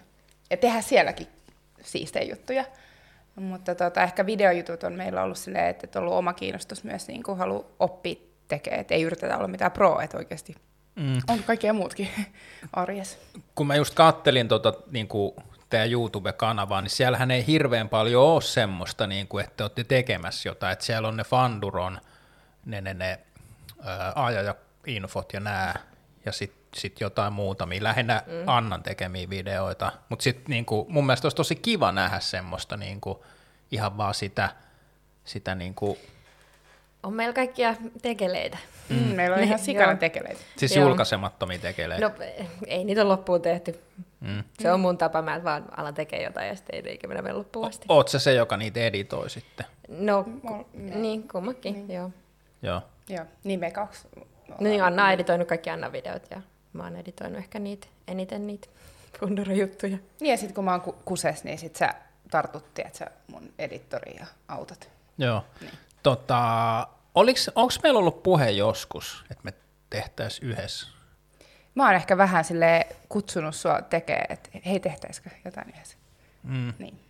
ja 0.50 0.56
tehdä 0.56 0.80
sielläkin 0.80 1.26
siistejä 1.82 2.30
juttuja. 2.30 2.64
Mutta 3.34 3.74
tota, 3.74 4.02
ehkä 4.02 4.26
videojutut 4.26 4.84
on 4.84 4.92
meillä 4.92 5.22
ollut 5.22 5.38
silleen, 5.38 5.66
että 5.66 5.98
on 5.98 6.02
ollut 6.02 6.18
oma 6.18 6.32
kiinnostus 6.32 6.84
myös 6.84 7.08
niin 7.08 7.22
kuin 7.22 7.38
halu 7.38 7.66
oppia 7.78 8.14
tekemään, 8.48 8.80
että 8.80 8.94
ei 8.94 9.02
yritetä 9.02 9.38
olla 9.38 9.48
mitään 9.48 9.72
pro, 9.72 10.00
että 10.00 10.18
oikeasti 10.18 10.54
mm. 10.96 11.20
on 11.28 11.42
kaikkea 11.46 11.72
muutkin 11.72 12.08
arjessa. 12.72 13.18
Kun 13.54 13.66
mä 13.66 13.76
just 13.76 13.94
kattelin 13.94 14.48
tota, 14.48 14.74
niin 14.90 15.08
kuin 15.08 15.32
teidän 15.72 15.90
YouTube-kanavaa, 15.90 16.80
niin 16.80 16.90
siellähän 16.90 17.30
ei 17.30 17.46
hirveän 17.46 17.88
paljon 17.88 18.22
ole 18.22 18.42
semmoista, 18.42 19.06
niin 19.06 19.28
kuin, 19.28 19.44
että 19.44 19.56
te 19.56 19.64
olette 19.64 19.84
tekemässä 19.84 20.48
jotain, 20.48 20.72
että 20.72 20.84
siellä 20.84 21.08
on 21.08 21.16
ne 21.16 21.24
Fanduron, 21.24 22.00
ne, 22.66 22.80
ne, 22.80 22.94
ne 22.94 23.18
ajajainfot 24.14 25.32
ja 25.32 25.40
nämä, 25.40 25.74
ja 26.24 26.32
sitten 26.32 26.80
sit 26.80 27.00
jotain 27.00 27.32
muutamia, 27.32 27.82
lähinnä 27.82 28.22
mm. 28.26 28.32
Annan 28.48 28.82
tekemiä 28.82 29.30
videoita, 29.30 29.92
mutta 30.08 30.22
sitten 30.22 30.44
niin 30.48 30.66
mun 30.88 31.06
mielestä 31.06 31.26
olisi 31.26 31.36
tosi 31.36 31.56
kiva 31.56 31.92
nähdä 31.92 32.20
semmoista 32.20 32.76
niin 32.76 33.00
kuin, 33.00 33.18
ihan 33.70 33.96
vaan 33.96 34.14
sitä, 34.14 34.48
sitä 35.24 35.54
niin 35.54 35.74
kuin, 35.74 35.98
on 37.02 37.14
meillä 37.14 37.34
kaikkia 37.34 37.74
tekeleitä. 38.02 38.58
Mm. 38.88 38.96
Mm, 38.96 39.02
meillä 39.14 39.36
on 39.36 39.42
ihan 39.42 39.58
sikana 39.58 39.94
tekeleitä. 39.96 40.40
Siis 40.56 40.76
Joo. 40.76 40.86
julkaisemattomia 40.88 41.58
tekeleitä. 41.58 42.08
No 42.08 42.14
ei 42.66 42.84
niitä 42.84 43.00
ole 43.02 43.08
loppuun 43.08 43.42
tehty. 43.42 43.80
Mm. 44.20 44.44
Se 44.60 44.72
on 44.72 44.80
mun 44.80 44.98
tapa, 44.98 45.22
mä 45.22 45.44
vaan 45.44 45.64
alan 45.76 45.94
tekemään 45.94 46.24
jotain 46.24 46.48
ja 46.48 46.56
sitten 46.56 46.86
ei 46.86 46.98
mennä 47.06 47.24
vielä 47.24 47.38
loppuun 47.38 47.66
asti. 47.68 47.86
Oot 47.88 48.08
se 48.08 48.18
se, 48.18 48.34
joka 48.34 48.56
niitä 48.56 48.80
editoi 48.80 49.30
sitten? 49.30 49.66
No, 49.88 50.24
ku, 50.24 50.66
niin 50.74 51.28
kummakin, 51.28 51.74
niin. 51.74 51.92
joo. 51.96 52.10
Joo. 52.62 52.82
Joo, 53.08 53.24
niin 53.44 53.60
me 53.60 53.70
kaksi. 53.70 54.08
No 54.48 54.56
niin, 54.60 54.82
Anna 54.84 55.04
on 55.04 55.12
editoinut 55.12 55.48
kaikki 55.48 55.70
Anna-videot 55.70 56.30
ja 56.30 56.42
mä 56.72 56.82
oon 56.84 56.96
editoinut 56.96 57.38
ehkä 57.38 57.58
niitä, 57.58 57.86
eniten 58.08 58.46
niitä 58.46 58.68
Fundora-juttuja. 59.20 59.98
Niin 60.20 60.30
ja 60.30 60.36
sitten 60.36 60.54
kun 60.54 60.64
mä 60.64 60.70
oon 60.70 60.80
ku- 60.80 60.96
kuses, 61.04 61.44
niin 61.44 61.58
sit 61.58 61.76
sä 61.76 61.94
tartutti, 62.30 62.82
että 62.86 62.98
sä 62.98 63.06
mun 63.32 63.52
editori 63.58 64.16
ja 64.20 64.26
autat. 64.48 64.90
Joo. 65.18 65.44
Niin. 65.60 65.72
Tota, 66.02 66.86
onko 67.54 67.72
meillä 67.82 67.98
ollut 67.98 68.22
puhe 68.22 68.50
joskus, 68.50 69.24
että 69.30 69.44
me 69.44 69.54
tehtäisiin 69.90 70.48
yhdessä? 70.48 70.88
Mä 71.74 71.84
oon 71.84 71.94
ehkä 71.94 72.16
vähän 72.16 72.44
sille 72.44 72.86
kutsunut 73.08 73.54
sua 73.54 73.82
tekemään, 73.82 74.26
että 74.28 74.50
hei 74.66 74.80
tehtäisikö 74.80 75.30
jotain 75.44 75.68
yhdessä. 75.68 75.96
Mm. 76.42 76.72
Niin. 76.78 77.00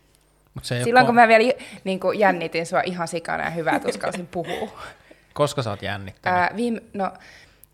Mut 0.54 0.64
se 0.64 0.84
Silloin 0.84 1.02
ole 1.02 1.06
kun 1.06 1.14
mä 1.14 1.28
vielä 1.28 1.52
niin 1.84 2.00
kun 2.00 2.18
jännitin 2.18 2.66
sua 2.66 2.80
ihan 2.80 3.08
sikana 3.08 3.44
ja 3.44 3.50
hyvää, 3.50 3.80
uskalsin 3.88 4.26
puhua. 4.26 4.70
Koska 5.34 5.62
sä 5.62 5.70
oot 5.70 5.82
jännittänyt? 5.82 6.38
Ää, 6.38 6.50
viime, 6.56 6.82
no, 6.94 7.12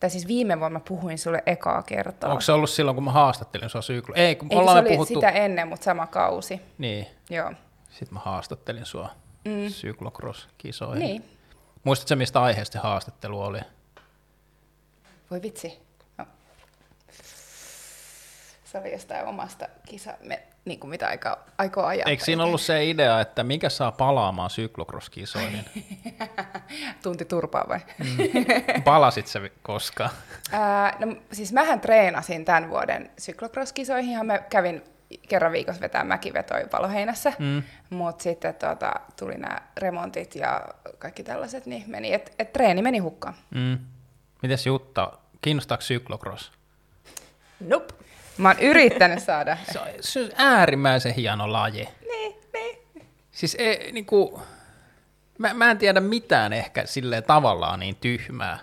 tai 0.01 0.11
siis 0.11 0.27
viime 0.27 0.61
vuonna 0.61 0.79
mä 0.79 0.85
puhuin 0.89 1.19
sulle 1.19 1.43
ekaa 1.47 1.83
kertaa. 1.83 2.31
Onko 2.31 2.41
se 2.41 2.53
ollut 2.53 2.71
silloin, 2.71 2.95
kun 2.95 3.05
mä 3.05 3.13
haastattelin 3.13 3.71
sua 3.71 3.83
syklo? 3.83 4.15
Ei, 4.19 4.37
kun 4.37 4.49
Eikö 4.51 4.61
ollaan 4.61 4.77
se 4.77 4.81
oli 4.81 4.89
puhuttu... 4.89 5.15
sitä 5.15 5.31
ennen, 5.31 5.69
mutta 5.69 5.85
sama 5.85 6.07
kausi. 6.07 6.61
Niin, 6.79 7.07
Joo. 7.31 7.53
sitten 7.91 8.15
mä 8.15 8.21
haastattelin 8.21 8.87
sua 8.87 9.09
mm. 9.45 9.69
syklocross-kisoihin. 9.69 10.99
Niin. 10.99 11.25
Muistatko 11.85 12.17
mistä 12.17 12.43
aiheesta 12.43 12.81
haastattelu 12.81 13.43
oli? 13.43 13.61
Voi 15.31 15.43
vitsi. 15.43 15.79
No. 16.19 16.27
Se 18.65 18.79
oli 18.79 18.93
jostain 18.93 19.27
omasta 19.27 19.69
kisa, 19.87 20.15
me, 20.23 20.43
niin 20.65 20.81
kuin 20.81 20.91
mitä 20.91 21.09
aika, 21.09 21.39
aikoo 21.59 21.85
ajaa. 21.85 22.09
Eikö 22.09 22.25
siinä 22.25 22.45
ollut 22.45 22.61
se 22.61 22.85
idea, 22.91 23.21
että 23.21 23.45
mikä 23.45 23.69
saa 23.69 23.93
palaamaan 23.93 24.51
syklocross-kisoihin? 24.51 25.65
Tunti 27.03 27.25
turpaa 27.25 27.65
vai? 27.69 27.81
Mm. 27.99 28.83
Palasit 28.83 29.27
se 29.27 29.53
koskaan? 29.63 30.11
Ää, 30.53 30.97
no, 30.99 31.17
siis 31.33 31.53
mähän 31.53 31.81
treenasin 31.81 32.45
tämän 32.45 32.71
vuoden 32.71 33.11
syklocross-kisoihin, 33.19 34.11
ihan 34.11 34.27
mä 34.27 34.39
kävin 34.39 34.83
kerran 35.29 35.53
viikossa 35.53 35.81
vetää 35.81 36.05
mäkivetoja 36.05 36.67
paloheinässä, 36.67 37.33
mm. 37.39 37.63
mutta 37.91 38.23
sitten 38.23 38.55
tota, 38.55 38.93
tuli 39.19 39.35
nämä 39.35 39.59
remontit 39.77 40.35
ja 40.35 40.69
kaikki 40.99 41.23
tällaiset, 41.23 41.67
niin 41.67 41.85
meni, 41.87 42.13
että 42.13 42.31
et 42.39 42.53
treeni 42.53 42.83
meni 42.83 42.99
hukkaan. 42.99 43.35
Mm. 43.55 43.79
Mites 44.43 44.67
Jutta, 44.67 45.13
kiinnostaako 45.43 45.83
syklocross? 45.83 46.53
Nope. 47.61 47.95
Mä 48.39 48.49
oon 48.49 48.59
yrittänyt 48.61 49.23
saada. 49.23 49.57
Se 49.73 49.79
on, 49.79 49.87
se 50.01 50.21
on 50.21 50.31
äärimmäisen 50.37 51.15
hieno 51.15 51.53
laji. 51.53 51.89
niin, 52.09 52.35
niin. 52.53 52.79
Siis 53.33 53.57
ei, 53.59 53.93
niinku, 53.93 54.43
mä, 55.39 55.55
mä 55.55 55.71
en 55.71 55.79
tiedä 55.79 56.01
mitään 56.01 56.53
ehkä 56.53 56.87
silleen 56.87 57.25
tavallaan 57.25 57.81
niin 57.81 57.97
tyhmää. 57.97 58.59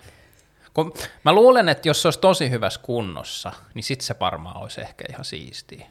Kun 0.74 0.94
mä 1.24 1.32
luulen, 1.32 1.68
että 1.68 1.88
jos 1.88 2.02
se 2.02 2.08
olisi 2.08 2.20
tosi 2.20 2.50
hyvässä 2.50 2.80
kunnossa, 2.82 3.52
niin 3.74 3.82
sit 3.82 4.00
se 4.00 4.16
varmaan 4.20 4.56
olisi 4.56 4.80
ehkä 4.80 5.04
ihan 5.10 5.24
siistiä. 5.24 5.86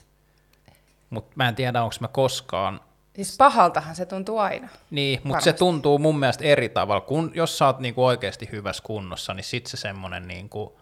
Mutta 1.09 1.31
mä 1.35 1.47
en 1.47 1.55
tiedä, 1.55 1.83
onko 1.83 1.95
mä 1.99 2.07
koskaan... 2.07 2.81
Siis 3.15 3.37
pahaltahan 3.37 3.95
se 3.95 4.05
tuntuu 4.05 4.37
aina. 4.37 4.69
Niin, 4.89 5.21
mutta 5.23 5.43
se 5.43 5.53
tuntuu 5.53 5.99
mun 5.99 6.19
mielestä 6.19 6.43
eri 6.43 6.69
tavalla. 6.69 7.01
Kun, 7.01 7.31
jos 7.33 7.57
sä 7.57 7.65
oot 7.65 7.79
niinku 7.79 8.05
oikeasti 8.05 8.49
hyvässä 8.51 8.83
kunnossa, 8.83 9.33
niin 9.33 9.43
sit 9.43 9.65
se 9.65 9.77
semmoinen 9.77 10.27
niinku 10.27 10.79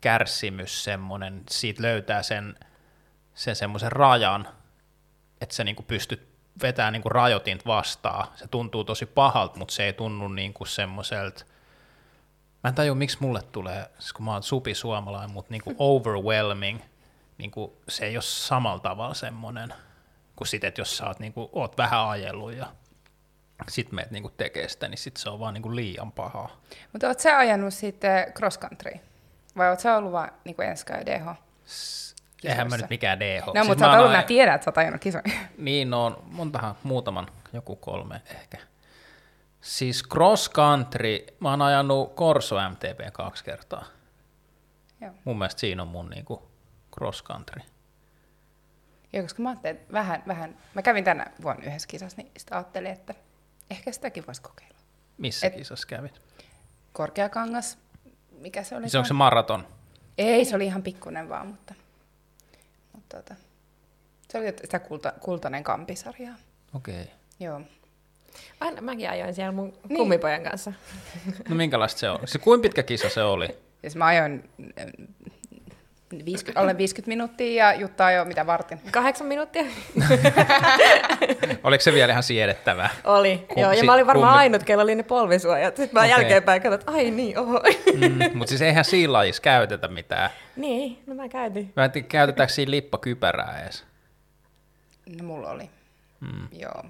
kärsimys, 0.00 0.84
semmoinen, 0.84 1.42
siitä 1.50 1.82
löytää 1.82 2.22
sen, 2.22 2.58
sen 3.34 3.56
semmoisen 3.56 3.92
rajan, 3.92 4.48
että 5.40 5.54
sä 5.54 5.64
niinku 5.64 5.82
pystyt 5.82 6.28
vetämään 6.62 6.92
niinku 6.92 7.08
rajoitint 7.08 7.66
vastaan. 7.66 8.28
Se 8.34 8.48
tuntuu 8.48 8.84
tosi 8.84 9.06
pahalta, 9.06 9.58
mutta 9.58 9.74
se 9.74 9.84
ei 9.84 9.92
tunnu 9.92 10.28
niinku 10.28 10.64
semmoiselta, 10.64 11.44
mä 12.64 12.68
en 12.68 12.74
tajua, 12.74 12.94
miksi 12.94 13.18
mulle 13.20 13.42
tulee, 13.42 13.90
siis 13.98 14.12
kun 14.12 14.24
mä 14.24 14.32
oon 14.32 14.42
supi 14.42 14.74
suomalainen, 14.74 15.30
mutta 15.30 15.50
niinku 15.50 15.74
overwhelming, 15.94 16.80
niinku 17.38 17.82
se 17.88 18.06
ei 18.06 18.16
ole 18.16 18.22
samalla 18.22 18.80
tavalla 18.80 19.14
semmoinen, 19.14 19.74
kuin 20.36 20.48
sit, 20.48 20.64
että 20.64 20.80
jos 20.80 20.96
sä 20.96 21.06
oot, 21.06 21.18
niinku, 21.18 21.50
oot 21.52 21.78
vähän 21.78 22.08
ajellut 22.08 22.52
ja 22.52 22.66
sit 23.68 23.92
meet 23.92 24.10
niinku 24.10 24.30
tekee 24.36 24.68
sitä, 24.68 24.88
niin 24.88 24.98
sit 24.98 25.16
se 25.16 25.30
on 25.30 25.40
vaan 25.40 25.54
niinku 25.54 25.76
liian 25.76 26.12
pahaa. 26.12 26.60
Mutta 26.92 27.08
oot 27.08 27.20
sä 27.20 27.38
ajanut 27.38 27.74
sitten 27.74 28.32
cross 28.32 28.58
country? 28.58 28.92
Vai 29.56 29.70
oot 29.70 29.80
sä 29.80 29.96
ollut 29.96 30.12
vaan 30.12 30.32
niin 30.44 30.62
enska 30.62 30.94
ja 30.94 31.06
DH? 31.06 31.26
Eihän 32.44 32.70
mä 32.70 32.76
nyt 32.76 32.90
mikään 32.90 33.20
DH. 33.20 33.46
No, 33.46 33.52
siis 33.52 33.66
mutta 33.66 33.84
sä 33.84 33.90
oot 33.90 33.98
ollut, 33.98 34.12
mä 34.12 34.22
tiedän, 34.22 34.54
että 34.54 34.64
sä 34.64 34.70
oot 34.70 34.78
ajanut 34.78 35.00
kisoja. 35.00 35.22
Niin, 35.58 35.90
no 35.90 36.22
montahan, 36.24 36.74
muutaman, 36.82 37.26
joku 37.52 37.76
kolme 37.76 38.20
ehkä. 38.30 38.58
Siis 39.60 40.02
cross 40.08 40.50
country, 40.50 41.26
mä 41.40 41.50
oon 41.50 41.62
ajanut 41.62 42.14
Corso 42.14 42.56
MTB 42.70 43.00
kaksi 43.12 43.44
kertaa. 43.44 43.84
Joo. 45.00 45.12
Mun 45.24 45.38
mielestä 45.38 45.60
siinä 45.60 45.82
on 45.82 45.88
mun 45.88 46.10
niinku 46.10 46.50
cross 46.98 47.24
country. 47.24 47.62
Joo, 49.12 49.22
koska 49.22 49.42
mä 49.42 49.48
ajattelin, 49.48 49.76
että 49.76 49.92
vähän, 49.92 50.22
vähän, 50.26 50.56
mä 50.74 50.82
kävin 50.82 51.04
tänä 51.04 51.26
vuonna 51.42 51.64
yhdessä 51.64 51.88
kisassa, 51.88 52.16
niin 52.16 52.32
sitten 52.36 52.56
ajattelin, 52.56 52.90
että 52.90 53.14
ehkä 53.70 53.92
sitäkin 53.92 54.26
voisi 54.26 54.42
kokeilla. 54.42 54.78
Missä 55.18 55.46
Et, 55.46 55.54
kisassa 55.54 55.86
kävit? 55.86 56.22
Korkeakangas, 56.92 57.78
mikä 58.30 58.62
se 58.62 58.76
oli? 58.76 58.88
Se 58.88 58.98
onko 58.98 59.08
se 59.08 59.14
maraton? 59.14 59.66
Ei, 60.18 60.44
se 60.44 60.56
oli 60.56 60.66
ihan 60.66 60.82
pikkunen 60.82 61.28
vaan, 61.28 61.46
mutta, 61.46 61.74
mutta 62.92 63.16
tota, 63.16 63.34
se 64.28 64.38
oli 64.38 64.46
sitä 64.46 64.78
kulta, 64.78 65.12
kultainen 65.20 65.64
kampisarjaa. 65.64 66.34
Okei. 66.74 67.02
Okay. 67.02 67.14
Joo. 67.40 67.60
Aina 68.60 68.80
mäkin 68.80 69.10
ajoin 69.10 69.34
siellä 69.34 69.52
mun 69.52 69.78
niin. 69.88 69.98
kummipojan 69.98 70.42
kanssa. 70.42 70.72
No 71.48 71.56
minkälaista 71.56 72.00
se 72.00 72.10
on? 72.10 72.18
Se, 72.24 72.38
kuinka 72.38 72.62
pitkä 72.62 72.82
kisa 72.82 73.08
se 73.08 73.22
oli? 73.22 73.48
Siis 73.80 73.96
mä 73.96 74.06
ajoin 74.06 74.50
50, 76.10 76.60
alle 76.60 76.78
50 76.78 77.08
minuuttia 77.08 77.72
ja 77.72 77.80
Jutta 77.80 78.10
jo 78.10 78.24
mitä 78.24 78.46
vartin? 78.46 78.80
Kahdeksan 78.90 79.26
minuuttia. 79.26 79.64
Oliko 81.64 81.82
se 81.82 81.92
vielä 81.92 82.12
ihan 82.12 82.22
siedettävää? 82.22 82.90
Oli, 83.04 83.44
Kum, 83.48 83.62
joo. 83.62 83.72
Ja 83.72 83.84
mä 83.84 83.94
olin 83.94 84.06
varmaan 84.06 84.32
kummi... 84.32 84.38
ainut, 84.38 84.62
kello 84.62 84.82
oli 84.82 84.94
ne 84.94 85.02
polvisuojat. 85.02 85.76
Sitten 85.76 85.94
mä 85.94 86.00
okay. 86.00 86.10
jälkeenpäin 86.10 86.62
katsoin, 86.62 86.80
että 86.80 86.92
ai 86.92 87.10
niin, 87.10 87.38
oho. 87.38 87.60
Mm, 87.94 88.38
mutta 88.38 88.48
siis 88.48 88.62
eihän 88.62 88.84
siinä 88.84 89.12
lajissa 89.12 89.42
käytetä 89.42 89.88
mitään. 89.88 90.30
Niin, 90.56 91.02
no 91.06 91.14
mä 91.14 91.28
käytin. 91.28 91.72
Mä 91.76 91.84
en 91.84 91.90
tiedä, 91.90 92.08
käytetäänkö 92.08 92.54
siinä 92.54 92.70
lippakypärää 92.70 93.62
edes? 93.62 93.84
No 95.18 95.24
mulla 95.24 95.50
oli, 95.50 95.70
mm. 96.20 96.48
joo. 96.52 96.84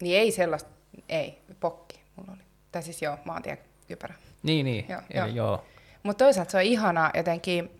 Niin 0.00 0.18
ei 0.18 0.30
sellaista, 0.30 0.70
ei, 1.08 1.38
pokki 1.60 2.00
mulla 2.16 2.32
oli. 2.32 2.42
Tai 2.72 2.82
siis 2.82 3.02
joo, 3.02 3.18
maantiekypärä. 3.24 4.14
Niin, 4.42 4.66
niin, 4.66 4.86
joo. 4.88 5.00
Eli 5.10 5.18
joo. 5.18 5.26
joo. 5.26 5.64
Mutta 6.02 6.24
toisaalta 6.24 6.50
se 6.50 6.56
on 6.56 6.62
ihanaa 6.62 7.10
jotenkin, 7.16 7.70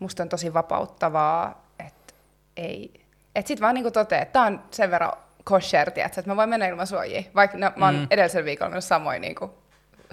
musta 0.00 0.22
on 0.22 0.28
tosi 0.28 0.54
vapauttavaa, 0.54 1.66
että 1.78 2.14
ei, 2.56 3.04
että 3.34 3.48
sit 3.48 3.60
vaan 3.60 3.74
niinku 3.74 3.90
toteaa, 3.90 4.22
että 4.22 4.32
tää 4.32 4.42
on 4.42 4.62
sen 4.70 4.90
verran 4.90 5.12
kosher, 5.44 5.90
että 5.96 6.22
mä 6.26 6.36
voin 6.36 6.48
mennä 6.48 6.66
ilman 6.66 6.86
suojia, 6.86 7.22
vaikka 7.34 7.58
no, 7.58 7.72
mä 7.76 7.84
oon 7.84 7.94
mm. 7.94 8.06
edellisellä 8.10 8.44
viikolla 8.44 8.70
mennyt 8.70 8.84
samoin 8.84 9.22
niinku 9.22 9.54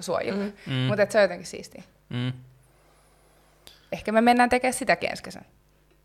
suojilla, 0.00 0.44
mm. 0.44 0.52
mm. 0.66 0.74
mutta 0.74 1.06
se 1.08 1.18
on 1.18 1.22
jotenkin 1.22 1.46
siistiä. 1.46 1.82
Mm. 2.08 2.32
Ehkä 3.92 4.12
me 4.12 4.20
mennään 4.20 4.48
tekemään 4.48 4.72
sitäkin 4.72 5.10
ensi 5.10 5.22
kesän. 5.22 5.44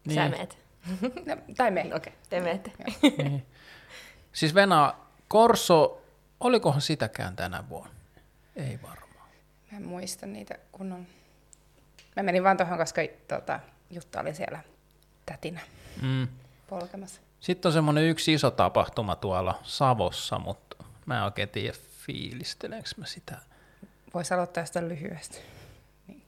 Niin. 0.06 0.16
Sä 0.16 0.30
meet. 0.38 0.58
No, 1.26 1.38
tai 1.58 1.72
me. 1.72 1.82
Okei, 1.82 1.96
okay, 1.96 2.14
te 2.30 2.40
meette. 2.40 2.72
niin. 3.18 3.46
Siis 4.34 4.56
Venä, 4.56 4.94
Korso, 5.28 6.02
olikohan 6.40 6.82
sitäkään 6.82 7.36
tänä 7.36 7.64
vuonna? 7.70 7.94
Ei 8.56 8.80
varmaan. 8.84 9.30
Mä 9.72 9.78
en 9.78 9.86
muista 9.86 10.26
niitä 10.26 10.56
kunnon... 10.72 11.08
Mä 12.16 12.24
menin 12.24 12.44
vaan 12.44 12.58
tuohon, 12.58 12.78
koska 12.78 13.02
tota, 13.28 13.60
Jutta 13.96 14.22
oli 14.22 14.36
siellä 14.36 14.60
tätinä 15.26 15.62
mm. 16.02 16.28
polkemassa. 16.68 17.22
Sitten 17.40 17.70
on 17.70 17.74
semmoinen 17.74 18.04
yksi 18.04 18.34
iso 18.34 18.52
tapahtuma 18.52 19.16
tuolla 19.16 19.60
Savossa, 19.64 20.40
mutta 20.40 20.86
mä 21.06 21.18
en 21.18 21.24
oikein 21.24 21.50
tiedä 21.50 21.78
fiilisteleekö 22.06 22.90
mä 22.98 23.06
sitä. 23.06 23.38
Voisi 24.14 24.34
aloittaa 24.34 24.66
sitä 24.66 24.88
lyhyesti. 24.88 25.40
Niin. 26.08 26.22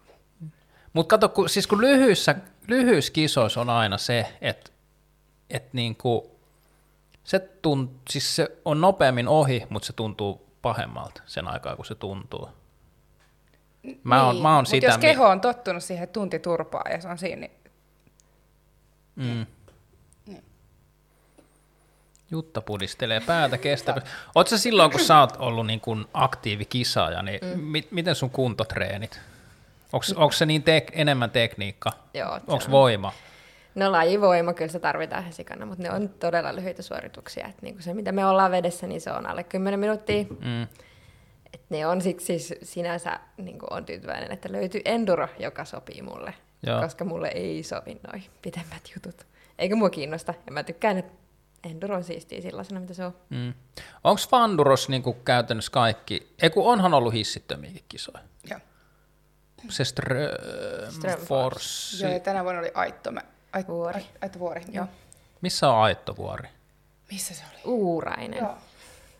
Mutta 0.93 1.09
kato, 1.17 1.29
kun, 1.29 1.49
siis 1.49 1.67
kun 1.67 1.81
lyhyissä, 1.81 2.35
lyhyissä 2.67 3.13
kisoissa 3.13 3.61
on 3.61 3.69
aina 3.69 3.97
se, 3.97 4.37
että 4.41 4.71
et 5.49 5.73
niinku, 5.73 6.39
se, 7.23 7.39
tunt, 7.39 7.91
siis 8.09 8.35
se 8.35 8.57
on 8.65 8.81
nopeammin 8.81 9.27
ohi, 9.27 9.63
mutta 9.69 9.85
se 9.85 9.93
tuntuu 9.93 10.45
pahemmalta 10.61 11.21
sen 11.25 11.47
aikaa, 11.47 11.75
kun 11.75 11.85
se 11.85 11.95
tuntuu. 11.95 12.49
Mä 14.03 14.15
niin, 14.15 14.25
oon, 14.25 14.41
mä 14.41 14.55
oon 14.55 14.65
sitä, 14.65 14.87
jos 14.87 14.97
keho 14.97 15.27
on 15.27 15.41
tottunut 15.41 15.83
siihen 15.83 16.07
tunti 16.07 16.39
turpaa 16.39 16.83
ja 16.91 17.01
se 17.01 17.07
on 17.07 17.17
siinä, 17.17 17.39
niin... 17.39 17.51
Mm. 19.15 19.45
Niin. 20.25 20.43
Jutta 22.31 22.61
pudistelee 22.61 23.19
päätä 23.19 23.57
kestävä. 23.57 24.01
Oletko 24.35 24.49
sä 24.49 24.57
silloin, 24.57 24.91
kun 24.91 24.99
sä 24.99 25.19
oot 25.19 25.33
ollut 25.39 25.67
niin 25.67 25.81
kuin 25.81 26.05
aktiivi 26.13 26.65
kisaaja, 26.65 27.21
niin 27.21 27.39
mm. 27.43 27.59
mi- 27.59 27.87
miten 27.91 28.15
sun 28.15 28.29
kuntotreenit? 28.29 29.19
Onko 30.15 30.31
se 30.31 30.45
niin 30.45 30.63
tek- 30.63 30.91
enemmän 30.93 31.31
tekniikka? 31.31 31.91
Joo. 32.13 32.39
Onko 32.47 32.65
voima? 32.71 33.13
No 33.75 33.91
lajivoima 33.91 34.53
kyllä 34.53 34.71
se 34.71 34.79
tarvitaan 34.79 35.21
ihan 35.21 35.33
sikana, 35.33 35.65
mutta 35.65 35.83
ne 35.83 35.91
on 35.91 36.09
todella 36.09 36.55
lyhyitä 36.55 36.81
suorituksia. 36.81 37.47
Et 37.47 37.61
niinku 37.61 37.81
se, 37.81 37.93
mitä 37.93 38.11
me 38.11 38.25
ollaan 38.25 38.51
vedessä, 38.51 38.87
niin 38.87 39.01
se 39.01 39.11
on 39.11 39.25
alle 39.25 39.43
10 39.43 39.79
minuuttia. 39.79 40.23
Mm. 40.23 40.67
Et 41.55 41.61
ne 41.69 41.87
on 41.87 42.01
siksi 42.01 42.25
siis 42.25 42.53
sinänsä 42.63 43.19
niin 43.37 43.57
on 43.69 43.85
tyytyväinen, 43.85 44.31
että 44.31 44.51
löytyy 44.51 44.81
enduro, 44.85 45.27
joka 45.39 45.65
sopii 45.65 46.01
mulle. 46.01 46.33
Joo. 46.65 46.81
Koska 46.81 47.05
mulle 47.05 47.27
ei 47.27 47.63
sovi 47.63 47.99
noin 48.07 48.23
pitemmät 48.41 48.91
jutut. 48.95 49.27
Eikä 49.59 49.75
mua 49.75 49.89
kiinnosta. 49.89 50.33
Ja 50.45 50.51
mä 50.51 50.63
tykkään, 50.63 50.97
että 50.97 51.13
enduro 51.63 51.95
on 51.95 52.03
siistiä 52.03 52.41
sellaisena, 52.41 52.79
mitä 52.79 52.93
se 52.93 53.05
on. 53.05 53.15
Mm. 53.29 53.53
Onko 54.03 54.21
Fanduros 54.29 54.89
niin 54.89 55.03
käytännössä 55.25 55.71
kaikki, 55.71 56.33
ei 56.41 56.49
kun 56.49 56.71
onhan 56.71 56.93
ollut 56.93 57.13
hissittömiäkin 57.13 57.83
kisoja. 57.89 58.19
Joo. 58.49 58.59
Se 59.69 59.85
Ström, 59.85 60.29
Force. 61.25 62.03
Joo, 62.03 62.13
ja 62.13 62.19
tänä 62.19 62.43
vuonna 62.43 62.59
oli 62.59 62.71
Aitto, 62.73 63.11
Ait, 63.53 63.67
vuori. 63.67 64.05
Aitto 64.21 64.39
vuori, 64.39 64.61
joo. 64.71 64.85
Missä 65.41 65.69
on 65.69 65.83
Aitto 65.83 66.17
vuori? 66.17 66.49
Missä 67.11 67.33
se 67.33 67.43
oli? 67.51 67.61
Uurainen. 67.73 68.39
Joo. 68.39 68.57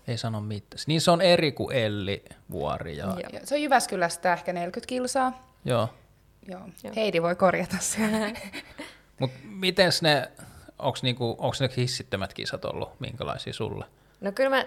Ei 0.07 0.17
sano 0.17 0.41
mitään. 0.41 0.83
Niin 0.87 1.01
se 1.01 1.11
on 1.11 1.21
eri 1.21 1.51
kuin 1.51 1.75
Elli 1.75 2.23
vuori. 2.51 2.97
Ja... 2.97 3.05
Joo. 3.05 3.41
Se 3.43 3.55
on 3.55 3.61
Jyväskylästä 3.61 4.33
ehkä 4.33 4.53
40 4.53 4.87
kilsaa. 4.87 5.55
Joo. 5.65 5.89
Joo. 6.47 6.61
Heidi 6.95 7.21
voi 7.21 7.35
korjata 7.35 7.77
sen. 7.79 8.37
Mutta 9.19 9.37
miten 9.43 9.91
ne 10.01 10.31
onko 10.79 10.97
niinku, 11.01 11.37
ne 11.59 11.69
hissittömät 11.77 12.33
kisat 12.33 12.65
ollut, 12.65 12.99
minkälaisia 12.99 13.53
sulle? 13.53 13.85
No 14.21 14.31
kyllä 14.31 14.49
mä, 14.49 14.65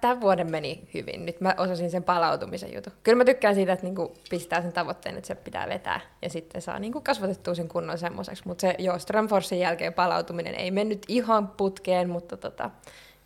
tämän 0.00 0.20
vuoden 0.20 0.50
meni 0.50 0.88
hyvin. 0.94 1.26
Nyt 1.26 1.40
mä 1.40 1.54
osasin 1.58 1.90
sen 1.90 2.04
palautumisen 2.04 2.74
jutun. 2.74 2.92
Kyllä 3.02 3.16
mä 3.16 3.24
tykkään 3.24 3.54
siitä, 3.54 3.72
että 3.72 3.86
niinku 3.86 4.14
pistää 4.30 4.62
sen 4.62 4.72
tavoitteen, 4.72 5.16
että 5.16 5.28
se 5.28 5.34
pitää 5.34 5.68
vetää 5.68 6.00
ja 6.22 6.30
sitten 6.30 6.62
saa 6.62 6.78
niinku 6.78 7.00
kasvatettua 7.00 7.54
sen 7.54 7.68
kunnon 7.68 7.98
semmoiseksi. 7.98 8.42
Mutta 8.46 8.60
se 8.60 8.74
joo, 8.78 8.98
Strömforsin 8.98 9.58
jälkeen 9.58 9.92
palautuminen 9.92 10.54
ei 10.54 10.70
mennyt 10.70 11.02
ihan 11.08 11.48
putkeen, 11.48 12.10
mutta 12.10 12.36
tota, 12.36 12.70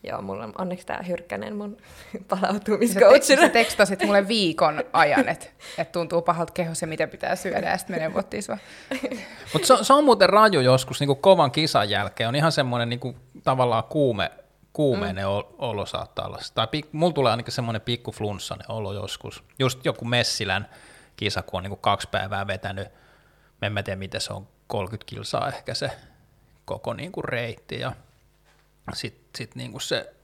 Joo, 0.05 0.23
mulla 0.23 0.45
on 0.45 0.53
onneksi 0.59 0.87
tämä 0.87 1.03
Hyrkkänen 1.03 1.57
mun 1.57 1.77
palautumiscoachina. 2.29 3.43
Sä, 3.43 3.49
te- 3.49 3.53
tekstasit 3.53 4.03
mulle 4.05 4.29
viikon 4.29 4.85
ajan, 4.93 5.29
että 5.29 5.47
et 5.79 5.93
tuntuu 5.93 6.23
pahalta 6.23 6.53
kehos 6.53 6.83
ja 6.83 6.89
mitä 6.89 7.07
pitää 7.07 7.37
syödä, 7.37 7.71
ja 7.71 7.79
sitten 7.79 7.97
me 7.97 8.01
neuvottiin 8.01 8.43
sua. 8.43 8.59
Mutta 9.53 9.67
se, 9.67 9.85
se, 9.85 9.93
on 9.93 10.05
muuten 10.05 10.29
raju 10.29 10.61
joskus 10.61 11.01
niin 11.01 11.17
kovan 11.17 11.51
kisan 11.51 11.91
jälkeen, 11.91 12.29
on 12.29 12.37
ihan 12.37 12.53
semmoinen 12.53 12.89
niin 12.89 13.17
tavallaan 13.45 13.85
kuume, 13.85 14.31
kuumeinen 14.73 15.25
mm. 15.25 15.31
olo 15.59 15.87
saattaa 15.87 16.27
olla. 16.27 16.39
Tai 16.55 16.67
pik, 16.67 16.93
mulla 16.93 17.13
tulee 17.13 17.31
ainakin 17.31 17.53
semmoinen 17.53 17.83
pikku 17.83 18.13
flunssainen 18.13 18.71
olo 18.71 18.93
joskus. 18.93 19.45
Just 19.59 19.85
joku 19.85 20.05
Messilän 20.05 20.69
kisa, 21.17 21.43
kun 21.43 21.59
on 21.59 21.65
niin 21.65 21.79
kaksi 21.79 22.09
päivää 22.11 22.47
vetänyt, 22.47 22.89
en 23.63 23.73
mä 23.73 23.83
tiedä 23.83 23.99
miten 23.99 24.21
se 24.21 24.33
on, 24.33 24.49
30 24.67 25.11
kilsaa 25.11 25.49
ehkä 25.49 25.75
se 25.75 25.91
koko 26.65 26.95
niin 26.95 27.13
kuin 27.13 27.25
reitti, 27.25 27.81
ja 27.81 27.93
sitten 28.93 29.31
sit 29.37 29.55
niinku 29.55 29.81
se 29.81 30.15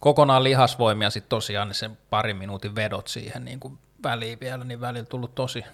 kokonaan 0.00 0.44
lihasvoimia 0.44 1.10
sitten 1.10 1.28
tosiaan 1.28 1.68
niin 1.68 1.74
sen 1.74 1.98
parin 2.10 2.36
minuutin 2.36 2.74
vedot 2.74 3.08
siihen 3.08 3.44
niinku 3.44 3.78
väliin 4.02 4.40
vielä, 4.40 4.64
niin 4.64 4.80
välillä 4.80 5.06
tullut 5.06 5.34
tosi, 5.34 5.64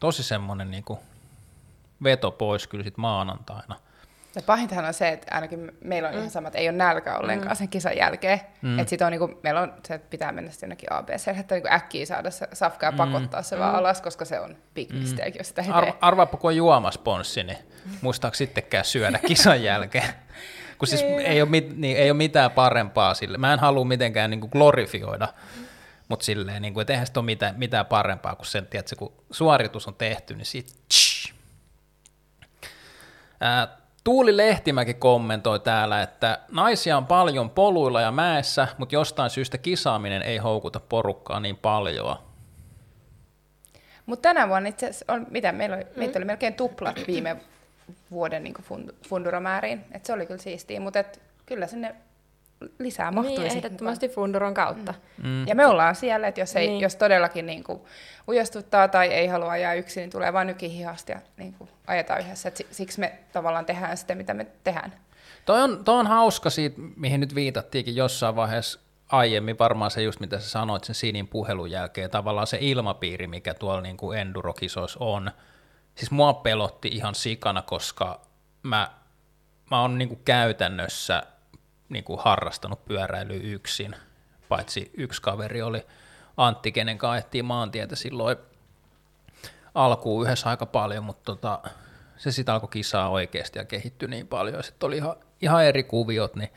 tosi 0.00 0.22
semmoinen 0.22 0.70
niinku 0.70 0.98
veto 2.04 2.30
pois 2.30 2.66
kyllä 2.66 2.84
sitten 2.84 3.00
maanantaina. 3.00 3.76
Ja 4.34 4.42
pahintahan 4.42 4.84
on 4.84 4.94
se, 4.94 5.08
että 5.08 5.34
ainakin 5.34 5.72
meillä 5.84 6.08
on 6.08 6.14
mm. 6.14 6.18
ihan 6.18 6.30
sama, 6.30 6.48
että 6.48 6.58
ei 6.58 6.68
ole 6.68 6.76
nälkä 6.76 7.18
ollenkaan 7.18 7.52
mm. 7.52 7.56
sen 7.56 7.68
kisan 7.68 7.96
jälkeen. 7.96 8.40
Mm. 8.62 8.78
Että 8.78 8.90
sit 8.90 9.02
on 9.02 9.10
niinku, 9.10 9.40
meillä 9.42 9.60
on 9.60 9.74
se, 9.86 9.94
että 9.94 10.10
pitää 10.10 10.32
mennä 10.32 10.50
sitten 10.50 10.66
jonnekin 10.66 10.92
ABC, 10.92 11.28
että 11.28 11.54
niinku 11.54 11.68
äkkiä 11.72 12.06
saada 12.06 12.30
se 12.30 12.48
safka 12.52 12.86
ja 12.86 12.90
mm. 12.92 12.96
pakottaa 12.96 13.42
se 13.42 13.56
mm. 13.56 13.60
vaan 13.60 13.74
alas, 13.74 14.00
koska 14.00 14.24
se 14.24 14.40
on 14.40 14.56
big 14.74 14.90
mm. 14.90 14.98
mistake, 14.98 15.30
mm. 15.30 15.36
jos 15.38 15.48
sitä 15.48 15.62
ei 15.62 15.70
Ar- 15.70 15.92
Arvaappa, 16.00 16.36
kun 16.36 16.50
on 16.50 16.56
juomasponssi, 16.56 17.42
niin 17.42 17.58
muistaako 18.00 18.34
sittenkään 18.34 18.84
syödä 18.84 19.18
kisan 19.18 19.62
jälkeen? 19.62 20.08
kun 20.82 20.88
siis 20.88 21.02
ei, 21.02 21.26
ei, 21.26 21.42
ole, 21.42 21.50
mit, 21.50 21.76
niin, 21.76 21.96
ei 21.96 22.10
ole 22.10 22.16
mitään 22.16 22.50
parempaa 22.50 23.14
sille. 23.14 23.38
Mä 23.38 23.52
en 23.52 23.58
halua 23.58 23.84
mitenkään 23.84 24.30
niin 24.30 24.40
kuin 24.40 24.50
glorifioida, 24.50 25.28
mutta 26.08 26.24
silleen, 26.24 26.62
niin 26.62 26.74
kuin, 26.74 26.82
että 26.82 26.92
eihän 26.92 27.06
sitä 27.06 27.20
ole 27.20 27.24
mitään, 27.24 27.54
mitään 27.58 27.86
parempaa 27.86 28.34
kuin 28.34 28.46
sen, 28.46 28.68
että 28.74 28.96
kun 28.96 29.12
suoritus 29.30 29.88
on 29.88 29.94
tehty, 29.94 30.34
niin 30.34 30.46
sit 30.46 30.66
Ää, 33.40 33.68
Tuuli 34.04 34.36
Lehtimäki 34.36 34.94
kommentoi 34.94 35.60
täällä, 35.60 36.02
että 36.02 36.38
naisia 36.50 36.96
on 36.96 37.06
paljon 37.06 37.50
poluilla 37.50 38.00
ja 38.00 38.12
mäessä, 38.12 38.68
mutta 38.78 38.94
jostain 38.94 39.30
syystä 39.30 39.58
kisaaminen 39.58 40.22
ei 40.22 40.38
houkuta 40.38 40.80
porukkaa 40.80 41.40
niin 41.40 41.56
paljon. 41.56 42.16
Mutta 44.06 44.22
tänä 44.22 44.48
vuonna 44.48 44.68
itse 44.68 44.86
asiassa 44.86 45.12
on, 45.12 45.26
mitä 45.30 45.52
meillä 45.52 45.76
oli, 45.76 45.84
mm. 45.84 45.90
meitä 45.96 46.18
oli 46.18 46.24
melkein 46.24 46.54
tuplat 46.54 47.00
viime 47.06 47.36
vuoden 48.12 48.44
niin 48.44 48.54
funduramääriin. 49.08 49.84
Et 49.92 50.04
se 50.04 50.12
oli 50.12 50.26
kyllä 50.26 50.40
siistiä, 50.40 50.80
mutta 50.80 50.98
et, 50.98 51.22
kyllä 51.46 51.66
sinne 51.66 51.94
lisää 52.78 53.10
mahtuisi. 53.10 53.40
Niin, 53.40 53.56
ehdottomasti 53.56 54.08
funduron 54.08 54.54
kautta. 54.54 54.94
Mm. 55.22 55.28
Mm. 55.28 55.48
Ja 55.48 55.54
me 55.54 55.66
ollaan 55.66 55.94
siellä, 55.94 56.28
että 56.28 56.40
jos, 56.40 56.56
ei, 56.56 56.66
niin. 56.66 56.80
jos 56.80 56.96
todellakin 56.96 57.46
niin 57.46 57.64
kuin, 57.64 57.80
ujostuttaa 58.28 58.88
tai 58.88 59.08
ei 59.08 59.26
halua 59.26 59.50
ajaa 59.50 59.74
yksin, 59.74 60.00
niin 60.00 60.10
tulee 60.10 60.32
vain 60.32 60.46
nykihihasta 60.46 61.12
ja 61.12 61.20
niin 61.36 61.52
kuin, 61.52 61.70
ajetaan 61.86 62.20
yhdessä. 62.20 62.48
Et 62.48 62.66
siksi 62.70 63.00
me 63.00 63.12
tavallaan 63.32 63.66
tehdään 63.66 63.96
sitä, 63.96 64.14
mitä 64.14 64.34
me 64.34 64.46
tehdään. 64.64 64.92
Toi 65.44 65.62
on, 65.62 65.84
toi 65.84 65.98
on 65.98 66.06
hauska 66.06 66.50
siitä, 66.50 66.80
mihin 66.96 67.20
nyt 67.20 67.34
viitattiinkin 67.34 67.96
jossain 67.96 68.36
vaiheessa 68.36 68.80
aiemmin, 69.08 69.58
varmaan 69.58 69.90
se 69.90 70.02
just 70.02 70.20
mitä 70.20 70.38
sä 70.38 70.50
sanoit 70.50 70.84
sen 70.84 70.94
Sinin 70.94 71.28
puhelun 71.28 71.70
jälkeen, 71.70 72.10
tavallaan 72.10 72.46
se 72.46 72.58
ilmapiiri, 72.60 73.26
mikä 73.26 73.54
tuolla 73.54 73.80
niin 73.80 73.96
kuin 73.96 74.18
endurokisoissa 74.18 74.98
on, 75.00 75.30
siis 75.94 76.10
mua 76.10 76.34
pelotti 76.34 76.88
ihan 76.88 77.14
sikana, 77.14 77.62
koska 77.62 78.20
mä, 78.62 78.90
mä 79.70 79.80
oon 79.80 79.98
niinku 79.98 80.16
käytännössä 80.24 81.22
niinku 81.88 82.16
harrastanut 82.16 82.84
pyöräilyä 82.84 83.40
yksin, 83.42 83.96
paitsi 84.48 84.90
yksi 84.96 85.22
kaveri 85.22 85.62
oli 85.62 85.86
Antti, 86.36 86.72
kenen 86.72 86.98
kanssa 86.98 87.28
maantietä 87.42 87.96
silloin 87.96 88.36
alkuun 89.74 90.26
yhdessä 90.26 90.50
aika 90.50 90.66
paljon, 90.66 91.04
mutta 91.04 91.24
tota, 91.24 91.60
se 92.16 92.32
sitten 92.32 92.54
alkoi 92.54 92.68
kisaa 92.68 93.08
oikeasti 93.08 93.58
ja 93.58 93.64
kehittyi 93.64 94.08
niin 94.08 94.28
paljon, 94.28 94.64
sitten 94.64 94.86
oli 94.86 94.96
ihan, 94.96 95.16
ihan 95.42 95.64
eri 95.64 95.82
kuviot, 95.82 96.36
niin 96.36 96.50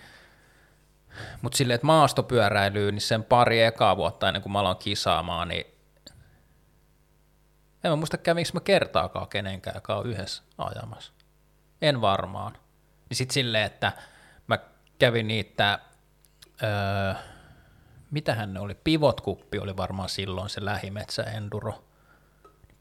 mutta 1.41 1.57
silleen, 1.57 1.75
että 1.75 1.87
maastopyöräilyyn, 1.87 2.95
niin 2.95 3.01
sen 3.01 3.23
pari 3.23 3.61
ekaa 3.61 3.97
vuotta 3.97 4.27
ennen 4.27 4.41
kuin 4.41 4.53
mä 4.53 4.59
aloin 4.59 4.77
kisaamaan, 4.77 5.47
niin 5.47 5.65
en 7.85 7.91
mä 7.91 7.95
muista 7.95 8.17
kävinkö 8.17 8.49
mä 8.53 8.59
kertaakaan 8.59 9.27
kenenkään, 9.27 9.75
joka 9.75 9.95
on 9.95 10.05
yhdessä 10.05 10.43
ajamassa. 10.57 11.13
En 11.81 12.01
varmaan. 12.01 12.53
Niin 13.09 13.17
sitten 13.17 13.33
silleen, 13.33 13.65
että 13.65 13.91
mä 14.47 14.59
kävin 14.99 15.27
niitä, 15.27 15.79
öö, 16.63 17.13
mitähän 18.11 18.53
ne 18.53 18.59
oli, 18.59 18.75
pivotkuppi 18.75 19.59
oli 19.59 19.77
varmaan 19.77 20.09
silloin 20.09 20.49
se 20.49 20.65
lähimetsä 20.65 21.23
enduro. 21.23 21.83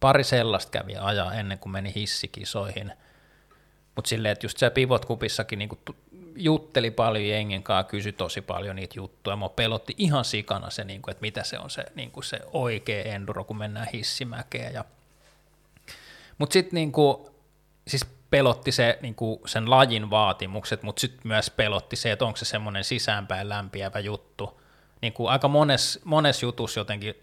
Pari 0.01 0.24
sellaista 0.24 0.70
kävi 0.70 0.97
ajaa 0.97 1.35
ennen 1.35 1.59
kuin 1.59 1.72
meni 1.72 1.94
hissikisoihin. 1.94 2.93
Mutta 3.96 4.08
silleen, 4.08 4.32
että 4.32 4.46
just 4.46 4.58
se 4.58 4.70
pivotkupissakin 4.70 5.58
niinku 5.58 5.78
jutteli 6.36 6.90
paljon 6.90 7.28
jengen 7.28 7.62
kanssa, 7.62 7.90
kysyi 7.90 8.12
tosi 8.12 8.40
paljon 8.40 8.76
niitä 8.76 8.94
juttuja. 8.96 9.36
Mua 9.36 9.48
pelotti 9.48 9.94
ihan 9.98 10.24
sikana 10.24 10.70
se, 10.70 10.84
niinku, 10.84 11.10
että 11.10 11.20
mitä 11.20 11.42
se 11.44 11.58
on 11.58 11.70
se, 11.70 11.84
niinku 11.94 12.22
se 12.22 12.40
oikea 12.52 13.02
enduro, 13.02 13.44
kun 13.44 13.58
mennään 13.58 13.88
hissimäkeen. 13.92 14.74
Ja... 14.74 14.84
Mutta 16.38 16.52
sitten 16.52 16.74
niinku, 16.74 17.30
siis 17.88 18.06
pelotti 18.30 18.72
se, 18.72 18.98
niinku, 19.02 19.42
sen 19.46 19.70
lajin 19.70 20.10
vaatimukset, 20.10 20.82
mutta 20.82 21.00
sitten 21.00 21.20
myös 21.24 21.50
pelotti 21.50 21.96
se, 21.96 22.12
että 22.12 22.24
onko 22.24 22.36
se 22.36 22.44
semmoinen 22.44 22.84
sisäänpäin 22.84 23.48
lämpiävä 23.48 23.98
juttu. 23.98 24.60
Niinku, 25.00 25.26
aika 25.26 25.48
mones, 25.48 26.00
mones 26.04 26.42
jutus 26.42 26.76
jotenkin 26.76 27.14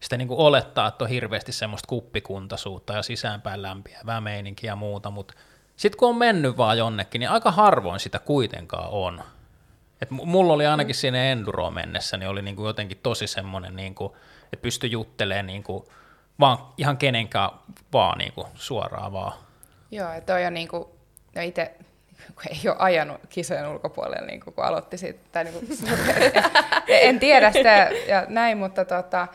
sitä 0.00 0.16
niinku 0.16 0.46
olettaa, 0.46 0.88
että 0.88 1.04
on 1.04 1.10
hirveästi 1.10 1.52
semmoista 1.52 1.86
kuppikuntaisuutta 1.86 2.92
ja 2.92 3.02
sisäänpäin 3.02 3.62
lämpiävää 3.62 4.20
meininkiä 4.20 4.70
ja 4.70 4.76
muuta, 4.76 5.10
mutta 5.10 5.34
sitten 5.80 5.98
kun 5.98 6.08
on 6.08 6.16
mennyt 6.16 6.56
vaan 6.56 6.78
jonnekin, 6.78 7.18
niin 7.20 7.30
aika 7.30 7.50
harvoin 7.50 8.00
sitä 8.00 8.18
kuitenkaan 8.18 8.88
on. 8.90 9.22
Et 10.02 10.10
mulla 10.10 10.52
oli 10.52 10.66
ainakin 10.66 10.94
siinä 10.94 11.24
Enduroon 11.24 11.74
mennessä, 11.74 12.16
niin 12.16 12.28
oli 12.28 12.42
niinku 12.42 12.66
jotenkin 12.66 12.98
tosi 13.02 13.26
semmoinen, 13.26 13.76
niinku, 13.76 14.16
että 14.52 14.62
pystyi 14.62 14.90
juttelemaan 14.90 15.46
niinku, 15.46 15.92
vaan 16.40 16.58
ihan 16.76 16.96
kenenkään 16.96 17.50
vaan 17.92 18.18
niinku, 18.18 18.46
suoraan 18.54 19.12
vaan. 19.12 19.32
Joo, 19.90 20.12
että 20.12 20.32
toi 20.32 20.46
on 20.46 20.54
niinku, 20.54 20.96
no 21.34 21.42
itse 21.42 21.74
ei 22.50 22.68
ole 22.68 22.76
ajanut 22.78 23.20
kisojen 23.28 23.68
ulkopuolella, 23.68 24.26
niin 24.26 24.40
kun 24.40 24.54
aloitti 24.56 24.98
siitä, 24.98 25.20
tai 25.32 25.44
niin 25.44 25.54
kuin, 25.54 25.78
en 26.88 27.20
tiedä 27.20 27.52
sitä 27.52 27.90
ja 28.08 28.26
näin, 28.28 28.58
mutta 28.58 28.84
tota, 28.84 29.28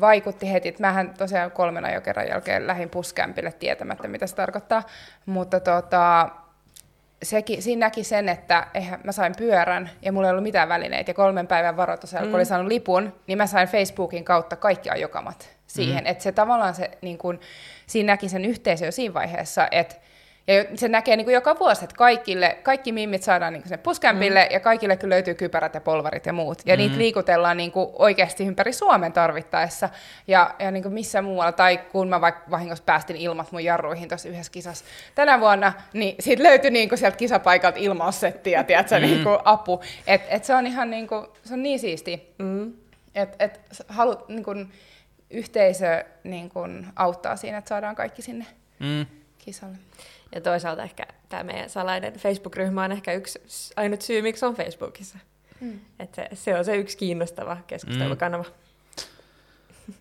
vaikutti 0.00 0.52
heti. 0.52 0.68
Että 0.68 0.80
mähän 0.80 1.14
tosiaan 1.18 1.50
kolmen 1.50 1.84
ajokerran 1.84 2.28
jälkeen 2.28 2.66
lähdin 2.66 2.90
puskämpille 2.90 3.52
tietämättä, 3.52 4.08
mitä 4.08 4.26
se 4.26 4.34
tarkoittaa. 4.34 4.82
Mutta 5.26 5.60
tota, 5.60 6.28
sekin, 7.22 7.62
siinä 7.62 7.86
näki 7.86 8.04
sen, 8.04 8.28
että 8.28 8.66
eihän, 8.74 9.00
mä 9.04 9.12
sain 9.12 9.34
pyörän 9.38 9.90
ja 10.02 10.12
mulla 10.12 10.26
ei 10.26 10.30
ollut 10.30 10.42
mitään 10.42 10.68
välineitä. 10.68 11.10
Ja 11.10 11.14
kolmen 11.14 11.46
päivän 11.46 11.76
varoitusajalla, 11.76 12.26
mm. 12.26 12.30
kun 12.30 12.36
olin 12.36 12.46
saanut 12.46 12.68
lipun, 12.68 13.12
niin 13.26 13.38
mä 13.38 13.46
sain 13.46 13.68
Facebookin 13.68 14.24
kautta 14.24 14.56
kaikki 14.56 14.90
ajokamat 14.90 15.56
siihen. 15.66 16.04
Mm. 16.04 16.10
Että 16.10 16.22
se 16.22 16.32
tavallaan 16.32 16.74
se, 16.74 16.90
niin 17.02 17.18
kun, 17.18 17.40
siinä 17.86 18.12
näki 18.12 18.28
sen 18.28 18.44
yhteisö 18.44 18.84
jo 18.84 18.92
siinä 18.92 19.14
vaiheessa, 19.14 19.68
että 19.70 19.96
Ja 20.48 20.64
se 20.74 20.88
näkee 20.88 21.16
niin 21.16 21.24
kuin 21.24 21.34
joka 21.34 21.58
vuosi, 21.58 21.84
että 21.84 21.96
kaikille, 21.96 22.58
kaikki 22.62 22.92
mimmit 22.92 23.22
saadaan 23.22 23.52
niin 23.52 23.62
kuin 23.62 23.68
sen 23.68 23.78
puskämpille 23.78 24.44
mm. 24.44 24.54
ja 24.54 24.60
kaikille 24.60 24.96
kyllä 24.96 25.14
löytyy 25.14 25.34
kypärät 25.34 25.74
ja 25.74 25.80
polvarit 25.80 26.26
ja 26.26 26.32
muut. 26.32 26.62
Ja 26.66 26.74
mm. 26.74 26.78
niitä 26.78 26.98
liikutellaan 26.98 27.56
niin 27.56 27.72
kuin 27.72 27.88
oikeasti 27.92 28.44
ympäri 28.44 28.72
Suomen 28.72 29.12
tarvittaessa 29.12 29.88
ja, 30.26 30.54
ja 30.58 30.70
niin 30.70 30.82
kuin 30.82 30.92
missä 30.92 31.22
muualla. 31.22 31.52
Tai 31.52 31.78
kun 31.78 32.08
mä 32.08 32.20
vaikka 32.20 32.50
vahingossa 32.50 32.84
päästin 32.84 33.16
ilmat 33.16 33.52
mun 33.52 33.64
jarruihin 33.64 34.08
tuossa 34.08 34.28
yhdessä 34.28 34.52
kisassa 34.52 34.84
tänä 35.14 35.40
vuonna, 35.40 35.72
niin 35.92 36.14
siitä 36.20 36.42
löytyi 36.42 36.70
niin 36.70 36.88
kuin 36.88 36.98
sieltä 36.98 37.16
kisapaikalta 37.16 37.78
ilmaussettiä, 37.78 38.64
tiedätkö, 38.64 38.94
mm. 38.94 39.02
niin 39.02 39.24
kuin 39.24 39.38
apu. 39.44 39.80
Et, 40.06 40.22
et 40.28 40.44
se 40.44 40.54
on 40.54 40.66
ihan 40.66 40.90
niin 40.90 41.06
kuin, 41.06 41.26
se 41.44 41.54
on 41.54 41.62
niin 41.62 41.78
siisti. 41.78 42.34
Mm. 42.38 42.72
Että 43.14 43.44
et 43.44 43.60
halut, 43.88 44.28
niin 44.28 44.44
kuin, 44.44 44.72
yhteisö 45.30 46.04
niin 46.24 46.48
kuin, 46.48 46.86
auttaa 46.96 47.36
siinä, 47.36 47.58
että 47.58 47.68
saadaan 47.68 47.96
kaikki 47.96 48.22
sinne 48.22 48.46
mm. 48.78 49.06
kisalle. 49.38 49.76
Ja 50.36 50.40
toisaalta 50.40 50.82
ehkä 50.82 51.06
tämä 51.28 51.42
meidän 51.42 51.70
salainen 51.70 52.12
Facebook-ryhmä 52.12 52.84
on 52.84 52.92
ehkä 52.92 53.12
yksi 53.12 53.40
ainut 53.76 54.02
syy, 54.02 54.22
miksi 54.22 54.46
on 54.46 54.54
Facebookissa. 54.54 55.18
Mm. 55.60 55.80
Että 55.98 56.28
se, 56.30 56.36
se 56.36 56.58
on 56.58 56.64
se 56.64 56.76
yksi 56.76 56.96
kiinnostava 56.96 57.56
keskustelukanava. 57.66 58.42
Mm. 58.42 59.94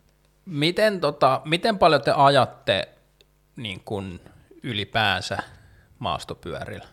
Miten, 0.45 1.01
tota, 1.01 1.41
miten 1.45 1.77
paljon 1.77 2.01
te 2.01 2.11
ajatte 2.11 2.87
niin 3.55 3.81
kun 3.85 4.19
ylipäänsä 4.63 5.37
maastopyörillä? 5.99 6.87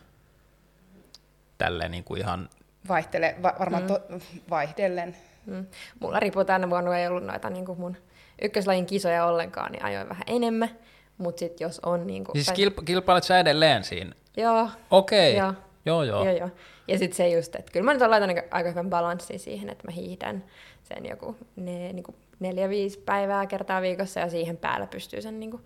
Tälleen 1.57 1.91
niin 1.91 2.03
kuin 2.03 2.21
ihan... 2.21 2.49
Vaihtele, 2.87 3.35
va, 3.43 3.53
varmaan 3.59 3.83
mm. 3.83 3.87
to, 3.87 4.01
vaihdellen. 4.49 5.15
Mm. 5.45 5.65
Mulla 5.99 6.19
riippuu 6.19 6.45
tänä 6.45 6.69
vuonna 6.69 6.97
ei 6.97 7.07
ollut 7.07 7.23
noita 7.23 7.49
niin 7.49 7.65
kuin 7.65 7.79
mun 7.79 7.97
ykköslajin 8.41 8.85
kisoja 8.85 9.25
ollenkaan, 9.25 9.71
niin 9.71 9.85
ajoin 9.85 10.09
vähän 10.09 10.23
enemmän. 10.27 10.69
Mutta 11.17 11.39
sitten 11.39 11.65
jos 11.65 11.79
on... 11.79 12.07
Niin 12.07 12.23
kuin, 12.23 12.43
siis 12.43 12.57
kilpa- 12.57 12.83
kilpailet 12.85 13.23
sä 13.23 13.39
edelleen 13.39 13.83
siinä? 13.83 14.11
Joo. 14.37 14.69
Okei. 14.91 15.37
Okay. 15.37 15.45
Joo. 15.45 15.53
Joo, 15.85 16.03
joo. 16.03 16.29
joo, 16.29 16.49
Ja 16.87 16.97
sitten 16.97 17.17
se 17.17 17.29
just, 17.29 17.55
että 17.55 17.71
kyllä 17.71 17.85
mä 17.85 17.93
nyt 17.93 18.09
laitan 18.09 18.29
aika 18.51 18.69
hyvän 18.69 18.89
balanssin 18.89 19.39
siihen, 19.39 19.69
että 19.69 19.87
mä 19.87 19.91
hiihdän 19.91 20.43
sen 20.83 21.05
joku 21.05 21.37
ne, 21.55 21.93
niin 21.93 22.03
kuin 22.03 22.15
neljä-viisi 22.39 22.99
päivää 22.99 23.45
kertaa 23.45 23.81
viikossa 23.81 24.19
ja 24.19 24.29
siihen 24.29 24.57
päällä 24.57 24.87
pystyy 24.87 25.21
sen 25.21 25.39
niin 25.39 25.51
kuin 25.51 25.63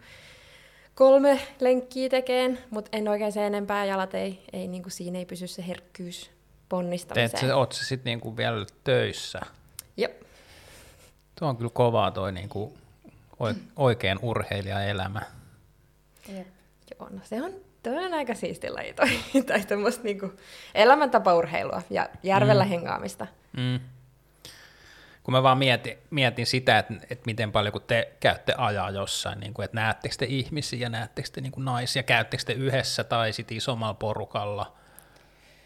kolme 0.95 1.40
lenkkiä 1.60 2.10
tekemään, 2.10 2.60
mutta 2.69 2.90
en 2.98 3.07
oikein 3.07 3.32
se 3.32 3.48
enempää, 3.48 3.86
jalat 3.86 4.14
ei, 4.14 4.44
ei 4.53 4.68
niin 4.68 4.84
kuin 4.84 4.91
siinä 4.91 5.19
ei 5.19 5.26
pysy 5.26 5.48
se 5.48 5.68
herkkyys 5.68 6.32
ponnistamiseen. 6.69 7.30
Teet 7.30 7.49
se, 7.49 7.53
oot 7.53 7.72
se 7.72 7.86
sitten 7.86 8.11
niin 8.11 8.19
kuin 8.19 8.38
vielä 8.38 8.65
töissä? 8.84 9.40
Jep. 9.98 10.22
Tuo 11.40 11.48
on 11.48 11.57
kyllä 11.57 11.72
kovaa 11.74 12.11
toi 12.11 12.32
niin 12.32 12.49
kuin 12.49 12.74
oikein 13.76 14.19
urheilijaelämä. 14.22 15.22
Jep. 16.28 16.48
Joo, 16.99 17.10
no 17.10 17.20
se 17.24 17.41
on, 17.41 17.52
toi 17.84 18.06
on 18.06 18.14
aika 18.14 18.34
siisti 18.34 18.70
laji 18.70 18.94
toi, 18.94 19.10
tai 19.48 19.66
tämmöistä 19.66 20.04
niinku 20.04 20.34
elämäntapaurheilua 20.76 21.82
ja 21.90 22.10
järvellä 22.24 22.64
mm. 22.64 22.70
hengaamista. 22.70 23.28
Mm. 23.58 23.80
Kun 25.24 25.32
mä 25.32 25.44
vaan 25.44 25.58
mietin, 25.58 25.98
mietin 26.10 26.45
sitä, 26.45 26.80
että, 26.80 26.94
että 26.94 27.24
miten 27.26 27.52
paljon 27.52 27.72
kun 27.72 27.82
te 27.82 28.12
käytte 28.20 28.54
ajaa 28.58 28.90
jossain, 28.90 29.40
niin 29.40 29.54
kuin, 29.54 29.64
että 29.66 29.76
näettekö 29.76 30.16
te 30.18 30.26
ihmisiä, 30.26 30.90
näettekö 30.90 31.30
te 31.32 31.41
niin 31.41 31.52
kuin 31.52 31.66
naisia, 31.66 32.04
käyttekö 32.04 32.44
te 32.44 32.54
yhdessä 32.54 33.04
tai 33.04 33.34
sitten 33.34 33.58
isommalla 33.58 33.94
porukalla, 33.94 34.78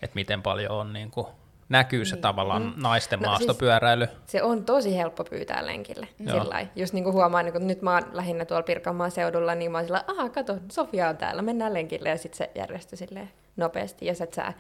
että 0.02 0.16
miten 0.16 0.42
paljon 0.42 0.72
on 0.72 0.94
niin 0.94 1.12
kuin, 1.12 1.28
näkyy 1.72 2.06
se 2.06 2.16
niin. 2.16 2.22
tavallaan 2.22 2.64
mm. 2.64 2.74
naisten 2.78 3.20
no, 3.20 3.30
maastopyöräily. 3.30 4.06
Siis 4.06 4.32
se 4.32 4.44
on 4.44 4.66
tosi 4.66 4.98
helppo 4.98 5.24
pyytää 5.24 5.66
lenkille. 5.66 6.08
Sillai. 6.18 6.68
Just 6.76 6.94
niin 6.94 7.04
kuin 7.04 7.14
huomaan, 7.14 7.46
niin 7.46 7.54
kun 7.54 7.68
nyt 7.68 7.82
mä 7.82 7.94
oon 7.94 8.04
lähinnä 8.12 8.46
tuolla 8.46 8.64
Pirkanmaan 8.64 9.12
seudulla, 9.12 9.56
niin 9.56 9.72
mä 9.72 9.78
oon 9.78 9.86
sillä, 9.86 10.04
aha, 10.08 10.30
kato, 10.30 10.58
Sofia 10.72 11.10
on 11.10 11.18
täällä, 11.18 11.42
mennään 11.42 11.74
lenkille, 11.74 12.10
ja 12.10 12.18
sitten 12.18 12.38
se 12.38 12.52
järjestyi 12.56 12.98
silleen 12.98 13.32
nopeasti, 13.58 14.06
ja 14.06 14.16
sä, 14.16 14.28
sä 14.36 14.54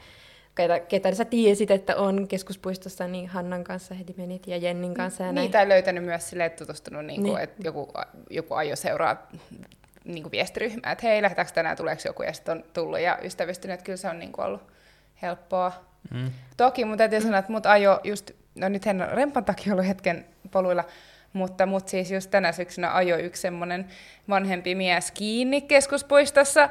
ketä, 0.55 0.79
ketä 0.79 1.15
sä 1.15 1.25
tiesit, 1.25 1.71
että 1.71 1.95
on 1.95 2.27
keskuspuistossa, 2.27 3.07
niin 3.07 3.27
Hannan 3.27 3.63
kanssa 3.63 3.95
heti 3.95 4.13
menit 4.17 4.47
ja 4.47 4.57
Jennin 4.57 4.93
kanssa. 4.93 5.23
Ja 5.23 5.31
Niitä 5.31 5.61
on 5.61 5.69
löytänyt 5.69 6.03
myös 6.03 6.29
sille, 6.29 6.45
että 6.45 6.65
tutustunut, 6.65 7.05
niin 7.05 7.21
kuin, 7.21 7.33
niin. 7.33 7.43
että 7.43 7.61
joku, 7.63 7.93
joku 8.29 8.53
ajo 8.53 8.75
seuraa 8.75 9.27
niin 10.05 10.23
kuin 10.23 10.31
viestiryhmää, 10.31 10.91
että 10.91 11.07
hei, 11.07 11.21
lähdetäänkö 11.21 11.53
tänään, 11.53 11.77
tuleeko 11.77 12.01
joku, 12.05 12.23
ja 12.23 12.33
sitten 12.33 12.57
on 12.57 12.63
tullut 12.73 12.99
ja 12.99 13.17
ystävystynyt, 13.23 13.73
että 13.73 13.83
kyllä 13.83 13.97
se 13.97 14.09
on 14.09 14.19
niin 14.19 14.31
kuin 14.31 14.45
ollut 14.45 14.61
helppoa. 15.21 15.90
Mm. 16.11 16.31
Toki 16.57 16.85
mun 16.85 16.97
täytyy 16.97 17.21
sanoa, 17.21 17.39
että 17.39 17.51
mut 17.51 17.65
ajo 17.65 17.99
just, 18.03 18.31
no 18.55 18.69
nyt 18.69 18.87
en 18.87 19.07
rempan 19.11 19.45
takia 19.45 19.73
ollut 19.73 19.87
hetken 19.87 20.25
poluilla, 20.51 20.83
mutta 21.33 21.65
mut 21.65 21.87
siis 21.87 22.11
just 22.11 22.31
tänä 22.31 22.51
syksynä 22.51 22.95
ajo 22.95 23.17
yksi 23.17 23.41
semmoinen 23.41 23.87
vanhempi 24.29 24.75
mies 24.75 25.11
kiinni 25.11 25.61
keskuspuistossa, 25.61 26.69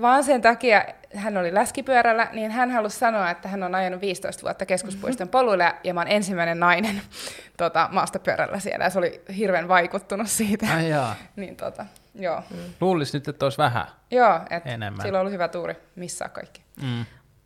vaan 0.00 0.24
sen 0.24 0.42
takia 0.42 0.84
hän 1.14 1.36
oli 1.36 1.54
läskipyörällä, 1.54 2.28
niin 2.32 2.50
hän 2.50 2.70
halusi 2.70 2.98
sanoa, 2.98 3.30
että 3.30 3.48
hän 3.48 3.62
on 3.62 3.74
ajanut 3.74 4.00
15 4.00 4.42
vuotta 4.42 4.66
keskuspuiston 4.66 5.28
poluilla 5.28 5.74
ja 5.84 5.94
mä 5.94 6.00
oon 6.00 6.08
ensimmäinen 6.08 6.60
nainen 6.60 7.00
tota, 7.56 7.88
maastopyörällä 7.92 8.58
siellä 8.58 8.84
ja 8.84 8.90
se 8.90 8.98
oli 8.98 9.22
hirveän 9.36 9.68
vaikuttunut 9.68 10.28
siitä. 10.28 10.66
Ai 10.74 10.88
jaa. 10.88 11.14
niin 11.36 11.56
tota, 11.56 11.86
joo. 12.14 12.42
Mm. 12.50 12.56
Luulisin 12.80 13.18
nyt, 13.18 13.28
että 13.28 13.46
olisi 13.46 13.58
vähän 13.58 13.86
Joo, 14.10 14.40
että 14.50 14.70
sillä 15.02 15.18
on 15.18 15.20
ollut 15.20 15.32
hyvä 15.32 15.48
tuuri 15.48 15.74
missaa 15.96 16.28
kaikki. 16.28 16.62
Mm. 16.82 17.04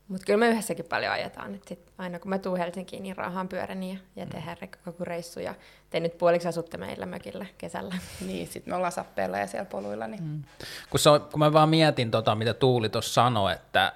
Mutta 0.08 0.24
kyllä 0.26 0.38
me 0.38 0.48
yhdessäkin 0.48 0.84
paljon 0.84 1.12
ajetaan. 1.12 1.54
Et 1.54 1.64
sit 1.68 1.92
aina 1.98 2.18
kun 2.18 2.28
mä 2.28 2.38
tuun 2.38 2.58
Helsinkiin, 2.58 3.02
niin 3.02 3.16
raahaan 3.16 3.48
pyöräni 3.48 3.92
ja, 3.92 3.98
ja 4.16 4.24
mm. 4.24 4.30
tehdään 4.30 4.56
reissu. 5.00 5.40
Ja 5.40 5.54
te 5.90 6.00
nyt 6.00 6.18
puoliksi 6.18 6.48
asutte 6.48 6.76
meillä 6.76 7.06
mökillä 7.06 7.46
kesällä. 7.58 7.94
Niin, 8.26 8.46
sitten 8.46 8.72
me 8.72 8.76
ollaan 8.76 8.92
sappeilla 8.92 9.38
ja 9.38 9.46
siellä 9.46 9.64
poluilla. 9.64 10.06
Niin. 10.06 10.22
Mm. 10.22 10.42
Kun, 10.90 11.00
se 11.00 11.10
on, 11.10 11.20
kun 11.20 11.38
mä 11.38 11.52
vaan 11.52 11.68
mietin, 11.68 12.10
tota, 12.10 12.34
mitä 12.34 12.54
Tuuli 12.54 12.88
tuossa 12.88 13.12
sanoi, 13.12 13.52
että 13.52 13.92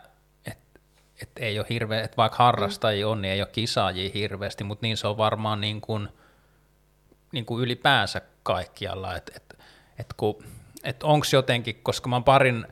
et, 0.47 0.59
et 1.22 1.30
ei 1.36 1.59
ole 1.59 1.66
hirveä, 1.70 2.02
että 2.02 2.16
vaikka 2.16 2.39
harrastajia 2.39 3.09
on, 3.09 3.22
niin 3.22 3.32
ei 3.32 3.40
ole 3.40 3.48
kisaajia 3.52 4.10
hirveästi, 4.14 4.64
mutta 4.64 4.86
niin 4.86 4.97
se 4.97 5.06
on 5.06 5.16
varmaan 5.16 5.60
niin 5.60 5.80
kuin, 5.80 6.09
niin 7.32 7.44
kuin 7.44 7.62
ylipäänsä 7.62 8.20
kaikkialla. 8.43 9.16
Että 9.16 9.32
et, 9.36 9.56
et 9.98 10.14
et 10.84 11.02
onko 11.02 11.26
jotenkin, 11.32 11.80
koska 11.82 12.09
mä 12.09 12.16
oon 12.16 12.24
parin, 12.24 12.66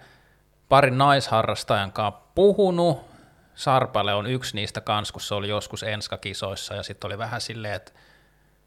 parin 0.69 0.99
naisharrastajan 0.99 1.93
kanssa 1.93 2.21
puhunut, 2.35 3.10
Sarpale 3.55 4.15
on 4.15 4.27
yksi 4.27 4.57
niistä 4.57 4.81
kans, 4.81 5.13
kun 5.13 5.21
se 5.21 5.35
oli 5.35 5.49
joskus 5.49 5.83
enskakisoissa 5.83 6.75
ja 6.75 6.83
sitten 6.83 7.09
oli 7.09 7.19
vähän 7.19 7.41
silleen, 7.41 7.75
että 7.75 7.93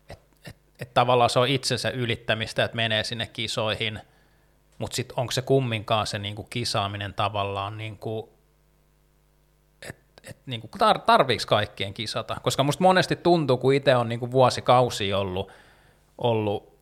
et, 0.09 0.19
et, 0.47 0.55
et 0.79 0.93
tavallaan 0.93 1.29
se 1.29 1.39
on 1.39 1.47
itsensä 1.47 1.89
ylittämistä, 1.89 2.63
että 2.63 2.75
menee 2.75 3.03
sinne 3.03 3.27
kisoihin, 3.27 3.99
mutta 4.77 4.95
sitten 4.95 5.19
onko 5.19 5.31
se 5.31 5.41
kumminkaan 5.41 6.07
se 6.07 6.19
niinku 6.19 6.43
kisaaminen 6.43 7.13
tavallaan, 7.13 7.77
niinku, 7.77 8.33
että 9.81 10.03
et, 10.23 10.37
niinku 10.45 10.69
tar, 10.77 10.99
tarviiko 10.99 11.43
kaikkien 11.47 11.93
kisata, 11.93 12.37
koska 12.43 12.63
musta 12.63 12.83
monesti 12.83 13.15
tuntuu, 13.15 13.57
kun 13.57 13.73
itse 13.73 13.95
on 13.95 14.09
niinku 14.09 14.31
vuosikausi 14.31 15.13
ollut, 15.13 15.51
ollut 16.17 16.72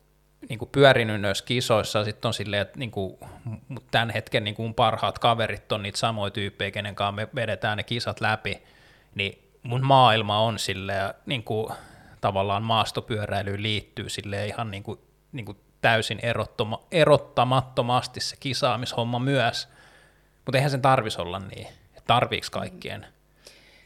niin 0.48 0.58
kuin 0.58 0.68
pyörinyt 0.72 1.20
noissa 1.20 1.44
kisoissa, 1.44 2.04
sitten 2.04 2.28
on 2.28 2.34
silleen, 2.34 2.62
että 2.62 2.78
niin 2.78 2.90
kuin, 2.90 3.18
tämän 3.90 4.10
hetken 4.10 4.44
niin 4.44 4.54
kuin 4.54 4.74
parhaat 4.74 5.18
kaverit 5.18 5.72
on 5.72 5.82
niitä 5.82 5.98
samoja 5.98 6.30
tyyppejä, 6.30 6.70
kenen 6.70 6.94
kanssa 6.94 7.12
me 7.12 7.28
vedetään 7.34 7.76
ne 7.76 7.82
kisat 7.82 8.20
läpi, 8.20 8.62
niin 9.14 9.42
mun 9.62 9.84
maailma 9.84 10.38
on 10.38 10.58
sille 10.58 10.94
niin 11.26 11.44
kuin, 11.44 11.72
tavallaan 12.20 12.62
maastopyöräilyyn 12.62 13.62
liittyy 13.62 14.08
sille 14.08 14.46
ihan 14.46 14.70
niin 14.70 14.82
kuin, 14.82 14.98
niin 15.32 15.46
kuin 15.46 15.58
täysin 15.80 16.18
erottoma, 16.22 16.82
erottamattomasti 16.90 18.20
se 18.20 18.36
kisaamishomma 18.40 19.18
myös, 19.18 19.68
mutta 20.44 20.58
eihän 20.58 20.70
sen 20.70 20.82
tarvitsisi 20.82 21.22
olla 21.22 21.38
niin, 21.38 21.66
tarviiko 22.06 22.46
kaikkien 22.50 23.06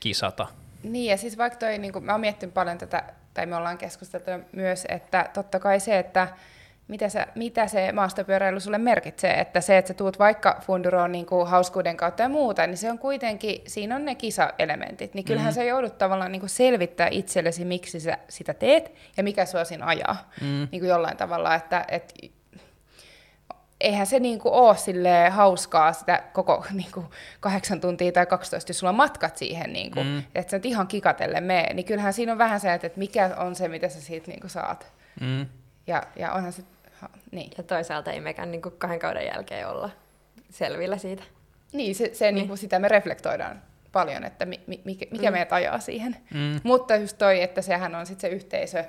kisata. 0.00 0.46
Niin, 0.82 1.10
ja 1.10 1.16
siis 1.16 1.38
vaikka 1.38 1.58
toi, 1.58 1.78
niin 1.78 1.92
kuin, 1.92 2.04
mä 2.04 2.12
oon 2.12 2.20
miettinyt 2.20 2.54
paljon 2.54 2.78
tätä 2.78 3.14
tai 3.36 3.46
me 3.46 3.56
ollaan 3.56 3.78
keskusteltu 3.78 4.30
myös, 4.52 4.86
että 4.88 5.30
totta 5.34 5.60
kai 5.60 5.80
se, 5.80 5.98
että 5.98 6.28
mitä, 6.88 7.08
se, 7.08 7.26
mitä 7.34 7.66
se 7.66 7.92
maastopyöräily 7.92 8.60
sulle 8.60 8.78
merkitsee, 8.78 9.40
että 9.40 9.60
se, 9.60 9.78
että 9.78 9.88
sä 9.88 9.94
tuut 9.94 10.18
vaikka 10.18 10.60
funduroon 10.60 11.12
niin 11.12 11.26
kuin 11.26 11.46
hauskuuden 11.46 11.96
kautta 11.96 12.22
ja 12.22 12.28
muuta, 12.28 12.66
niin 12.66 12.76
se 12.76 12.90
on 12.90 12.98
kuitenkin, 12.98 13.62
siinä 13.66 13.96
on 13.96 14.04
ne 14.04 14.14
kisaelementit, 14.14 15.14
niin 15.14 15.24
kyllähän 15.24 15.52
mm. 15.52 15.54
sä 15.54 15.64
joudut 15.64 15.98
tavallaan 15.98 16.32
niin 16.32 16.40
kuin 16.40 16.50
selvittää 16.50 17.08
itsellesi, 17.10 17.64
miksi 17.64 18.00
sä 18.00 18.18
sitä 18.28 18.54
teet 18.54 18.92
ja 19.16 19.22
mikä 19.22 19.46
sua 19.46 19.64
siinä 19.64 19.86
ajaa, 19.86 20.30
mm. 20.40 20.68
niin 20.72 20.80
kuin 20.80 20.88
jollain 20.88 21.16
tavalla, 21.16 21.54
että, 21.54 21.84
että 21.88 22.14
eihän 23.86 24.06
se 24.06 24.20
niinku 24.20 24.48
ole 24.52 24.76
sille 24.76 25.28
hauskaa 25.28 25.92
sitä 25.92 26.22
koko 26.32 26.64
niinku 26.72 27.04
kahdeksan 27.40 27.80
tuntia 27.80 28.12
tai 28.12 28.26
12, 28.26 28.70
jos 28.70 28.78
sulla 28.78 28.90
on 28.90 28.96
matkat 28.96 29.36
siihen, 29.36 29.72
niinku, 29.72 30.04
mm. 30.04 30.22
että 30.34 30.50
sä 30.50 30.56
et 30.56 30.66
ihan 30.66 30.86
kikatelle 30.86 31.40
mene, 31.40 31.74
niin 31.74 31.86
kyllähän 31.86 32.12
siinä 32.12 32.32
on 32.32 32.38
vähän 32.38 32.60
se, 32.60 32.74
että 32.74 32.90
mikä 32.96 33.30
on 33.36 33.54
se, 33.54 33.68
mitä 33.68 33.88
sä 33.88 34.00
siitä 34.00 34.30
niinku 34.30 34.48
saat. 34.48 34.92
Mm. 35.20 35.46
Ja, 35.86 36.02
ja 36.16 36.32
onhan 36.32 36.52
se, 36.52 36.62
ha, 36.92 37.08
niin. 37.30 37.50
Ja 37.56 37.62
toisaalta 37.62 38.12
ei 38.12 38.20
mekään 38.20 38.50
niinku 38.50 38.70
kahden 38.70 38.98
kauden 38.98 39.26
jälkeen 39.26 39.68
olla 39.68 39.90
selvillä 40.50 40.98
siitä. 40.98 41.22
Niin, 41.72 41.94
se, 41.94 42.10
se 42.12 42.24
niin. 42.24 42.34
Niinku 42.34 42.56
sitä 42.56 42.78
me 42.78 42.88
reflektoidaan 42.88 43.62
paljon, 43.92 44.24
että 44.24 44.46
mi, 44.46 44.60
mi, 44.66 44.80
mikä, 44.84 45.06
mikä 45.10 45.30
mm. 45.30 45.32
meidät 45.32 45.52
ajaa 45.52 45.78
siihen. 45.80 46.16
Mm. 46.34 46.60
Mutta 46.62 46.96
just 46.96 47.18
toi, 47.18 47.42
että 47.42 47.62
sehän 47.62 47.94
on 47.94 48.06
sitten 48.06 48.30
se 48.30 48.36
yhteisö, 48.36 48.84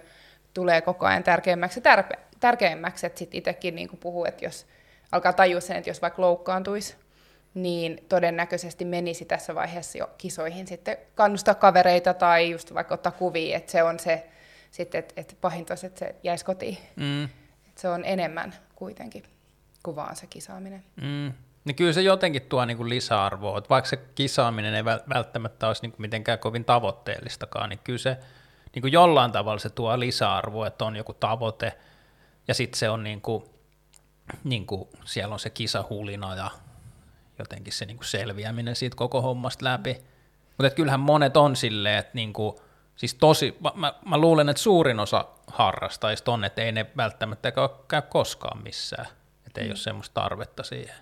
tulee 0.53 0.81
koko 0.81 1.05
ajan 1.05 1.23
tärkeämmäksi 1.23 1.81
ja 1.85 2.03
tärkeämmäksi, 2.39 3.05
että 3.05 3.19
sitten 3.19 3.37
itsekin 3.37 3.75
niinku 3.75 3.97
puhuu, 3.97 4.25
että 4.25 4.45
jos 4.45 4.65
alkaa 5.11 5.33
tajua 5.33 5.61
sen, 5.61 5.77
että 5.77 5.89
jos 5.89 6.01
vaikka 6.01 6.21
loukkaantuisi, 6.21 6.95
niin 7.53 8.05
todennäköisesti 8.09 8.85
menisi 8.85 9.25
tässä 9.25 9.55
vaiheessa 9.55 9.97
jo 9.97 10.09
kisoihin 10.17 10.67
sitten 10.67 10.97
kannustaa 11.15 11.55
kavereita 11.55 12.13
tai 12.13 12.49
just 12.49 12.73
vaikka 12.73 12.93
ottaa 12.93 13.11
kuvia, 13.11 13.57
että 13.57 13.71
se 13.71 13.83
on 13.83 13.99
se 13.99 14.27
sitten, 14.71 14.99
että, 14.99 15.13
että 15.17 15.35
pahinta 15.41 15.71
olisi, 15.71 15.85
että 15.85 15.99
se 15.99 16.15
jäisi 16.23 16.45
kotiin. 16.45 16.77
Mm. 16.95 17.23
Että 17.67 17.81
se 17.81 17.89
on 17.89 18.05
enemmän 18.05 18.53
kuitenkin 18.75 19.23
kuin 19.83 19.95
vaan 19.95 20.15
se 20.15 20.27
kisaaminen. 20.27 20.83
Mm. 21.01 21.33
Niin 21.65 21.75
kyllä 21.75 21.93
se 21.93 22.01
jotenkin 22.01 22.41
tuo 22.41 22.65
niin 22.65 22.77
kuin 22.77 22.89
lisäarvoa, 22.89 23.57
että 23.57 23.69
vaikka 23.69 23.89
se 23.89 23.97
kisaaminen 24.15 24.75
ei 24.75 24.85
välttämättä 24.85 25.67
olisi 25.67 25.81
niin 25.81 25.91
kuin 25.91 26.01
mitenkään 26.01 26.39
kovin 26.39 26.65
tavoitteellistakaan, 26.65 27.69
niin 27.69 27.79
kyllä 27.83 27.99
se 27.99 28.17
niin 28.75 28.81
kuin 28.81 28.93
jollain 28.93 29.31
tavalla 29.31 29.59
se 29.59 29.69
tuo 29.69 29.99
lisäarvoa, 29.99 30.67
että 30.67 30.85
on 30.85 30.95
joku 30.95 31.13
tavoite, 31.13 31.73
ja 32.47 32.53
sitten 32.53 32.79
se 32.79 32.89
on 32.89 33.03
niin 33.03 33.21
kuin, 33.21 33.43
niin 34.43 34.65
kuin, 34.65 34.89
siellä 35.05 35.33
on 35.33 35.39
se 35.39 35.49
kisahulina 35.49 36.35
ja 36.35 36.51
jotenkin 37.39 37.73
se 37.73 37.85
niin 37.85 37.97
kuin 37.97 38.07
selviäminen 38.07 38.75
siitä 38.75 38.95
koko 38.95 39.21
hommasta 39.21 39.65
läpi. 39.65 39.97
Mutta 40.57 40.69
kyllähän 40.69 40.99
monet 40.99 41.37
on 41.37 41.55
silleen, 41.55 41.97
että 41.97 42.11
niin 42.13 42.33
kuin, 42.33 42.55
siis 42.95 43.13
tosi, 43.13 43.57
mä, 43.75 43.93
mä 44.05 44.17
luulen, 44.17 44.49
että 44.49 44.61
suurin 44.61 44.99
osa 44.99 45.25
harrastajista 45.47 46.31
on, 46.31 46.43
että 46.43 46.61
ei 46.61 46.71
ne 46.71 46.85
välttämättä 46.97 47.51
käy 47.87 48.01
koskaan 48.09 48.63
missään, 48.63 49.07
että 49.47 49.61
ei 49.61 49.67
mm. 49.67 49.71
ole 49.71 49.77
semmoista 49.77 50.21
tarvetta 50.21 50.63
siihen. 50.63 50.95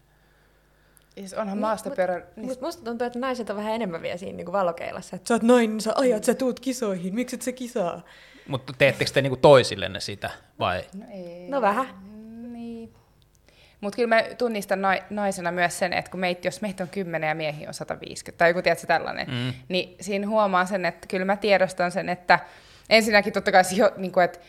Siis 1.15 1.34
onhan 1.34 1.57
maastopyörä... 1.57 2.26
Niin... 2.35 2.47
Mut 2.47 2.61
musta 2.61 2.84
tuntuu, 2.84 3.07
että 3.07 3.19
naiset 3.19 3.49
on 3.49 3.56
vähän 3.56 3.73
enemmän 3.73 4.02
vielä 4.02 4.18
siinä 4.18 4.38
niin 4.38 4.52
valokeilassa. 4.52 5.15
Että 5.15 5.27
sä 5.27 5.34
oot 5.34 5.43
nainen, 5.43 5.69
niin 5.69 5.81
sä 5.81 5.93
ajat, 5.95 6.23
sä 6.23 6.34
tuut 6.34 6.60
kisoihin, 6.60 7.15
miksi 7.15 7.35
et 7.35 7.41
sä 7.41 7.52
kisaa? 7.52 8.02
Mutta 8.47 8.73
teettekö 8.77 9.11
te 9.11 9.22
niinku 9.22 9.38
toisillenne 9.38 9.99
sitä 9.99 10.30
vai? 10.60 10.84
No, 10.93 11.06
ei. 11.11 11.49
no 11.49 11.61
vähän. 11.61 12.15
Mutta 13.86 13.95
kyllä 13.95 14.16
mä 14.16 14.24
tunnistan 14.38 14.82
na- 14.82 15.02
naisena 15.10 15.52
myös 15.52 15.80
sen, 15.80 15.94
että 15.94 16.12
kun 16.12 16.20
meitä, 16.20 16.48
jos 16.48 16.62
meitä 16.62 16.84
on 16.84 16.90
10 16.90 17.28
ja 17.28 17.36
miehiä 17.36 17.68
on 17.68 17.74
150, 17.74 18.38
tai 18.38 18.49
joku 18.49 18.62
tiedätkö 18.62 18.88
tällainen, 18.88 19.28
mm. 19.28 19.53
niin 19.68 19.95
siinä 20.02 20.28
huomaa 20.28 20.66
sen, 20.66 20.86
että 20.86 21.07
kyllä 21.07 21.26
mä 21.26 21.38
tiedostan 21.38 21.91
sen, 21.91 22.10
että 22.10 22.40
ensinnäkin 22.90 23.34
totta 23.34 23.52
kai 23.52 23.64
se, 23.64 23.76
niin 23.98 24.12
kuin, 24.12 24.24
että 24.24 24.40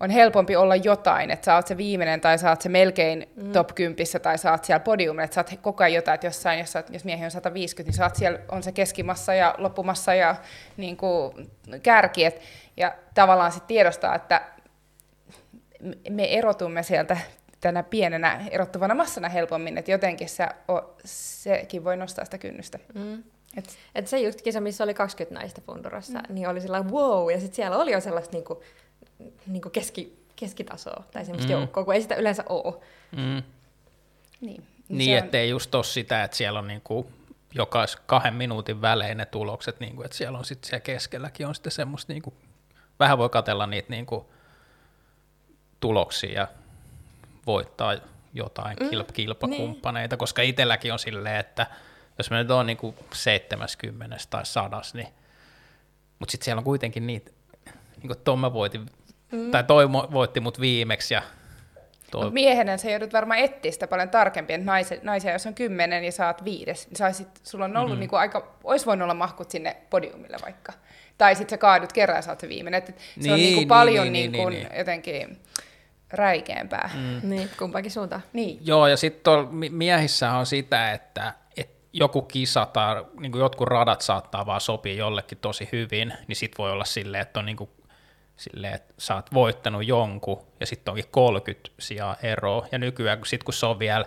on 0.00 0.10
helpompi 0.10 0.56
olla 0.56 0.76
jotain, 0.76 1.30
että 1.30 1.44
sä 1.44 1.54
oot 1.54 1.66
se 1.66 1.76
viimeinen 1.76 2.20
tai 2.20 2.38
sä 2.38 2.50
oot 2.50 2.62
se 2.62 2.68
melkein 2.68 3.28
mm. 3.36 3.52
top 3.52 3.74
10 3.74 4.06
tai 4.22 4.38
sä 4.38 4.50
oot 4.50 4.64
siellä 4.64 4.80
podiumilla, 4.80 5.24
että 5.24 5.34
sä 5.34 5.40
oot 5.40 5.60
koko 5.62 5.84
ajan 5.84 5.94
jotain, 5.94 6.14
että 6.14 6.26
jossain, 6.26 6.58
jos, 6.58 6.74
jos 6.90 7.04
miehi 7.04 7.24
on 7.24 7.30
150, 7.30 7.88
niin 7.88 7.96
sä 7.96 8.04
oot 8.04 8.16
siellä, 8.16 8.38
on 8.48 8.62
se 8.62 8.72
keskimassa 8.72 9.34
ja 9.34 9.54
loppumassa 9.58 10.14
ja 10.14 10.36
niin 10.76 10.96
kuin, 10.96 11.50
kärki, 11.82 12.24
et, 12.24 12.42
ja 12.76 12.94
tavallaan 13.14 13.52
sitten 13.52 13.68
tiedostaa, 13.68 14.14
että 14.14 14.40
me 16.10 16.38
erotumme 16.38 16.82
sieltä 16.82 17.16
tänä 17.60 17.82
pienenä 17.82 18.46
erottuvana 18.50 18.94
massana 18.94 19.28
helpommin, 19.28 19.78
että 19.78 19.90
jotenkin 19.90 20.28
se, 20.28 20.46
o, 20.68 20.96
sekin 21.04 21.84
voi 21.84 21.96
nostaa 21.96 22.24
sitä 22.24 22.38
kynnystä. 22.38 22.78
Mm. 22.94 23.22
Et, 23.56 23.78
et 23.94 24.06
se 24.06 24.20
just 24.20 24.42
kisa, 24.42 24.60
missä 24.60 24.84
oli 24.84 24.94
20 24.94 25.40
naista 25.40 25.60
Fundurassa, 25.60 26.18
mm. 26.18 26.34
niin 26.34 26.48
oli 26.48 26.60
sellainen 26.60 26.92
wow, 26.92 27.30
ja 27.30 27.40
sitten 27.40 27.56
siellä 27.56 27.76
oli 27.76 27.92
jo 27.92 28.00
sellaista 28.00 28.32
niinku, 28.32 28.62
niin 29.46 29.62
kuin 29.62 29.72
keski, 29.72 30.24
keskitasoa 30.36 31.04
tai 31.12 31.24
semmoista 31.24 31.52
mm. 31.52 31.58
joukkoa, 31.58 31.84
kun 31.84 31.94
ei 31.94 32.02
sitä 32.02 32.14
yleensä 32.14 32.44
ole. 32.48 32.74
Mm. 33.16 33.42
Niin, 34.40 34.66
niin 34.88 35.18
on... 35.18 35.24
ettei 35.24 35.50
just 35.50 35.74
ole 35.74 35.84
sitä, 35.84 36.24
että 36.24 36.36
siellä 36.36 36.58
on 36.58 36.66
niin 36.66 36.80
kuin 36.84 37.06
jokais 37.54 37.96
kahden 37.96 38.34
minuutin 38.34 38.82
välein 38.82 39.16
ne 39.16 39.26
tulokset, 39.26 39.80
niin 39.80 39.96
kuin, 39.96 40.04
että 40.04 40.16
siellä 40.16 40.38
on 40.38 40.44
sitten 40.44 40.68
siellä 40.68 40.80
keskelläkin 40.80 41.46
on 41.46 41.54
sitten 41.54 41.72
semmoista, 41.72 42.12
niin 42.12 42.22
kuin, 42.22 42.34
vähän 42.98 43.18
voi 43.18 43.28
katella 43.28 43.66
niitä 43.66 43.90
niin 43.90 44.06
kuin, 44.06 44.24
tuloksia 45.80 46.32
ja 46.32 46.48
voittaa 47.46 47.96
jotain 48.34 48.76
mm. 48.80 48.86
kilp- 48.86 49.12
kilpakumppaneita, 49.12 50.14
niin. 50.14 50.18
koska 50.18 50.42
itselläkin 50.42 50.92
on 50.92 50.98
silleen, 50.98 51.36
että 51.36 51.66
jos 52.18 52.30
me 52.30 52.36
nyt 52.36 52.50
on 52.50 52.66
niin 52.66 52.76
kuin 52.76 52.94
70 53.14 54.16
tai 54.30 54.46
100, 54.46 54.80
niin 54.94 55.08
mutta 56.18 56.32
sitten 56.32 56.44
siellä 56.44 56.60
on 56.60 56.64
kuitenkin 56.64 57.06
niitä, 57.06 57.30
niin 57.96 58.06
kuin 58.08 58.18
Tomma 58.24 58.52
voitin 58.52 58.86
Mm. 59.32 59.50
Tai 59.50 59.64
toi 59.64 59.92
voitti 59.92 60.40
mut 60.40 60.60
viimeksi 60.60 61.14
ja 61.14 61.22
Tuo... 62.10 62.24
Mut 62.24 62.32
miehenä 62.32 62.76
sä 62.76 62.90
joudut 62.90 63.12
varmaan 63.12 63.40
etsiä 63.40 63.72
sitä 63.72 63.86
paljon 63.86 64.10
tarkemmin, 64.10 64.54
että 64.54 64.66
naisia, 64.66 64.98
naisia, 65.02 65.32
jos 65.32 65.46
on 65.46 65.54
kymmenen 65.54 66.04
ja 66.04 66.12
saat 66.12 66.44
viides, 66.44 66.86
niin 66.86 66.96
saisit, 66.96 67.28
sulla 67.42 67.64
on 67.64 67.76
ollut 67.76 67.90
mm-hmm. 67.90 68.00
niinku 68.00 68.16
aika, 68.16 68.54
olisi 68.64 68.86
voinut 68.86 69.04
olla 69.04 69.14
mahkut 69.14 69.50
sinne 69.50 69.76
podiumille 69.90 70.36
vaikka. 70.42 70.72
Tai 71.18 71.34
sitten 71.34 71.50
sä 71.50 71.58
kaadut 71.58 71.92
kerran 71.92 72.18
ja 72.18 72.22
saat 72.22 72.40
se 72.40 72.48
viimeinen. 72.48 72.78
Et 72.78 72.86
se 72.86 72.94
niin, 73.16 73.32
on 73.32 73.38
niinku 73.38 73.60
niin, 73.60 73.68
paljon 73.68 74.12
niin, 74.12 74.32
niinku 74.32 74.48
niin, 74.48 74.68
niin, 74.68 74.78
jotenkin 74.78 75.38
räikeämpää. 76.10 76.90
Mm. 76.94 77.28
Niin, 77.30 77.50
kumpakin 77.58 77.90
suuntaan. 77.90 78.22
Niin. 78.32 78.58
Joo, 78.66 78.86
ja 78.86 78.96
sitten 78.96 79.32
miehissä 79.70 80.32
on 80.32 80.46
sitä, 80.46 80.92
että, 80.92 81.34
että 81.56 81.88
joku 81.92 82.22
kisa 82.22 82.66
tai 82.66 83.04
niin 83.20 83.38
jotkut 83.38 83.68
radat 83.68 84.00
saattaa 84.00 84.46
vaan 84.46 84.60
sopia 84.60 84.94
jollekin 84.94 85.38
tosi 85.38 85.68
hyvin, 85.72 86.12
niin 86.28 86.36
sitten 86.36 86.58
voi 86.58 86.72
olla 86.72 86.84
silleen, 86.84 87.22
että 87.22 87.40
on 87.40 87.46
niin 87.46 87.56
kuin 87.56 87.70
silleen, 88.36 88.74
että 88.74 88.94
sä 88.98 89.14
oot 89.14 89.34
voittanut 89.34 89.86
jonkun 89.86 90.46
ja 90.60 90.66
sitten 90.66 90.92
onkin 90.92 91.08
30 91.10 91.70
sijaa 91.78 92.16
eroa. 92.22 92.66
Ja 92.72 92.78
nykyään, 92.78 93.20
sit 93.24 93.44
kun 93.44 93.54
se 93.54 93.66
on 93.66 93.78
vielä, 93.78 94.04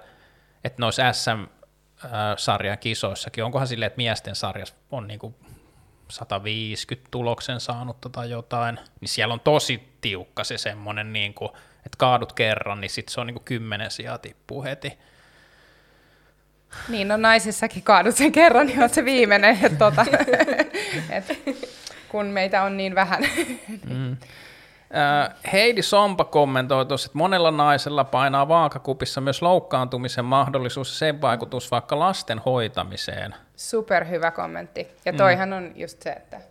että 0.64 0.82
noissa 0.82 1.14
SM-sarjan 1.14 2.78
kisoissakin, 2.78 3.44
onkohan 3.44 3.68
silleen, 3.68 3.88
että 3.88 3.98
miesten 3.98 4.36
sarjassa 4.36 4.76
on 4.92 5.08
niinku 5.08 5.36
150 6.10 7.08
tuloksen 7.12 7.60
saanut 7.60 7.98
tai 8.12 8.30
jotain, 8.30 8.80
niin 9.02 9.10
siellä 9.10 9.34
on 9.34 9.40
tosi 9.40 9.94
tiukka 10.02 10.44
se 10.44 10.58
semmoinen, 10.58 11.14
niinku, 11.14 11.58
että 11.90 11.98
kaadut 11.98 12.34
kerran, 12.34 12.82
niin 12.82 12.90
sitten 12.90 13.14
se 13.14 13.22
on 13.22 13.28
niinku 13.28 13.41
10 13.45 13.91
sijaa 13.91 14.18
tippuu 14.18 14.64
heti. 14.64 14.99
Niin, 16.90 17.07
no 17.07 17.18
naisissakin 17.18 17.84
kaadut 17.84 18.16
sen 18.16 18.32
kerran, 18.32 18.68
niin 18.68 18.84
on 18.84 18.90
se 18.90 19.06
viimeinen. 19.06 19.57
Että 19.64 19.78
tota, 19.78 20.06
et, 21.10 21.40
kun 22.10 22.26
meitä 22.26 22.64
on 22.64 22.78
niin 22.78 22.95
vähän. 22.95 23.24
Mm. 23.90 24.18
Heidi 25.53 25.82
Sompa 25.82 26.24
kommentoi 26.24 26.86
tuossa, 26.86 27.06
että 27.06 27.18
monella 27.18 27.52
naisella 27.52 28.03
painaa 28.03 28.48
vaakakupissa 28.48 29.22
myös 29.22 29.41
loukkaantumisen 29.41 30.26
mahdollisuus 30.26 30.90
ja 30.90 30.98
sen 30.98 31.22
vaikutus 31.22 31.72
vaikka 31.72 31.99
lasten 31.99 32.40
hoitamiseen. 32.40 33.36
Superhyvä 33.56 34.32
kommentti. 34.32 34.88
Ja 35.06 35.14
toihan 35.14 35.49
mm. 35.49 35.56
on 35.56 35.72
just 35.76 36.02
se, 36.02 36.10
että 36.10 36.41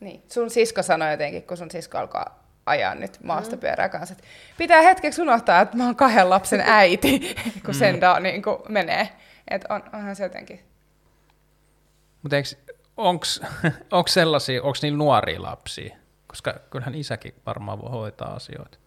niin. 0.00 0.22
sun 0.28 0.50
sisko 0.50 0.82
sanoi 0.82 1.10
jotenkin, 1.10 1.42
kun 1.42 1.56
sun 1.56 1.70
sisko 1.70 1.98
alkaa 1.98 2.39
ajaa 2.66 2.94
nyt 2.94 3.18
maastopyörää 3.22 3.86
mm. 3.86 3.92
kanssa, 3.92 4.12
että 4.12 4.24
pitää 4.58 4.82
hetkeksi 4.82 5.22
unohtaa, 5.22 5.60
että 5.60 5.76
mä 5.76 5.84
oon 5.84 5.96
kahden 5.96 6.30
lapsen 6.30 6.60
äiti, 6.80 7.36
kun 7.64 7.74
sen 7.74 7.94
mm. 7.94 8.00
da, 8.00 8.20
niin 8.20 8.42
menee. 8.68 9.08
Että 9.48 9.74
on, 9.74 9.82
onhan 9.92 10.16
se 10.16 10.22
jotenkin. 10.22 10.60
Mutta 12.22 12.36
eikö 12.36 12.48
onko 13.90 14.08
sellaisia, 14.08 14.62
onko 14.62 14.78
niillä 14.82 14.98
nuoria 14.98 15.42
lapsia? 15.42 15.96
Koska 16.26 16.54
kyllähän 16.70 16.94
isäkin 16.94 17.34
varmaan 17.46 17.82
voi 17.82 17.90
hoitaa 17.90 18.34
asioita. 18.34 18.78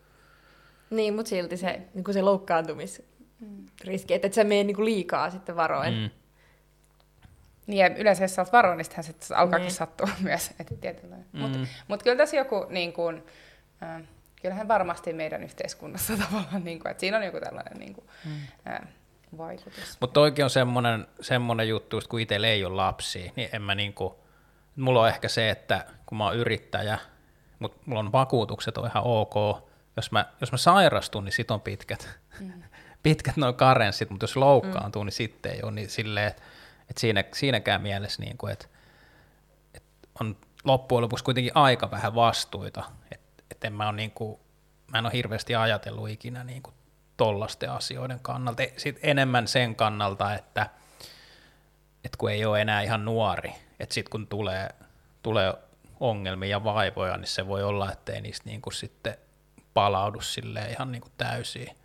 Niin, 0.90 1.16
mutta 1.16 1.30
silti 1.30 1.58
se, 1.58 1.82
niin 1.94 2.14
se 2.14 2.22
loukkaantumisriski, 2.22 4.14
että 4.14 4.28
et 4.28 4.34
sä 4.34 4.44
mene 4.44 4.64
niin 4.64 4.86
liikaa 4.86 5.30
sitten 5.30 5.56
varoen. 5.56 5.94
Mm. 5.94 6.10
Niin, 7.68 7.78
ja 7.78 7.96
yleensä 7.96 8.24
jos 8.24 8.36
sä 8.36 8.42
oot 8.42 8.52
varoin, 8.52 8.78
niin 8.78 8.86
se 9.20 9.36
alkaakin 9.36 9.66
niin. 9.66 9.74
sattua 9.74 10.10
myös. 10.22 10.52
Mm. 11.34 11.40
Mutta 11.42 11.60
mut 11.88 12.04
kyllä 12.04 12.16
tässä 12.16 12.38
joku, 12.38 12.66
niin 12.70 12.94
kuin, 12.94 13.24
äh, 13.84 14.02
kyllähän 14.42 14.68
varmasti 14.68 15.14
meidän 15.14 15.44
yhteiskunnassa 15.44 16.14
tavallaan, 16.26 16.64
niin 16.64 16.80
kuin, 16.80 16.92
että 16.92 17.02
siinä 17.02 17.18
on 17.18 17.24
joku 17.24 17.40
tällainen 17.40 17.78
niin 17.78 17.94
kuin, 17.94 18.08
mm. 18.26 18.32
äh, 18.68 18.80
vaikutus. 19.38 19.98
Mutta 20.00 20.14
toikin 20.14 20.44
on 20.44 20.50
semmoinen, 20.50 21.08
semmoinen 21.22 21.70
juttu, 21.70 21.98
että 21.98 22.10
kun 22.10 22.20
itsellä 22.20 22.48
ei 22.48 22.66
ole 22.66 22.76
lapsia, 22.76 23.32
niin 23.36 23.50
en 23.54 23.62
mä 23.62 23.76
niinku, 23.76 24.20
mulla 24.76 25.02
on 25.02 25.08
ehkä 25.08 25.28
se, 25.28 25.50
että 25.50 25.86
kun 26.06 26.18
mä 26.18 26.26
oon 26.26 26.36
yrittäjä, 26.36 27.00
mutta 27.60 27.78
mulla 27.86 28.00
on 28.00 28.12
vakuutukset 28.12 28.78
on 28.78 28.88
ihan 28.88 29.04
ok, 29.04 29.36
jos 29.98 30.12
mä, 30.12 30.26
jos 30.42 30.52
mä 30.52 30.58
sairastun, 30.58 31.26
niin 31.26 31.34
sit 31.34 31.52
on 31.52 31.62
pitkät, 31.62 32.10
mm. 32.40 32.64
pitkät 33.04 33.38
noin 33.38 33.56
karenssit, 33.56 34.10
mutta 34.10 34.24
jos 34.24 34.36
loukkaantuu, 34.36 35.04
mm. 35.04 35.06
niin 35.06 35.14
sitten 35.14 35.52
ei 35.52 35.60
ole 35.64 35.72
niin 35.72 35.90
silleen, 35.90 36.28
että, 36.28 36.42
että 36.90 37.00
siinä, 37.00 37.24
siinäkään 37.34 37.82
mielessä, 37.82 38.24
niin 38.24 38.38
kuin, 38.38 38.54
että, 38.54 38.66
että 39.74 39.90
on 40.22 40.38
loppujen 40.64 41.02
lopuksi 41.02 41.24
kuitenkin 41.24 41.52
aika 41.56 41.92
vähän 41.92 42.16
vastuita, 42.16 42.84
että, 43.12 43.23
että 43.54 43.68
en 43.68 43.74
mä, 43.74 43.88
ole 43.90 43.96
niin 43.96 44.12
kuin, 44.12 44.40
mä 44.92 44.98
en 44.98 45.06
ole 45.06 45.14
hirveästi 45.14 45.56
ajatellut 45.56 46.10
ikinä 46.10 46.44
niin 46.44 46.64
kuin 46.64 46.74
tollasten 47.18 47.72
asioiden 47.72 48.20
kannalta. 48.22 48.64
Sitten 48.78 49.10
enemmän 49.10 49.48
sen 49.48 49.76
kannalta, 49.76 50.34
että, 50.34 50.70
että 52.06 52.18
kun 52.18 52.32
ei 52.32 52.46
ole 52.46 52.62
enää 52.62 52.82
ihan 52.82 53.06
nuori, 53.06 53.54
että 53.80 53.94
sitten 53.94 54.12
kun 54.12 54.28
tulee, 54.28 54.70
tulee 55.24 55.54
ongelmia 56.00 56.50
ja 56.50 56.64
vaivoja, 56.64 57.18
niin 57.18 57.28
se 57.28 57.48
voi 57.48 57.64
olla, 57.64 57.92
ettei 57.92 58.22
niistä 58.22 58.50
niin 58.50 58.62
kuin 58.62 58.74
sitten 58.74 59.18
palaudu 59.74 60.22
sille 60.22 60.62
ihan 60.70 60.92
niin 60.92 61.02
kuin 61.02 61.14
täysiin. 61.18 61.76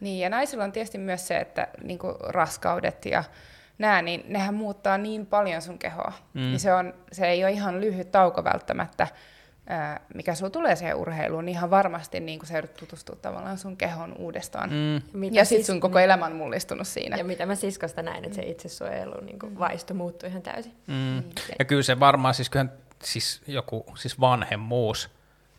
Niin, 0.00 0.20
ja 0.20 0.30
naisilla 0.30 0.64
on 0.64 0.72
tietysti 0.72 0.98
myös 0.98 1.28
se, 1.28 1.36
että 1.36 1.68
niin 1.82 1.98
kuin 1.98 2.14
raskaudet 2.20 3.04
ja 3.04 3.24
nämä, 3.78 4.02
niin 4.02 4.24
nehän 4.28 4.54
muuttaa 4.54 4.98
niin 4.98 5.26
paljon 5.26 5.62
sun 5.62 5.78
kehoa. 5.78 6.12
Mm. 6.34 6.40
Niin 6.40 6.60
se, 6.60 6.74
on, 6.74 6.94
se 7.12 7.26
ei 7.26 7.44
ole 7.44 7.52
ihan 7.52 7.80
lyhyt 7.80 8.12
tauko 8.12 8.44
välttämättä 8.44 9.08
mikä 10.14 10.34
sulla 10.34 10.50
tulee 10.50 10.76
siihen 10.76 10.96
urheiluun, 10.96 11.44
niin 11.44 11.56
ihan 11.56 11.70
varmasti 11.70 12.20
niin 12.20 12.40
sä 12.44 12.54
joudut 12.54 12.74
tutustua 12.74 13.16
tavallaan 13.16 13.58
sun 13.58 13.76
kehon 13.76 14.14
uudestaan. 14.18 14.70
Mm. 14.70 15.24
Ja, 15.24 15.30
ja 15.32 15.44
sitten 15.44 15.66
sun 15.66 15.80
koko 15.80 15.98
elämä 15.98 16.26
on 16.26 16.36
mullistunut 16.36 16.88
siinä. 16.88 17.16
Ja 17.16 17.24
mitä 17.24 17.46
mä 17.46 17.54
siskosta 17.54 18.02
näin, 18.02 18.24
että 18.24 18.36
se 18.36 18.42
itsesuojelu 18.42 19.20
niin 19.20 19.38
kuin 19.38 19.58
vaisto 19.58 19.94
muuttui 19.94 20.28
ihan 20.28 20.42
täysin. 20.42 20.72
Mm. 20.86 20.94
Niin. 20.94 21.32
Ja 21.58 21.64
kyllä 21.64 21.82
se 21.82 22.00
varmaan, 22.00 22.34
siis, 22.34 22.50
kyllähän, 22.50 22.72
siis 23.02 23.42
joku 23.46 23.86
siis 23.94 24.20
vanhemmuus, 24.20 25.10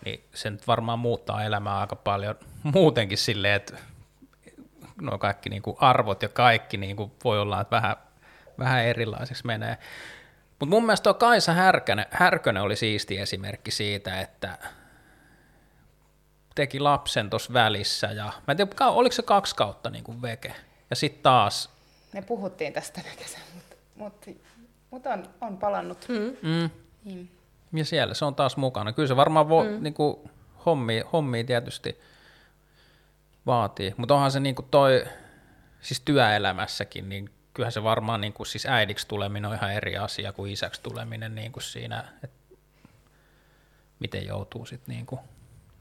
niin 0.05 0.23
se 0.33 0.49
nyt 0.49 0.67
varmaan 0.67 0.99
muuttaa 0.99 1.43
elämää 1.43 1.79
aika 1.79 1.95
paljon 1.95 2.35
muutenkin 2.73 3.17
silleen, 3.17 3.55
että 3.55 3.77
nuo 5.01 5.17
kaikki 5.17 5.49
niin 5.49 5.61
kuin 5.61 5.77
arvot 5.79 6.21
ja 6.21 6.29
kaikki 6.29 6.77
niin 6.77 6.95
kuin 6.95 7.11
voi 7.23 7.39
olla, 7.39 7.61
että 7.61 7.75
vähän, 7.75 7.95
vähän 8.59 8.85
erilaiseksi 8.85 9.45
menee. 9.45 9.77
Mutta 10.59 10.75
mun 10.75 10.85
mielestä 10.85 11.03
tuo 11.03 11.13
Kaisa 11.13 11.53
Härkönen, 11.53 12.05
Härkönen 12.11 12.63
oli 12.63 12.75
siisti 12.75 13.17
esimerkki 13.17 13.71
siitä, 13.71 14.21
että 14.21 14.57
teki 16.55 16.79
lapsen 16.79 17.29
tuossa 17.29 17.53
välissä 17.53 18.07
ja 18.07 18.25
mä 18.47 18.51
en 18.51 18.57
tiedä, 18.57 18.87
oliko 18.87 19.13
se 19.13 19.21
kaksi 19.21 19.55
kautta 19.55 19.89
niin 19.89 20.03
kuin 20.03 20.21
veke. 20.21 20.55
Ja 20.89 20.95
sitten 20.95 21.23
taas... 21.23 21.69
Me 22.13 22.21
puhuttiin 22.21 22.73
tästä 22.73 23.01
kesän, 23.19 23.41
mutta, 23.53 23.75
mutta, 23.95 24.31
mutta 24.91 25.09
on, 25.09 25.29
on 25.41 25.57
palannut. 25.57 26.05
Mm. 26.07 26.49
Mm. 26.49 26.69
Niin. 27.03 27.31
Ja 27.73 27.85
siellä 27.85 28.13
se 28.13 28.25
on 28.25 28.35
taas 28.35 28.57
mukana. 28.57 28.93
Kyllä 28.93 29.07
se 29.07 29.15
varmaan 29.15 29.49
vo, 29.49 29.63
mm. 29.63 29.83
niin 29.83 29.93
kuin, 29.93 30.29
hommi, 30.65 31.03
hommi 31.13 31.43
tietysti 31.43 31.99
vaatii, 33.45 33.93
mutta 33.97 34.15
onhan 34.15 34.31
se 34.31 34.39
niin 34.39 34.55
kuin 34.55 34.67
toi, 34.71 35.05
siis 35.81 36.01
työelämässäkin, 36.01 37.09
niin 37.09 37.29
kyllähän 37.59 37.71
se 37.71 37.83
varmaan 37.83 38.21
niin 38.21 38.33
kuin, 38.33 38.47
siis 38.47 38.65
äidiksi 38.65 39.07
tuleminen 39.07 39.49
on 39.49 39.55
ihan 39.55 39.73
eri 39.73 39.97
asia 39.97 40.33
kuin 40.33 40.51
isäksi 40.51 40.81
tuleminen 40.81 41.35
niin 41.35 41.51
kuin 41.51 41.63
siinä, 41.63 42.03
että 42.23 42.37
miten 43.99 44.25
joutuu 44.25 44.65
sitten 44.65 44.95
niin 44.95 45.05
kuin 45.05 45.19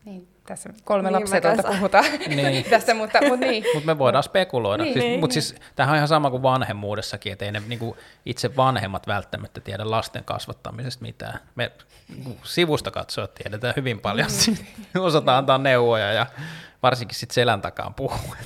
niin, 0.05 0.29
tässä 0.47 0.71
kolme 0.85 1.11
niin, 1.11 1.21
lapsetolta 1.21 1.63
puhutaan 1.63 2.05
niin. 2.29 2.65
tässä, 2.71 2.95
mutta, 2.95 3.19
mutta 3.29 3.47
niin. 3.47 3.65
Mut 3.75 3.85
me 3.85 3.99
voidaan 3.99 4.25
spekuloida. 4.25 4.83
Niin, 4.83 4.93
siis, 4.93 5.05
niin, 5.05 5.21
mutta 5.21 5.35
niin. 5.35 5.43
siis 5.43 5.61
tämähän 5.77 5.93
on 5.93 5.97
ihan 5.97 6.09
sama 6.09 6.31
kuin 6.31 6.43
vanhemmuudessakin, 6.43 7.33
että 7.33 7.45
ei 7.45 7.53
ne 7.53 7.63
niin 7.69 7.79
kuin 7.79 7.99
itse 8.27 8.57
vanhemmat 8.57 9.07
välttämättä 9.07 9.61
tiedä 9.61 9.91
lasten 9.91 10.25
kasvattamisesta 10.25 11.03
mitään. 11.03 11.41
Me 11.55 11.73
niin 12.09 12.39
sivusta 12.43 12.91
katsoa 12.91 13.27
tiedetään 13.27 13.75
hyvin 13.77 14.01
paljon, 14.01 14.29
mm. 14.95 15.01
osataan 15.01 15.39
antaa 15.39 15.59
neuvoja 15.59 16.13
ja 16.13 16.27
varsinkin 16.83 17.19
sitten 17.19 17.35
selän 17.35 17.63
takaan 17.63 17.95
puhua. 17.95 18.37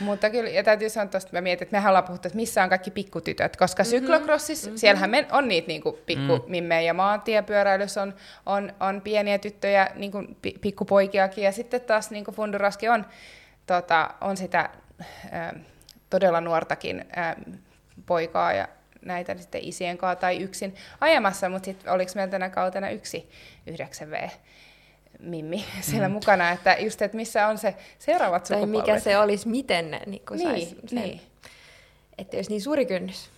Mutta 0.00 0.30
kyllä, 0.30 0.50
ja 0.50 0.62
täytyy 0.62 0.90
sanoa 0.90 1.08
tuosta, 1.10 1.30
mä 1.32 1.40
mietin, 1.40 1.64
että 1.64 1.76
mehän 1.76 1.90
ollaan 1.90 2.04
puhuttu, 2.04 2.28
että 2.28 2.36
missä 2.36 2.62
on 2.62 2.68
kaikki 2.68 2.90
pikkutytöt, 2.90 3.56
koska 3.56 3.82
mm-hmm. 3.82 3.90
syklokrossissa, 3.90 4.66
mm-hmm. 4.66 4.78
siellähän 4.78 5.10
me, 5.10 5.26
on 5.32 5.48
niitä 5.48 5.68
niin 5.68 5.82
pikkumimmejä, 6.06 6.80
mm. 6.80 6.86
ja 6.86 6.94
maantiepyöräilyssä 6.94 8.02
on, 8.02 8.14
on, 8.46 8.72
on 8.80 9.00
pieniä 9.00 9.38
tyttöjä, 9.38 9.88
niin 9.94 10.12
kuin 10.12 10.36
pikkupoikiakin, 10.60 11.44
ja 11.44 11.52
sitten 11.52 11.80
taas 11.80 12.10
niin 12.10 12.24
kuin 12.24 12.34
Funduraski 12.34 12.88
on, 12.88 13.06
tota, 13.66 14.10
on 14.20 14.36
sitä 14.36 14.70
ä, 15.32 15.52
todella 16.10 16.40
nuortakin 16.40 17.04
ä, 17.18 17.36
poikaa, 18.06 18.52
ja 18.52 18.68
näitä 19.02 19.34
sitten 19.38 19.64
isien 19.64 19.98
kanssa 19.98 20.20
tai 20.20 20.36
yksin 20.36 20.74
ajamassa, 21.00 21.48
mutta 21.48 21.66
sitten 21.66 21.92
oliko 21.92 22.12
meillä 22.14 22.30
tänä 22.30 22.50
kautena 22.50 22.90
yksi 22.90 23.30
9V 23.70 24.30
Mimmi 25.18 25.64
siellä 25.80 26.08
mm. 26.08 26.12
mukana, 26.12 26.50
että 26.50 26.76
just, 26.80 27.02
että 27.02 27.16
missä 27.16 27.46
on 27.46 27.58
se 27.58 27.76
seuraavat 27.98 28.46
sukupolvet. 28.46 28.72
Tai 28.72 28.80
mikä 28.80 29.00
se 29.00 29.18
olisi, 29.18 29.48
miten 29.48 29.90
ne 29.90 30.00
niin 30.06 30.22
niin, 30.30 30.66
sais 30.66 30.76
sen, 30.86 31.02
niin. 31.02 31.20
että 32.18 32.36
olisi 32.36 32.50
niin 32.50 32.62
suuri 32.62 32.86
kynnys. 32.86 33.30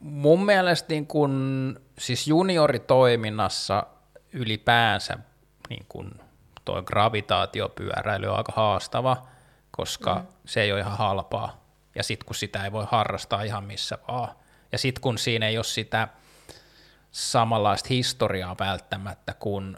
Mun 0.00 0.44
mielestä 0.44 0.86
niin 0.88 1.06
kun, 1.06 1.80
siis 1.98 2.26
junioritoiminnassa 2.26 3.86
ylipäänsä 4.32 5.18
niin 5.68 5.86
kun 5.88 6.20
toi 6.64 6.82
gravitaatiopyöräily 6.82 8.26
on 8.26 8.36
aika 8.36 8.52
haastava, 8.56 9.26
koska 9.70 10.14
mm. 10.14 10.26
se 10.44 10.62
ei 10.62 10.72
ole 10.72 10.80
ihan 10.80 10.98
halpaa. 10.98 11.64
Ja 11.94 12.02
sitten 12.02 12.26
kun 12.26 12.34
sitä 12.34 12.64
ei 12.64 12.72
voi 12.72 12.86
harrastaa 12.90 13.42
ihan 13.42 13.64
missä 13.64 13.98
vaan. 14.08 14.34
Ja 14.72 14.78
sitten 14.78 15.00
kun 15.00 15.18
siinä 15.18 15.48
ei 15.48 15.58
ole 15.58 15.64
sitä 15.64 16.08
samanlaista 17.10 17.86
historiaa 17.90 18.56
välttämättä 18.58 19.34
kuin 19.34 19.76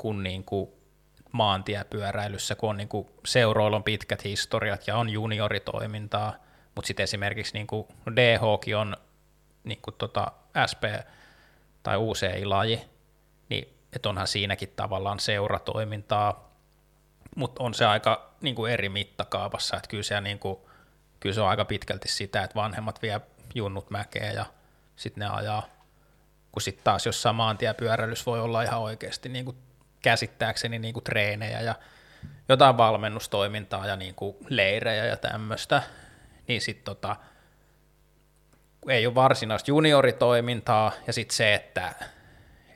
kuin, 0.00 0.22
niin 0.22 0.44
kuin 0.44 0.70
maantiepyöräilyssä, 1.32 2.54
kun 2.54 2.70
on 2.70 2.76
niin 2.76 2.88
kuin 2.88 3.08
seuroilla 3.26 3.76
on 3.76 3.84
pitkät 3.84 4.24
historiat 4.24 4.86
ja 4.86 4.96
on 4.96 5.10
junioritoimintaa, 5.10 6.34
mutta 6.74 6.86
sitten 6.86 7.04
esimerkiksi 7.04 7.54
niin 7.54 7.66
kuin 7.66 7.86
DH 8.16 8.42
on 8.78 8.96
niin 9.64 9.78
kuin 9.82 9.94
tota 9.98 10.32
SP 10.70 10.84
tai 11.82 11.96
UCI-laji, 11.96 12.80
niin 13.48 13.68
että 13.92 14.08
onhan 14.08 14.26
siinäkin 14.26 14.72
tavallaan 14.76 15.20
seuratoimintaa, 15.20 16.50
mutta 17.36 17.62
on 17.62 17.74
se 17.74 17.86
aika 17.86 18.34
niin 18.40 18.54
kuin 18.54 18.72
eri 18.72 18.88
mittakaavassa, 18.88 19.76
että 19.76 19.88
kyllä 19.88 20.02
se, 20.02 20.20
niin 20.20 20.38
kuin, 20.38 20.58
kyllä 21.20 21.34
se 21.34 21.40
on 21.40 21.48
aika 21.48 21.64
pitkälti 21.64 22.08
sitä, 22.08 22.42
että 22.42 22.54
vanhemmat 22.54 23.02
vie 23.02 23.20
junnut 23.54 23.90
mäkeä 23.90 24.32
ja 24.32 24.46
sitten 24.96 25.20
ne 25.20 25.28
ajaa, 25.28 25.66
kun 26.52 26.62
sitten 26.62 26.84
taas 26.84 27.06
jossain 27.06 27.36
maantiepyöräilyssä 27.36 28.26
voi 28.26 28.40
olla 28.40 28.62
ihan 28.62 28.80
oikeasti 28.80 29.28
niin 29.28 29.44
kuin 29.44 29.56
käsittääkseni 30.02 30.78
niin 30.78 30.94
kuin 30.94 31.04
treenejä 31.04 31.60
ja 31.60 31.74
jotain 32.48 32.76
valmennustoimintaa 32.76 33.86
ja 33.86 33.96
niin 33.96 34.14
kuin 34.14 34.36
leirejä 34.48 35.06
ja 35.06 35.16
tämmöistä, 35.16 35.82
niin 36.48 36.60
sitten 36.60 36.84
tota, 36.84 37.16
ei 38.88 39.06
ole 39.06 39.14
varsinaista 39.14 39.70
junioritoimintaa 39.70 40.92
ja 41.06 41.12
sitten 41.12 41.36
se, 41.36 41.54
että 41.54 41.94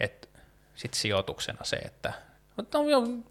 et, 0.00 0.28
sit 0.74 0.94
sijoituksena 0.94 1.64
se, 1.64 1.76
että 1.76 2.12
no, 2.56 2.64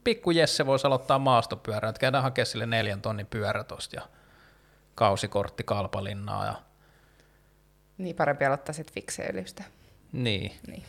pikku 0.03 0.31
Jesse 0.31 0.65
voisi 0.65 0.87
aloittaa 0.87 1.19
maastopyörää, 1.19 1.89
että 1.89 1.99
käydään 1.99 2.23
hakemaan 2.23 2.45
sille 2.45 2.65
neljän 2.65 3.01
tonnin 3.01 3.27
pyörä 3.27 3.63
tosta 3.63 3.95
ja 3.95 4.01
kausikortti 4.95 5.63
kalpalinnaa. 5.63 6.45
Ja... 6.45 6.55
Niin 7.97 8.15
parempi 8.15 8.45
aloittaa 8.45 8.73
sitten 8.73 8.93
fikseilystä. 8.93 9.63
Niin. 10.11 10.59
niin. 10.67 10.83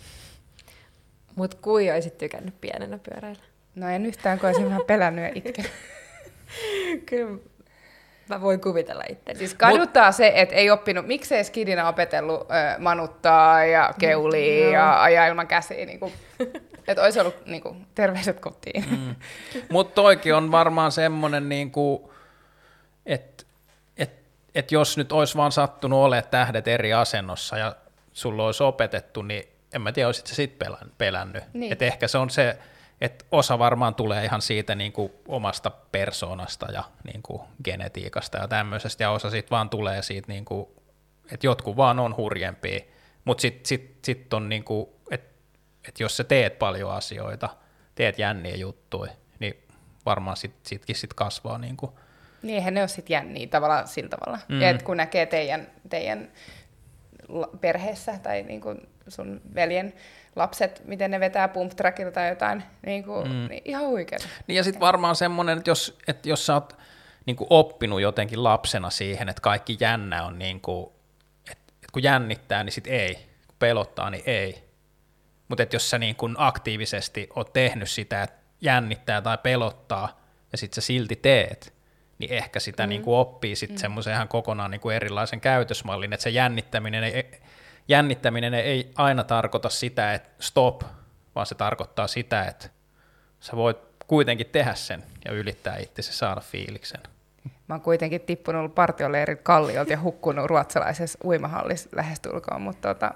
Mutta 1.35 1.56
kui 1.62 1.90
olisit 1.90 2.19
tykännyt 2.19 2.61
pienenä 2.61 2.98
pyöräillä? 2.98 3.43
No 3.74 3.89
en 3.89 4.06
yhtään, 4.06 4.39
kun 4.39 4.48
olisin 4.48 4.66
vähän 4.66 4.82
pelännyt 4.86 5.24
ja 5.24 5.31
itkenyt. 5.35 5.73
Kyllä 7.06 7.39
mä 8.28 8.40
voin 8.40 8.61
kuvitella 8.61 9.02
itse. 9.09 9.35
Siis 9.35 9.55
kaduttaa 9.55 10.06
Mut... 10.06 10.15
se, 10.15 10.32
että 10.35 10.55
ei 10.55 10.70
oppinut, 10.70 11.06
miksei 11.06 11.44
skidina 11.44 11.89
opetellut 11.89 12.40
ö, 12.40 12.44
manuttaa 12.78 13.65
ja 13.65 13.94
keulii 13.98 14.66
mm, 14.66 14.73
ja 14.73 15.02
ajaa 15.02 15.27
ilman 15.27 15.47
käsiä. 15.47 15.86
Niin 15.86 16.01
kuin, 16.01 16.12
että 16.89 17.02
olisi 17.02 17.20
ollut 17.20 17.47
niin 17.47 17.62
kuin, 17.62 17.86
terveiset 17.94 18.40
kotiin. 18.40 18.85
Mm. 18.90 19.15
Mutta 19.70 19.94
toikin 19.94 20.35
on 20.35 20.52
varmaan 20.52 20.93
semmoinen, 20.93 21.48
niin 21.48 21.73
että 23.06 23.44
et, 23.97 24.12
et 24.55 24.73
jos 24.73 24.97
nyt 24.97 25.12
olisi 25.12 25.36
vaan 25.36 25.52
sattunut 25.52 25.98
olemaan 25.98 26.31
tähdet 26.31 26.69
eri 26.69 26.93
asennossa 26.93 27.59
ja 27.59 27.77
sulla 28.12 28.47
olisi 28.47 28.62
opetettu, 28.62 29.23
niin 29.23 29.53
en 29.74 29.82
mä 29.82 29.92
tiedä, 29.92 30.09
olisit 30.09 30.26
se 30.26 30.34
sitten 30.34 30.76
pelännyt. 30.98 31.44
Niin. 31.52 31.72
Et 31.72 31.82
ehkä 31.82 32.09
se 32.09 32.18
on 32.18 32.30
se, 32.30 32.59
että 33.01 33.24
osa 33.30 33.59
varmaan 33.59 33.94
tulee 33.94 34.24
ihan 34.24 34.42
siitä 34.42 34.74
niin 34.74 34.92
kuin 34.92 35.12
omasta 35.28 35.70
persoonasta 35.70 36.72
ja 36.72 36.84
niin 37.05 37.22
kuin 37.22 37.42
genetiikasta 37.64 38.38
ja 38.38 38.48
tämmöisestä, 38.48 39.05
ja 39.05 39.10
osa 39.10 39.30
sitten 39.30 39.51
vaan 39.51 39.70
tulee 39.70 40.02
siitä, 40.02 40.32
niin 40.32 40.44
kuin, 40.44 40.66
että 41.32 41.46
jotkut 41.46 41.76
vaan 41.76 41.98
on 41.98 42.16
hurjempia, 42.16 42.80
mutta 43.24 43.42
sitten 43.42 43.66
sit, 43.66 43.98
sit 44.05 44.34
on 44.34 44.48
niin 44.48 44.64
kuin, 44.64 44.88
että 45.10 45.34
et 45.88 46.01
jos 46.01 46.16
sä 46.16 46.24
teet 46.24 46.59
paljon 46.59 46.92
asioita, 46.92 47.48
teet 47.94 48.18
jänniä 48.18 48.56
juttuja, 48.56 49.12
niin 49.38 49.55
varmaan 50.06 50.36
sit, 50.36 50.55
sitkin 50.62 50.96
sit 50.96 51.14
kasvaa 51.14 51.59
niin 51.59 51.76
kuin. 51.76 51.92
Niin 52.42 52.56
eihän 52.56 52.74
ne 52.74 52.80
ole 52.80 52.88
sitten 52.88 53.14
jänniä 53.14 53.46
tavallaan 53.46 53.88
sillä 53.88 54.09
tavalla. 54.09 54.38
Mm. 54.48 54.60
Ja 54.60 54.70
et 54.70 54.82
kun 54.82 54.96
näkee 54.96 55.26
teidän, 55.26 55.66
teidän 55.90 56.28
perheessä 57.60 58.18
tai 58.22 58.42
niin 58.42 58.60
kuin 58.60 58.88
sun 59.09 59.40
veljen 59.55 59.94
lapset, 60.36 60.82
miten 60.85 61.10
ne 61.10 61.20
vetää 61.20 61.48
pump 61.48 61.72
tai 62.14 62.28
jotain, 62.28 62.62
niin 62.86 63.05
kuin, 63.05 63.28
mm. 63.28 63.48
niin 63.48 63.62
ihan 63.64 63.86
huikeaa. 63.86 64.20
Niin 64.47 64.56
ja 64.56 64.64
sitten 64.64 64.81
varmaan 64.81 65.16
semmoinen, 65.16 65.59
että 65.59 65.70
jos, 65.70 65.98
että 66.09 66.28
jos 66.28 66.47
sä 66.47 66.55
oot 66.55 66.76
niin 67.26 67.36
kuin 67.36 67.47
oppinut 67.51 68.01
jotenkin 68.01 68.44
lapsena 68.44 68.90
siihen, 68.90 69.28
että 69.28 69.43
kaikki 69.43 69.76
jännä 69.81 70.24
on 70.24 70.39
niin 70.39 70.60
kuin, 70.60 70.93
että, 71.51 71.72
että 71.74 71.93
kun 71.93 72.02
jännittää, 72.02 72.64
niin 72.64 72.72
sitten 72.72 72.93
ei, 72.93 73.14
kun 73.47 73.56
pelottaa, 73.59 74.10
niin 74.10 74.22
ei. 74.26 74.64
Mutta 75.48 75.66
jos 75.72 75.90
sä 75.90 75.98
niin 75.98 76.16
kuin 76.16 76.35
aktiivisesti 76.39 77.28
oot 77.36 77.52
tehnyt 77.52 77.90
sitä, 77.90 78.22
että 78.22 78.36
jännittää 78.60 79.22
tai 79.22 79.39
pelottaa, 79.39 80.20
ja 80.52 80.59
sitten 80.59 80.82
sä 80.82 80.86
silti 80.86 81.16
teet, 81.16 81.74
niin 82.18 82.32
ehkä 82.32 82.60
sitä 82.60 82.82
mm. 82.82 82.89
niin 82.89 83.02
kuin 83.02 83.16
oppii 83.16 83.56
sitten 83.56 83.76
mm. 83.76 83.81
semmoisen 83.81 84.14
ihan 84.14 84.28
kokonaan 84.28 84.70
niin 84.70 84.81
kuin 84.81 84.97
erilaisen 84.97 85.40
käytösmallin, 85.40 86.12
että 86.12 86.22
se 86.24 86.31
jännittäminen 86.31 87.05
ei, 87.05 87.31
jännittäminen 87.89 88.55
ei 88.55 88.93
aina 88.97 89.24
tarkoita 89.24 89.69
sitä, 89.69 90.15
että 90.15 90.31
stop, 90.40 90.82
vaan 91.35 91.47
se 91.47 91.55
tarkoittaa 91.55 92.06
sitä, 92.06 92.44
että 92.44 92.69
sä 93.40 93.56
voit 93.56 93.78
kuitenkin 94.06 94.47
tehdä 94.47 94.74
sen 94.74 95.05
ja 95.24 95.32
ylittää 95.32 95.77
itse 95.77 96.02
saada 96.02 96.40
fiiliksen. 96.40 97.01
Mä 97.66 97.74
oon 97.74 97.81
kuitenkin 97.81 98.20
tippunut 98.20 98.74
partioleirin 98.74 99.39
kalliolta 99.39 99.93
ja 99.93 100.01
hukkunut 100.01 100.47
ruotsalaisessa 100.47 101.19
uimahallissa 101.24 101.89
lähestulkoon, 101.97 102.62
mutta 102.62 102.94
tota, 102.94 103.15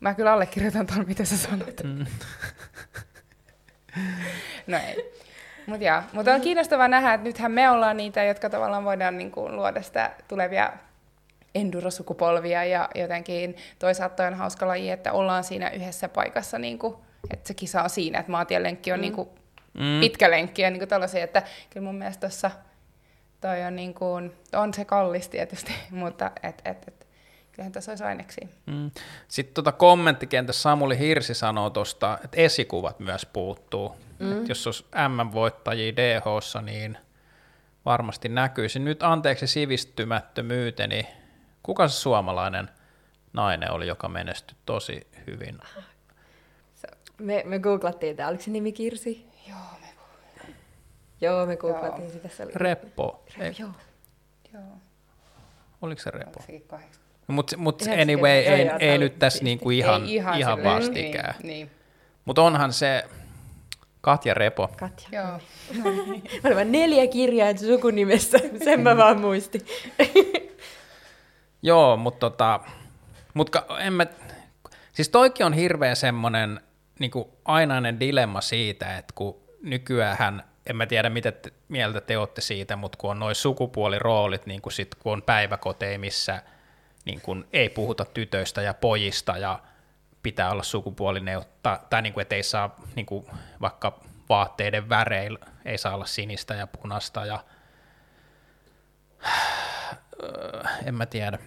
mä 0.00 0.14
kyllä 0.14 0.32
allekirjoitan 0.32 0.86
tuon, 0.86 1.06
mitä 1.08 1.24
sä 1.24 1.36
sanoit. 1.36 1.82
Mm. 1.82 2.06
No 4.66 4.76
ei. 4.76 5.20
Mutta 5.66 6.02
mut 6.12 6.28
on 6.28 6.40
kiinnostavaa 6.40 6.88
nähdä, 6.88 7.14
että 7.14 7.24
nythän 7.24 7.52
me 7.52 7.70
ollaan 7.70 7.96
niitä, 7.96 8.24
jotka 8.24 8.50
tavallaan 8.50 8.84
voidaan 8.84 9.18
niin 9.18 9.30
kuin, 9.30 9.56
luoda 9.56 9.82
sitä 9.82 10.10
tulevia 10.28 10.72
endurosukupolvia 11.54 12.64
ja 12.64 12.88
jotenkin 12.94 13.56
toisaalta 13.78 14.26
on 14.26 14.34
hauska 14.34 14.68
laji, 14.68 14.90
että 14.90 15.12
ollaan 15.12 15.44
siinä 15.44 15.70
yhdessä 15.70 16.08
paikassa, 16.08 16.58
niin 16.58 16.78
kuin, 16.78 16.94
että 17.30 17.48
se 17.48 17.54
kisa 17.54 17.82
on 17.82 17.90
siinä, 17.90 18.18
että 18.18 18.32
maatielenkki 18.32 18.92
on 18.92 18.98
mm. 18.98 19.02
niin 19.02 19.12
kuin, 19.12 19.28
mm. 19.74 20.00
pitkä 20.00 20.30
lenkki 20.30 20.62
ja 20.62 20.70
niin 20.70 20.80
kuin 20.80 20.88
tällaisia, 20.88 21.24
että 21.24 21.42
kyllä 21.70 21.84
mun 21.84 21.94
mielestä 21.94 22.20
tuossa 22.20 22.50
toi 23.40 23.62
on, 23.62 23.76
niin 23.76 23.94
kuin, 23.94 24.32
on 24.52 24.74
se 24.74 24.84
kallis 24.84 25.28
tietysti, 25.28 25.72
mutta 25.90 26.30
et, 26.42 26.62
et, 26.64 26.88
et, 26.88 27.06
kyllähän 27.52 27.72
tässä 27.72 27.92
olisi 27.92 28.04
aineksia. 28.04 28.48
Mm. 28.66 28.90
Sitten 29.28 29.54
tuota 29.54 29.72
kommenttikentässä 29.72 30.62
Samuli 30.62 30.98
Hirsi 30.98 31.34
sanoo 31.34 31.70
tuosta, 31.70 32.18
että 32.24 32.40
esikuvat 32.40 33.00
myös 33.00 33.26
puuttuu. 33.26 33.96
Mm. 34.18 34.42
Et 34.42 34.48
jos 34.48 34.66
olisi 34.66 34.84
M-voittajia 35.08 35.96
dh 35.96 36.62
niin 36.62 36.98
varmasti 37.84 38.28
näkyisi. 38.28 38.78
Nyt 38.78 39.02
anteeksi 39.02 39.46
sivistymättömyyteni, 39.46 41.06
kuka 41.70 41.88
se 41.88 41.94
suomalainen 41.94 42.70
nainen 43.32 43.70
oli, 43.70 43.86
joka 43.86 44.08
menestyi 44.08 44.56
tosi 44.66 45.06
hyvin? 45.26 45.58
Me, 47.18 47.42
me 47.46 47.58
googlattiin 47.58 48.16
tämä, 48.16 48.28
oliko 48.28 48.42
se 48.42 48.50
nimi 48.50 48.72
Kirsi? 48.72 49.26
Joo, 49.48 49.58
me 49.80 49.86
Joo, 51.20 51.46
me 51.46 51.56
googlattiin 51.56 52.04
Joo. 52.04 52.12
sitä. 52.12 52.28
Se 52.28 52.42
oli... 52.42 52.52
Reppo. 52.54 53.24
Re- 53.38 53.54
joo. 53.58 53.70
Joo. 54.52 54.62
Oliko 55.82 56.02
se 56.02 56.10
Reppo? 56.10 56.40
Mutta 57.26 57.56
mut 57.56 57.82
anyway, 58.02 58.30
ei, 58.30 58.46
ei, 58.46 58.70
ei 58.80 58.98
nyt 58.98 59.18
tässä 59.18 59.44
niinku 59.44 59.70
ihan, 59.70 60.02
ei 60.02 60.14
ihan, 60.14 60.38
ihan 60.38 60.64
vastikään. 60.64 61.34
Niin, 61.42 61.48
niin. 61.48 61.70
Mutta 62.24 62.42
onhan 62.42 62.72
se 62.72 63.04
Katja 64.00 64.34
Repo. 64.34 64.68
Katja. 64.76 65.08
Joo. 65.12 65.40
mä 66.42 66.50
olen 66.50 66.72
neljä 66.72 67.06
kirjaa 67.06 67.56
sukunimessä, 67.56 68.38
sen 68.64 68.80
mä 68.80 68.96
vaan 69.02 69.20
muistin. 69.20 69.60
Joo, 71.62 71.96
mutta 71.96 72.30
tota, 72.30 72.60
mut 73.34 73.56
en 73.78 73.92
mä, 73.92 74.06
siis 74.92 75.08
toikin 75.08 75.46
on 75.46 75.52
hirveä 75.52 75.94
semmoinen 75.94 76.60
niin 76.98 77.10
ainainen 77.44 78.00
dilemma 78.00 78.40
siitä, 78.40 78.98
että 78.98 79.12
kun 79.14 79.40
nykyään 79.62 80.42
en 80.66 80.76
mä 80.76 80.86
tiedä 80.86 81.10
mitä 81.10 81.32
te, 81.32 81.52
mieltä 81.68 82.00
te 82.00 82.18
olette 82.18 82.40
siitä, 82.40 82.76
mutta 82.76 82.98
kun 82.98 83.10
on 83.10 83.18
noin 83.18 83.34
sukupuoliroolit, 83.34 84.46
niin 84.46 84.62
kuin 84.62 84.72
sit, 84.72 84.94
kun 84.94 85.12
on 85.12 85.22
päiväkoteja, 85.22 85.98
missä 85.98 86.42
niin 87.04 87.20
kun 87.20 87.48
ei 87.52 87.68
puhuta 87.68 88.04
tytöistä 88.04 88.62
ja 88.62 88.74
pojista 88.74 89.38
ja 89.38 89.60
pitää 90.22 90.50
olla 90.50 90.62
sukupuolineutta, 90.62 91.80
tai 91.90 92.02
niin 92.02 92.12
kuin, 92.12 92.22
että 92.22 92.34
ei 92.34 92.42
saa 92.42 92.76
niin 92.96 93.06
kuin, 93.06 93.26
vaikka 93.60 94.00
vaatteiden 94.28 94.88
väreillä, 94.88 95.38
ei 95.64 95.78
saa 95.78 95.94
olla 95.94 96.06
sinistä 96.06 96.54
ja 96.54 96.66
punasta 96.66 97.26
ja 97.26 97.44
en 100.84 100.94
mä 100.94 101.06
tiedä. 101.06 101.38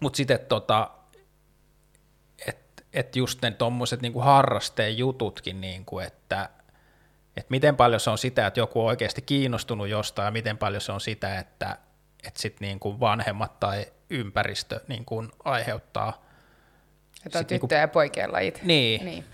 Mutta 0.00 0.16
sitten 0.16 0.38
tota, 0.48 0.90
että 2.46 2.82
et 2.92 3.16
just 3.16 3.42
ne 3.42 3.50
tuommoiset 3.50 4.02
niinku 4.02 4.20
harrasteen 4.20 4.98
jututkin, 4.98 5.60
niinku, 5.60 5.98
että 5.98 6.48
et 7.36 7.50
miten 7.50 7.76
paljon 7.76 8.00
se 8.00 8.10
on 8.10 8.18
sitä, 8.18 8.46
että 8.46 8.60
joku 8.60 8.80
on 8.80 8.86
oikeasti 8.86 9.22
kiinnostunut 9.22 9.88
jostain, 9.88 10.26
ja 10.26 10.30
miten 10.30 10.58
paljon 10.58 10.80
se 10.80 10.92
on 10.92 11.00
sitä, 11.00 11.38
että 11.38 11.78
et 12.26 12.36
sit 12.36 12.60
niinku 12.60 13.00
vanhemmat 13.00 13.60
tai 13.60 13.86
ympäristö 14.10 14.80
niinku 14.88 15.24
aiheuttaa. 15.44 16.24
Että 17.26 17.38
on 17.38 17.44
tyttöjä 17.44 17.58
niinku, 17.58 17.74
ja 17.74 17.88
poikien 17.88 18.32
lajit. 18.32 18.60
Niin. 18.62 19.04
niin. 19.04 19.24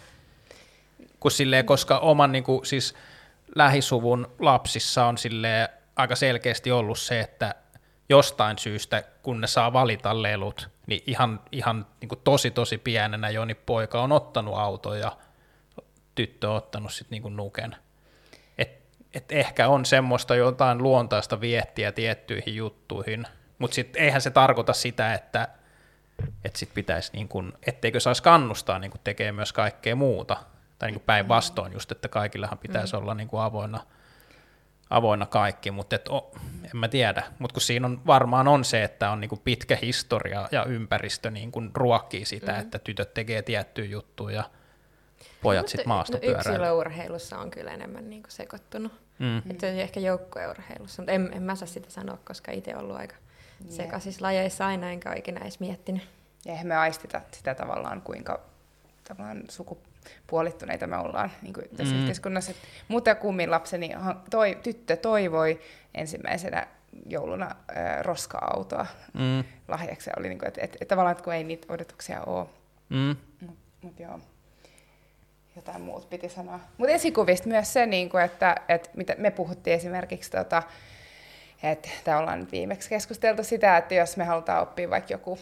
Kun 1.20 1.30
silleen, 1.30 1.66
koska 1.66 1.98
oman 1.98 2.32
niinku, 2.32 2.60
siis 2.64 2.94
lähisuvun 3.54 4.32
lapsissa 4.38 5.06
on 5.06 5.18
silleen 5.18 5.68
aika 5.96 6.16
selkeästi 6.16 6.70
ollut 6.72 6.98
se, 6.98 7.20
että 7.20 7.54
jostain 8.10 8.58
syystä, 8.58 9.02
kun 9.22 9.40
ne 9.40 9.46
saa 9.46 9.72
valita 9.72 10.22
lelut, 10.22 10.68
niin 10.86 11.02
ihan, 11.06 11.40
ihan 11.52 11.86
niin 12.00 12.08
kuin 12.08 12.20
tosi 12.24 12.50
tosi 12.50 12.78
pienenä 12.78 13.30
Joni 13.30 13.54
poika 13.54 14.02
on 14.02 14.12
ottanut 14.12 14.58
auton 14.58 14.98
ja 14.98 15.16
tyttö 16.14 16.50
on 16.50 16.56
ottanut 16.56 16.92
sitten 16.92 17.22
niin 17.22 17.36
nuken. 17.36 17.76
Et, 18.58 18.82
et 19.14 19.32
ehkä 19.32 19.68
on 19.68 19.84
semmoista 19.84 20.34
jotain 20.34 20.82
luontaista 20.82 21.40
viettiä 21.40 21.92
tiettyihin 21.92 22.56
juttuihin, 22.56 23.26
mutta 23.58 23.74
sitten 23.74 24.02
eihän 24.02 24.20
se 24.20 24.30
tarkoita 24.30 24.72
sitä, 24.72 25.14
että 25.14 25.48
et 26.44 26.56
sit 26.56 26.74
pitäisi, 26.74 27.12
niin 27.12 27.28
kun, 27.28 27.52
etteikö 27.66 28.00
saisi 28.00 28.22
kannustaa 28.22 28.78
niin 28.78 28.92
tekemään 29.04 29.34
myös 29.34 29.52
kaikkea 29.52 29.96
muuta. 29.96 30.36
Tai 30.78 30.90
niin 30.90 31.00
päinvastoin 31.00 31.72
just, 31.72 31.92
että 31.92 32.08
kaikillahan 32.08 32.58
pitäisi 32.58 32.96
mm. 32.96 33.02
olla 33.02 33.14
niin 33.14 33.28
avoinna– 33.32 33.80
avoinna 34.90 35.26
kaikki, 35.26 35.70
mutta 35.70 35.96
et, 35.96 36.08
oh, 36.08 36.30
en 36.64 36.76
mä 36.76 36.88
tiedä. 36.88 37.22
Mutta 37.38 37.54
kun 37.54 37.62
siinä 37.62 37.86
on, 37.86 38.00
varmaan 38.06 38.48
on 38.48 38.64
se, 38.64 38.84
että 38.84 39.10
on 39.10 39.20
niinku 39.20 39.36
pitkä 39.36 39.78
historia 39.82 40.48
ja 40.52 40.64
ympäristö 40.64 41.30
niinku 41.30 41.62
ruokkii 41.74 42.24
sitä, 42.24 42.52
mm. 42.52 42.60
että 42.60 42.78
tytöt 42.78 43.14
tekee 43.14 43.42
tiettyjä 43.42 43.90
juttuja 43.90 44.36
ja 44.36 44.44
pojat 45.42 45.68
sitten 45.68 45.88
maastopyöräilee. 45.88 46.44
No 46.44 46.50
yksilöurheilussa 46.50 47.38
on 47.38 47.50
kyllä 47.50 47.70
enemmän 47.70 48.10
niinku 48.10 48.30
sekoittunut. 48.30 48.92
Mm. 49.18 49.38
Että 49.38 49.60
se 49.60 49.72
on 49.72 49.78
ehkä 49.78 50.00
joukkueurheilussa, 50.00 51.02
mutta 51.02 51.12
en, 51.12 51.30
en 51.32 51.42
mä 51.42 51.54
saa 51.54 51.68
sitä 51.68 51.90
sanoa, 51.90 52.18
koska 52.24 52.52
itse 52.52 52.76
ollut 52.76 52.96
aika 52.96 53.16
yeah. 53.60 53.76
sekaisissa 53.76 54.24
lajeissa 54.24 54.66
aina, 54.66 54.90
enkä 54.90 55.08
ole 55.08 55.18
ikinä 55.18 55.40
edes 55.40 55.60
miettinyt. 55.60 56.02
Eihän 56.46 56.66
me 56.66 56.76
aistita 56.76 57.20
sitä 57.32 57.54
tavallaan, 57.54 58.02
kuinka 58.02 58.40
tavallaan 59.08 59.42
suku, 59.48 59.78
puolittuneita 60.26 60.86
me 60.86 60.96
ollaan 60.96 61.30
niin 61.42 61.52
kuin 61.52 61.64
tässä 61.76 61.94
mm. 61.94 62.00
yhteiskunnassa. 62.00 62.52
Mutta 62.88 63.14
kummin 63.14 63.50
lapseni 63.50 63.90
toi, 64.30 64.58
tyttö 64.62 64.96
toivoi 64.96 65.60
ensimmäisenä 65.94 66.66
jouluna 67.06 67.46
äh, 67.46 68.02
roska-autoa 68.02 68.86
mm. 69.14 69.44
lahjaksi. 69.68 70.10
Oli 70.18 70.28
niin 70.28 70.38
kuin, 70.38 70.48
että, 70.48 70.60
että, 70.60 70.78
että 70.80 70.92
tavallaan, 70.92 71.12
että 71.12 71.24
kun 71.24 71.34
ei 71.34 71.44
niitä 71.44 71.72
odotuksia 71.72 72.22
ole. 72.22 72.46
Mm. 72.88 73.16
Mutta 73.40 73.62
mut 73.82 74.00
joo, 74.00 74.20
jotain 75.56 75.80
muuta 75.80 76.06
piti 76.06 76.28
sanoa. 76.28 76.60
Mutta 76.78 76.94
esikuvista 76.94 77.48
myös 77.48 77.72
se, 77.72 77.86
niin 77.86 78.10
kuin, 78.10 78.24
että, 78.24 78.56
että 78.68 78.90
mitä 78.96 79.14
me 79.18 79.30
puhuttiin 79.30 79.76
esimerkiksi, 79.76 80.30
tota, 80.30 80.62
että 81.62 82.18
ollaan 82.18 82.40
nyt 82.40 82.52
viimeksi 82.52 82.88
keskusteltu 82.88 83.44
sitä, 83.44 83.76
että 83.76 83.94
jos 83.94 84.16
me 84.16 84.24
halutaan 84.24 84.62
oppia 84.62 84.90
vaikka 84.90 85.12
joku 85.12 85.38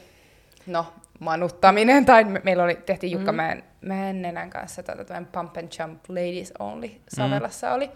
no, 0.66 0.86
manuttaminen, 1.18 2.04
tai 2.04 2.24
me, 2.24 2.40
meillä 2.44 2.64
oli, 2.64 2.74
tehtiin 2.74 3.12
Jukka 3.12 3.32
mm. 3.32 3.38
Männenän 3.80 4.50
kanssa 4.50 4.82
tuota, 4.82 5.22
Pump 5.32 5.56
and 5.56 5.68
Jump 5.78 6.04
Ladies 6.08 6.52
Only-sovellassa 6.58 7.66
mm. 7.66 7.74
oli 7.74 7.90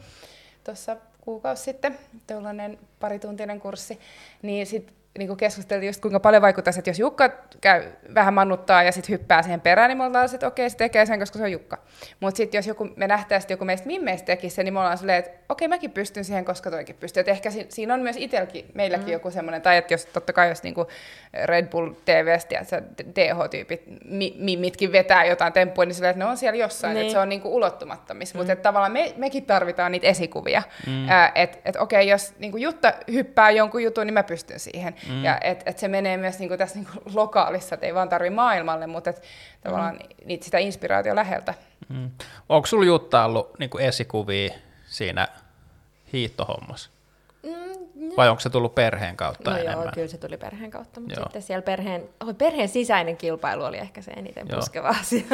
tuossa 0.64 0.96
kuukausi 1.20 1.62
sitten, 1.62 1.98
tuollainen 2.26 2.78
parituntinen 3.00 3.60
kurssi, 3.60 4.00
niin 4.42 4.66
sitten 4.66 5.01
niin 5.18 5.36
keskusteltiin 5.36 5.88
just 5.88 6.02
kuinka 6.02 6.20
paljon 6.20 6.42
vaikuttaisi, 6.42 6.78
että 6.78 6.90
jos 6.90 6.98
Jukka 6.98 7.30
käy, 7.60 7.84
vähän 8.14 8.34
mannuttaa 8.34 8.82
ja 8.82 8.92
sitten 8.92 9.12
hyppää 9.12 9.42
siihen 9.42 9.60
perään, 9.60 9.88
niin 9.88 9.98
me 9.98 10.04
ollaan 10.04 10.34
että 10.34 10.46
okei, 10.46 10.70
se 10.70 10.76
tekee 10.76 11.06
sen, 11.06 11.18
koska 11.18 11.38
se 11.38 11.44
on 11.44 11.52
Jukka. 11.52 11.78
Mutta 12.20 12.36
sitten 12.36 12.58
jos 12.58 12.66
joku, 12.66 12.88
me 12.96 13.06
nähtäisiin, 13.06 13.44
että 13.44 13.52
joku 13.52 13.64
meistä 13.64 13.86
mimmeistä 13.86 14.26
tekisi 14.26 14.54
sen, 14.54 14.64
niin 14.64 14.74
me 14.74 14.80
ollaan 14.80 14.98
silleen, 14.98 15.18
että 15.18 15.30
okei, 15.48 15.68
mäkin 15.68 15.90
pystyn 15.90 16.24
siihen, 16.24 16.44
koska 16.44 16.70
toikin 16.70 16.96
pystyy. 17.00 17.20
Et 17.20 17.28
ehkä 17.28 17.50
si- 17.50 17.66
siinä 17.68 17.94
on 17.94 18.00
myös 18.00 18.16
itselläkin, 18.16 18.64
meilläkin 18.74 19.06
mm. 19.06 19.12
joku 19.12 19.30
semmoinen, 19.30 19.62
tai 19.62 19.76
että 19.76 19.94
jos 19.94 20.06
totta 20.06 20.32
kai 20.32 20.48
jos 20.48 20.62
niinku 20.62 20.86
Red 21.44 21.66
Bull 21.66 21.90
TVstä 22.04 22.54
ja 22.54 22.60
DH-tyypit, 23.14 23.82
mi- 24.04 24.36
mimitkin 24.38 24.92
vetää 24.92 25.24
jotain 25.24 25.52
temppuja, 25.52 25.86
niin 25.86 25.94
silleen, 25.94 26.10
että 26.10 26.24
ne 26.24 26.30
on 26.30 26.36
siellä 26.36 26.58
jossain, 26.58 26.94
niin. 26.94 27.02
että 27.02 27.12
se 27.12 27.18
on 27.18 27.28
niinku 27.28 27.56
ulottumattomissa. 27.56 28.34
Mm. 28.34 28.38
Mutta 28.38 28.56
tavallaan 28.56 28.92
me, 28.92 29.14
mekin 29.16 29.44
tarvitaan 29.44 29.92
niitä 29.92 30.06
esikuvia. 30.06 30.62
Mm. 30.86 31.06
Että 31.34 31.58
et, 31.64 31.76
okei, 31.76 32.08
jos 32.08 32.34
niinku 32.38 32.56
Jutta 32.56 32.92
hyppää 33.12 33.50
jonkun 33.50 33.82
jutun, 33.82 34.06
niin 34.06 34.14
mä 34.14 34.22
pystyn 34.22 34.60
siihen. 34.60 34.94
Mm. 35.08 35.24
Ja 35.24 35.38
että 35.40 35.70
et 35.70 35.78
se 35.78 35.88
menee 35.88 36.16
myös 36.16 36.38
niinku 36.38 36.56
tässä 36.56 36.76
niinku 36.78 36.92
lokaalissa, 37.14 37.74
että 37.74 37.86
ei 37.86 37.94
vaan 37.94 38.08
tarvi 38.08 38.30
maailmalle, 38.30 38.86
mutta 38.86 39.10
et 39.10 39.22
tavallaan 39.60 39.94
mm. 39.94 40.08
niitä 40.24 40.44
sitä 40.44 40.58
inspiraatio 40.58 41.14
läheltä. 41.14 41.54
Mm. 41.88 42.10
Onko 42.48 42.66
sulla 42.66 42.84
Jutta 42.84 43.24
ollut 43.24 43.58
niinku 43.58 43.78
esikuvia 43.78 44.54
siinä 44.86 45.28
hiittohommassa? 46.12 46.90
Mm, 47.42 48.16
Vai 48.16 48.28
onko 48.28 48.40
se 48.40 48.50
tullut 48.50 48.74
perheen 48.74 49.16
kautta 49.16 49.50
no 49.50 49.56
enemmän? 49.56 49.84
joo, 49.84 49.92
kyllä 49.94 50.08
se 50.08 50.18
tuli 50.18 50.36
perheen 50.36 50.70
kautta, 50.70 51.00
mutta 51.00 51.14
joo. 51.14 51.24
sitten 51.24 51.42
siellä 51.42 51.62
perheen, 51.62 52.08
oh, 52.20 52.36
perheen 52.38 52.68
sisäinen 52.68 53.16
kilpailu 53.16 53.64
oli 53.64 53.78
ehkä 53.78 54.02
se 54.02 54.10
eniten 54.10 54.46
joo. 54.48 54.58
puskeva 54.58 54.88
asia. 54.88 55.24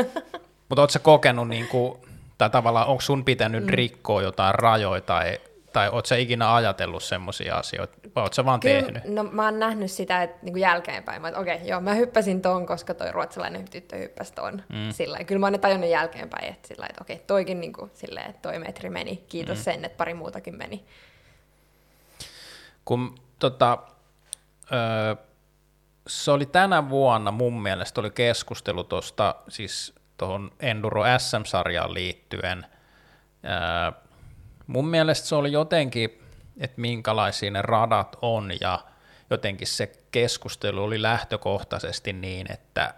Mutta 0.68 0.80
ootko 0.80 0.98
kokenut, 1.02 1.48
niinku, 1.48 2.00
tai 2.38 2.50
tavallaan 2.50 2.86
onko 2.86 3.00
sun 3.00 3.24
pitänyt 3.24 3.64
mm. 3.64 3.70
rikkoa 3.70 4.22
jotain 4.22 4.54
rajoja 4.54 5.00
tai 5.00 5.38
tai 5.72 5.88
ootko 5.92 6.14
ikinä 6.14 6.54
ajatellut 6.54 7.02
semmoisia 7.02 7.56
asioita, 7.56 7.98
vai 8.16 8.24
ootko 8.24 8.44
vaan 8.44 8.60
Kyllä, 8.60 8.82
tehnyt? 8.82 9.04
No 9.04 9.24
mä 9.24 9.44
oon 9.44 9.58
nähnyt 9.58 9.90
sitä 9.90 10.22
että, 10.22 10.38
niin 10.42 10.52
kuin 10.52 10.60
jälkeenpäin, 10.60 11.26
että 11.26 11.40
okei, 11.40 11.54
okay, 11.54 11.68
joo, 11.68 11.80
mä 11.80 11.94
hyppäsin 11.94 12.42
ton, 12.42 12.66
koska 12.66 12.94
toi 12.94 13.12
ruotsalainen 13.12 13.68
tyttö 13.70 13.96
hyppäsi 13.96 14.32
ton. 14.32 14.62
Mm. 14.68 14.90
Sillä, 14.90 15.24
kyllä 15.24 15.38
mä 15.38 15.46
oon 15.46 15.52
ne 15.52 15.58
tajunnut 15.58 15.90
jälkeenpäin, 15.90 16.44
että, 16.52 16.68
sillä, 16.68 16.86
että 16.86 17.02
okei, 17.02 17.16
okay, 17.16 17.26
toikin 17.26 17.60
niin 17.60 17.72
kuin, 17.72 17.90
sillä, 17.94 18.20
että 18.20 18.42
toi 18.42 18.58
metri 18.58 18.90
meni, 18.90 19.24
kiitos 19.28 19.58
mm. 19.58 19.62
sen, 19.62 19.84
että 19.84 19.96
pari 19.96 20.14
muutakin 20.14 20.56
meni. 20.56 20.84
Kun 22.84 23.14
tota, 23.38 23.78
öö, 24.72 25.16
se 26.06 26.30
oli 26.30 26.46
tänä 26.46 26.88
vuonna 26.88 27.30
mun 27.30 27.62
mielestä 27.62 28.00
oli 28.00 28.10
keskustelu 28.10 28.84
tuosta, 28.84 29.34
siis 29.48 29.94
tuohon 30.16 30.50
Enduro 30.60 31.02
SM-sarjaan 31.18 31.94
liittyen, 31.94 32.66
öö, 33.44 34.07
mun 34.68 34.88
mielestä 34.88 35.28
se 35.28 35.34
oli 35.34 35.52
jotenkin, 35.52 36.22
että 36.60 36.80
minkälaisia 36.80 37.50
ne 37.50 37.62
radat 37.62 38.16
on 38.22 38.50
ja 38.60 38.84
jotenkin 39.30 39.66
se 39.66 39.92
keskustelu 40.10 40.84
oli 40.84 41.02
lähtökohtaisesti 41.02 42.12
niin, 42.12 42.52
että, 42.52 42.94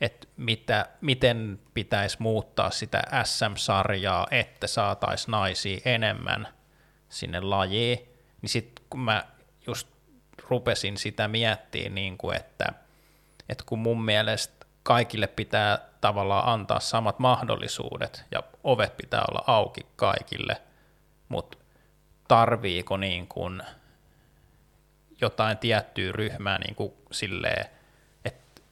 että 0.00 0.26
mitä, 0.36 0.86
miten 1.00 1.60
pitäisi 1.74 2.16
muuttaa 2.20 2.70
sitä 2.70 3.02
SM-sarjaa, 3.24 4.26
että 4.30 4.66
saataisiin 4.66 5.32
naisia 5.32 5.80
enemmän 5.84 6.48
sinne 7.08 7.40
lajiin, 7.40 7.98
niin 8.42 8.50
sitten 8.50 8.84
kun 8.90 9.00
mä 9.00 9.24
just 9.66 9.88
rupesin 10.48 10.96
sitä 10.96 11.28
miettimään, 11.28 11.94
niin 11.94 12.18
kuin 12.18 12.36
että, 12.36 12.72
että 13.48 13.64
kun 13.66 13.78
mun 13.78 14.04
mielestä 14.04 14.66
kaikille 14.82 15.26
pitää 15.26 15.78
tavallaan 16.00 16.48
antaa 16.48 16.80
samat 16.80 17.18
mahdollisuudet 17.18 18.24
ja 18.30 18.42
ovet 18.64 18.96
pitää 18.96 19.24
olla 19.30 19.44
auki 19.46 19.86
kaikille, 19.96 20.62
mutta 21.32 21.58
tarviiko 22.28 22.96
niin 22.96 23.26
kuin 23.26 23.62
jotain 25.20 25.58
tiettyä 25.58 26.12
ryhmää 26.12 26.58
niin 26.58 26.74
kuin 26.74 26.92
silleen, 27.10 27.66
että 28.24 28.62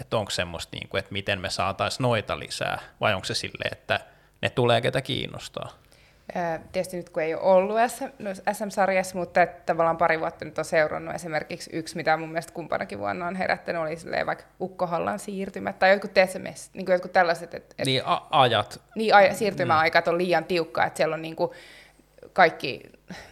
et, 0.00 0.14
onko 0.14 0.30
semmoista, 0.30 0.76
niin 0.76 0.88
kuin, 0.88 0.98
että 0.98 1.12
miten 1.12 1.40
me 1.40 1.50
saataisiin 1.50 2.02
noita 2.02 2.38
lisää, 2.38 2.80
vai 3.00 3.14
onko 3.14 3.24
se 3.24 3.34
silleen, 3.34 3.72
että 3.72 4.00
ne 4.42 4.50
tulee 4.50 4.80
ketä 4.80 5.02
kiinnostaa? 5.02 5.72
Tietysti 6.72 6.96
nyt 6.96 7.10
kun 7.10 7.22
ei 7.22 7.34
ole 7.34 7.42
ollut 7.42 7.76
SM-sarjassa, 8.52 9.14
no, 9.14 9.20
mutta 9.20 9.42
että 9.42 9.62
tavallaan 9.66 9.96
pari 9.96 10.20
vuotta 10.20 10.44
nyt 10.44 10.58
on 10.58 10.64
seurannut 10.64 11.14
esimerkiksi 11.14 11.70
yksi, 11.72 11.96
mitä 11.96 12.16
mun 12.16 12.28
mielestä 12.28 12.52
kumpanakin 12.52 12.98
vuonna 12.98 13.26
on 13.26 13.36
herättänyt, 13.36 13.82
oli 13.82 14.26
vaikka 14.26 14.44
Ukkohallan 14.60 15.18
siirtymät 15.18 15.78
tai 15.78 15.90
jotkut 15.90 16.14
TSMS, 16.14 16.70
niin 16.74 16.86
kuin 16.86 16.92
jotkut 16.92 17.12
tällaiset. 17.12 17.54
Et, 17.54 17.74
et, 17.78 17.86
niin 17.86 18.02
a- 18.04 18.26
ajat. 18.30 18.80
Niin, 18.94 19.14
aj- 19.14 19.34
siirtymäaikat 19.34 20.08
on 20.08 20.18
liian 20.18 20.44
tiukkaa, 20.44 20.86
että 20.86 20.96
siellä 20.96 21.14
on 21.14 21.22
niin 21.22 21.36
kuin 21.36 21.50
kaikki 22.32 22.82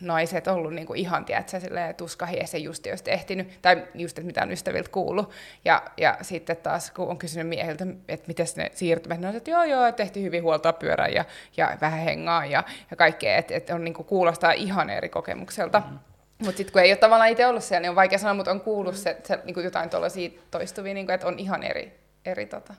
naiset 0.00 0.48
ollut 0.48 0.74
niin 0.74 0.86
kuin 0.86 0.98
ihan, 1.00 1.24
tiedätkö, 1.24 1.60
tuskahiessä 1.96 2.58
just 2.58 2.86
jos 2.86 3.02
ehtinyt, 3.06 3.48
tai 3.62 3.84
just, 3.94 4.18
että 4.18 4.26
mitä 4.26 4.42
on 4.42 4.52
ystäviltä 4.52 4.90
kuullut. 4.90 5.30
Ja, 5.64 5.82
ja 5.96 6.18
sitten 6.22 6.56
taas, 6.56 6.90
kun 6.90 7.08
on 7.08 7.18
kysynyt 7.18 7.48
miehiltä, 7.48 7.86
että 8.08 8.28
miten 8.28 8.46
ne 8.56 8.70
siirtymät, 8.74 9.20
ne 9.20 9.28
on 9.28 9.36
että 9.36 9.50
joo, 9.50 9.64
joo, 9.64 9.92
tehtiin 9.92 10.26
hyvin 10.26 10.42
huoltaa 10.42 10.72
pyörän 10.72 11.12
ja, 11.14 11.24
ja 11.56 11.78
vähän 11.80 12.00
hengaa 12.00 12.46
ja, 12.46 12.64
ja 12.90 12.96
kaikkea, 12.96 13.36
että 13.36 13.54
et 13.54 13.70
on 13.70 13.84
niin 13.84 13.94
kuin, 13.94 14.06
kuulostaa 14.06 14.52
ihan 14.52 14.90
eri 14.90 15.08
kokemukselta. 15.08 15.80
Mm-hmm. 15.80 15.98
Mutta 16.38 16.56
sitten 16.56 16.72
kun 16.72 16.82
ei 16.82 16.90
ole 16.90 16.96
tavallaan 16.96 17.30
itse 17.30 17.46
ollut 17.46 17.64
siellä, 17.64 17.80
niin 17.80 17.90
on 17.90 17.96
vaikea 17.96 18.18
sanoa, 18.18 18.34
mutta 18.34 18.50
on 18.50 18.60
kuullut 18.60 18.96
se, 18.96 19.16
se 19.24 19.38
niin 19.44 19.64
jotain 19.64 19.90
tuollaisia 19.90 20.30
toistuvia, 20.50 20.94
niin 20.94 21.06
kuin, 21.06 21.14
että 21.14 21.26
on 21.26 21.38
ihan 21.38 21.62
eri, 21.62 21.98
eri 22.26 22.46
tota, 22.46 22.74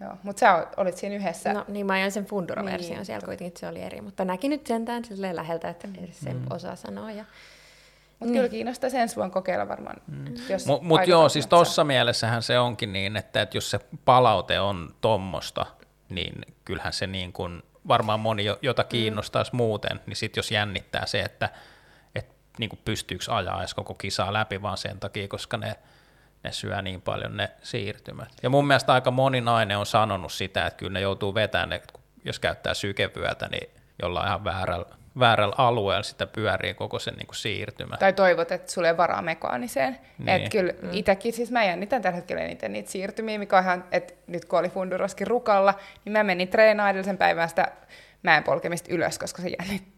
Joo, 0.00 0.16
mutta 0.22 0.40
sä 0.40 0.66
olit 0.76 0.96
siinä 0.96 1.16
yhdessä. 1.16 1.52
No 1.52 1.64
niin, 1.68 1.86
mä 1.86 1.92
ajan 1.92 2.12
sen 2.12 2.24
Fundura-version 2.24 2.96
niin, 2.96 3.06
siellä 3.06 3.24
kuitenkin, 3.24 3.46
että 3.46 3.60
se 3.60 3.68
oli 3.68 3.82
eri. 3.82 4.00
Mutta 4.00 4.24
näki 4.24 4.48
nyt 4.48 4.66
sentään 4.66 5.04
silleen 5.04 5.36
läheltä, 5.36 5.68
että 5.68 5.88
se 6.10 6.32
mm. 6.32 6.46
osaa 6.50 6.76
sanoa. 6.76 7.10
Ja... 7.10 7.24
Mutta 8.10 8.24
niin. 8.24 8.34
kyllä 8.34 8.48
kiinnostaa 8.48 8.90
sen 8.90 9.08
vuonna 9.16 9.32
kokeilla 9.32 9.68
varmaan. 9.68 9.96
Mm. 10.06 10.24
Mutta 10.66 10.84
mut 10.86 11.06
joo, 11.06 11.28
siis 11.28 11.46
tuossa 11.46 11.84
mielessähän 11.84 12.42
se 12.42 12.58
onkin 12.58 12.92
niin, 12.92 13.16
että, 13.16 13.42
että 13.42 13.56
jos 13.56 13.70
se 13.70 13.80
palaute 14.04 14.60
on 14.60 14.94
tommosta, 15.00 15.66
niin 16.08 16.34
kyllähän 16.64 16.92
se 16.92 17.06
niin 17.06 17.32
kuin, 17.32 17.62
varmaan 17.88 18.20
moni, 18.20 18.44
jota 18.62 18.82
mm. 18.82 18.88
kiinnostaisi 18.88 19.52
mm. 19.52 19.56
muuten, 19.56 20.00
niin 20.06 20.16
sitten 20.16 20.38
jos 20.38 20.50
jännittää 20.50 21.06
se, 21.06 21.20
että, 21.20 21.50
että 22.14 22.34
niin 22.58 22.70
kuin 22.70 22.80
pystyykö 22.84 23.24
ajaa 23.28 23.58
edes 23.60 23.74
koko 23.74 23.94
kisaa 23.94 24.32
läpi 24.32 24.62
vaan 24.62 24.76
sen 24.76 25.00
takia, 25.00 25.28
koska 25.28 25.56
ne 25.56 25.76
ne 26.46 26.52
syö 26.52 26.82
niin 26.82 27.02
paljon 27.02 27.36
ne 27.36 27.50
siirtymät. 27.62 28.28
Ja 28.42 28.50
mun 28.50 28.66
mielestä 28.66 28.92
aika 28.92 29.10
moni 29.10 29.40
nainen 29.40 29.78
on 29.78 29.86
sanonut 29.86 30.32
sitä, 30.32 30.66
että 30.66 30.76
kyllä 30.76 30.92
ne 30.92 31.00
joutuu 31.00 31.34
vetämään 31.34 31.68
ne, 31.68 31.82
jos 32.24 32.38
käyttää 32.38 32.74
sykevyötä, 32.74 33.48
niin 33.48 33.70
jollain 34.02 34.26
ihan 34.26 34.44
väärällä, 34.44 34.86
väärällä 35.18 35.54
alueella 35.58 36.02
sitä 36.02 36.26
pyörii 36.26 36.74
koko 36.74 36.98
sen 36.98 37.14
niin 37.14 37.26
kuin 37.26 37.36
siirtymä. 37.36 37.96
Tai 37.96 38.12
toivot, 38.12 38.52
että 38.52 38.72
sulle 38.72 38.88
ei 38.88 38.96
varaa 38.96 39.22
mekaaniseen. 39.22 39.98
Niin. 40.18 40.28
Että 40.28 40.50
kyllä 40.50 40.72
mm. 40.82 40.88
itsekin, 40.92 41.32
siis 41.32 41.50
mä 41.50 41.64
jännitän 41.64 42.02
tällä 42.02 42.16
hetkellä 42.16 42.42
eniten 42.42 42.72
niitä 42.72 42.90
siirtymiä, 42.90 43.38
mikä 43.38 43.56
on 43.56 43.62
ihan, 43.62 43.84
että 43.92 44.14
nyt 44.26 44.44
kun 44.44 44.58
oli 44.58 44.68
Funduroskin 44.68 45.26
rukalla, 45.26 45.74
niin 46.04 46.12
mä 46.12 46.24
menin 46.24 46.48
treenaamaan 46.48 46.90
edellisen 46.90 47.18
päivän 47.18 47.48
sitä 47.48 47.72
mäen 48.22 48.44
polkemista 48.44 48.92
ylös, 48.92 49.18
koska 49.18 49.42
se 49.42 49.50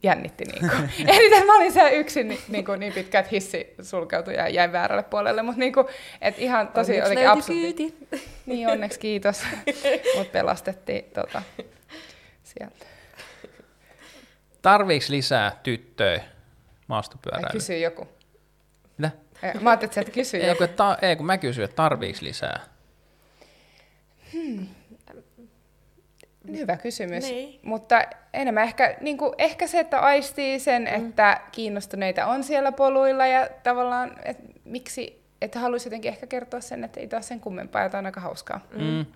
jännitti, 0.02 0.44
niin 0.52 0.70
kuin. 0.70 0.90
Eniten 1.08 1.46
mä 1.46 1.56
olin 1.56 1.72
siellä 1.72 1.90
yksin 1.90 2.28
niin, 2.28 2.40
niin, 2.48 2.64
kuin, 2.64 2.80
niin 2.80 2.92
pitkä, 2.92 3.18
että 3.18 3.30
hissi 3.30 3.74
sulkeutui 3.82 4.34
ja 4.34 4.48
jäi 4.48 4.72
väärälle 4.72 5.02
puolelle, 5.02 5.42
mutta 5.42 5.60
niin 5.60 5.72
kuin, 5.72 5.86
et 6.20 6.38
ihan 6.38 6.68
tosi 6.68 6.92
onneksi 6.92 7.10
jotenkin 7.10 7.28
absurdi. 7.28 7.94
Niin, 8.46 8.68
onneksi 8.68 9.00
kiitos. 9.00 9.42
Mut 10.16 10.32
pelastettiin 10.32 11.04
tota, 11.04 11.42
sieltä. 12.42 12.86
Tarviiko 14.62 15.06
lisää 15.08 15.60
tyttöjä 15.62 16.20
maastopyöräilyä? 16.86 17.50
Kysyy 17.52 17.78
joku. 17.78 18.08
Mitä? 18.98 19.10
Mä 19.60 19.70
ajattelin, 19.70 19.98
että 19.98 20.12
kysyy 20.12 20.40
ei, 20.40 20.48
joku. 20.48 20.66
Kun, 20.66 20.76
ta- 20.76 20.98
ei, 21.02 21.16
kun 21.16 21.26
mä 21.26 21.38
kysyin, 21.38 21.64
että 21.64 21.76
tarviiko 21.76 22.18
lisää? 22.22 22.60
Hmm. 24.32 24.66
Hyvä 26.56 26.76
kysymys. 26.76 27.24
Niin. 27.24 27.60
Mutta 27.62 28.02
enemmän 28.34 28.64
ehkä, 28.64 28.96
niin 29.00 29.18
kuin, 29.18 29.32
ehkä 29.38 29.66
se, 29.66 29.80
että 29.80 30.00
aistii 30.00 30.58
sen, 30.58 30.82
mm. 30.82 31.08
että 31.08 31.40
kiinnostuneita 31.52 32.26
on 32.26 32.44
siellä 32.44 32.72
poluilla 32.72 33.26
ja 33.26 33.48
tavallaan, 33.62 34.16
että 34.24 34.42
miksi, 34.64 35.22
että 35.42 35.58
haluaisi 35.58 35.86
jotenkin 35.86 36.08
ehkä 36.08 36.26
kertoa 36.26 36.60
sen, 36.60 36.84
että 36.84 37.00
ei 37.00 37.08
taas 37.08 37.28
sen 37.28 37.40
kummempaa, 37.40 37.82
jotain 37.82 38.06
aika 38.06 38.20
hauskaa. 38.20 38.60
Mm. 38.74 39.06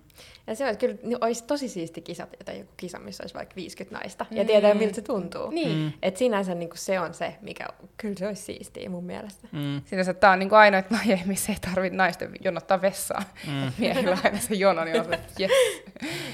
Ja 0.47 0.55
se 0.55 0.65
olisi 0.65 0.79
kyllä 0.79 0.95
niin 1.03 1.17
olisi 1.21 1.43
tosi 1.43 1.67
siisti 1.67 2.01
kisa, 2.01 2.27
tai 2.45 2.59
joku 2.59 2.71
kisa, 2.77 2.99
missä 2.99 3.23
olisi 3.23 3.35
vaikka 3.35 3.55
50 3.55 3.97
naista, 3.97 4.25
mm. 4.31 4.37
ja 4.37 4.45
tietää, 4.45 4.73
miltä 4.73 4.95
se 4.95 5.01
tuntuu. 5.01 5.49
Niin. 5.49 5.77
Mm. 5.77 5.91
Et 6.01 6.17
sinänsä 6.17 6.55
niin 6.55 6.69
kuin 6.69 6.77
se 6.77 6.99
on 6.99 7.13
se, 7.13 7.35
mikä 7.41 7.65
kyllä 7.97 8.15
se 8.17 8.27
olisi 8.27 8.41
siistiä 8.41 8.89
mun 8.89 9.03
mielestä. 9.03 9.47
Mm. 9.51 9.81
Sinänsä 9.85 10.11
että 10.11 10.21
tämä 10.21 10.33
on 10.33 10.39
niin 10.39 10.49
kuin 10.49 10.59
ainoa 10.59 10.83
laji, 10.91 11.21
missä 11.25 11.51
ei 11.51 11.57
tarvitse 11.61 11.97
naisten 11.97 12.31
jonottaa 12.43 12.81
vessaa. 12.81 13.23
Mm. 13.47 13.71
Miehillä 13.77 14.17
aina 14.23 14.39
se 14.39 14.55
jono, 14.55 14.83
niin 14.83 15.01
on 15.01 15.07
yes. 15.39 15.51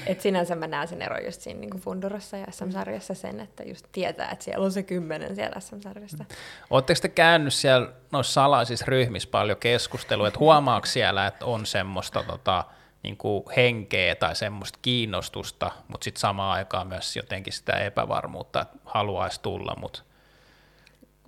Et 0.06 0.20
sinänsä 0.20 0.54
mä 0.54 0.66
näen 0.66 0.88
sen 0.88 1.02
eron 1.02 1.24
just 1.24 1.40
siinä 1.40 1.60
niin 1.60 1.70
kuin 1.70 1.80
Fundurassa 1.80 2.36
ja 2.36 2.46
SM-sarjassa 2.50 3.14
sen, 3.14 3.40
että 3.40 3.62
just 3.62 3.86
tietää, 3.92 4.30
että 4.30 4.44
siellä 4.44 4.64
on 4.64 4.72
se 4.72 4.82
kymmenen 4.82 5.34
siellä 5.34 5.60
SM-sarjasta. 5.60 6.22
Mm. 6.28 6.36
Oletteko 6.70 7.00
te 7.02 7.08
käynyt 7.08 7.54
siellä 7.54 7.88
noissa 8.12 8.32
salaisissa 8.32 8.84
ryhmissä 8.88 9.28
paljon 9.30 9.58
keskustelua, 9.58 10.28
että 10.28 10.40
huomaako 10.40 10.86
siellä, 10.86 11.26
että 11.26 11.44
on 11.44 11.66
semmoista 11.66 12.22
tota, 12.22 12.64
niin 13.02 13.16
kuin 13.16 13.44
henkeä 13.56 14.14
tai 14.14 14.36
semmoista 14.36 14.78
kiinnostusta, 14.82 15.70
mutta 15.88 16.04
sitten 16.04 16.20
samaan 16.20 16.52
aikaan 16.52 16.86
myös 16.86 17.16
jotenkin 17.16 17.52
sitä 17.52 17.72
epävarmuutta, 17.72 18.60
että 18.60 18.78
haluaisi 18.84 19.40
tulla, 19.42 19.76
mutta 19.80 20.02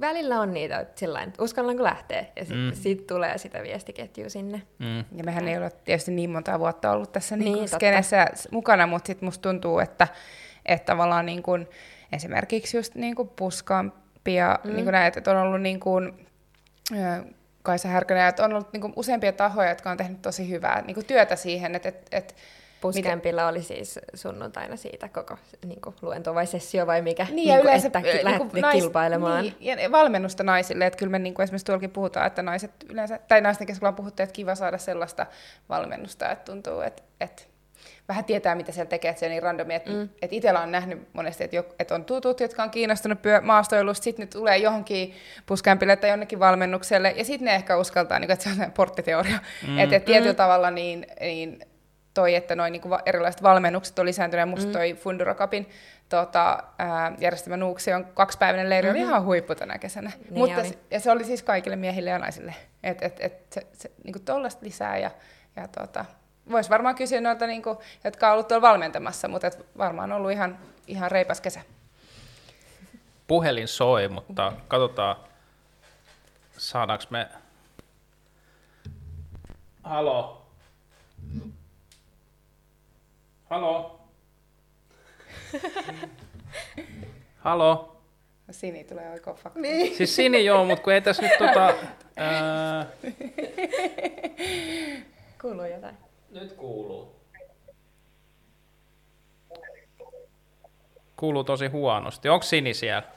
välillä 0.01 0.41
on 0.41 0.55
niitä 0.55 0.81
että 0.81 1.01
sillain, 1.01 1.29
että 1.29 1.43
uskallanko 1.43 1.83
lähteä, 1.83 2.25
ja 2.37 2.45
sitten 2.45 2.65
mm. 2.65 2.73
sit 2.75 3.07
tulee 3.07 3.39
sitä 3.39 3.63
viestiketjua 3.63 4.29
sinne. 4.29 4.63
Mm. 4.79 4.99
Ja 4.99 5.25
mehän 5.25 5.49
ei 5.49 5.59
ole 5.59 5.71
tietysti 5.85 6.11
niin 6.11 6.31
monta 6.31 6.59
vuotta 6.59 6.91
ollut 6.91 7.13
tässä 7.13 7.37
niin 7.37 7.53
niin, 7.53 7.69
skenessä 7.69 8.27
mukana, 8.51 8.87
mutta 8.87 9.07
sitten 9.07 9.27
musta 9.27 9.43
tuntuu, 9.43 9.79
että, 9.79 10.09
että 10.67 10.87
tavallaan 10.87 11.27
niin 11.27 11.43
kuin, 11.43 11.69
esimerkiksi 12.13 12.77
just 12.77 12.95
niin 12.95 13.15
kuin 13.15 13.29
puskaampia, 13.29 14.59
mm. 14.65 14.71
niin 14.71 14.85
kuin 14.85 14.93
näet, 14.93 15.17
että 15.17 15.31
on 15.31 15.37
ollut 15.37 15.63
niin 15.63 15.81
kuin, 15.81 16.27
Kaisa 17.63 17.89
Härkönen, 17.89 18.29
että 18.29 18.45
on 18.45 18.53
ollut 18.53 18.73
niin 18.73 18.81
kuin, 18.81 18.93
useampia 18.97 19.33
tahoja, 19.33 19.69
jotka 19.69 19.91
on 19.91 19.97
tehnyt 19.97 20.23
tosi 20.23 20.51
hyvää 20.51 20.83
niin 20.83 20.95
kuin, 20.95 21.07
työtä 21.07 21.37
siihen, 21.37 21.75
että, 21.75 21.89
että, 21.89 22.17
että 22.17 22.35
Puskempilla 22.81 23.49
oli 23.49 23.63
siis 23.63 23.99
sunnuntaina 24.15 24.77
siitä 24.77 25.09
koko 25.09 25.39
niin 25.65 25.81
kuin, 25.81 25.97
luento 26.03 26.35
vai 26.35 26.47
sessio 26.47 26.87
vai 26.87 27.03
mikä, 27.03 27.25
niin, 27.25 27.37
niin 27.37 27.61
yleensä, 27.61 27.87
että 27.87 28.01
niin 28.01 28.39
kuin, 28.39 28.63
nais, 28.63 28.75
kilpailemaan. 28.75 29.45
Niin, 29.61 29.79
ja 29.79 29.93
valmennusta 29.93 30.43
naisille, 30.43 30.87
että 30.87 30.99
kyllä 30.99 31.11
me 31.11 31.19
niin 31.19 31.35
kuin, 31.35 31.45
esimerkiksi 31.45 31.67
tuollakin 31.67 31.91
puhutaan, 31.91 32.27
että 32.27 32.43
naiset 32.43 32.71
yleensä, 32.89 33.19
tai 33.29 33.41
naisten 33.41 33.67
keskuudella 33.67 33.89
on 33.93 33.97
puhuttu, 33.97 34.23
että 34.23 34.33
kiva 34.33 34.55
saada 34.55 34.79
sellaista 34.79 35.27
valmennusta, 35.69 36.31
että 36.31 36.53
tuntuu, 36.53 36.81
että, 36.81 37.03
että 37.21 37.43
vähän 38.13 38.25
tietää, 38.25 38.55
mitä 38.55 38.73
siellä 38.73 38.89
tekee, 38.89 39.09
että 39.09 39.21
se 39.21 39.27
on 39.27 39.31
niin 39.31 39.43
randomi. 39.43 39.75
Että 39.75 39.91
mm. 39.91 40.09
et 40.23 40.33
itsellä 40.33 40.61
on 40.61 40.73
nähnyt 40.73 41.09
monesti, 41.13 41.45
että, 41.45 41.57
että 41.79 41.95
on 41.95 42.05
tutut, 42.05 42.41
jotka 42.41 42.63
on 42.63 42.71
kiinnostunut 42.71 43.23
pyö- 43.23 43.41
maastoilusta, 43.41 44.05
sitten 44.05 44.23
ne 44.23 44.31
tulee 44.31 44.57
johonkin 44.57 45.15
puskämpille 45.47 45.97
tai 45.97 46.11
jonnekin 46.11 46.39
valmennukselle, 46.39 47.15
ja 47.17 47.25
sitten 47.25 47.47
ne 47.47 47.55
ehkä 47.55 47.77
uskaltaa, 47.77 48.19
niin 48.19 48.29
kuin, 48.29 48.35
että 48.35 48.45
se 48.45 48.63
on 48.63 48.73
porttiteoria. 48.73 49.39
Mm. 49.69 49.79
Että 49.79 49.97
et 49.97 50.05
tietyllä 50.05 50.33
mm. 50.33 50.37
tavalla 50.37 50.71
niin, 50.71 51.07
niin 51.21 51.61
toi, 52.15 52.35
että 52.35 52.57
noin 52.57 52.73
niin 52.73 52.83
erilaiset 53.07 53.43
valmennukset 53.43 53.99
on 53.99 54.07
lisääntyneet, 54.07 54.49
musta 54.49 54.67
mm. 54.67 54.73
toi 54.73 54.95
Funduracapin 54.95 55.69
tota, 56.09 56.63
järjestämä 57.19 57.57
Nuuksi 57.57 57.93
on 57.93 58.07
kaksipäiväinen 58.15 58.71
leiri, 58.71 58.89
mm-hmm. 58.89 59.03
oli 59.03 59.09
ihan 59.09 59.25
huippu 59.25 59.55
tänä 59.55 59.79
kesänä. 59.79 60.13
Niin 60.19 60.39
Mutta, 60.39 60.63
ja 60.91 61.01
se 61.01 61.11
oli 61.11 61.25
siis 61.25 61.43
kaikille 61.43 61.77
miehille 61.77 62.11
ja 62.11 62.19
naisille. 62.19 62.55
Että 62.83 63.07
et, 63.07 63.17
et, 63.21 63.47
se, 63.51 63.67
se, 63.73 63.91
niin 64.05 64.25
tollaista 64.25 64.65
lisää 64.65 64.99
ja, 64.99 65.11
ja 65.57 65.69
tota, 65.69 66.05
Voisi 66.51 66.71
varmaan 66.71 66.95
kysyä 66.95 67.21
noilta, 67.21 67.47
niin 67.47 67.63
kuin, 67.63 67.79
jotka 68.05 68.27
on 68.27 68.33
ollut 68.33 68.49
tuolla 68.49 68.69
valmentamassa, 68.69 69.29
mutta 69.29 69.47
et 69.47 69.67
varmaan 69.79 70.13
on 70.13 70.17
ollut 70.17 70.31
ihan, 70.31 70.59
ihan 70.87 71.11
reipas 71.11 71.41
kesä. 71.41 71.61
Puhelin 73.27 73.69
soi, 73.69 74.09
mutta 74.09 74.53
katsotaan, 74.69 75.17
saadaanko 76.59 77.05
me... 77.11 77.29
Halo? 79.83 80.47
Halo? 83.51 84.01
Halo? 87.39 87.97
Sini 88.51 88.85
tulee 88.85 89.11
oikein 89.11 89.37
fakta. 89.37 89.61
Niin. 89.61 89.97
Siis 89.97 90.17
Sini 90.17 90.45
joo, 90.45 90.65
mutta 90.65 90.85
kun 90.85 90.93
ei 90.93 91.01
tässä 91.01 91.23
nyt 91.23 91.39
tota... 91.39 91.75
Ää... 92.17 92.87
Kuuluu 95.41 95.65
jotain. 95.65 95.97
Nyt 96.33 96.53
kuuluu. 96.53 97.17
Kuuluu 101.17 101.45
tosi 101.45 101.67
huonosti. 101.67 102.29
Onko 102.29 102.43
Sini 102.43 102.75
siellä? 102.75 103.09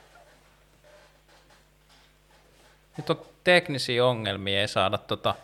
Nyt 2.97 3.09
on 3.09 3.25
teknisiä 3.43 4.05
ongelmia, 4.05 4.61
ei 4.61 4.67
saada 4.67 4.97
tota, 4.97 5.35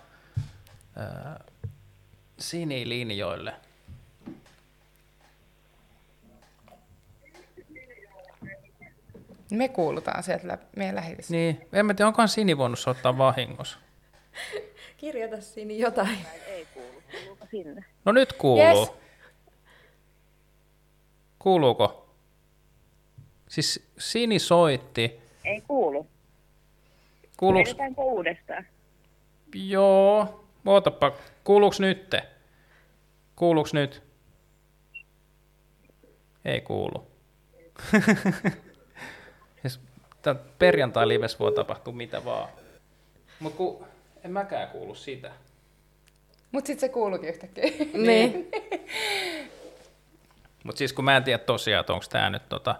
ää, 0.95 1.43
Sini-linjoille. 2.39 3.53
Me 9.51 9.69
kuulutaan 9.69 10.23
sieltä 10.23 10.57
meidän 10.75 10.95
lähetys. 10.95 11.29
Niin, 11.29 11.67
en 11.73 11.85
mä 11.85 11.93
tiedä, 11.93 12.07
onkohan 12.07 12.29
Sini 12.29 12.57
voinut 12.57 12.79
soittaa 12.79 13.17
vahingossa. 13.17 13.77
Kirjoita 14.97 15.41
Sini 15.41 15.79
jotain. 15.79 16.17
Ei 16.47 16.67
kuulu. 16.73 16.90
Kuuluuko 17.11 17.45
sinne? 17.51 17.85
No 18.05 18.11
nyt 18.11 18.33
kuuluu. 18.33 18.63
Yes. 18.63 18.91
Kuuluuko? 21.39 22.09
Siis 23.49 23.87
Sini 23.97 24.39
soitti. 24.39 25.19
Ei 25.45 25.61
kuulu. 25.61 26.07
Kuuluuko? 27.37 27.61
Yritetäänkö 27.61 28.01
uudestaan? 28.01 28.65
Joo. 29.55 30.45
Ootapa, 30.65 31.11
kuuluuks 31.43 31.79
nyt? 31.79 32.15
Kuuluuks 33.35 33.73
nyt? 33.73 34.03
Ei 36.45 36.61
kuulu. 36.61 37.07
siis 39.61 39.79
tää 40.21 40.35
perjantai 40.35 41.07
lives 41.07 41.39
voi 41.39 41.51
tapahtua 41.51 41.93
mitä 41.93 42.25
vaan. 42.25 42.49
Mut 43.39 43.53
ku, 43.55 43.85
en 44.23 44.31
mäkään 44.31 44.67
kuulu 44.67 44.95
sitä. 44.95 45.31
Mut 46.51 46.65
sit 46.65 46.79
se 46.79 46.89
kuuluukin 46.89 47.29
yhtäkkiä. 47.29 47.63
Niin. 47.93 48.49
Mut 50.63 50.77
siis 50.77 50.93
kun 50.93 51.05
mä 51.05 51.17
en 51.17 51.23
tiedä 51.23 51.37
tosiaan, 51.43 51.79
että 51.79 51.93
onko 51.93 52.05
tää 52.09 52.29
nyt 52.29 52.49
tota, 52.49 52.75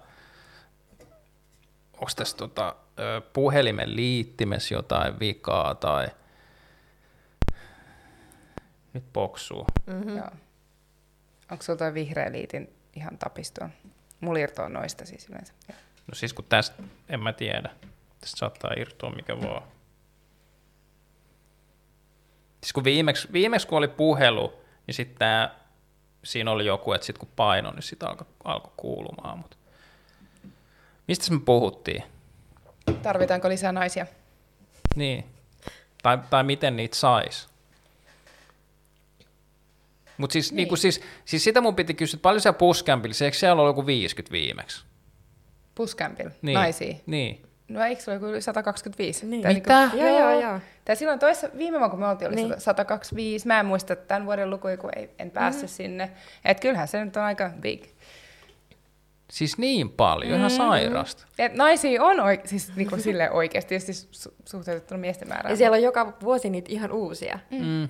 onko 1.93 2.11
tässä 2.15 2.38
tota, 2.38 2.76
puhelimen 3.34 3.95
liittimessä 3.95 4.76
jotain 4.76 5.19
vikaa 5.19 5.76
tai 5.76 6.07
nyt 8.93 9.03
poksuu. 9.14 9.68
Mm-hmm. 9.85 10.18
Joo. 10.18 10.30
Onko 11.52 11.64
sulla 11.64 11.77
toi 11.77 11.93
vihreä 11.93 12.31
liitin 12.31 12.73
ihan 12.95 13.18
tapistoon? 13.18 13.72
Mulla 14.19 14.39
irtoaa 14.39 14.69
noista 14.69 15.06
siis 15.06 15.30
yleensä. 15.30 15.53
No 16.07 16.14
siis 16.14 16.34
kun 16.34 16.45
tästä, 16.49 16.84
en 17.10 17.19
mä 17.19 17.34
tiedä. 17.34 17.69
Tästä 18.22 18.38
saattaa 18.38 18.72
irtoa 18.77 19.10
mikä 19.10 19.41
vaan. 19.41 19.64
Siis 22.63 22.73
kun 22.73 22.83
viimeksi, 22.83 23.27
viimeksi 23.33 23.67
kun 23.67 23.77
oli 23.77 23.88
puhelu, 23.88 24.53
niin 24.88 24.95
sitten 24.95 25.49
siinä 26.23 26.51
oli 26.51 26.65
joku, 26.65 26.93
että 26.93 27.07
sitten 27.07 27.19
kun 27.19 27.29
paino, 27.35 27.71
niin 27.71 27.83
sitä 27.83 28.07
alkoi 28.07 28.27
alko 28.43 28.73
kuulumaan. 28.77 29.38
Mut. 29.38 29.57
Mistä 31.07 31.33
me 31.33 31.39
puhuttiin? 31.45 32.03
Tarvitaanko 33.03 33.49
lisää 33.49 33.71
naisia? 33.71 34.05
Niin. 34.95 35.25
Tai, 36.03 36.17
tai 36.29 36.43
miten 36.43 36.75
niitä 36.75 36.95
sais. 36.97 37.47
Mutta 40.17 40.33
siis, 40.33 40.51
niin. 40.51 40.55
Niinku 40.57 40.75
siis, 40.75 41.01
siis, 41.25 41.43
sitä 41.43 41.61
mun 41.61 41.75
piti 41.75 41.93
kysyä, 41.93 42.17
että 42.17 42.21
paljon 42.23 42.41
siellä 42.41 42.57
puskämpillä, 42.57 43.25
eikö 43.25 43.38
siellä 43.38 43.61
ole 43.61 43.69
joku 43.69 43.85
50 43.85 44.31
viimeksi? 44.31 44.83
Puskämpillä, 45.75 46.31
Niin. 46.41 46.53
naisia. 46.55 46.95
Niin. 47.05 47.41
No 47.73 47.84
eikö 47.85 48.02
se 48.02 48.11
ole 48.11 48.19
joku 48.27 48.41
125? 48.41 49.26
Niin. 49.26 49.41
Tai 49.43 49.53
Mitä? 49.53 49.89
Joo, 49.93 50.19
joo, 50.19 50.41
joo. 50.41 50.60
Tai 50.85 50.95
silloin 50.95 51.19
toissa, 51.19 51.49
viime 51.57 51.80
vuonna 51.80 51.89
kun 51.89 51.99
me 51.99 52.07
oltiin, 52.07 52.27
oli 52.27 52.35
Niin. 52.35 52.49
niin. 52.49 52.61
125. 52.61 53.48
Mä 53.48 53.60
en 53.60 53.65
muista 53.65 53.95
tämän 53.95 54.26
vuoden 54.26 54.49
lukuja, 54.49 54.77
kun 54.77 54.89
ei, 54.95 55.10
en 55.19 55.31
päässyt 55.31 55.69
mm. 55.69 55.73
sinne. 55.73 56.11
Et 56.45 56.60
kyllähän 56.60 56.88
se 56.88 57.06
nyt 57.06 57.18
on 57.18 57.23
aika 57.23 57.52
big. 57.61 57.84
Siis 59.31 59.57
niin 59.57 59.89
paljon, 59.89 60.38
ihan 60.38 60.52
sairasta. 60.52 61.26
Et 61.39 61.53
naisia 61.56 62.03
on 62.03 62.18
oike- 62.19 62.48
siis 62.48 62.76
niinku 62.76 62.98
sille 62.98 63.31
oikeasti, 63.31 63.80
siis 63.80 64.10
su- 64.27 64.34
suhteutettuna 64.45 64.98
miesten 64.98 65.27
määrään. 65.27 65.52
Ja 65.53 65.57
siellä 65.57 65.76
on 65.76 65.84
joka 65.84 66.14
vuosi 66.23 66.49
niitä 66.49 66.72
ihan 66.72 66.91
uusia. 66.91 67.39
Mm. 67.49 67.88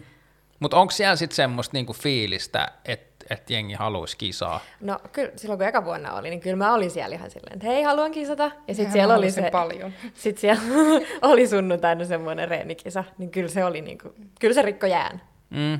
Mutta 0.60 0.78
onko 0.78 0.92
siellä 0.92 1.16
sitten 1.16 1.36
semmoista 1.36 1.74
niinku 1.74 1.94
fiilistä, 1.94 2.68
että 2.86 3.11
et 3.30 3.50
jengi 3.50 3.74
haluaisi 3.74 4.18
kisaa? 4.18 4.60
No 4.82 5.00
kyllä 5.12 5.32
silloin 5.36 5.58
kun 5.58 5.68
eka 5.68 5.86
vuonna 5.86 6.14
oli, 6.14 6.30
niin 6.30 6.40
kyllä 6.40 6.56
mä 6.56 6.74
olin 6.74 6.92
siellä 6.92 7.16
ihan 7.16 7.32
silleen, 7.32 7.54
että 7.54 7.68
hei, 7.68 7.84
haluan 7.84 8.12
kisata. 8.12 8.52
Ja 8.68 8.76
sitten 8.76 8.92
siellä 8.92 9.16
oli 9.16 9.32
se, 9.32 9.50
paljon. 9.52 9.94
sit 10.14 10.38
siellä 10.38 10.62
oli 11.22 11.48
sunnuntaina 11.48 12.06
semmoinen 12.06 12.48
reenikisa, 12.48 13.04
niin 13.18 13.32
kyllä 13.32 13.50
se 13.50 13.66
oli 13.66 13.82
niinku, 13.82 14.14
kyllä 14.40 14.54
se 14.54 14.62
rikko 14.62 14.86
jään. 14.86 15.22
Mm. 15.50 15.80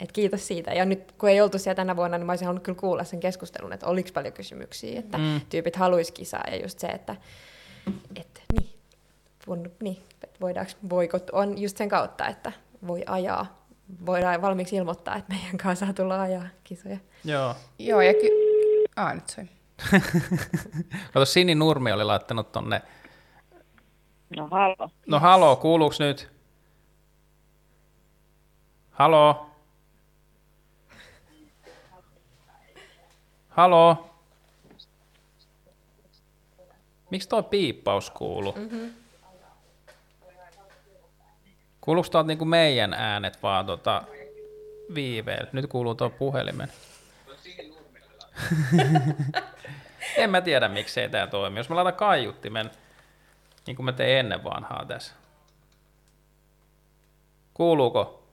Et 0.00 0.12
kiitos 0.12 0.46
siitä. 0.46 0.74
Ja 0.74 0.84
nyt 0.84 1.12
kun 1.12 1.28
ei 1.28 1.40
oltu 1.40 1.58
siellä 1.58 1.74
tänä 1.74 1.96
vuonna, 1.96 2.18
niin 2.18 2.26
mä 2.26 2.32
olisin 2.32 2.46
halunnut 2.46 2.64
kyllä 2.64 2.78
kuulla 2.78 3.04
sen 3.04 3.20
keskustelun, 3.20 3.72
että 3.72 3.86
oliko 3.86 4.10
paljon 4.14 4.34
kysymyksiä, 4.34 4.98
että 4.98 5.18
mm. 5.18 5.40
tyypit 5.48 5.76
haluaisi 5.76 6.12
kisaa 6.12 6.44
ja 6.50 6.62
just 6.62 6.78
se, 6.78 6.86
että, 6.86 7.16
että 8.16 8.40
niin, 8.52 8.70
niin, 9.82 9.96
että 10.22 10.40
voidaanko, 10.40 10.72
voikot 10.90 11.30
on 11.30 11.58
just 11.58 11.76
sen 11.76 11.88
kautta, 11.88 12.26
että 12.26 12.52
voi 12.86 13.02
ajaa. 13.06 13.63
Voidaan 14.06 14.42
valmiiksi 14.42 14.76
ilmoittaa, 14.76 15.16
että 15.16 15.32
meidän 15.34 15.58
kanssa 15.58 15.86
saa 15.86 15.92
tulla 15.92 16.22
ajaa 16.22 16.46
kisoja. 16.64 16.98
Joo. 17.24 17.54
Joo, 17.78 18.00
ja 18.00 18.14
ky... 18.14 18.28
Aa, 18.96 19.14
nyt 19.14 19.28
soi. 19.28 19.44
Kato, 21.12 21.24
Sini 21.24 21.54
Nurmi 21.54 21.92
oli 21.92 22.04
laittanut 22.04 22.52
tonne. 22.52 22.82
No 24.36 24.48
halo. 24.50 24.90
No 25.06 25.18
haloo, 25.20 25.56
kuuluuks 25.56 26.00
nyt? 26.00 26.30
Haloo? 28.90 29.46
Haloo? 33.48 34.10
Miksi 37.10 37.28
toi 37.28 37.42
piippaus 37.42 38.10
kuuluu? 38.10 38.52
Mm-hmm. 38.52 38.90
Kuuluuko 41.84 42.08
tuolta 42.08 42.26
niinku 42.26 42.44
meidän 42.44 42.94
äänet 42.94 43.42
vaan 43.42 43.66
tota 43.66 44.02
viiveellä? 44.94 45.50
Nyt 45.52 45.66
kuuluu 45.66 45.94
tuo 45.94 46.10
puhelimen. 46.10 46.72
en 50.16 50.30
mä 50.30 50.40
tiedä, 50.40 50.68
miksei 50.68 51.08
tämä 51.08 51.26
toimi. 51.26 51.58
Jos 51.58 51.68
mä 51.68 51.76
laitan 51.76 51.94
kaiuttimen, 51.94 52.70
niin 53.66 53.76
kuin 53.76 53.84
mä 53.84 53.92
tein 53.92 54.18
ennen 54.18 54.44
vanhaa 54.44 54.84
tässä. 54.84 55.14
Kuuluuko? 57.54 58.28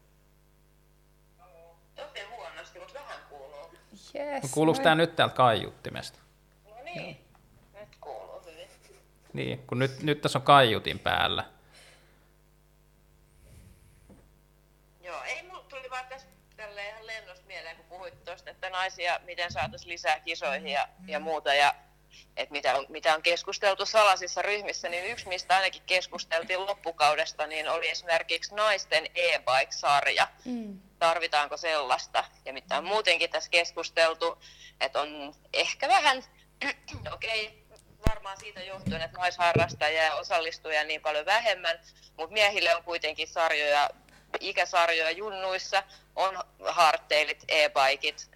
Tosi 1.96 2.26
huonosti, 2.36 2.80
mutta 2.80 2.94
vähän 2.94 3.20
kuuluu. 3.30 3.72
Yes, 4.16 4.52
Kuuluuko 4.52 4.84
tämä 4.84 4.96
nyt 4.96 5.16
täältä 5.16 5.36
kaiuttimesta? 5.36 6.20
No 6.66 6.76
niin, 6.84 7.18
nyt 7.80 7.90
kuuluu 8.02 8.42
hyvin. 8.46 8.68
Niin, 9.34 9.60
kun 9.68 9.80
nyt, 9.80 10.04
nyt 10.04 10.22
tässä 10.22 10.40
on 10.40 10.44
kaiutin 10.44 11.00
päällä. 11.00 11.44
Joo, 15.12 15.24
ei 15.24 15.44
mulla 15.44 15.64
tuli 15.70 15.90
vaan 15.90 16.06
tässä 16.06 16.28
tälleen 16.58 16.90
ihan 16.90 17.08
lennosta 17.08 17.48
mieleen, 17.48 17.76
kun 17.76 17.86
puhuit 17.86 18.24
tuosta, 18.26 18.50
että 18.50 18.61
naisia, 18.72 19.20
miten 19.24 19.52
saataisiin 19.52 19.90
lisää 19.90 20.20
kisoihin 20.20 20.68
ja, 20.68 20.88
ja 21.08 21.20
muuta, 21.20 21.54
ja 21.54 21.76
että 22.38 22.52
mitä 22.52 22.76
on, 22.76 22.86
mitä 22.90 23.16
on 23.16 23.22
keskusteltu 23.22 23.86
salaisissa 23.86 24.42
ryhmissä, 24.42 24.90
niin 24.90 25.06
yksi, 25.06 25.28
mistä 25.28 25.56
ainakin 25.56 25.82
keskusteltiin 25.86 26.66
loppukaudesta, 26.66 27.48
niin 27.48 27.70
oli 27.70 27.90
esimerkiksi 27.90 28.56
naisten 28.56 29.06
e-bike-sarja. 29.16 30.28
Mm. 30.46 30.82
Tarvitaanko 31.00 31.58
sellaista? 31.58 32.24
Ja 32.46 32.54
mitä 32.54 32.78
on 32.78 32.86
muutenkin 32.86 33.30
tässä 33.30 33.50
keskusteltu, 33.50 34.42
että 34.82 35.02
on 35.02 35.36
ehkä 35.54 35.88
vähän, 35.88 36.24
okei, 37.14 37.48
okay, 37.48 37.62
varmaan 38.10 38.40
siitä 38.40 38.64
johtuen, 38.64 39.02
että 39.02 39.18
naisharrastajia 39.18 40.04
ja 40.04 40.16
osallistujia 40.16 40.84
niin 40.84 41.02
paljon 41.02 41.26
vähemmän, 41.26 41.80
mutta 42.18 42.34
miehille 42.34 42.76
on 42.76 42.84
kuitenkin 42.84 43.28
sarjoja, 43.28 43.90
ikäsarjoja 44.40 45.12
junnuissa, 45.12 45.84
on 46.16 46.44
hardtailit, 46.68 47.44
e-bikit, 47.48 48.31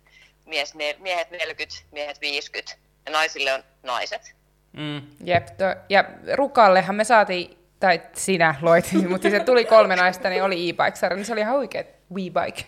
mies, 0.46 0.76
ne- 0.76 0.96
miehet 1.00 1.32
40, 1.32 1.76
miehet 1.92 2.22
50 2.22 2.76
ja 3.06 3.12
naisille 3.12 3.54
on 3.54 3.64
naiset. 3.84 4.36
Mm. 4.74 5.02
Jep, 5.24 5.46
to, 5.46 5.64
ja 5.90 6.04
Rukallehan 6.34 6.96
me 6.96 7.04
saatiin, 7.04 7.58
tai 7.80 8.02
sinä 8.14 8.56
loit, 8.62 8.86
mutta 9.10 9.30
se 9.30 9.40
tuli 9.40 9.66
kolme 9.66 9.96
naista, 9.96 10.30
niin 10.30 10.44
oli 10.44 10.70
e-bike-sarja, 10.70 11.16
niin 11.16 11.26
se 11.26 11.34
oli 11.34 11.42
ihan 11.42 11.56
oikea 11.56 11.84
we-bike. 12.14 12.64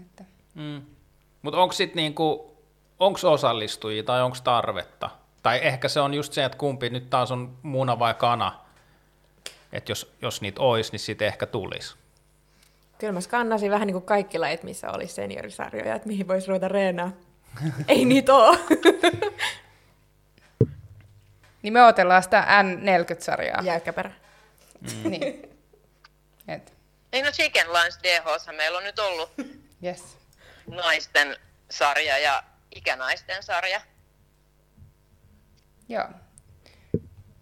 Että. 0.00 0.24
Mm. 0.54 0.82
Mutta 1.42 1.60
onko 1.60 1.72
sitten 1.72 1.96
niinku, 1.96 2.56
onko 2.98 3.18
osallistujia 3.24 4.02
tai 4.02 4.22
onko 4.22 4.36
tarvetta? 4.44 5.10
Tai 5.42 5.60
ehkä 5.62 5.88
se 5.88 6.00
on 6.00 6.14
just 6.14 6.32
se, 6.32 6.44
että 6.44 6.58
kumpi 6.58 6.90
nyt 6.90 7.10
taas 7.10 7.30
on 7.30 7.56
muna 7.62 7.98
vai 7.98 8.14
kana. 8.14 8.60
Että 9.72 9.92
jos, 9.92 10.14
jos 10.22 10.40
niitä 10.40 10.60
olisi, 10.60 10.92
niin 10.92 11.00
sitten 11.00 11.28
ehkä 11.28 11.46
tulisi. 11.46 11.96
Kyllä 12.98 13.12
mä 13.12 13.20
skannasin 13.20 13.70
vähän 13.70 13.86
niin 13.86 13.94
kuin 13.94 14.04
kaikki 14.04 14.38
lajit, 14.38 14.62
missä 14.62 14.90
olisi 14.90 15.14
seniorisarjoja, 15.14 15.94
että 15.94 16.08
mihin 16.08 16.28
voisi 16.28 16.48
ruveta 16.48 16.68
reenaa. 16.68 17.12
Ei 17.88 18.04
niitä 18.04 18.34
ole. 18.34 18.58
niin 21.62 21.72
me 21.72 21.82
otellaan 21.84 22.22
sitä 22.22 22.46
N40-sarjaa. 22.62 23.64
Jäykkäperä. 23.64 24.10
Mm. 24.80 25.10
niin. 25.10 25.48
Et. 26.48 26.72
Ei 27.12 27.22
no 27.22 27.30
Chicken 27.30 27.72
Lines 27.72 27.98
DH, 28.02 28.56
meillä 28.56 28.78
on 28.78 28.84
nyt 28.84 28.98
ollut 28.98 29.30
yes. 29.84 30.16
naisten 30.66 31.36
sarja 31.70 32.18
ja 32.18 32.42
ikänaisten 32.74 33.42
sarja. 33.42 33.80
Joo. 35.88 36.08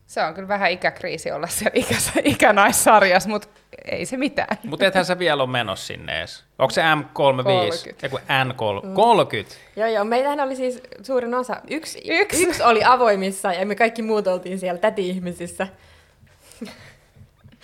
Se 0.06 0.22
on 0.22 0.34
kyllä 0.34 0.48
vähän 0.48 0.70
ikäkriisi 0.70 1.32
olla 1.32 1.46
siellä 1.46 1.72
ikä, 1.74 1.94
ikänaissarjassa, 2.24 3.28
mutta 3.28 3.48
ei 3.84 4.06
se 4.06 4.16
mitään. 4.16 4.58
Mutta 4.64 4.86
ethän 4.86 5.04
sä 5.04 5.18
vielä 5.18 5.42
ole 5.42 5.50
menossa 5.50 5.86
sinne 5.86 6.18
edes. 6.18 6.44
Onko 6.58 6.70
se 6.70 6.82
M35? 6.82 7.94
Eiku 8.02 8.18
N30? 8.18 8.86
Mm. 8.86 8.94
30? 8.94 9.54
Joo, 9.76 9.88
joo. 9.88 10.04
Meitähän 10.04 10.40
oli 10.40 10.56
siis 10.56 10.80
suurin 11.02 11.34
osa. 11.34 11.56
Yksi, 11.70 12.02
yksi. 12.04 12.44
yksi 12.44 12.62
oli 12.62 12.84
avoimissa 12.84 13.52
ja 13.52 13.66
me 13.66 13.74
kaikki 13.74 14.02
muut 14.02 14.26
oltiin 14.26 14.58
siellä 14.58 14.78
täti-ihmisissä. 14.78 15.68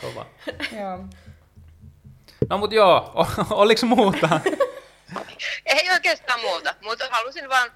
Kova. 0.01 0.27
joo. 0.81 1.05
No 2.51 2.59
mut 2.59 2.73
joo, 2.73 3.13
oliko 3.51 3.87
muuta? 3.87 4.41
Ei 5.67 5.91
oikeastaan 5.91 6.41
muuta, 6.41 6.75
mutta 6.83 7.09
halusin 7.11 7.49
vaan 7.49 7.71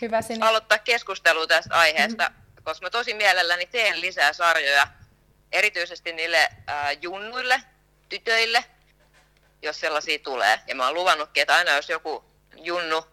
Hyvä 0.00 0.20
aloittaa 0.40 0.78
keskustelua 0.78 1.46
tästä 1.46 1.74
aiheesta, 1.74 2.22
mm-hmm. 2.28 2.64
koska 2.64 2.86
mä 2.86 2.90
tosi 2.90 3.14
mielelläni 3.14 3.66
teen 3.66 4.00
lisää 4.00 4.32
sarjoja, 4.32 4.88
erityisesti 5.52 6.12
niille 6.12 6.48
äh, 6.68 6.98
junnuille, 7.02 7.62
tytöille, 8.08 8.64
jos 9.62 9.80
sellaisia 9.80 10.18
tulee. 10.18 10.60
Ja 10.66 10.74
mä 10.74 10.86
oon 10.86 10.94
luvannutkin, 10.94 11.40
että 11.40 11.54
aina 11.54 11.70
jos 11.70 11.88
joku 11.88 12.24
junnu 12.56 13.04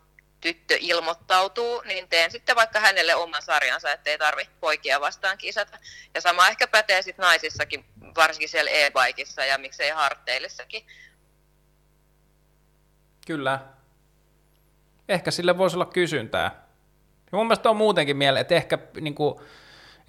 tyttö 0.41 0.78
ilmoittautuu, 0.80 1.82
niin 1.86 2.10
teen 2.10 2.32
sitten 2.32 2.56
vaikka 2.56 2.80
hänelle 2.80 3.16
oman 3.16 3.41
sarjansa, 3.41 3.91
ettei 3.91 4.18
tarvi 4.18 4.49
poikia 4.60 5.02
vastaan 5.02 5.38
kisata. 5.38 5.78
Ja 6.14 6.22
sama 6.22 6.48
ehkä 6.48 6.68
pätee 6.68 7.02
sitten 7.02 7.24
naisissakin, 7.24 7.86
varsinkin 8.16 8.49
siellä 8.49 8.72
e-bikeissa 8.72 9.45
ja 9.45 9.57
miksei 9.57 9.90
harteilissakin. 9.90 10.86
Kyllä. 13.28 13.60
Ehkä 15.10 15.32
sille 15.32 15.57
voisi 15.57 15.76
olla 15.76 15.86
kysyntää. 15.86 16.68
Ja 17.32 17.38
mun 17.38 17.48
mielestä 17.48 17.70
on 17.70 17.78
muutenkin 17.78 18.18
mieleen, 18.18 18.41
että 18.41 18.56
ehkä 18.56 18.78
niin 19.02 19.16
kuin, 19.16 19.40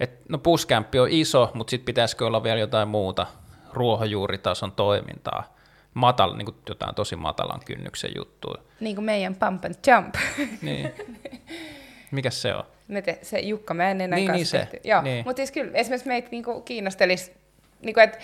että 0.01 0.25
no 0.29 0.37
puskämppi 0.37 0.99
on 0.99 1.07
iso, 1.11 1.51
mutta 1.53 1.71
sitten 1.71 1.85
pitäisikö 1.85 2.25
olla 2.25 2.43
vielä 2.43 2.59
jotain 2.59 2.87
muuta 2.87 3.27
ruohonjuuritason 3.73 4.71
toimintaa 4.71 5.55
matal, 5.93 6.35
niin 6.35 6.45
kuin 6.45 6.57
jotain 6.69 6.95
tosi 6.95 7.15
matalan 7.15 7.61
kynnyksen 7.65 8.11
juttua. 8.15 8.55
Niin 8.79 8.95
kuin 8.95 9.05
meidän 9.05 9.35
Pump 9.35 9.65
and 9.65 9.75
Jump. 9.87 10.15
niin. 10.61 10.91
Mikäs 12.11 12.41
se 12.41 12.55
on? 12.55 12.63
Me 12.87 13.01
te, 13.01 13.19
se 13.21 13.39
Jukka 13.39 13.73
Männinen 13.73 14.15
niin, 14.15 14.31
kanssa. 14.31 14.57
Niin 14.57 14.67
se. 14.71 14.79
Joo, 14.83 15.01
niin. 15.01 15.25
mutta 15.25 15.39
siis 15.39 15.51
kyllä 15.51 15.71
esimerkiksi 15.73 16.07
meitä 16.07 16.27
niinku 16.31 16.61
kiinnostelisi, 16.61 17.31
niinku, 17.81 17.99
että 17.99 18.17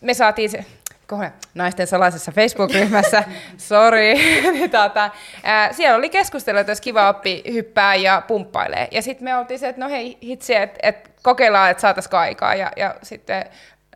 me 0.00 0.14
saatiin 0.14 0.50
se, 0.50 0.64
kohde, 1.06 1.32
naisten 1.54 1.86
salaisessa 1.86 2.32
Facebook-ryhmässä, 2.32 3.24
sorry, 3.56 4.14
tota, 4.82 5.10
ää, 5.42 5.72
siellä 5.72 5.96
oli 5.96 6.08
keskustelu, 6.08 6.58
että 6.58 6.70
olisi 6.70 6.82
kiva 6.82 7.08
oppi 7.08 7.42
hyppää 7.52 7.94
ja 7.94 8.22
pumppailee. 8.28 8.88
Ja 8.90 9.02
sitten 9.02 9.24
me 9.24 9.36
oltiin 9.36 9.58
se, 9.58 9.68
että 9.68 9.80
no 9.80 9.88
hei 9.90 10.18
hitsi, 10.22 10.54
että 10.54 10.78
et 10.82 11.10
kokeillaan, 11.26 11.70
että 11.70 11.80
saataisiin 11.80 12.14
aikaa. 12.14 12.54
Ja, 12.54 12.72
ja 12.76 12.94
sitten 13.02 13.44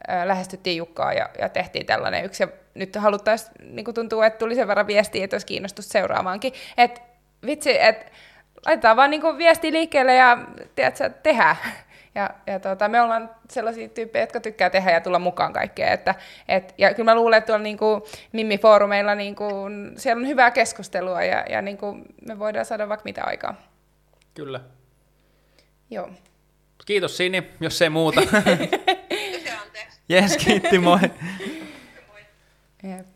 ää, 0.09 0.29
lähestyttiin 0.29 0.77
Jukkaa 0.77 1.13
ja, 1.13 1.29
ja 1.39 1.49
tehtiin 1.49 1.87
tällainen 1.87 2.25
yksi. 2.25 2.43
Ja 2.43 2.49
nyt 2.75 2.97
haluttaisiin, 2.97 3.53
niin 3.75 3.95
tuntuu, 3.95 4.23
että 4.23 4.39
tuli 4.39 4.55
sen 4.55 4.69
verran 4.69 4.87
viestiä, 4.87 5.25
että 5.25 5.35
olisi 5.35 5.47
kiinnostus 5.47 5.89
seuraavaankin. 5.89 6.53
Että 6.77 7.01
vitsi, 7.47 7.83
että 7.83 8.13
laitetaan 8.67 8.97
vaan 8.97 9.11
niin 9.11 9.39
viesti 9.39 9.73
liikkeelle 9.73 10.15
ja 10.15 10.39
tiedätkö, 10.75 11.11
tehdään. 11.23 11.57
Ja, 12.15 12.31
ja 12.47 12.61
tota, 12.61 12.89
me 12.89 13.01
ollaan 13.01 13.31
sellaisia 13.51 13.89
tyyppejä, 13.89 14.23
jotka 14.23 14.41
tykkää 14.41 14.71
tehdä 14.71 14.91
ja 14.91 15.01
tulla 15.01 15.19
mukaan 15.19 15.53
kaikkeen. 15.53 15.93
Että, 15.93 16.15
et, 16.49 16.75
ja 16.79 16.95
kyllä 16.95 17.11
mä 17.11 17.15
luulen, 17.15 17.39
että 17.39 17.47
tuolla 17.47 17.63
niinku 17.63 18.07
Mimmi-foorumeilla 18.33 19.15
niinku, 19.15 19.45
siellä 19.97 20.21
on 20.21 20.27
hyvää 20.27 20.51
keskustelua 20.51 21.23
ja, 21.23 21.45
ja 21.51 21.63
niinku, 21.63 21.97
me 22.29 22.39
voidaan 22.39 22.65
saada 22.65 22.89
vaikka 22.89 23.05
mitä 23.05 23.25
aikaa. 23.25 23.55
Kyllä. 24.35 24.61
Joo. 25.91 26.11
Kiitos 26.87 27.17
Sini, 27.17 27.43
jos 27.61 27.83
ei 27.83 27.91
muuta. 27.91 28.21
Jes, 30.09 30.37
kiitti, 30.37 30.79
moi. 30.79 30.99
Jep. 32.83 33.07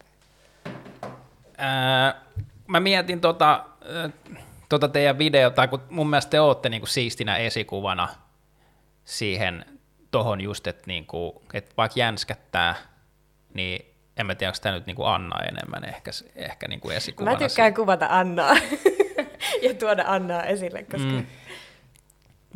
Ää, 1.57 2.23
mä 2.66 2.81
mietin 2.81 3.20
tota, 3.20 3.65
tota 4.69 4.89
teidän 4.89 5.19
videota, 5.19 5.69
kun 5.69 5.82
mun 5.91 6.11
mielestä 6.11 6.31
te 6.31 6.41
ootte 6.41 6.69
niinku 6.69 6.86
siistinä 6.86 7.36
esikuvana 7.36 8.09
siihen 9.05 9.65
tohon 10.11 10.41
just, 10.41 10.66
että 10.66 10.82
niinku, 10.86 11.43
et 11.53 11.77
vaikka 11.77 11.99
jänskättää, 11.99 12.74
niin 13.55 13.95
en 14.16 14.27
mä 14.27 14.35
tiedä, 14.35 14.51
onko 14.51 14.59
tämä 14.62 14.74
nyt 14.74 14.86
niinku 14.86 15.05
Anna 15.05 15.43
enemmän 15.43 15.85
ehkä, 15.85 16.11
ehkä 16.36 16.69
niinku 16.69 16.91
esikuvana. 16.91 17.39
Mä 17.39 17.49
tykkään 17.49 17.74
kuvata 17.74 18.07
Annaa 18.11 18.57
ja 19.65 19.74
tuoda 19.78 20.05
Annaa 20.07 20.43
esille, 20.43 20.82
koska... 20.82 21.09
Mm. 21.09 21.27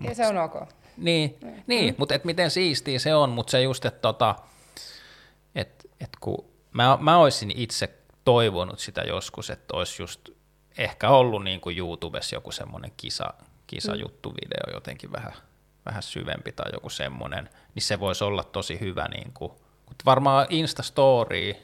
Ja 0.03 0.15
se 0.15 0.27
on 0.27 0.39
ok. 0.39 0.78
Niin, 0.99 1.39
mm. 1.43 1.63
niin 1.67 1.95
mutta 1.99 2.15
et 2.15 2.25
miten 2.25 2.51
siistiä 2.51 2.99
se 2.99 3.15
on, 3.15 3.31
mutta 3.31 3.51
se 3.51 3.63
just, 3.63 3.85
että 3.85 4.01
tota, 4.01 4.35
et, 5.55 5.91
et 6.01 6.11
kun 6.21 6.45
mä, 6.73 6.99
mä 7.01 7.19
olisin 7.19 7.53
itse 7.57 7.95
toivonut 8.25 8.79
sitä 8.79 9.01
joskus, 9.01 9.51
että 9.51 9.77
olisi 9.77 10.03
just 10.03 10.29
ehkä 10.79 11.11
ollut 11.11 11.45
niin 11.45 11.61
kuin 11.61 11.79
YouTubessa 11.79 12.37
joku 12.37 12.53
semmoinen 12.53 12.93
kisa, 12.97 13.35
kisajuttuvideo 13.67 14.75
jotenkin 14.75 15.13
vähän, 15.13 15.33
vähän 15.87 16.03
syvempi 16.03 16.53
tai 16.53 16.71
joku 16.73 16.91
semmoinen, 16.91 17.51
niin 17.75 17.83
se 17.83 18.01
voisi 18.01 18.25
olla 18.25 18.45
tosi 18.45 18.81
hyvä. 18.81 19.09
Niin 19.09 19.33
kuin, 19.35 19.53
varmaan 20.07 20.47
Insta-story 20.51 21.57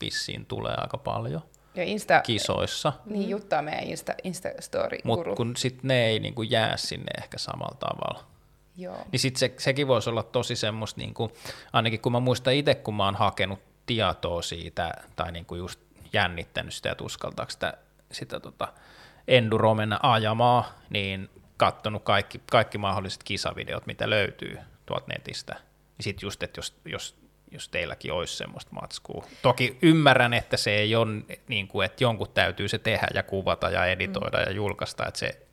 vissiin 0.00 0.46
tulee 0.46 0.74
aika 0.78 0.98
paljon 0.98 1.42
ja 1.76 1.84
Insta, 1.84 2.20
kisoissa. 2.20 2.92
Niin, 3.06 3.28
juttaa 3.28 3.62
meidän 3.62 3.84
Insta, 3.84 4.12
Insta-story 4.24 4.98
Mutta 5.04 5.34
kun 5.36 5.56
sitten 5.56 5.88
ne 5.88 6.06
ei 6.06 6.20
niin 6.20 6.34
kuin 6.34 6.50
jää 6.50 6.76
sinne 6.76 7.10
ehkä 7.18 7.38
samalla 7.38 7.76
tavalla. 7.80 8.35
Joo. 8.76 8.98
Niin 9.12 9.20
sitten 9.20 9.40
se, 9.40 9.54
sekin 9.58 9.86
voisi 9.86 10.10
olla 10.10 10.22
tosi 10.22 10.56
semmoista, 10.56 11.00
niin 11.00 11.14
kuin, 11.14 11.32
ainakin 11.72 12.00
kun 12.00 12.12
mä 12.12 12.20
muistan 12.20 12.54
itse, 12.54 12.74
kun 12.74 12.94
mä 12.94 13.04
oon 13.04 13.14
hakenut 13.14 13.58
tietoa 13.86 14.42
siitä, 14.42 14.92
tai 15.16 15.32
niin 15.32 15.46
kuin 15.46 15.58
just 15.58 15.80
jännittänyt 16.12 16.74
sitä, 16.74 16.92
että 16.92 17.04
uskaltaako 17.04 17.50
sitä, 17.50 17.74
sitä 18.12 18.40
tota 18.40 18.68
enduro 19.28 19.74
mennä 19.74 19.98
ajamaan, 20.02 20.64
niin 20.90 21.30
katsonut 21.56 22.02
kaikki, 22.02 22.40
kaikki 22.50 22.78
mahdolliset 22.78 23.22
kisavideot, 23.22 23.86
mitä 23.86 24.10
löytyy 24.10 24.58
tuolta 24.86 25.06
netistä. 25.08 25.54
Niin 25.98 26.04
sitten 26.04 26.26
just, 26.26 26.42
että 26.42 26.58
jos, 26.58 26.74
jos, 26.84 27.16
jos 27.50 27.68
teilläkin 27.68 28.12
olisi 28.12 28.36
semmoista 28.36 28.72
matskua. 28.72 29.24
Toki 29.42 29.78
ymmärrän, 29.82 30.34
että 30.34 30.56
se 30.56 30.70
ei 30.70 30.96
ole 30.96 31.22
niin 31.48 31.68
kuin, 31.68 31.86
että 31.86 32.04
jonkun 32.04 32.28
täytyy 32.34 32.68
se 32.68 32.78
tehdä 32.78 33.08
ja 33.14 33.22
kuvata 33.22 33.70
ja 33.70 33.86
editoida 33.86 34.38
mm. 34.38 34.44
ja 34.46 34.52
julkaista, 34.52 35.06
että 35.06 35.20
se 35.20 35.46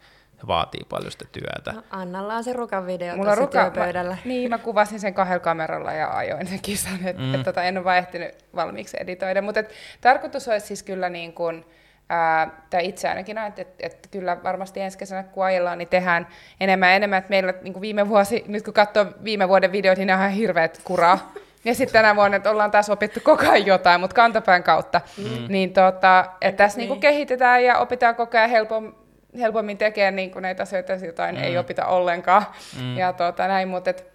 vaatii 0.48 0.82
paljon 0.90 1.12
sitä 1.12 1.26
työtä. 1.32 1.72
No, 1.72 1.84
Annalla 1.90 2.36
on 2.36 2.44
se 2.44 2.54
rukan 2.54 2.88
video 2.88 3.16
Mulla 3.16 3.36
ruka, 3.36 3.62
työpöydällä. 3.62 4.14
Mä, 4.14 4.22
niin, 4.26 4.50
mä 4.50 4.58
kuvasin 4.58 5.00
sen 5.00 5.14
kahdella 5.14 5.40
kameralla 5.40 5.94
ja 5.94 6.18
ajoin 6.18 6.48
sen 6.48 6.60
kisan, 6.62 7.00
että 7.06 7.22
mm. 7.22 7.36
et, 7.36 7.44
tota, 7.44 7.64
en 7.64 7.78
ole 7.78 7.86
vaan 7.86 7.98
ehtinyt 7.98 8.36
valmiiksi 8.56 8.98
editoida. 9.00 9.42
Mutta 9.42 9.64
tarkoitus 10.02 10.48
olisi 10.48 10.68
siis 10.68 10.84
kyllä 10.84 11.10
niin 11.10 11.34
kuin, 11.34 11.66
ää, 12.10 12.64
tai 12.70 12.88
itse 12.88 13.10
ainakin 13.10 13.38
että 13.38 13.62
et, 13.62 13.76
et 13.80 14.08
kyllä 14.12 14.44
varmasti 14.44 14.82
ensi 14.82 14.98
kesänä 14.98 15.24
kun 15.24 15.46
ajellaan, 15.46 15.78
niin 15.78 15.88
tehdään 15.88 16.28
enemmän 16.60 16.90
ja 16.90 16.96
enemmän. 16.96 17.18
Että 17.18 17.30
meillä 17.30 17.54
niin 17.62 17.74
kuin 17.74 17.82
viime 17.82 18.10
vuosi, 18.10 18.44
nyt 18.48 18.64
kun 18.64 18.74
katsoo 18.74 19.06
viime 19.24 19.48
vuoden 19.48 19.72
videot, 19.72 19.98
niin 19.98 20.08
ne 20.08 20.14
on 20.14 20.20
ihan 20.20 20.32
hirveät 20.32 20.82
kuraa. 20.84 21.20
Ja 21.66 21.76
sitten 21.76 21.94
tänä 21.94 22.16
vuonna, 22.16 22.38
että 22.38 22.52
ollaan 22.52 22.72
taas 22.72 22.90
opittu 22.90 23.20
koko 23.24 23.50
ajan 23.50 23.66
jotain, 23.66 24.02
mutta 24.02 24.16
kantapään 24.16 24.64
kautta. 24.64 25.02
Mm. 25.18 25.46
Niin 25.48 25.74
tota, 25.74 26.26
että 26.42 26.64
tässä 26.64 26.78
niin. 26.78 26.90
Niin 26.90 27.00
kehitetään 27.00 27.64
ja 27.64 27.78
opitaan 27.78 28.16
koko 28.16 28.38
ajan 28.38 28.50
helpommin 28.50 29.03
helpommin 29.40 29.78
tekee 29.78 30.12
niin 30.12 30.32
kuin 30.32 30.42
näitä 30.42 30.64
asioita, 30.64 30.94
jotain 30.94 31.36
mm. 31.36 31.44
ei 31.44 31.58
opita 31.58 31.86
ollenkaan. 31.86 32.46
Mm. 32.82 32.98
Ja 32.98 33.14
tuota, 33.14 33.48
näin, 33.48 33.68
mutta 33.68 33.90
et, 33.90 34.06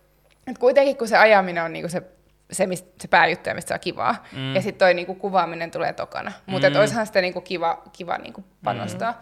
et 0.47 0.59
kuitenkin 0.59 0.97
kun 0.97 1.09
se 1.09 1.17
ajaminen 1.17 1.65
on 1.65 1.73
niin 1.73 1.83
kuin 1.83 1.91
se, 1.91 2.03
se, 2.51 2.67
mistä, 2.67 2.89
se 3.01 3.09
pääjuttu, 3.09 3.51
mistä 3.55 3.69
saa 3.69 3.79
kivaa. 3.79 4.27
Mm. 4.33 4.55
Ja 4.55 4.63
sitten 4.63 4.79
toi 4.79 4.95
niin 4.95 5.07
kuin 5.07 5.19
kuvaaminen 5.19 5.71
tulee 5.71 5.93
tokana. 5.93 6.33
Mutta 6.47 6.71
mm. 6.71 6.77
olisihan 6.77 7.07
sitä 7.07 7.21
niin 7.21 7.33
kuin 7.33 7.45
kiva, 7.45 7.83
kiva 7.93 8.19
niin 8.19 8.33
kuin 8.33 8.45
panostaa. 8.65 9.13
Mm. 9.13 9.19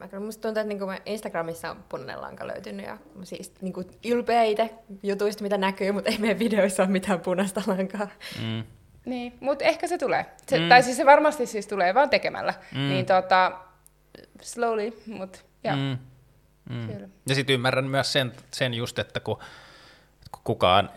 Mä 0.00 0.08
kyllä 0.08 0.24
musta 0.24 0.42
tuntuu, 0.42 0.60
että 0.60 0.68
niinku 0.68 1.02
Instagramissa 1.06 1.70
on 1.70 1.84
punainen 1.88 2.20
lanka 2.20 2.46
löytynyt 2.46 2.86
ja 2.86 2.98
siis 3.22 3.52
niinku 3.60 3.84
ylpeä 4.06 4.42
itse 4.42 4.70
jutuista, 5.02 5.42
mitä 5.42 5.58
näkyy, 5.58 5.92
mutta 5.92 6.10
ei 6.10 6.18
meidän 6.18 6.38
videoissa 6.38 6.82
ole 6.82 6.90
mitään 6.90 7.20
punaista 7.20 7.62
lankaa. 7.66 8.08
Mm. 8.42 8.64
Niin, 9.04 9.36
mutta 9.40 9.64
ehkä 9.64 9.86
se 9.86 9.98
tulee. 9.98 10.26
Se, 10.46 10.58
mm. 10.58 10.68
Tai 10.68 10.82
siis 10.82 10.96
se 10.96 11.06
varmasti 11.06 11.46
siis 11.46 11.66
tulee 11.66 11.94
vaan 11.94 12.10
tekemällä. 12.10 12.54
Mm. 12.74 12.88
Niin 12.88 13.06
tota, 13.06 13.52
slowly, 14.42 15.02
mutta 15.06 15.38
ja. 15.64 15.76
Mm. 15.76 15.98
Mm. 16.70 17.10
Ja 17.28 17.34
sitten 17.34 17.54
ymmärrän 17.54 17.84
myös 17.84 18.12
sen, 18.12 18.32
sen 18.50 18.74
just, 18.74 18.98
että 18.98 19.20
kun 19.20 19.38
kukaan, 20.44 20.90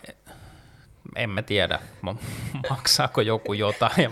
emme 1.15 1.41
tiedä, 1.43 1.79
maksaako 2.69 3.21
joku 3.21 3.53
jotain 3.53 4.03
ja, 4.03 4.09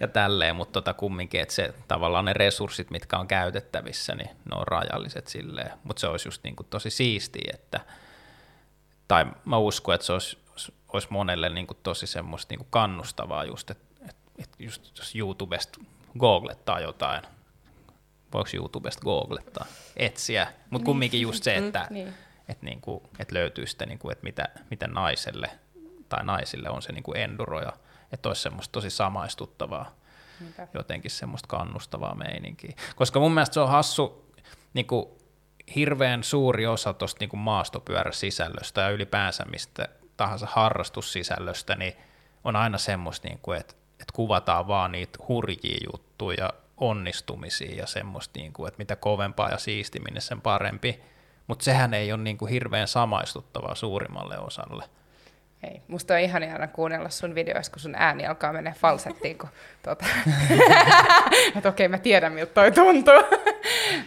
ja 0.00 0.08
tälleen, 0.08 0.56
mutta 0.56 0.72
tota 0.72 0.94
kumminkin, 0.94 1.40
että 1.40 1.54
se 1.54 1.74
tavallaan 1.88 2.24
ne 2.24 2.32
resurssit, 2.32 2.90
mitkä 2.90 3.18
on 3.18 3.28
käytettävissä, 3.28 4.14
niin 4.14 4.28
ne 4.28 4.56
on 4.56 4.66
rajalliset 4.66 5.28
silleen, 5.28 5.70
mutta 5.84 6.00
se 6.00 6.06
olisi 6.06 6.28
just 6.28 6.44
niin 6.44 6.56
kuin 6.56 6.66
tosi 6.70 6.90
siistiä, 6.90 7.50
että 7.54 7.80
tai 9.08 9.26
mä 9.44 9.56
uskon, 9.56 9.94
että 9.94 10.06
se 10.06 10.12
olisi, 10.12 10.38
olisi 10.92 11.08
monelle 11.10 11.48
niin 11.48 11.66
kuin 11.66 11.78
tosi 11.82 12.06
semmoista 12.06 12.52
niin 12.52 12.58
kuin 12.58 12.70
kannustavaa 12.70 13.44
just, 13.44 13.70
että, 13.70 14.06
että 14.38 14.56
just 14.58 14.98
jos 14.98 15.16
YouTubesta 15.16 15.80
googlettaa 16.18 16.80
jotain, 16.80 17.22
voiko 18.32 18.50
YouTubesta 18.54 19.02
googlettaa, 19.02 19.66
etsiä, 19.96 20.44
mutta 20.44 20.78
niin. 20.78 20.84
kumminkin 20.84 21.20
just 21.20 21.44
se, 21.44 21.56
että, 21.66 21.86
niin. 21.90 22.14
että, 22.48 22.66
niin 22.66 22.80
kuin, 22.80 23.02
että 23.18 23.34
löytyy 23.34 23.66
sitten, 23.66 23.88
niin 23.88 23.98
kuin, 23.98 24.12
että 24.12 24.24
mitä, 24.24 24.48
mitä 24.70 24.86
naiselle 24.86 25.50
tai 26.08 26.24
naisille 26.24 26.70
on 26.70 26.82
se 26.82 26.92
niin 26.92 27.02
kuin 27.02 27.16
enduro 27.16 27.60
ja 27.60 27.72
että 28.12 28.28
olisi 28.28 28.42
semmoista 28.42 28.72
tosi 28.72 28.90
samaistuttavaa, 28.90 29.94
Mitä? 30.40 30.68
jotenkin 30.74 31.10
semmoista 31.10 31.48
kannustavaa 31.48 32.14
meininkiä. 32.14 32.72
Koska 32.96 33.20
mun 33.20 33.32
mielestä 33.34 33.54
se 33.54 33.60
on 33.60 33.68
hassu, 33.68 34.32
niin 34.74 34.86
kuin 34.86 35.06
hirveän 35.74 36.24
suuri 36.24 36.66
osa 36.66 36.92
tuosta 36.92 37.24
niin 37.24 37.38
maastopyöräsisällöstä 37.38 38.80
ja 38.80 38.90
ylipäänsä 38.90 39.44
mistä 39.44 39.88
tahansa 40.16 40.46
harrastussisällöstä, 40.50 41.74
niin 41.74 41.94
on 42.44 42.56
aina 42.56 42.78
semmoista, 42.78 43.28
niin 43.28 43.38
kuin, 43.42 43.60
että, 43.60 43.74
että 43.92 44.12
kuvataan 44.12 44.68
vaan 44.68 44.92
niitä 44.92 45.18
hurjia 45.28 45.78
juttuja, 45.92 46.50
onnistumisia 46.76 47.76
ja 47.76 47.86
semmoista, 47.86 48.38
niin 48.38 48.52
kuin, 48.52 48.68
että 48.68 48.78
mitä 48.78 48.96
kovempaa 48.96 49.50
ja 49.50 49.58
siistiminen 49.58 50.22
sen 50.22 50.40
parempi, 50.40 51.00
mutta 51.46 51.64
sehän 51.64 51.94
ei 51.94 52.12
ole 52.12 52.22
niin 52.22 52.38
kuin 52.38 52.50
hirveän 52.50 52.88
samaistuttavaa 52.88 53.74
suurimmalle 53.74 54.38
osalle. 54.38 54.84
Ei. 55.62 55.82
Musta 55.88 56.14
on 56.14 56.20
ihan 56.20 56.42
ihana 56.42 56.66
kuunnella 56.66 57.08
sun 57.08 57.34
videoissa, 57.34 57.72
kun 57.72 57.80
sun 57.80 57.94
ääni 57.94 58.26
alkaa 58.26 58.52
mennä 58.52 58.74
falsettiin, 58.78 59.38
kun 59.38 59.48
tota... 59.82 60.06
että 61.56 61.68
okei, 61.68 61.86
okay, 61.86 61.88
mä 61.88 61.98
tiedän, 61.98 62.32
miltä 62.32 62.54
toi 62.54 62.72
tuntuu. 62.72 63.22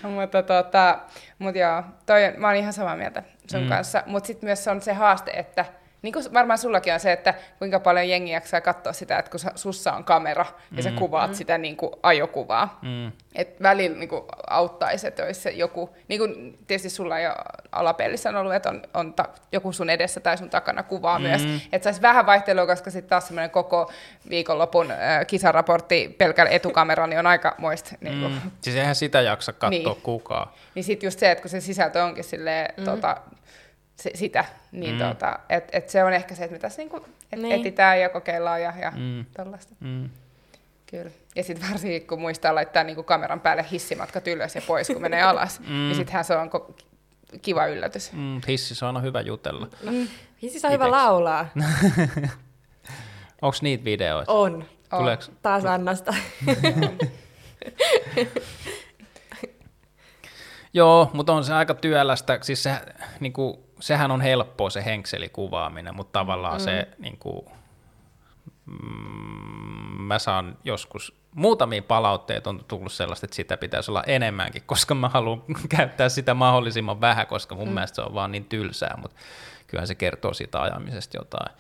mutta 0.16 0.44
tota, 0.44 1.00
mut 1.40 1.56
joo, 1.56 1.84
toi, 2.06 2.34
mä 2.38 2.48
oon 2.48 2.56
ihan 2.56 2.74
samaa 2.74 2.96
mieltä 2.96 3.24
sun 3.52 3.62
mm. 3.64 3.70
kanssa. 3.70 4.04
Mutta 4.06 4.28
sitten 4.28 4.48
myös 4.48 4.68
on 4.68 4.82
se 4.82 4.94
haaste, 4.94 5.32
että 5.32 5.66
niin 6.06 6.14
kuin 6.14 6.34
varmaan 6.34 6.58
sullakin 6.58 6.94
on 6.94 7.00
se, 7.00 7.12
että 7.12 7.34
kuinka 7.60 7.80
paljon 7.80 8.10
jengi 8.10 8.32
jaksaa 8.32 8.62
katsoa 8.62 8.94
sitä, 8.94 9.18
että 9.18 9.32
kun 9.32 9.40
sussa 9.56 9.94
on 9.94 10.04
kamera 10.04 10.46
ja 10.78 10.84
sä 10.84 10.90
mm. 10.90 10.96
kuvaat 10.96 11.32
mm. 11.32 11.36
sitä 11.36 11.58
niin 11.58 11.78
kuin 11.78 11.92
ajokuvaa. 12.04 12.80
Mm. 12.82 13.12
Et 13.36 13.62
välillä 13.62 13.98
niin 13.98 14.10
kuin 14.10 14.24
auttaisi, 14.48 15.08
että 15.08 15.24
olisi 15.24 15.42
se 15.42 15.50
joku, 15.50 15.96
niin 16.08 16.20
kuin 16.20 16.58
tietysti 16.68 16.90
sulla 16.90 17.20
jo 17.20 17.36
alapelissä 17.72 18.30
on 18.30 18.36
ollut, 18.36 18.54
että 18.54 18.70
on, 18.70 18.82
on 18.94 19.14
ta, 19.14 19.26
joku 19.52 19.72
sun 19.72 19.90
edessä 19.90 20.20
tai 20.20 20.38
sun 20.38 20.50
takana 20.50 20.84
kuvaa 20.84 21.20
mm. 21.20 21.26
myös, 21.26 21.42
että 21.72 21.84
saisi 21.84 22.02
vähän 22.02 22.26
vaihtelua, 22.26 22.66
koska 22.66 22.92
sitten 22.92 23.10
taas 23.10 23.28
semmoinen 23.28 23.50
koko 23.50 23.92
viikonlopun 24.30 24.92
äh, 24.92 24.98
kisaraportti 25.28 26.16
pelkällä 26.18 26.52
etukameralla 26.52 27.08
niin 27.08 27.20
on 27.20 27.28
aika 27.28 27.56
moista. 27.58 27.96
Niin 28.02 28.20
kuin. 28.22 28.34
Mm. 28.34 28.52
Siis 28.62 28.76
eihän 28.76 28.96
sitä 28.96 29.22
jaksa 29.22 29.54
katsoa 29.54 29.70
niin. 29.70 30.02
kukaan. 30.04 30.48
Niin 30.76 30.84
sitten 30.84 31.08
just 31.08 31.20
se, 31.20 31.32
että 31.32 31.42
kun 31.42 31.50
se 31.50 31.62
sisältö 31.62 32.04
onkin 32.04 32.24
silleen, 32.24 32.74
mm. 32.78 32.84
tota, 32.84 33.18
se, 33.96 34.12
sitä, 34.14 34.46
niin 34.72 34.96
mm. 34.96 35.00
tota, 35.00 35.40
et, 35.50 35.70
et 35.72 35.90
se 35.90 36.04
on 36.04 36.14
ehkä 36.14 36.36
se, 36.36 36.44
että 36.44 36.54
me 36.54 36.60
tässä 36.60 36.82
niinku, 36.82 37.06
et 37.34 37.40
niin. 37.40 37.60
etitään 37.60 38.00
ja 38.00 38.10
kokeillaan 38.10 38.62
ja, 38.62 38.74
ja 38.82 38.92
mm. 38.92 39.26
tällaista. 39.34 39.76
Mm. 39.80 40.10
Kyllä. 40.86 41.12
Ja 41.36 41.44
sitten 41.44 41.70
varsinkin, 41.70 42.08
kun 42.08 42.22
muistaa 42.22 42.56
laittaa 42.56 42.84
niinku 42.84 43.04
kameran 43.04 43.40
päälle 43.40 43.66
hissimatkat 43.72 44.28
ylös 44.28 44.56
ja 44.56 44.62
pois, 44.68 44.88
kun 44.88 45.02
menee 45.02 45.22
alas, 45.22 45.60
mm. 45.68 45.68
niin 45.68 45.96
sittenhän 45.96 46.26
se 46.26 46.36
on 46.36 46.50
ko- 46.50 46.74
kiva 47.42 47.66
yllätys. 47.66 48.14
Mm, 48.14 48.42
hississä 48.48 48.90
on 48.90 49.04
hyvä 49.04 49.22
jutella. 49.22 49.68
Mm. 49.92 50.08
Hississä 50.42 50.68
on 50.68 50.74
hyvä 50.74 50.92
laulaa. 50.92 51.48
Onko 53.42 53.58
niitä 53.62 53.84
videoita? 53.84 54.32
On. 54.32 54.66
Tuleeko? 54.90 55.24
Taas 55.42 55.66
Annasta. 55.66 56.14
Joo, 60.74 61.10
mutta 61.14 61.34
on 61.34 61.44
se 61.44 61.54
aika 61.54 61.74
työlästä. 61.74 62.40
Siis 62.42 62.64
se, 62.64 62.72
niin 63.20 63.34
kuin, 63.34 63.58
sehän 63.80 64.12
on 64.12 64.22
helppoa 64.22 64.70
se 64.70 64.86
henkselikuvaaminen, 64.86 65.96
mutta 65.96 66.20
tavallaan 66.20 66.62
mm. 66.62 66.64
se, 66.64 66.88
niin 67.00 67.18
kuin, 67.18 67.46
mm, 68.66 70.02
mä 70.02 70.20
saan 70.20 70.58
joskus, 70.64 71.16
muutamia 71.36 71.82
palautteita 71.82 72.50
on 72.50 72.66
tullut 72.68 72.92
sellaista, 72.92 73.26
että 73.26 73.36
sitä 73.36 73.58
pitäisi 73.58 73.92
olla 73.92 74.04
enemmänkin, 74.08 74.64
koska 74.72 74.96
mä 74.96 75.10
haluan 75.10 75.44
käyttää 75.70 76.10
sitä 76.10 76.34
mahdollisimman 76.34 77.02
vähän, 77.02 77.28
koska 77.28 77.56
mun 77.56 77.68
mm. 77.68 77.74
mielestä 77.74 77.96
se 77.96 78.02
on 78.02 78.14
vaan 78.14 78.32
niin 78.32 78.46
tylsää, 78.46 78.98
mutta 79.02 79.18
kyllähän 79.68 79.88
se 79.88 79.96
kertoo 79.96 80.34
siitä 80.34 80.62
ajamisesta 80.62 81.18
jotain. 81.18 81.56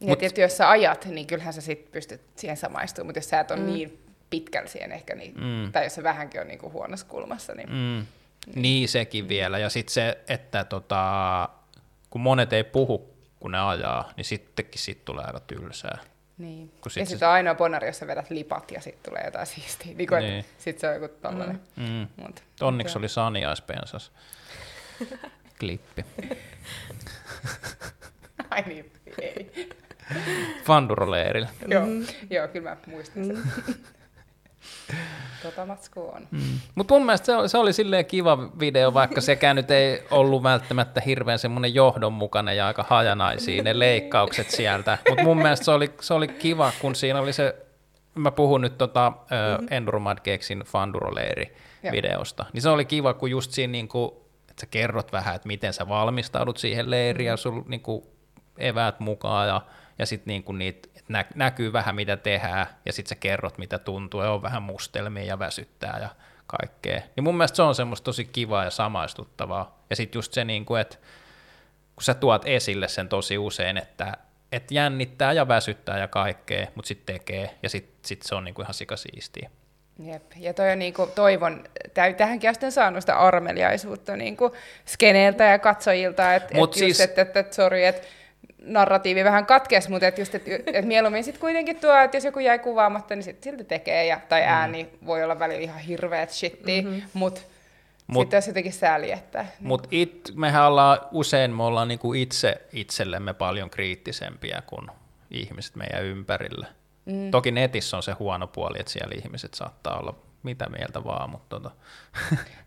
Niin, 0.00 0.08
Mut, 0.08 0.22
että 0.22 0.40
jos 0.40 0.56
sä 0.56 0.70
ajat, 0.70 1.04
niin 1.04 1.26
kyllähän 1.26 1.52
sä 1.52 1.60
sit 1.60 1.92
pystyt 1.92 2.20
siihen 2.36 2.56
samaistumaan, 2.56 3.06
mutta 3.06 3.18
jos 3.18 3.28
sä 3.28 3.40
et 3.40 3.50
ole 3.50 3.60
mm. 3.60 3.66
niin 3.66 4.04
pitkällä 4.30 4.68
siihen 4.68 4.92
ehkä, 4.92 5.14
niin, 5.14 5.34
mm. 5.34 5.72
tai 5.72 5.84
jos 5.84 5.94
se 5.94 6.02
vähänkin 6.02 6.40
on 6.40 6.48
niin 6.48 6.58
kuin 6.58 6.72
huonossa 6.72 7.06
kulmassa. 7.06 7.54
Niin, 7.54 7.68
mm. 7.72 8.06
Niin. 8.54 8.88
sekin 8.88 9.28
vielä. 9.28 9.58
Ja 9.58 9.70
sitten 9.70 9.92
se, 9.94 10.18
että 10.28 10.64
tota, 10.64 11.48
kun 12.10 12.20
monet 12.20 12.52
ei 12.52 12.64
puhu, 12.64 13.14
kun 13.40 13.52
ne 13.52 13.60
ajaa, 13.60 14.12
niin 14.16 14.24
sittenkin 14.24 14.80
siitä 14.80 15.02
tulee 15.04 15.24
aika 15.24 15.40
tylsää. 15.40 15.98
Niin. 16.38 16.72
Kun 16.80 16.90
sit 16.90 17.00
ja 17.00 17.06
sitten 17.06 17.18
se... 17.18 17.26
on 17.26 17.32
ainoa 17.32 17.54
ponari, 17.54 17.86
jos 17.86 17.98
sä 17.98 18.06
vedät 18.06 18.30
lipat 18.30 18.70
ja 18.70 18.80
sitten 18.80 19.10
tulee 19.10 19.24
jotain 19.24 19.46
siistiä. 19.46 19.94
Niin 19.94 20.08
niin. 20.20 20.44
Sitten 20.58 20.80
se 20.80 20.88
on 20.88 21.02
joku 21.02 21.14
tollainen. 21.22 21.60
Mm. 21.76 21.84
Mm. 21.84 22.08
Mut, 22.16 22.42
Onneksi 22.60 22.98
oli 22.98 23.08
saniaispensas 23.08 24.12
klippi. 25.60 26.04
Ai 28.50 28.62
niin, 28.66 28.92
ei. 29.20 29.70
Fanduroleerillä. 30.64 31.48
Joo, 31.68 31.86
mm. 31.86 32.06
joo, 32.30 32.48
kyllä 32.48 32.70
mä 32.70 32.76
muistan 32.86 33.26
sen. 33.26 33.42
Tota 35.42 35.66
matsku 35.66 36.10
on. 36.14 36.28
Mm. 36.30 36.60
Mutta 36.74 36.94
mun 36.94 37.06
mielestä 37.06 37.26
se 37.26 37.36
oli, 37.36 37.48
se 37.48 37.58
oli 37.58 37.72
silleen 37.72 38.06
kiva 38.06 38.38
video, 38.60 38.94
vaikka 38.94 39.20
sekään 39.20 39.56
nyt 39.56 39.70
ei 39.70 40.02
ollut 40.10 40.42
välttämättä 40.42 41.00
hirveän 41.06 41.38
semmoinen 41.38 41.74
johdonmukainen 41.74 42.56
ja 42.56 42.66
aika 42.66 42.84
hajanaisia 42.88 43.62
ne 43.62 43.78
leikkaukset 43.78 44.50
sieltä. 44.50 44.98
Mutta 45.08 45.24
mun 45.24 45.36
mielestä 45.36 45.64
se 45.64 45.70
oli, 45.70 45.94
se 46.00 46.14
oli 46.14 46.28
kiva, 46.28 46.72
kun 46.80 46.94
siinä 46.94 47.20
oli 47.20 47.32
se, 47.32 47.66
mä 48.14 48.30
puhun 48.30 48.60
nyt 48.60 48.78
tota, 48.78 49.10
mm-hmm. 49.10 49.64
uh, 49.64 49.72
Enduromad 49.72 50.18
Keksin 50.22 50.60
Fanduroleeri 50.60 51.56
videosta, 51.92 52.44
niin 52.52 52.62
se 52.62 52.68
oli 52.68 52.84
kiva, 52.84 53.14
kun 53.14 53.30
just 53.30 53.50
siinä 53.50 53.70
niinku, 53.70 54.26
että 54.50 54.60
sä 54.60 54.66
kerrot 54.66 55.12
vähän, 55.12 55.34
että 55.34 55.48
miten 55.48 55.72
sä 55.72 55.88
valmistaudut 55.88 56.58
siihen 56.58 56.90
leiriin 56.90 57.28
ja 57.28 57.36
sulla 57.36 57.64
niinku 57.68 58.10
eväät 58.58 59.00
mukaan 59.00 59.48
ja, 59.48 59.60
ja 59.98 60.06
sitten 60.06 60.26
niinku 60.26 60.52
niitä 60.52 60.88
nä- 61.10 61.24
näkyy 61.34 61.72
vähän 61.72 61.94
mitä 61.94 62.16
tehdään, 62.16 62.66
ja 62.86 62.92
sitten 62.92 63.08
sä 63.08 63.14
kerrot 63.14 63.58
mitä 63.58 63.78
tuntuu, 63.78 64.22
ja 64.22 64.30
on 64.30 64.42
vähän 64.42 64.62
mustelmia 64.62 65.24
ja 65.24 65.38
väsyttää 65.38 65.98
ja 66.02 66.08
kaikkea. 66.46 67.00
Niin 67.16 67.24
mun 67.24 67.36
mielestä 67.36 67.56
se 67.56 67.62
on 67.62 67.74
semmoista 67.74 68.04
tosi 68.04 68.24
kivaa 68.24 68.64
ja 68.64 68.70
samaistuttavaa. 68.70 69.84
Ja 69.90 69.96
sitten 69.96 70.18
just 70.18 70.32
se, 70.32 70.44
niin 70.44 70.64
kuin, 70.64 70.80
että 70.80 70.96
kun 71.94 72.04
sä 72.04 72.14
tuot 72.14 72.42
esille 72.44 72.88
sen 72.88 73.08
tosi 73.08 73.38
usein, 73.38 73.76
että 73.76 74.16
et 74.52 74.70
jännittää 74.70 75.32
ja 75.32 75.48
väsyttää 75.48 75.98
ja 75.98 76.08
kaikkea, 76.08 76.66
mutta 76.74 76.88
sitten 76.88 77.14
tekee, 77.14 77.58
ja 77.62 77.68
sitten 77.68 77.94
sit 78.04 78.22
se 78.22 78.34
on 78.34 78.44
niin 78.44 78.54
kuin 78.54 78.64
ihan 78.64 78.74
sikasiistiä. 78.74 79.50
Jep. 80.04 80.22
Ja 80.36 80.54
toi 80.54 80.72
on 80.72 80.78
niin 80.78 80.94
kuin, 80.94 81.10
toivon, 81.10 81.64
tähänkin 82.16 82.50
asti 82.50 82.66
on 82.66 82.72
saanut 82.72 83.02
sitä 83.02 83.18
armeliaisuutta 83.18 84.16
niin 84.16 84.36
kuin 84.36 84.52
skeneiltä 84.86 85.44
ja 85.44 85.58
katsojilta, 85.58 86.34
että 86.34 86.58
et 86.64 86.72
siis... 86.72 87.00
että 87.00 87.22
et, 87.22 87.28
et, 87.28 87.36
et, 87.36 87.52
sorry, 87.52 87.84
että 87.84 88.08
narratiivi 88.70 89.24
vähän 89.24 89.46
katkes, 89.46 89.88
mutta 89.88 90.06
et 90.06 90.18
just, 90.18 90.34
et, 90.34 90.44
et 90.66 90.84
mieluummin 90.84 91.24
sitten 91.24 91.40
kuitenkin 91.40 91.76
tuo, 91.76 91.96
että 91.96 92.16
jos 92.16 92.24
joku 92.24 92.38
jäi 92.38 92.58
kuvaamatta, 92.58 93.14
niin 93.14 93.22
sitten 93.22 93.52
silti 93.52 93.64
tekee, 93.64 94.06
ja, 94.06 94.20
tai 94.28 94.40
mm. 94.40 94.48
ääni 94.48 94.82
mm. 94.82 95.06
voi 95.06 95.24
olla 95.24 95.38
välillä 95.38 95.60
ihan 95.60 95.80
hirveät 95.80 96.30
shitti, 96.30 96.82
mm-hmm. 96.82 97.02
mutta 97.14 97.40
Mut, 98.06 98.22
sitten 98.22 98.36
jos 98.36 98.46
jotenkin 98.46 98.72
sääli, 98.72 99.12
että... 99.12 99.46
Mutta 99.60 99.88
it, 99.90 100.32
mehän 100.34 100.66
ollaan 100.66 100.98
usein, 101.12 101.50
me 101.50 101.62
ollaan 101.62 101.88
niinku 101.88 102.14
itse 102.14 102.60
itsellemme 102.72 103.34
paljon 103.34 103.70
kriittisempiä 103.70 104.62
kuin 104.66 104.90
ihmiset 105.30 105.76
meidän 105.76 106.04
ympärillä. 106.04 106.66
Mm. 107.04 107.30
Toki 107.30 107.50
netissä 107.50 107.96
on 107.96 108.02
se 108.02 108.12
huono 108.12 108.46
puoli, 108.46 108.76
että 108.80 108.92
siellä 108.92 109.14
ihmiset 109.24 109.54
saattaa 109.54 109.98
olla 109.98 110.14
mitä 110.42 110.68
mieltä 110.68 111.04
vaan, 111.04 111.30
mutta 111.30 111.60
tota. 111.60 111.70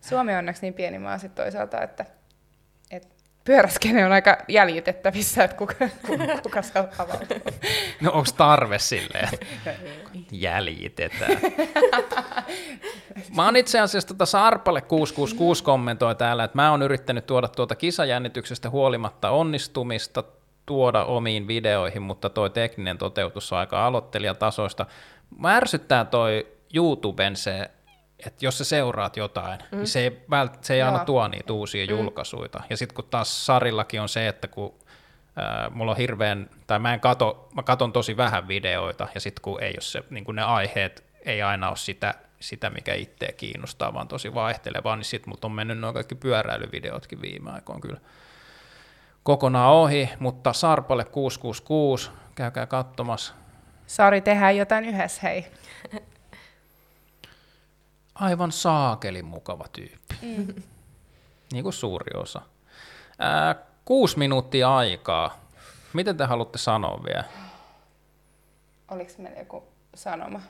Suomi 0.10 0.32
on 0.32 0.38
onneksi 0.38 0.62
niin 0.62 0.74
pieni 0.74 1.00
maa 1.00 1.18
sitten 1.18 1.44
toisaalta, 1.44 1.82
että 1.82 2.06
pyöräskene 3.44 4.06
on 4.06 4.12
aika 4.12 4.38
jäljitettävissä, 4.48 5.44
että 5.44 5.58
kuka, 5.58 5.74
kuka, 6.08 6.42
kuka 6.44 6.62
saa 6.62 6.84
avautua. 6.98 7.38
No 8.02 8.12
onko 8.12 8.30
tarve 8.38 8.80
silleen, 8.80 9.30
jäljitetään? 10.32 11.38
Mä 13.36 13.46
oon 13.46 13.56
itse 13.56 13.80
asiassa 13.80 14.08
tota 14.08 14.26
Sarpalle 14.26 14.82
666 14.82 15.64
kommentoi 15.64 16.16
täällä, 16.16 16.44
että 16.44 16.58
mä 16.58 16.72
oon 16.72 16.82
yrittänyt 16.82 17.26
tuoda 17.26 17.48
tuota 17.48 17.76
kisajännityksestä 17.76 18.70
huolimatta 18.70 19.30
onnistumista 19.30 20.24
tuoda 20.66 21.04
omiin 21.04 21.48
videoihin, 21.48 22.02
mutta 22.02 22.30
toi 22.30 22.50
tekninen 22.50 22.98
toteutus 22.98 23.54
on 23.54 23.60
aika 23.60 23.86
aloittelijatasoista. 23.86 24.86
Mä 25.38 25.56
ärsyttää 25.56 26.06
toi 26.06 26.48
YouTuben 26.74 27.36
se 27.36 27.70
että 28.28 28.46
jos 28.46 28.58
sä 28.58 28.64
seuraat 28.64 29.18
jotain, 29.18 29.58
niin 29.58 29.68
mm. 29.72 29.78
niin 29.78 29.88
se 29.88 30.00
ei, 30.00 30.22
vält, 30.30 30.64
se 30.64 30.74
ei 30.74 30.82
aina 30.82 31.06
tuo 31.06 31.28
niitä 31.28 31.54
uusia 31.54 31.86
mm. 31.86 31.90
julkaisuja. 31.90 32.50
Ja 32.70 32.78
sitten 32.78 32.96
kun 32.96 33.06
taas 33.10 33.46
Sarillakin 33.46 34.02
on 34.02 34.10
se, 34.10 34.28
että 34.28 34.48
kun 34.48 34.74
äh, 35.38 35.72
mulla 35.72 35.92
on 35.92 35.98
hirveän, 35.98 36.50
tai 36.68 36.80
mä 36.80 36.94
en 36.94 37.00
kato, 37.00 37.50
mä 37.56 37.64
katon 37.64 37.94
tosi 37.94 38.18
vähän 38.18 38.48
videoita, 38.48 39.08
ja 39.16 39.22
sitten 39.22 39.42
kun 39.42 39.64
ei 39.64 39.72
ole 39.72 39.82
se, 39.82 40.04
niin 40.10 40.24
kun 40.24 40.36
ne 40.36 40.44
aiheet 40.44 41.04
ei 41.26 41.42
aina 41.42 41.70
ole 41.70 41.78
sitä, 41.78 42.14
sitä 42.40 42.70
mikä 42.70 42.94
itseä 42.94 43.32
kiinnostaa, 43.32 43.94
vaan 43.94 44.08
tosi 44.08 44.34
vaihtelevaa, 44.34 44.96
niin 44.96 45.06
sitten 45.06 45.30
mut 45.30 45.46
on 45.46 45.52
mennyt 45.52 45.80
nuo 45.80 45.94
kaikki 45.94 46.16
pyöräilyvideotkin 46.16 47.22
viime 47.22 47.52
aikoina 47.52 47.82
kyllä 47.82 48.00
kokonaan 49.24 49.72
ohi, 49.72 50.10
mutta 50.20 50.54
Sarpalle 50.54 51.06
666, 51.06 52.12
käykää 52.36 52.66
katsomassa. 52.66 53.34
Sari, 53.88 54.22
tehdään 54.22 54.58
jotain 54.58 54.86
yhdessä, 54.86 55.22
hei. 55.24 55.46
Aivan 58.16 58.52
saakelin 58.52 59.26
mukava 59.26 59.66
tyyppi. 59.72 60.16
Mm. 60.22 60.54
Niin 61.52 61.64
kuin 61.64 61.74
suuri 61.74 62.20
osa. 62.20 62.42
Ää, 63.20 63.56
kuusi 63.86 64.18
minuuttia 64.20 64.76
aikaa. 64.78 65.40
Miten 65.94 66.18
te 66.18 66.24
haluatte 66.26 66.58
sanoa 66.58 67.04
vielä? 67.04 67.24
Oliko 68.92 69.12
meillä 69.18 69.40
joku 69.40 69.64
sanoma? 69.96 70.42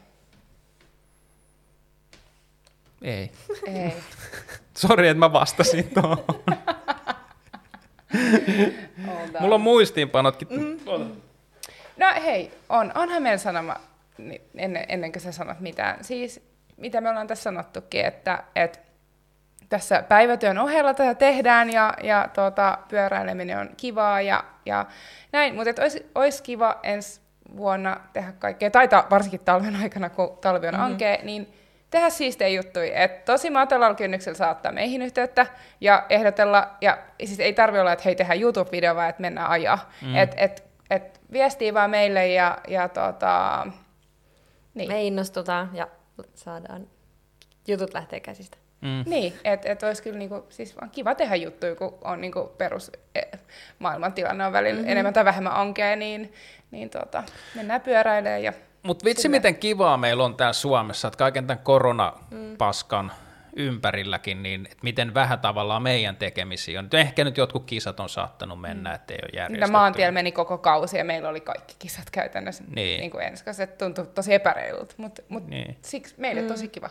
Ei. 3.02 3.32
Ei. 3.68 3.94
Sori, 4.78 5.08
että 5.08 5.20
mä 5.20 5.34
vastasin 5.34 5.90
tuohon. 5.94 6.26
Mulla 9.40 9.56
on 9.56 9.62
muistiinpanotkin. 9.62 10.48
Mm. 10.52 10.80
No 11.98 12.08
hei, 12.24 12.52
on, 12.70 12.92
onhan 12.96 13.24
meillä 13.24 13.38
sanoma, 13.38 13.76
ennen, 14.56 14.86
ennen 14.90 15.12
kuin 15.12 15.22
sä 15.22 15.32
sanot 15.32 15.60
mitään. 15.60 16.04
Siis, 16.04 16.42
mitä 16.78 17.02
me 17.02 17.10
ollaan 17.10 17.28
tässä 17.28 17.44
sanottukin, 17.44 18.06
että, 18.06 18.44
että 18.56 18.80
tässä 19.70 20.04
päivätyön 20.10 20.58
ohella 20.58 20.94
tätä 20.94 21.16
tehdään 21.16 21.70
ja, 21.70 21.94
ja 22.04 22.30
tuota, 22.34 22.78
pyöräileminen 22.88 23.60
on 23.60 23.70
kivaa 23.78 24.22
ja, 24.22 24.44
ja 24.66 24.86
näin, 25.32 25.56
mutta 25.56 25.82
olisi, 25.82 26.12
olisi 26.16 26.44
kiva 26.44 26.80
ensi 26.84 27.22
vuonna 27.58 27.98
tehdä 28.14 28.32
kaikkea, 28.32 28.72
tai 28.72 28.88
ta, 28.88 29.06
varsinkin 29.10 29.40
talven 29.40 29.76
aikana, 29.76 30.10
kun 30.10 30.38
talvi 30.42 30.68
on 30.68 30.74
mm-hmm. 30.74 30.86
ankea, 30.86 31.18
niin 31.24 31.54
tehdä 31.90 32.10
siistejä 32.10 32.50
juttuja. 32.62 33.04
Et 33.04 33.26
tosi 33.26 33.50
matalalla 33.50 33.96
kynnyksellä 33.96 34.38
saattaa 34.38 34.72
meihin 34.72 35.02
yhteyttä 35.02 35.46
ja 35.82 36.06
ehdotella, 36.10 36.70
ja 36.82 36.98
siis 37.26 37.40
ei 37.40 37.54
tarvi 37.54 37.80
olla, 37.80 37.92
että 37.94 38.04
hei 38.06 38.16
tehdään 38.16 38.40
YouTube-video, 38.40 38.96
vaan 38.96 39.10
että 39.10 39.22
mennään 39.22 39.50
ajaa. 39.50 39.90
Mm. 40.02 40.16
Et, 40.16 40.34
et, 40.38 40.64
et 40.90 41.22
viestii 41.32 41.74
vaan 41.74 41.90
meille 41.90 42.28
ja, 42.28 42.58
ja 42.68 42.90
tota, 42.90 43.68
niin. 44.74 44.92
Me 44.92 45.04
innostutaan 45.04 45.70
ja 45.74 45.88
saadaan 46.34 46.88
jutut 47.68 47.94
lähteä 47.94 48.20
käsistä. 48.20 48.58
Mm. 48.82 49.04
Niin, 49.06 49.34
että 49.44 49.72
et 49.72 49.84
olisi 49.84 50.04
kyllä 50.04 50.18
niinku, 50.18 50.46
siis 50.50 50.76
vaan 50.76 50.90
kiva 50.90 51.16
tehdä 51.16 51.36
juttuja, 51.36 51.76
kun 51.76 51.98
on 52.02 52.22
niinku 52.22 52.52
perus 52.58 52.92
e, 53.16 53.22
maailmantilanne 53.80 54.46
on 54.46 54.54
välillä 54.54 54.80
mm-hmm. 54.80 54.92
enemmän 54.92 55.14
tai 55.14 55.26
vähemmän 55.26 55.54
ankea, 55.54 55.96
niin, 55.96 56.34
niin 56.72 56.90
tota, 56.90 57.24
mennään 57.56 57.82
pyöräilemään 57.82 58.44
ja 58.44 58.54
mutta 58.84 59.06
vitsi, 59.06 59.22
Sille. 59.22 59.38
miten 59.38 59.56
kivaa 59.56 59.98
meillä 59.98 60.24
on 60.24 60.36
täällä 60.36 60.54
Suomessa, 60.54 61.08
että 61.08 61.18
kaiken 61.18 61.48
tämän 61.48 61.64
koronapaskan 61.64 63.06
mm. 63.06 63.23
Ympärilläkin, 63.56 64.44
niin 64.44 64.66
että 64.66 64.84
miten 64.84 65.14
vähän 65.14 65.40
tavallaan 65.40 65.84
meidän 65.84 66.16
tekemisiä 66.16 66.80
on. 66.80 66.90
Ehkä 66.94 67.24
nyt 67.24 67.38
jotkut 67.38 67.66
kisat 67.66 68.00
on 68.00 68.10
saattanut 68.10 68.62
mennä, 68.62 68.90
mm. 68.90 68.96
ettei 68.96 69.18
ole 69.24 69.42
järjestetty. 69.42 69.72
Maantiellä 69.72 70.12
meni 70.12 70.32
koko 70.32 70.58
kausi 70.58 70.98
ja 70.98 71.04
meillä 71.04 71.30
oli 71.30 71.42
kaikki 71.42 71.76
kisat 71.80 72.10
käytännössä 72.10 72.64
niin. 72.76 73.00
Niin 73.00 73.12
kuin 73.12 73.24
ensin, 73.24 73.54
se 73.54 73.68
tuntui 73.68 74.08
tosi 74.08 74.34
epäreilut, 74.34 74.94
mutta 74.98 75.22
mut 75.30 75.48
niin. 75.48 75.78
siksi 75.82 76.16
meille 76.18 76.42
mm. 76.42 76.48
tosi 76.48 76.68
kiva. 76.68 76.90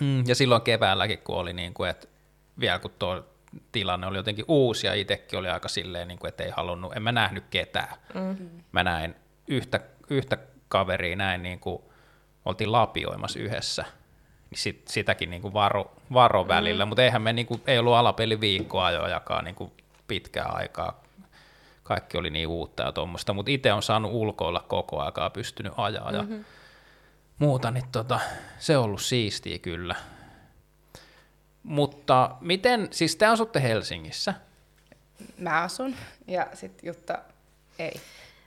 Mm, 0.00 0.24
ja 0.26 0.34
silloin 0.34 0.62
keväälläkin, 0.62 1.18
kun 1.18 1.36
oli 1.36 1.52
niin 1.52 1.74
kuin, 1.74 1.90
että 1.90 2.08
vielä 2.60 2.78
kun 2.78 2.90
tuo 2.98 3.24
tilanne 3.72 4.06
oli 4.06 4.16
jotenkin 4.16 4.44
uusi 4.48 4.86
ja 4.86 4.94
itsekin 4.94 5.38
oli 5.38 5.48
aika 5.48 5.68
silleen, 5.68 6.08
niin 6.08 6.18
kuin, 6.18 6.28
että 6.28 6.44
ei 6.44 6.50
halunnut, 6.50 6.96
en 6.96 7.02
mä 7.02 7.12
nähnyt 7.12 7.44
ketään. 7.50 7.94
Mm. 8.14 8.48
Mä 8.72 8.84
näin 8.84 9.14
yhtä, 9.48 9.80
yhtä 10.10 10.38
kaveria 10.68 11.16
näin 11.16 11.42
niin 11.42 11.60
kuin 11.60 11.82
oltiin 12.44 12.72
lapioimassa 12.72 13.38
yhdessä, 13.38 13.84
sit, 14.56 14.88
sitäkin 14.88 15.30
niin 15.30 15.42
kuin 15.42 15.54
varo, 15.54 15.90
varo 16.12 16.42
mm. 16.42 16.48
välillä, 16.48 16.84
mutta 16.84 17.02
eihän 17.02 17.22
me 17.22 17.32
niin 17.32 17.46
kuin, 17.46 17.62
ei 17.66 17.78
ollut 17.78 17.94
alapeli 17.94 18.40
viikkoajojakaan 18.40 19.44
niin 19.44 19.54
kuin 19.54 19.72
pitkää 20.08 20.46
aikaa. 20.46 21.00
Kaikki 21.82 22.18
oli 22.18 22.30
niin 22.30 22.48
uutta 22.48 22.82
ja 22.82 22.92
tuommoista, 22.92 23.32
mutta 23.32 23.50
itse 23.50 23.72
on 23.72 23.82
saanut 23.82 24.12
ulkoilla 24.12 24.64
koko 24.68 25.00
aikaa, 25.00 25.30
pystynyt 25.30 25.72
ajaa 25.76 26.12
ja 26.12 26.22
mm-hmm. 26.22 26.44
muuta, 27.38 27.70
niin 27.70 27.88
tota, 27.92 28.20
se 28.58 28.76
on 28.76 28.84
ollut 28.84 29.02
siistiä 29.02 29.58
kyllä. 29.58 29.94
Mutta 31.62 32.30
miten, 32.40 32.88
siis 32.90 33.16
te 33.16 33.26
asutte 33.26 33.62
Helsingissä? 33.62 34.34
Mä 35.38 35.62
asun 35.62 35.94
ja 36.26 36.46
sitten 36.54 36.86
Jutta 36.86 37.18
ei. 37.78 38.00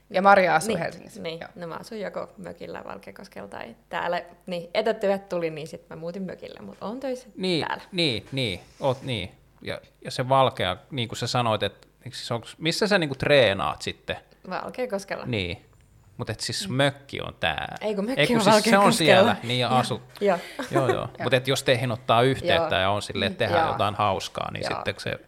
Ja 0.10 0.22
Maria 0.22 0.56
asuu 0.56 0.68
niin, 0.68 0.80
Helsingissä. 0.80 1.22
Niin, 1.22 1.40
Joo. 1.40 1.50
no 1.56 1.68
mä 1.68 1.76
asun 1.76 2.00
joko 2.00 2.30
mökillä 2.38 2.84
Valkeakoskella 2.86 3.48
tai 3.48 3.76
täällä. 3.90 4.24
Niin, 4.46 4.70
etätyöt 4.74 5.30
tuli, 5.30 5.50
niin 5.50 5.68
sitten 5.68 5.98
mä 5.98 6.00
muutin 6.00 6.24
mökille, 6.24 6.60
mutta 6.62 6.86
on 6.86 7.00
töissä 7.00 7.28
niin, 7.36 7.66
täällä. 7.68 7.84
Niin, 7.92 8.26
niin, 8.32 8.60
oot 8.80 9.02
niin. 9.02 9.32
Ja, 9.62 9.82
ja 10.06 10.12
se 10.12 10.30
Valkea, 10.30 10.78
niin 10.92 11.08
kuin 11.08 11.18
sä 11.18 11.28
sanoit, 11.28 11.64
että 11.64 11.88
onks, 12.32 12.56
missä 12.58 12.88
sä 12.88 12.98
niinku 12.98 13.16
treenaat 13.16 13.82
sitten? 13.82 14.16
Valkeakoskella. 14.50 15.26
Niin, 15.26 15.66
mutta 16.18 16.34
et 16.34 16.40
siis 16.40 16.70
mökki 16.70 17.22
on 17.22 17.36
tää. 17.40 17.76
Ei 17.82 17.96
kun 17.96 18.06
mökki 18.06 18.22
Ei, 18.22 18.28
kun 18.28 18.36
on 18.36 18.44
siis 18.44 18.64
se 18.64 18.78
on 18.78 18.94
siellä, 18.94 19.36
niin 19.44 19.60
ja 19.60 19.78
asut. 19.78 20.02
joo, 20.22 20.38
joo. 20.72 20.90
joo. 20.90 21.08
Mutta 21.24 21.42
jos 21.46 21.64
teihin 21.64 21.92
ottaa 21.92 22.22
yhteyttä 22.22 22.76
ja 22.76 22.90
on 22.90 23.02
silleen, 23.02 23.32
että 23.32 23.46
tehdään 23.46 23.68
jotain 23.68 23.96
hauskaa, 23.96 24.52
niin 24.52 24.66
sitten 24.68 24.96
se 24.98 25.20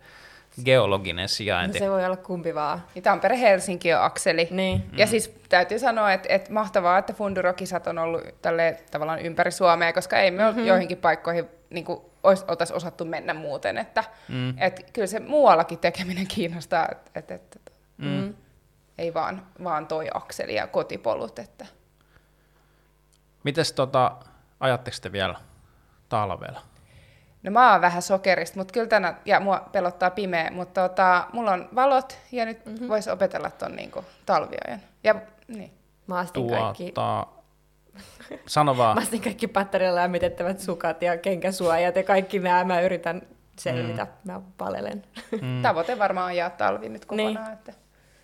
geologinen 0.65 1.29
sijainti. 1.29 1.79
No 1.79 1.85
se 1.85 1.91
voi 1.91 2.05
olla 2.05 2.17
kumpi 2.17 2.55
vaan. 2.55 2.83
Ja 2.95 3.01
Tampere-Helsinki 3.01 3.93
on 3.93 4.03
akseli. 4.03 4.47
Niin. 4.51 4.89
Ja 4.97 5.05
mm. 5.05 5.09
siis 5.09 5.35
täytyy 5.49 5.79
sanoa, 5.79 6.13
että, 6.13 6.33
että 6.33 6.53
mahtavaa, 6.53 6.97
että 6.97 7.13
Fundurokisat 7.13 7.87
on 7.87 7.97
ollut 7.97 8.21
tälle 8.41 8.83
tavallaan 8.91 9.19
ympäri 9.19 9.51
Suomea, 9.51 9.93
koska 9.93 10.17
ei 10.17 10.31
me 10.31 10.43
mm-hmm. 10.43 10.65
joihinkin 10.65 10.97
paikkoihin 10.97 11.45
niin 11.69 11.85
kuin, 11.85 12.01
oltaisiin 12.23 12.77
osattu 12.77 13.05
mennä 13.05 13.33
muuten. 13.33 13.77
Että, 13.77 14.03
mm. 14.27 14.49
että 14.57 14.81
kyllä 14.93 15.07
se 15.07 15.19
muuallakin 15.19 15.79
tekeminen 15.79 16.27
kiinnostaa, 16.27 16.87
että, 16.91 17.11
että, 17.15 17.35
että 17.35 17.59
mm. 17.97 18.07
mm. 18.07 18.33
ei 18.97 19.13
vaan, 19.13 19.47
vaan 19.63 19.87
toi 19.87 20.07
akseli 20.13 20.55
ja 20.55 20.67
kotipolut. 20.67 21.39
Että. 21.39 21.65
Mites 23.43 23.71
tota, 23.73 24.11
ajatteko 24.59 24.97
te 25.01 25.11
vielä 25.11 25.35
talvella? 26.09 26.68
No 27.43 27.51
mä 27.51 27.71
oon 27.71 27.81
vähän 27.81 28.01
sokerista, 28.01 28.57
mutta 28.57 28.71
kyllä 28.71 28.87
tänä, 28.87 29.15
ja 29.25 29.39
mua 29.39 29.69
pelottaa 29.71 30.09
pimeä, 30.09 30.51
mutta 30.51 30.89
tota, 30.89 31.27
mulla 31.33 31.51
on 31.51 31.69
valot 31.75 32.17
ja 32.31 32.45
nyt 32.45 32.65
mm-hmm. 32.65 32.87
voisi 32.87 33.09
opetella 33.09 33.49
ton 33.49 33.75
niinku 33.75 34.05
talviajan. 34.25 34.79
Ja 35.03 35.15
niin. 35.47 35.71
Mä 36.07 36.17
astin 36.17 36.47
tuota, 36.47 36.63
kaikki... 36.63 36.93
Sano 38.45 38.77
vaan. 38.77 38.95
mä 38.95 39.01
astin 39.01 39.21
kaikki 39.21 39.47
patterilla 39.47 39.95
lämmitettävät 39.95 40.59
sukat 40.59 41.01
ja 41.01 41.17
kenkäsuojat 41.17 41.95
ja 41.95 42.03
kaikki 42.03 42.39
nämä 42.39 42.63
mä 42.63 42.81
yritän 42.81 43.21
selvitä, 43.59 44.03
mm. 44.03 44.31
mä 44.31 44.41
palelen. 44.57 45.03
Mm. 45.41 45.61
Tavoite 45.63 45.99
varmaan 45.99 46.25
on 46.25 46.35
jää 46.35 46.49
talvi 46.49 46.89
nyt 46.89 47.05
kokonaan. 47.05 47.35
Niin. 47.35 47.53
Että... 47.53 47.73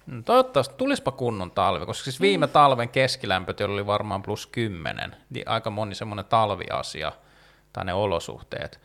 Mm, 0.06 0.24
toivottavasti 0.24 0.76
tulispa 0.78 1.12
kunnon 1.12 1.52
talvi, 1.52 1.86
koska 1.86 2.04
siis 2.04 2.22
viime 2.22 2.46
mm. 2.46 2.52
talven 2.52 2.90
keskilämpöt 2.90 3.62
oli 3.62 3.86
varmaan 3.86 4.22
plus 4.22 4.48
10, 4.48 5.16
niin 5.30 5.50
aika 5.50 5.70
moni 5.70 5.96
semmoinen 5.96 6.26
talviasia 6.26 7.12
tai 7.74 7.86
ne 7.86 7.94
olosuhteet 7.94 8.80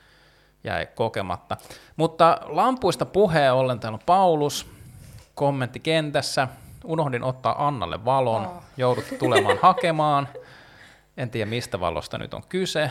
jäi 0.65 0.87
kokematta. 0.95 1.57
Mutta 1.97 2.41
lampuista 2.45 3.07
puheen 3.07 3.53
ollen 3.53 3.81
täällä 3.81 3.97
on 3.97 4.07
Paulus, 4.07 4.66
kommentti 5.35 5.81
kentässä. 5.81 6.49
Unohdin 6.85 7.23
ottaa 7.23 7.66
Annalle 7.66 8.05
valon, 8.05 8.47
oh. 8.47 8.62
joudut 8.77 9.05
tulemaan 9.19 9.59
hakemaan. 9.62 10.28
En 11.16 11.31
tiedä, 11.31 11.51
mistä 11.51 11.81
valosta 11.81 12.19
nyt 12.19 12.35
on 12.35 12.43
kyse. 12.49 12.91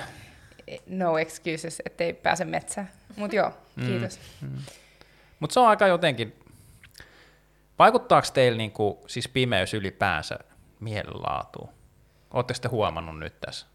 No 0.88 1.18
excuses, 1.18 1.82
ettei 1.86 2.14
pääse 2.14 2.46
metsään. 2.46 2.90
Mutta 3.16 3.36
joo, 3.36 3.52
mm, 3.76 3.86
kiitos. 3.86 4.20
Mm, 4.42 4.48
mm. 4.48 4.58
Mutta 5.40 5.54
se 5.54 5.60
on 5.60 5.68
aika 5.68 5.88
jotenkin, 5.88 6.40
vaikuttaako 7.80 8.28
teillä 8.34 8.58
niinku, 8.58 9.04
siis 9.08 9.28
pimeys 9.28 9.74
ylipäänsä 9.74 10.40
mielenlaatuun? 10.80 11.70
Oletteko 12.34 12.60
te 12.62 12.68
huomannut 12.68 13.20
nyt 13.20 13.40
tässä? 13.40 13.68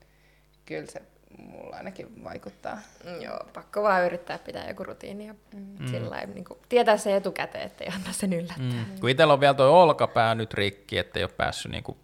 Kyllä 0.67 0.87
se 0.87 1.03
mulla 1.39 1.77
ainakin 1.77 2.25
vaikuttaa. 2.25 2.79
Mm, 3.05 3.23
joo, 3.23 3.39
pakko 3.53 3.83
vaan 3.83 4.05
yrittää 4.07 4.39
pitää 4.39 4.69
joku 4.69 4.85
rutiini 4.85 5.27
ja 5.27 5.35
mm. 5.55 5.87
sillä 5.87 6.27
niin 6.27 6.45
kuin, 6.45 6.59
tietää 6.69 6.97
se 6.97 7.17
etukäteen, 7.17 7.67
ettei 7.67 7.89
anna 7.89 8.13
sen 8.13 8.33
yllättää. 8.33 8.85
Mm. 8.89 9.01
Kun 9.01 9.11
itsellä 9.11 9.33
on 9.33 9.41
vielä 9.41 9.55
tuo 9.55 9.83
olkapää 9.83 10.35
nyt 10.35 10.55
rikki, 10.55 10.99
ettei 10.99 11.23
ole 11.23 11.31
päässyt 11.37 11.73
niin 11.73 11.85
kuin, 11.85 11.99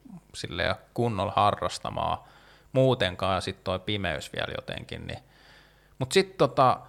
kunnolla 0.94 1.32
harrastamaan 1.36 2.18
muutenkaan, 2.72 3.34
ja 3.34 3.40
sitten 3.40 3.64
tuo 3.64 3.78
pimeys 3.78 4.32
vielä 4.32 4.52
jotenkin. 4.56 5.06
Niin. 5.06 5.18
Mutta 5.98 6.14
sitten 6.14 6.38
tota, 6.38 6.80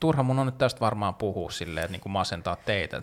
turha 0.00 0.22
mun 0.22 0.38
on 0.38 0.46
nyt 0.46 0.58
tästä 0.58 0.80
varmaan 0.80 1.14
puhua 1.14 1.50
silleen, 1.50 1.84
että 1.84 1.98
niin 1.98 2.12
masentaa 2.12 2.56
teitä 2.56 2.96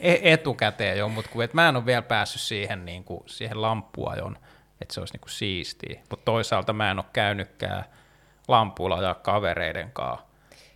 e-, 0.00 0.32
etukäteen 0.32 0.98
jo, 0.98 1.08
mutta 1.08 1.30
kun, 1.30 1.48
mä 1.52 1.68
en 1.68 1.76
ole 1.76 1.86
vielä 1.86 2.02
päässyt 2.02 2.42
siihen, 2.42 2.84
niin 2.84 3.04
kuin, 3.04 3.20
siihen 3.26 3.62
lamppuajon 3.62 4.38
että 4.80 4.94
se 4.94 5.00
olisi 5.00 5.14
niinku 5.14 5.28
siistiä. 5.28 6.00
Mutta 6.10 6.24
toisaalta 6.24 6.72
mä 6.72 6.90
en 6.90 6.98
ole 6.98 7.06
käynytkään 7.12 7.84
lampuilla 8.48 9.02
ja 9.02 9.14
kavereiden 9.14 9.90
kanssa 9.92 10.26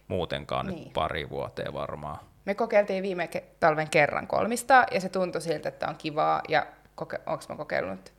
muutenkaan 0.09 0.66
niin. 0.66 0.85
nyt 0.85 0.93
pari 0.93 1.31
vuoteen 1.31 1.73
varmaan. 1.73 2.19
Me 2.45 2.55
kokeiltiin 2.55 3.03
viime 3.03 3.29
ke- 3.37 3.45
talven 3.61 3.91
kerran 3.91 4.27
kolmista 4.27 4.87
ja 4.91 5.01
se 5.01 5.09
tuntui 5.09 5.41
siltä, 5.41 5.69
että 5.69 5.89
on 5.89 5.97
kivaa 5.97 6.43
ja 6.49 6.66
koke- 7.03 7.20
onko 7.27 7.45
mä 7.49 7.57
kokeillut 7.57 8.12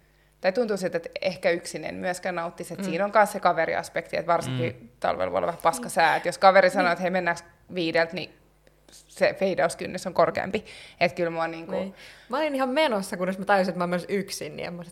tai 0.44 0.52
tuntuu 0.52 0.78
siltä, 0.78 0.98
että 0.98 1.10
ehkä 1.22 1.50
yksin 1.50 1.86
en 1.86 1.96
myöskään 1.96 2.36
nauttisi, 2.36 2.74
että 2.74 2.84
mm. 2.84 2.90
siinä 2.90 3.06
on 3.06 3.12
myös 3.16 3.32
se 3.32 3.40
kaveriaspekti, 3.40 4.18
että 4.18 4.32
varsinkin 4.32 4.78
mm. 4.82 4.90
talvella 5.00 5.32
voi 5.32 5.38
olla 5.38 5.48
vähän 5.48 5.62
paska 5.64 5.90
sää, 5.90 6.16
että 6.16 6.28
jos 6.30 6.38
kaveri 6.38 6.70
sanoo, 6.70 6.92
että 6.92 7.02
hei 7.02 7.12
mennäänkö 7.12 7.44
viideltä, 7.74 8.14
niin 8.14 8.34
se 8.94 9.36
feidauskynnys 9.40 10.08
on 10.08 10.14
korkeampi. 10.14 10.66
Että 11.00 11.16
kyllä 11.16 11.30
mua 11.30 11.48
niinku... 11.48 11.72
Niin. 11.72 11.96
Mä 12.30 12.38
olin 12.38 12.56
ihan 12.56 12.70
menossa, 12.70 13.18
kunnes 13.18 13.38
mä 13.38 13.46
tajusin, 13.46 13.70
että 13.70 13.80
mä 13.80 13.88
myös 13.88 14.06
yksin, 14.10 14.56
niin 14.56 14.74
mä 14.74 14.84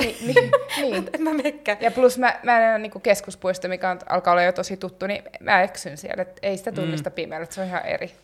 niin, 0.00 0.16
niin, 0.26 0.50
niin. 0.76 1.10
en 1.12 1.22
mä. 1.24 1.32
Ja 1.80 1.90
plus 1.90 2.18
mä, 2.18 2.40
mä 2.42 2.60
en 2.60 2.70
ole 2.70 2.78
niinku 2.78 3.00
keskuspuisto, 3.00 3.68
mikä 3.68 3.90
on, 3.90 3.98
alkaa 4.08 4.32
olla 4.32 4.42
jo 4.42 4.52
tosi 4.52 4.76
tuttu, 4.76 5.06
niin 5.06 5.22
mä 5.40 5.62
eksyn 5.62 5.96
siellä, 5.96 6.22
että 6.22 6.40
ei 6.42 6.56
sitä 6.56 6.72
tunnista 6.72 7.10
mm. 7.10 7.14
pimeällä, 7.14 7.46
se 7.50 7.60
on 7.60 7.66
ihan 7.66 7.86
eri. 7.86 8.14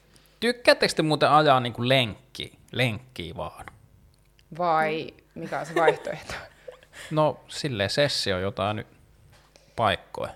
Tykkäättekö 0.40 0.94
te 0.94 1.02
muuten 1.02 1.30
ajaa 1.30 1.60
niinku 1.60 1.88
lenkki, 1.88 2.52
lenkkiä 2.72 3.36
vaan? 3.36 3.66
Vai 4.58 5.14
mikä 5.34 5.60
on 5.60 5.66
se 5.66 5.74
vaihtoehto? 5.74 6.34
no 7.10 7.40
silleen 7.48 7.90
sessio 7.90 8.38
jotain 8.38 8.76
nyt 8.76 8.86
paikkoja. 9.76 10.32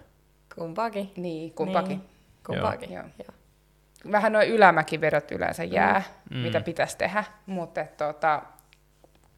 Kumpaakin. 0.55 1.13
Niin, 1.17 1.53
kumpaakin. 1.53 1.99
Niin. 1.99 2.09
Kumpaakin, 2.47 2.93
joo. 2.93 3.05
joo. 3.19 3.42
Vähän 4.13 4.33
noin 4.33 4.49
ylämäkiverot 4.49 5.31
yleensä 5.31 5.65
jää, 5.65 6.03
mm. 6.31 6.37
mitä 6.37 6.61
pitäisi 6.61 6.99
tehdä, 6.99 7.25
mutta 7.47 7.85
tota, 7.97 8.43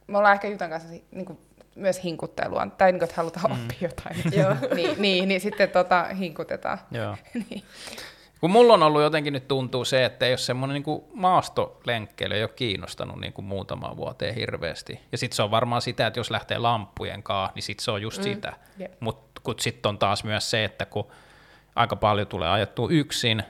me 0.07 0.19
ollaan 0.19 0.35
ehkä 0.35 0.49
Jutan 0.49 0.71
kanssa 0.71 0.89
niin 0.89 1.27
kuin, 1.27 1.39
myös 1.77 2.05
hinkuttelua, 2.05 2.67
tai 2.79 2.93
niin 2.93 2.99
kuin, 2.99 3.09
että 3.09 3.17
halutaan 3.17 3.51
mm. 3.51 3.63
oppia 3.63 3.79
jotain. 3.89 4.17
niin, 4.77 4.95
niin, 4.99 5.29
niin, 5.29 5.41
sitten 5.41 5.71
tota, 5.71 6.05
hinkutetaan. 6.05 6.79
Joo. 6.91 7.17
niin. 7.35 7.63
Kun 8.41 8.51
mulla 8.51 8.75
on 8.75 8.83
ollut 8.83 9.03
jotenkin 9.03 9.33
nyt 9.33 9.49
tuntuu 9.49 9.85
se, 9.85 10.05
että 10.05 10.27
jos 10.27 10.47
semmoinen 10.47 10.83
niin 10.87 11.03
maastolenkkeily 11.15 12.35
ei 12.35 12.43
ole 12.43 12.51
kiinnostanut 12.57 13.21
niin 13.21 13.33
kuin 13.33 13.45
muutamaan 13.45 13.97
vuoteen 13.97 14.35
hirveästi. 14.35 15.01
Ja 15.13 15.19
sitten 15.19 15.37
se 15.37 15.43
on 15.43 15.51
varmaan 15.51 15.83
sitä, 15.83 16.07
että 16.07 16.21
jos 16.21 16.31
lähtee 16.31 16.59
lampujen 16.59 17.23
kanssa, 17.23 17.53
niin 17.55 17.63
sitten 17.63 17.85
se 17.85 17.91
on 17.91 18.03
just 18.03 18.19
mm. 18.19 18.23
sitä. 18.23 18.53
Yeah. 18.81 18.93
Mutta 19.01 19.41
kun 19.45 19.55
sitten 19.61 19.89
on 19.89 19.99
taas 19.99 20.25
myös 20.25 20.51
se, 20.51 20.65
että 20.65 20.87
kun 20.87 21.09
aika 21.77 21.97
paljon 21.97 22.27
tulee 22.27 22.49
ajettua 22.49 22.89
yksin, 22.91 23.43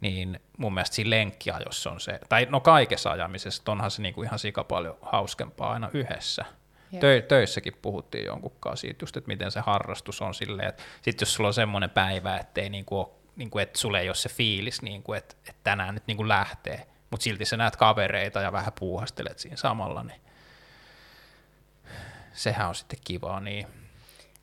niin 0.00 0.40
mun 0.58 0.74
mielestä 0.74 0.96
siinä 0.96 1.10
lenkkiajossa 1.10 1.90
on 1.90 2.00
se, 2.00 2.20
tai 2.28 2.46
no 2.50 2.60
kaikessa 2.60 3.10
ajamisessa, 3.10 3.62
onhan 3.66 3.90
se 3.90 4.02
niinku 4.02 4.22
ihan 4.22 4.38
sika 4.38 4.64
paljon 4.64 4.98
hauskempaa 5.02 5.72
aina 5.72 5.90
yhdessä. 5.92 6.44
Tö, 7.00 7.22
töissäkin 7.22 7.72
puhuttiin 7.82 8.24
jonkun 8.24 8.52
kanssa 8.60 8.80
siitä 8.80 9.02
just, 9.02 9.16
että 9.16 9.28
miten 9.28 9.50
se 9.50 9.60
harrastus 9.60 10.22
on 10.22 10.34
silleen, 10.34 10.68
että 10.68 10.82
sit 11.02 11.20
jos 11.20 11.34
sulla 11.34 11.48
on 11.48 11.54
semmoinen 11.54 11.90
päivä, 11.90 12.36
ettei 12.36 12.70
niinku 12.70 12.98
ole, 12.98 13.08
niinku, 13.36 13.58
että 13.58 13.78
sulle 13.78 14.00
ei 14.00 14.08
ole 14.08 14.14
se 14.14 14.28
fiilis, 14.28 14.82
niinku, 14.82 15.12
että, 15.12 15.34
että 15.38 15.60
tänään 15.64 15.94
nyt 15.94 16.06
niinku 16.06 16.28
lähtee, 16.28 16.86
mutta 17.10 17.24
silti 17.24 17.44
sä 17.44 17.56
näet 17.56 17.76
kavereita 17.76 18.40
ja 18.40 18.52
vähän 18.52 18.72
puuhastelet 18.78 19.38
siinä 19.38 19.56
samalla, 19.56 20.02
niin 20.02 20.20
sehän 22.32 22.68
on 22.68 22.74
sitten 22.74 22.98
kivaa. 23.04 23.40
Niin. 23.40 23.66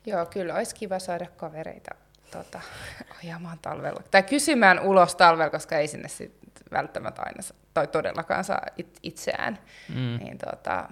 Joo, 0.06 0.26
kyllä 0.26 0.54
olisi 0.54 0.74
kiva 0.74 0.98
saada 0.98 1.26
kavereita 1.26 1.94
tota, 2.32 2.60
ajamaan 3.24 3.58
talvella. 3.62 4.02
Tai 4.10 4.22
kysymään 4.22 4.80
ulos 4.80 5.16
talvella, 5.16 5.50
koska 5.50 5.76
ei 5.78 5.88
sinne 5.88 6.08
sit 6.08 6.34
välttämättä 6.72 7.22
aina 7.22 7.40
tai 7.74 7.86
todellakaan 7.86 8.44
saa 8.44 8.62
it, 8.78 8.98
itseään. 9.02 9.58
Mm. 9.88 10.18
Niin, 10.24 10.38
tota, 10.38 10.88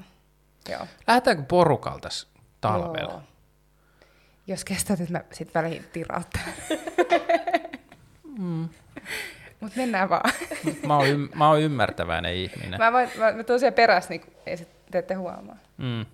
joo. 0.68 0.86
Lähdetäänkö 1.06 1.42
porukalta 1.42 2.08
talvella? 2.60 3.12
Joo. 3.12 3.22
Jos 4.46 4.64
kestät, 4.64 5.00
että 5.00 5.12
mä 5.12 5.24
sitten 5.32 5.62
väliin 5.62 5.84
tirauttelen. 5.92 6.54
mm. 8.38 8.68
Mutta 9.60 9.76
mennään 9.76 10.08
vaan. 10.08 10.32
mä, 10.86 10.96
oon 10.96 11.06
ym- 11.06 11.30
mä 11.34 11.48
oon 11.48 11.60
ymmärtäväinen 11.60 12.34
ihminen. 12.34 12.80
Mä, 12.80 12.92
voin, 12.92 13.10
mä, 13.18 13.32
mä 13.32 13.42
tuun 13.44 13.60
siellä 13.60 13.74
perässä, 13.74 14.10
niin 14.10 14.22
ei 14.46 14.56
sit, 14.56 14.68
te 14.90 14.98
ette 14.98 15.14
huomaa. 15.14 15.56
Mm. 15.76 16.06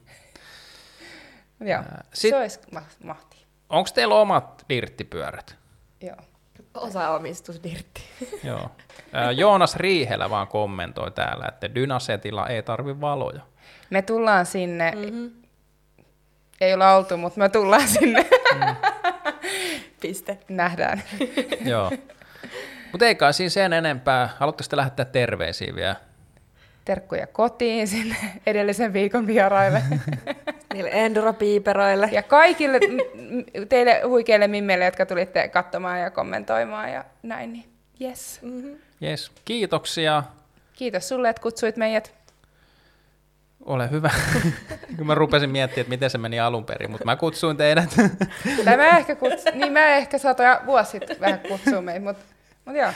Joo, 1.61 1.83
Sit, 2.15 2.31
se 2.31 2.37
olisi 2.37 2.61
mahti. 3.05 3.36
Onko 3.69 3.91
teillä 3.95 4.15
omat 4.15 4.65
dirttipyörät? 4.69 5.57
Joo. 6.01 6.17
Osaomistus 6.75 7.63
dirtti. 7.63 8.03
Joo. 8.49 8.71
Joonas 9.37 9.77
Riihelä 9.77 10.31
vaan 10.31 10.49
kommentoi 10.49 11.11
täällä, 11.11 11.45
että 11.49 11.75
Dynasetilla 11.75 12.47
ei 12.47 12.63
tarvi 12.63 13.01
valoja. 13.01 13.41
Me 13.91 14.03
tullaan 14.03 14.47
sinne, 14.47 14.91
mm-hmm. 14.91 15.31
ei 16.61 16.75
olla 16.75 16.97
oltu, 16.97 17.17
mutta 17.17 17.41
me 17.41 17.49
tullaan 17.49 17.89
sinne. 17.89 18.27
Mm. 18.55 18.77
Piste. 20.01 20.39
Nähdään. 20.49 21.03
Joo. 21.65 21.91
Mutta 22.93 23.07
ei 23.07 23.15
kai 23.15 23.33
siinä 23.33 23.51
sen 23.51 23.73
enempää. 23.73 24.29
Haluatteko 24.39 24.77
lähettää 24.77 25.05
terveisiä 25.05 25.75
vielä? 25.75 25.97
Terkkuja 26.87 27.27
kotiin 27.27 27.89
sinne 27.89 28.17
edellisen 28.47 28.93
viikon 28.93 29.27
vieraille. 29.27 29.83
Niille 30.75 30.91
endurapiiperoille. 30.93 32.09
Ja 32.13 32.23
kaikille 32.23 32.81
teille 33.69 34.03
huikeille 34.07 34.49
mimmeille, 34.49 34.85
jotka 34.85 35.07
tulitte 35.07 35.49
katsomaan 35.49 36.01
ja 36.01 36.11
kommentoimaan 36.11 36.93
ja 36.93 37.05
näin, 37.23 37.53
niin 37.53 37.65
yes. 38.01 38.39
Mm-hmm. 38.43 38.77
Yes, 39.03 39.33
kiitoksia. 39.45 40.23
Kiitos 40.73 41.09
sulle, 41.09 41.29
että 41.29 41.43
kutsuit 41.43 41.77
meidät. 41.77 42.15
Ole 43.65 43.91
hyvä. 43.91 44.11
Kun 44.97 45.07
mä 45.07 45.15
rupesin 45.15 45.51
miettimään, 45.51 45.83
että 45.83 45.91
miten 45.91 46.11
se 46.11 46.19
meni 46.19 46.41
alun 46.41 46.65
perin, 46.65 46.91
mutta 46.91 47.05
mä 47.05 47.17
kutsuin 47.17 47.57
teidät. 47.57 47.97
tai 48.65 48.77
mä 48.77 48.89
ehkä, 48.89 49.15
kutsu, 49.15 49.49
niin 49.55 49.73
mä 49.73 49.87
ehkä 49.87 50.19
saatoin 50.19 50.67
vuosi 50.67 50.91
sitten 50.91 51.21
vähän 51.21 51.41
kutsua 51.49 51.83
meitä, 51.83 52.05
mutta, 52.05 52.36
mutta 52.67 52.81
joo. 52.81 52.91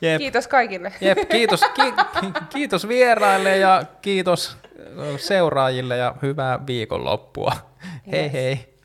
Jep. 0.00 0.18
Kiitos 0.18 0.48
kaikille. 0.48 0.92
Jep, 1.00 1.18
kiitos, 1.28 1.60
ki, 1.76 1.82
kiitos 2.48 2.88
vieraille 2.88 3.58
ja 3.58 3.82
kiitos 4.02 4.56
seuraajille 5.16 5.96
ja 5.96 6.14
hyvää 6.22 6.66
viikonloppua. 6.66 7.52
Yes. 7.52 8.12
Hei 8.12 8.32
hei. 8.32 8.75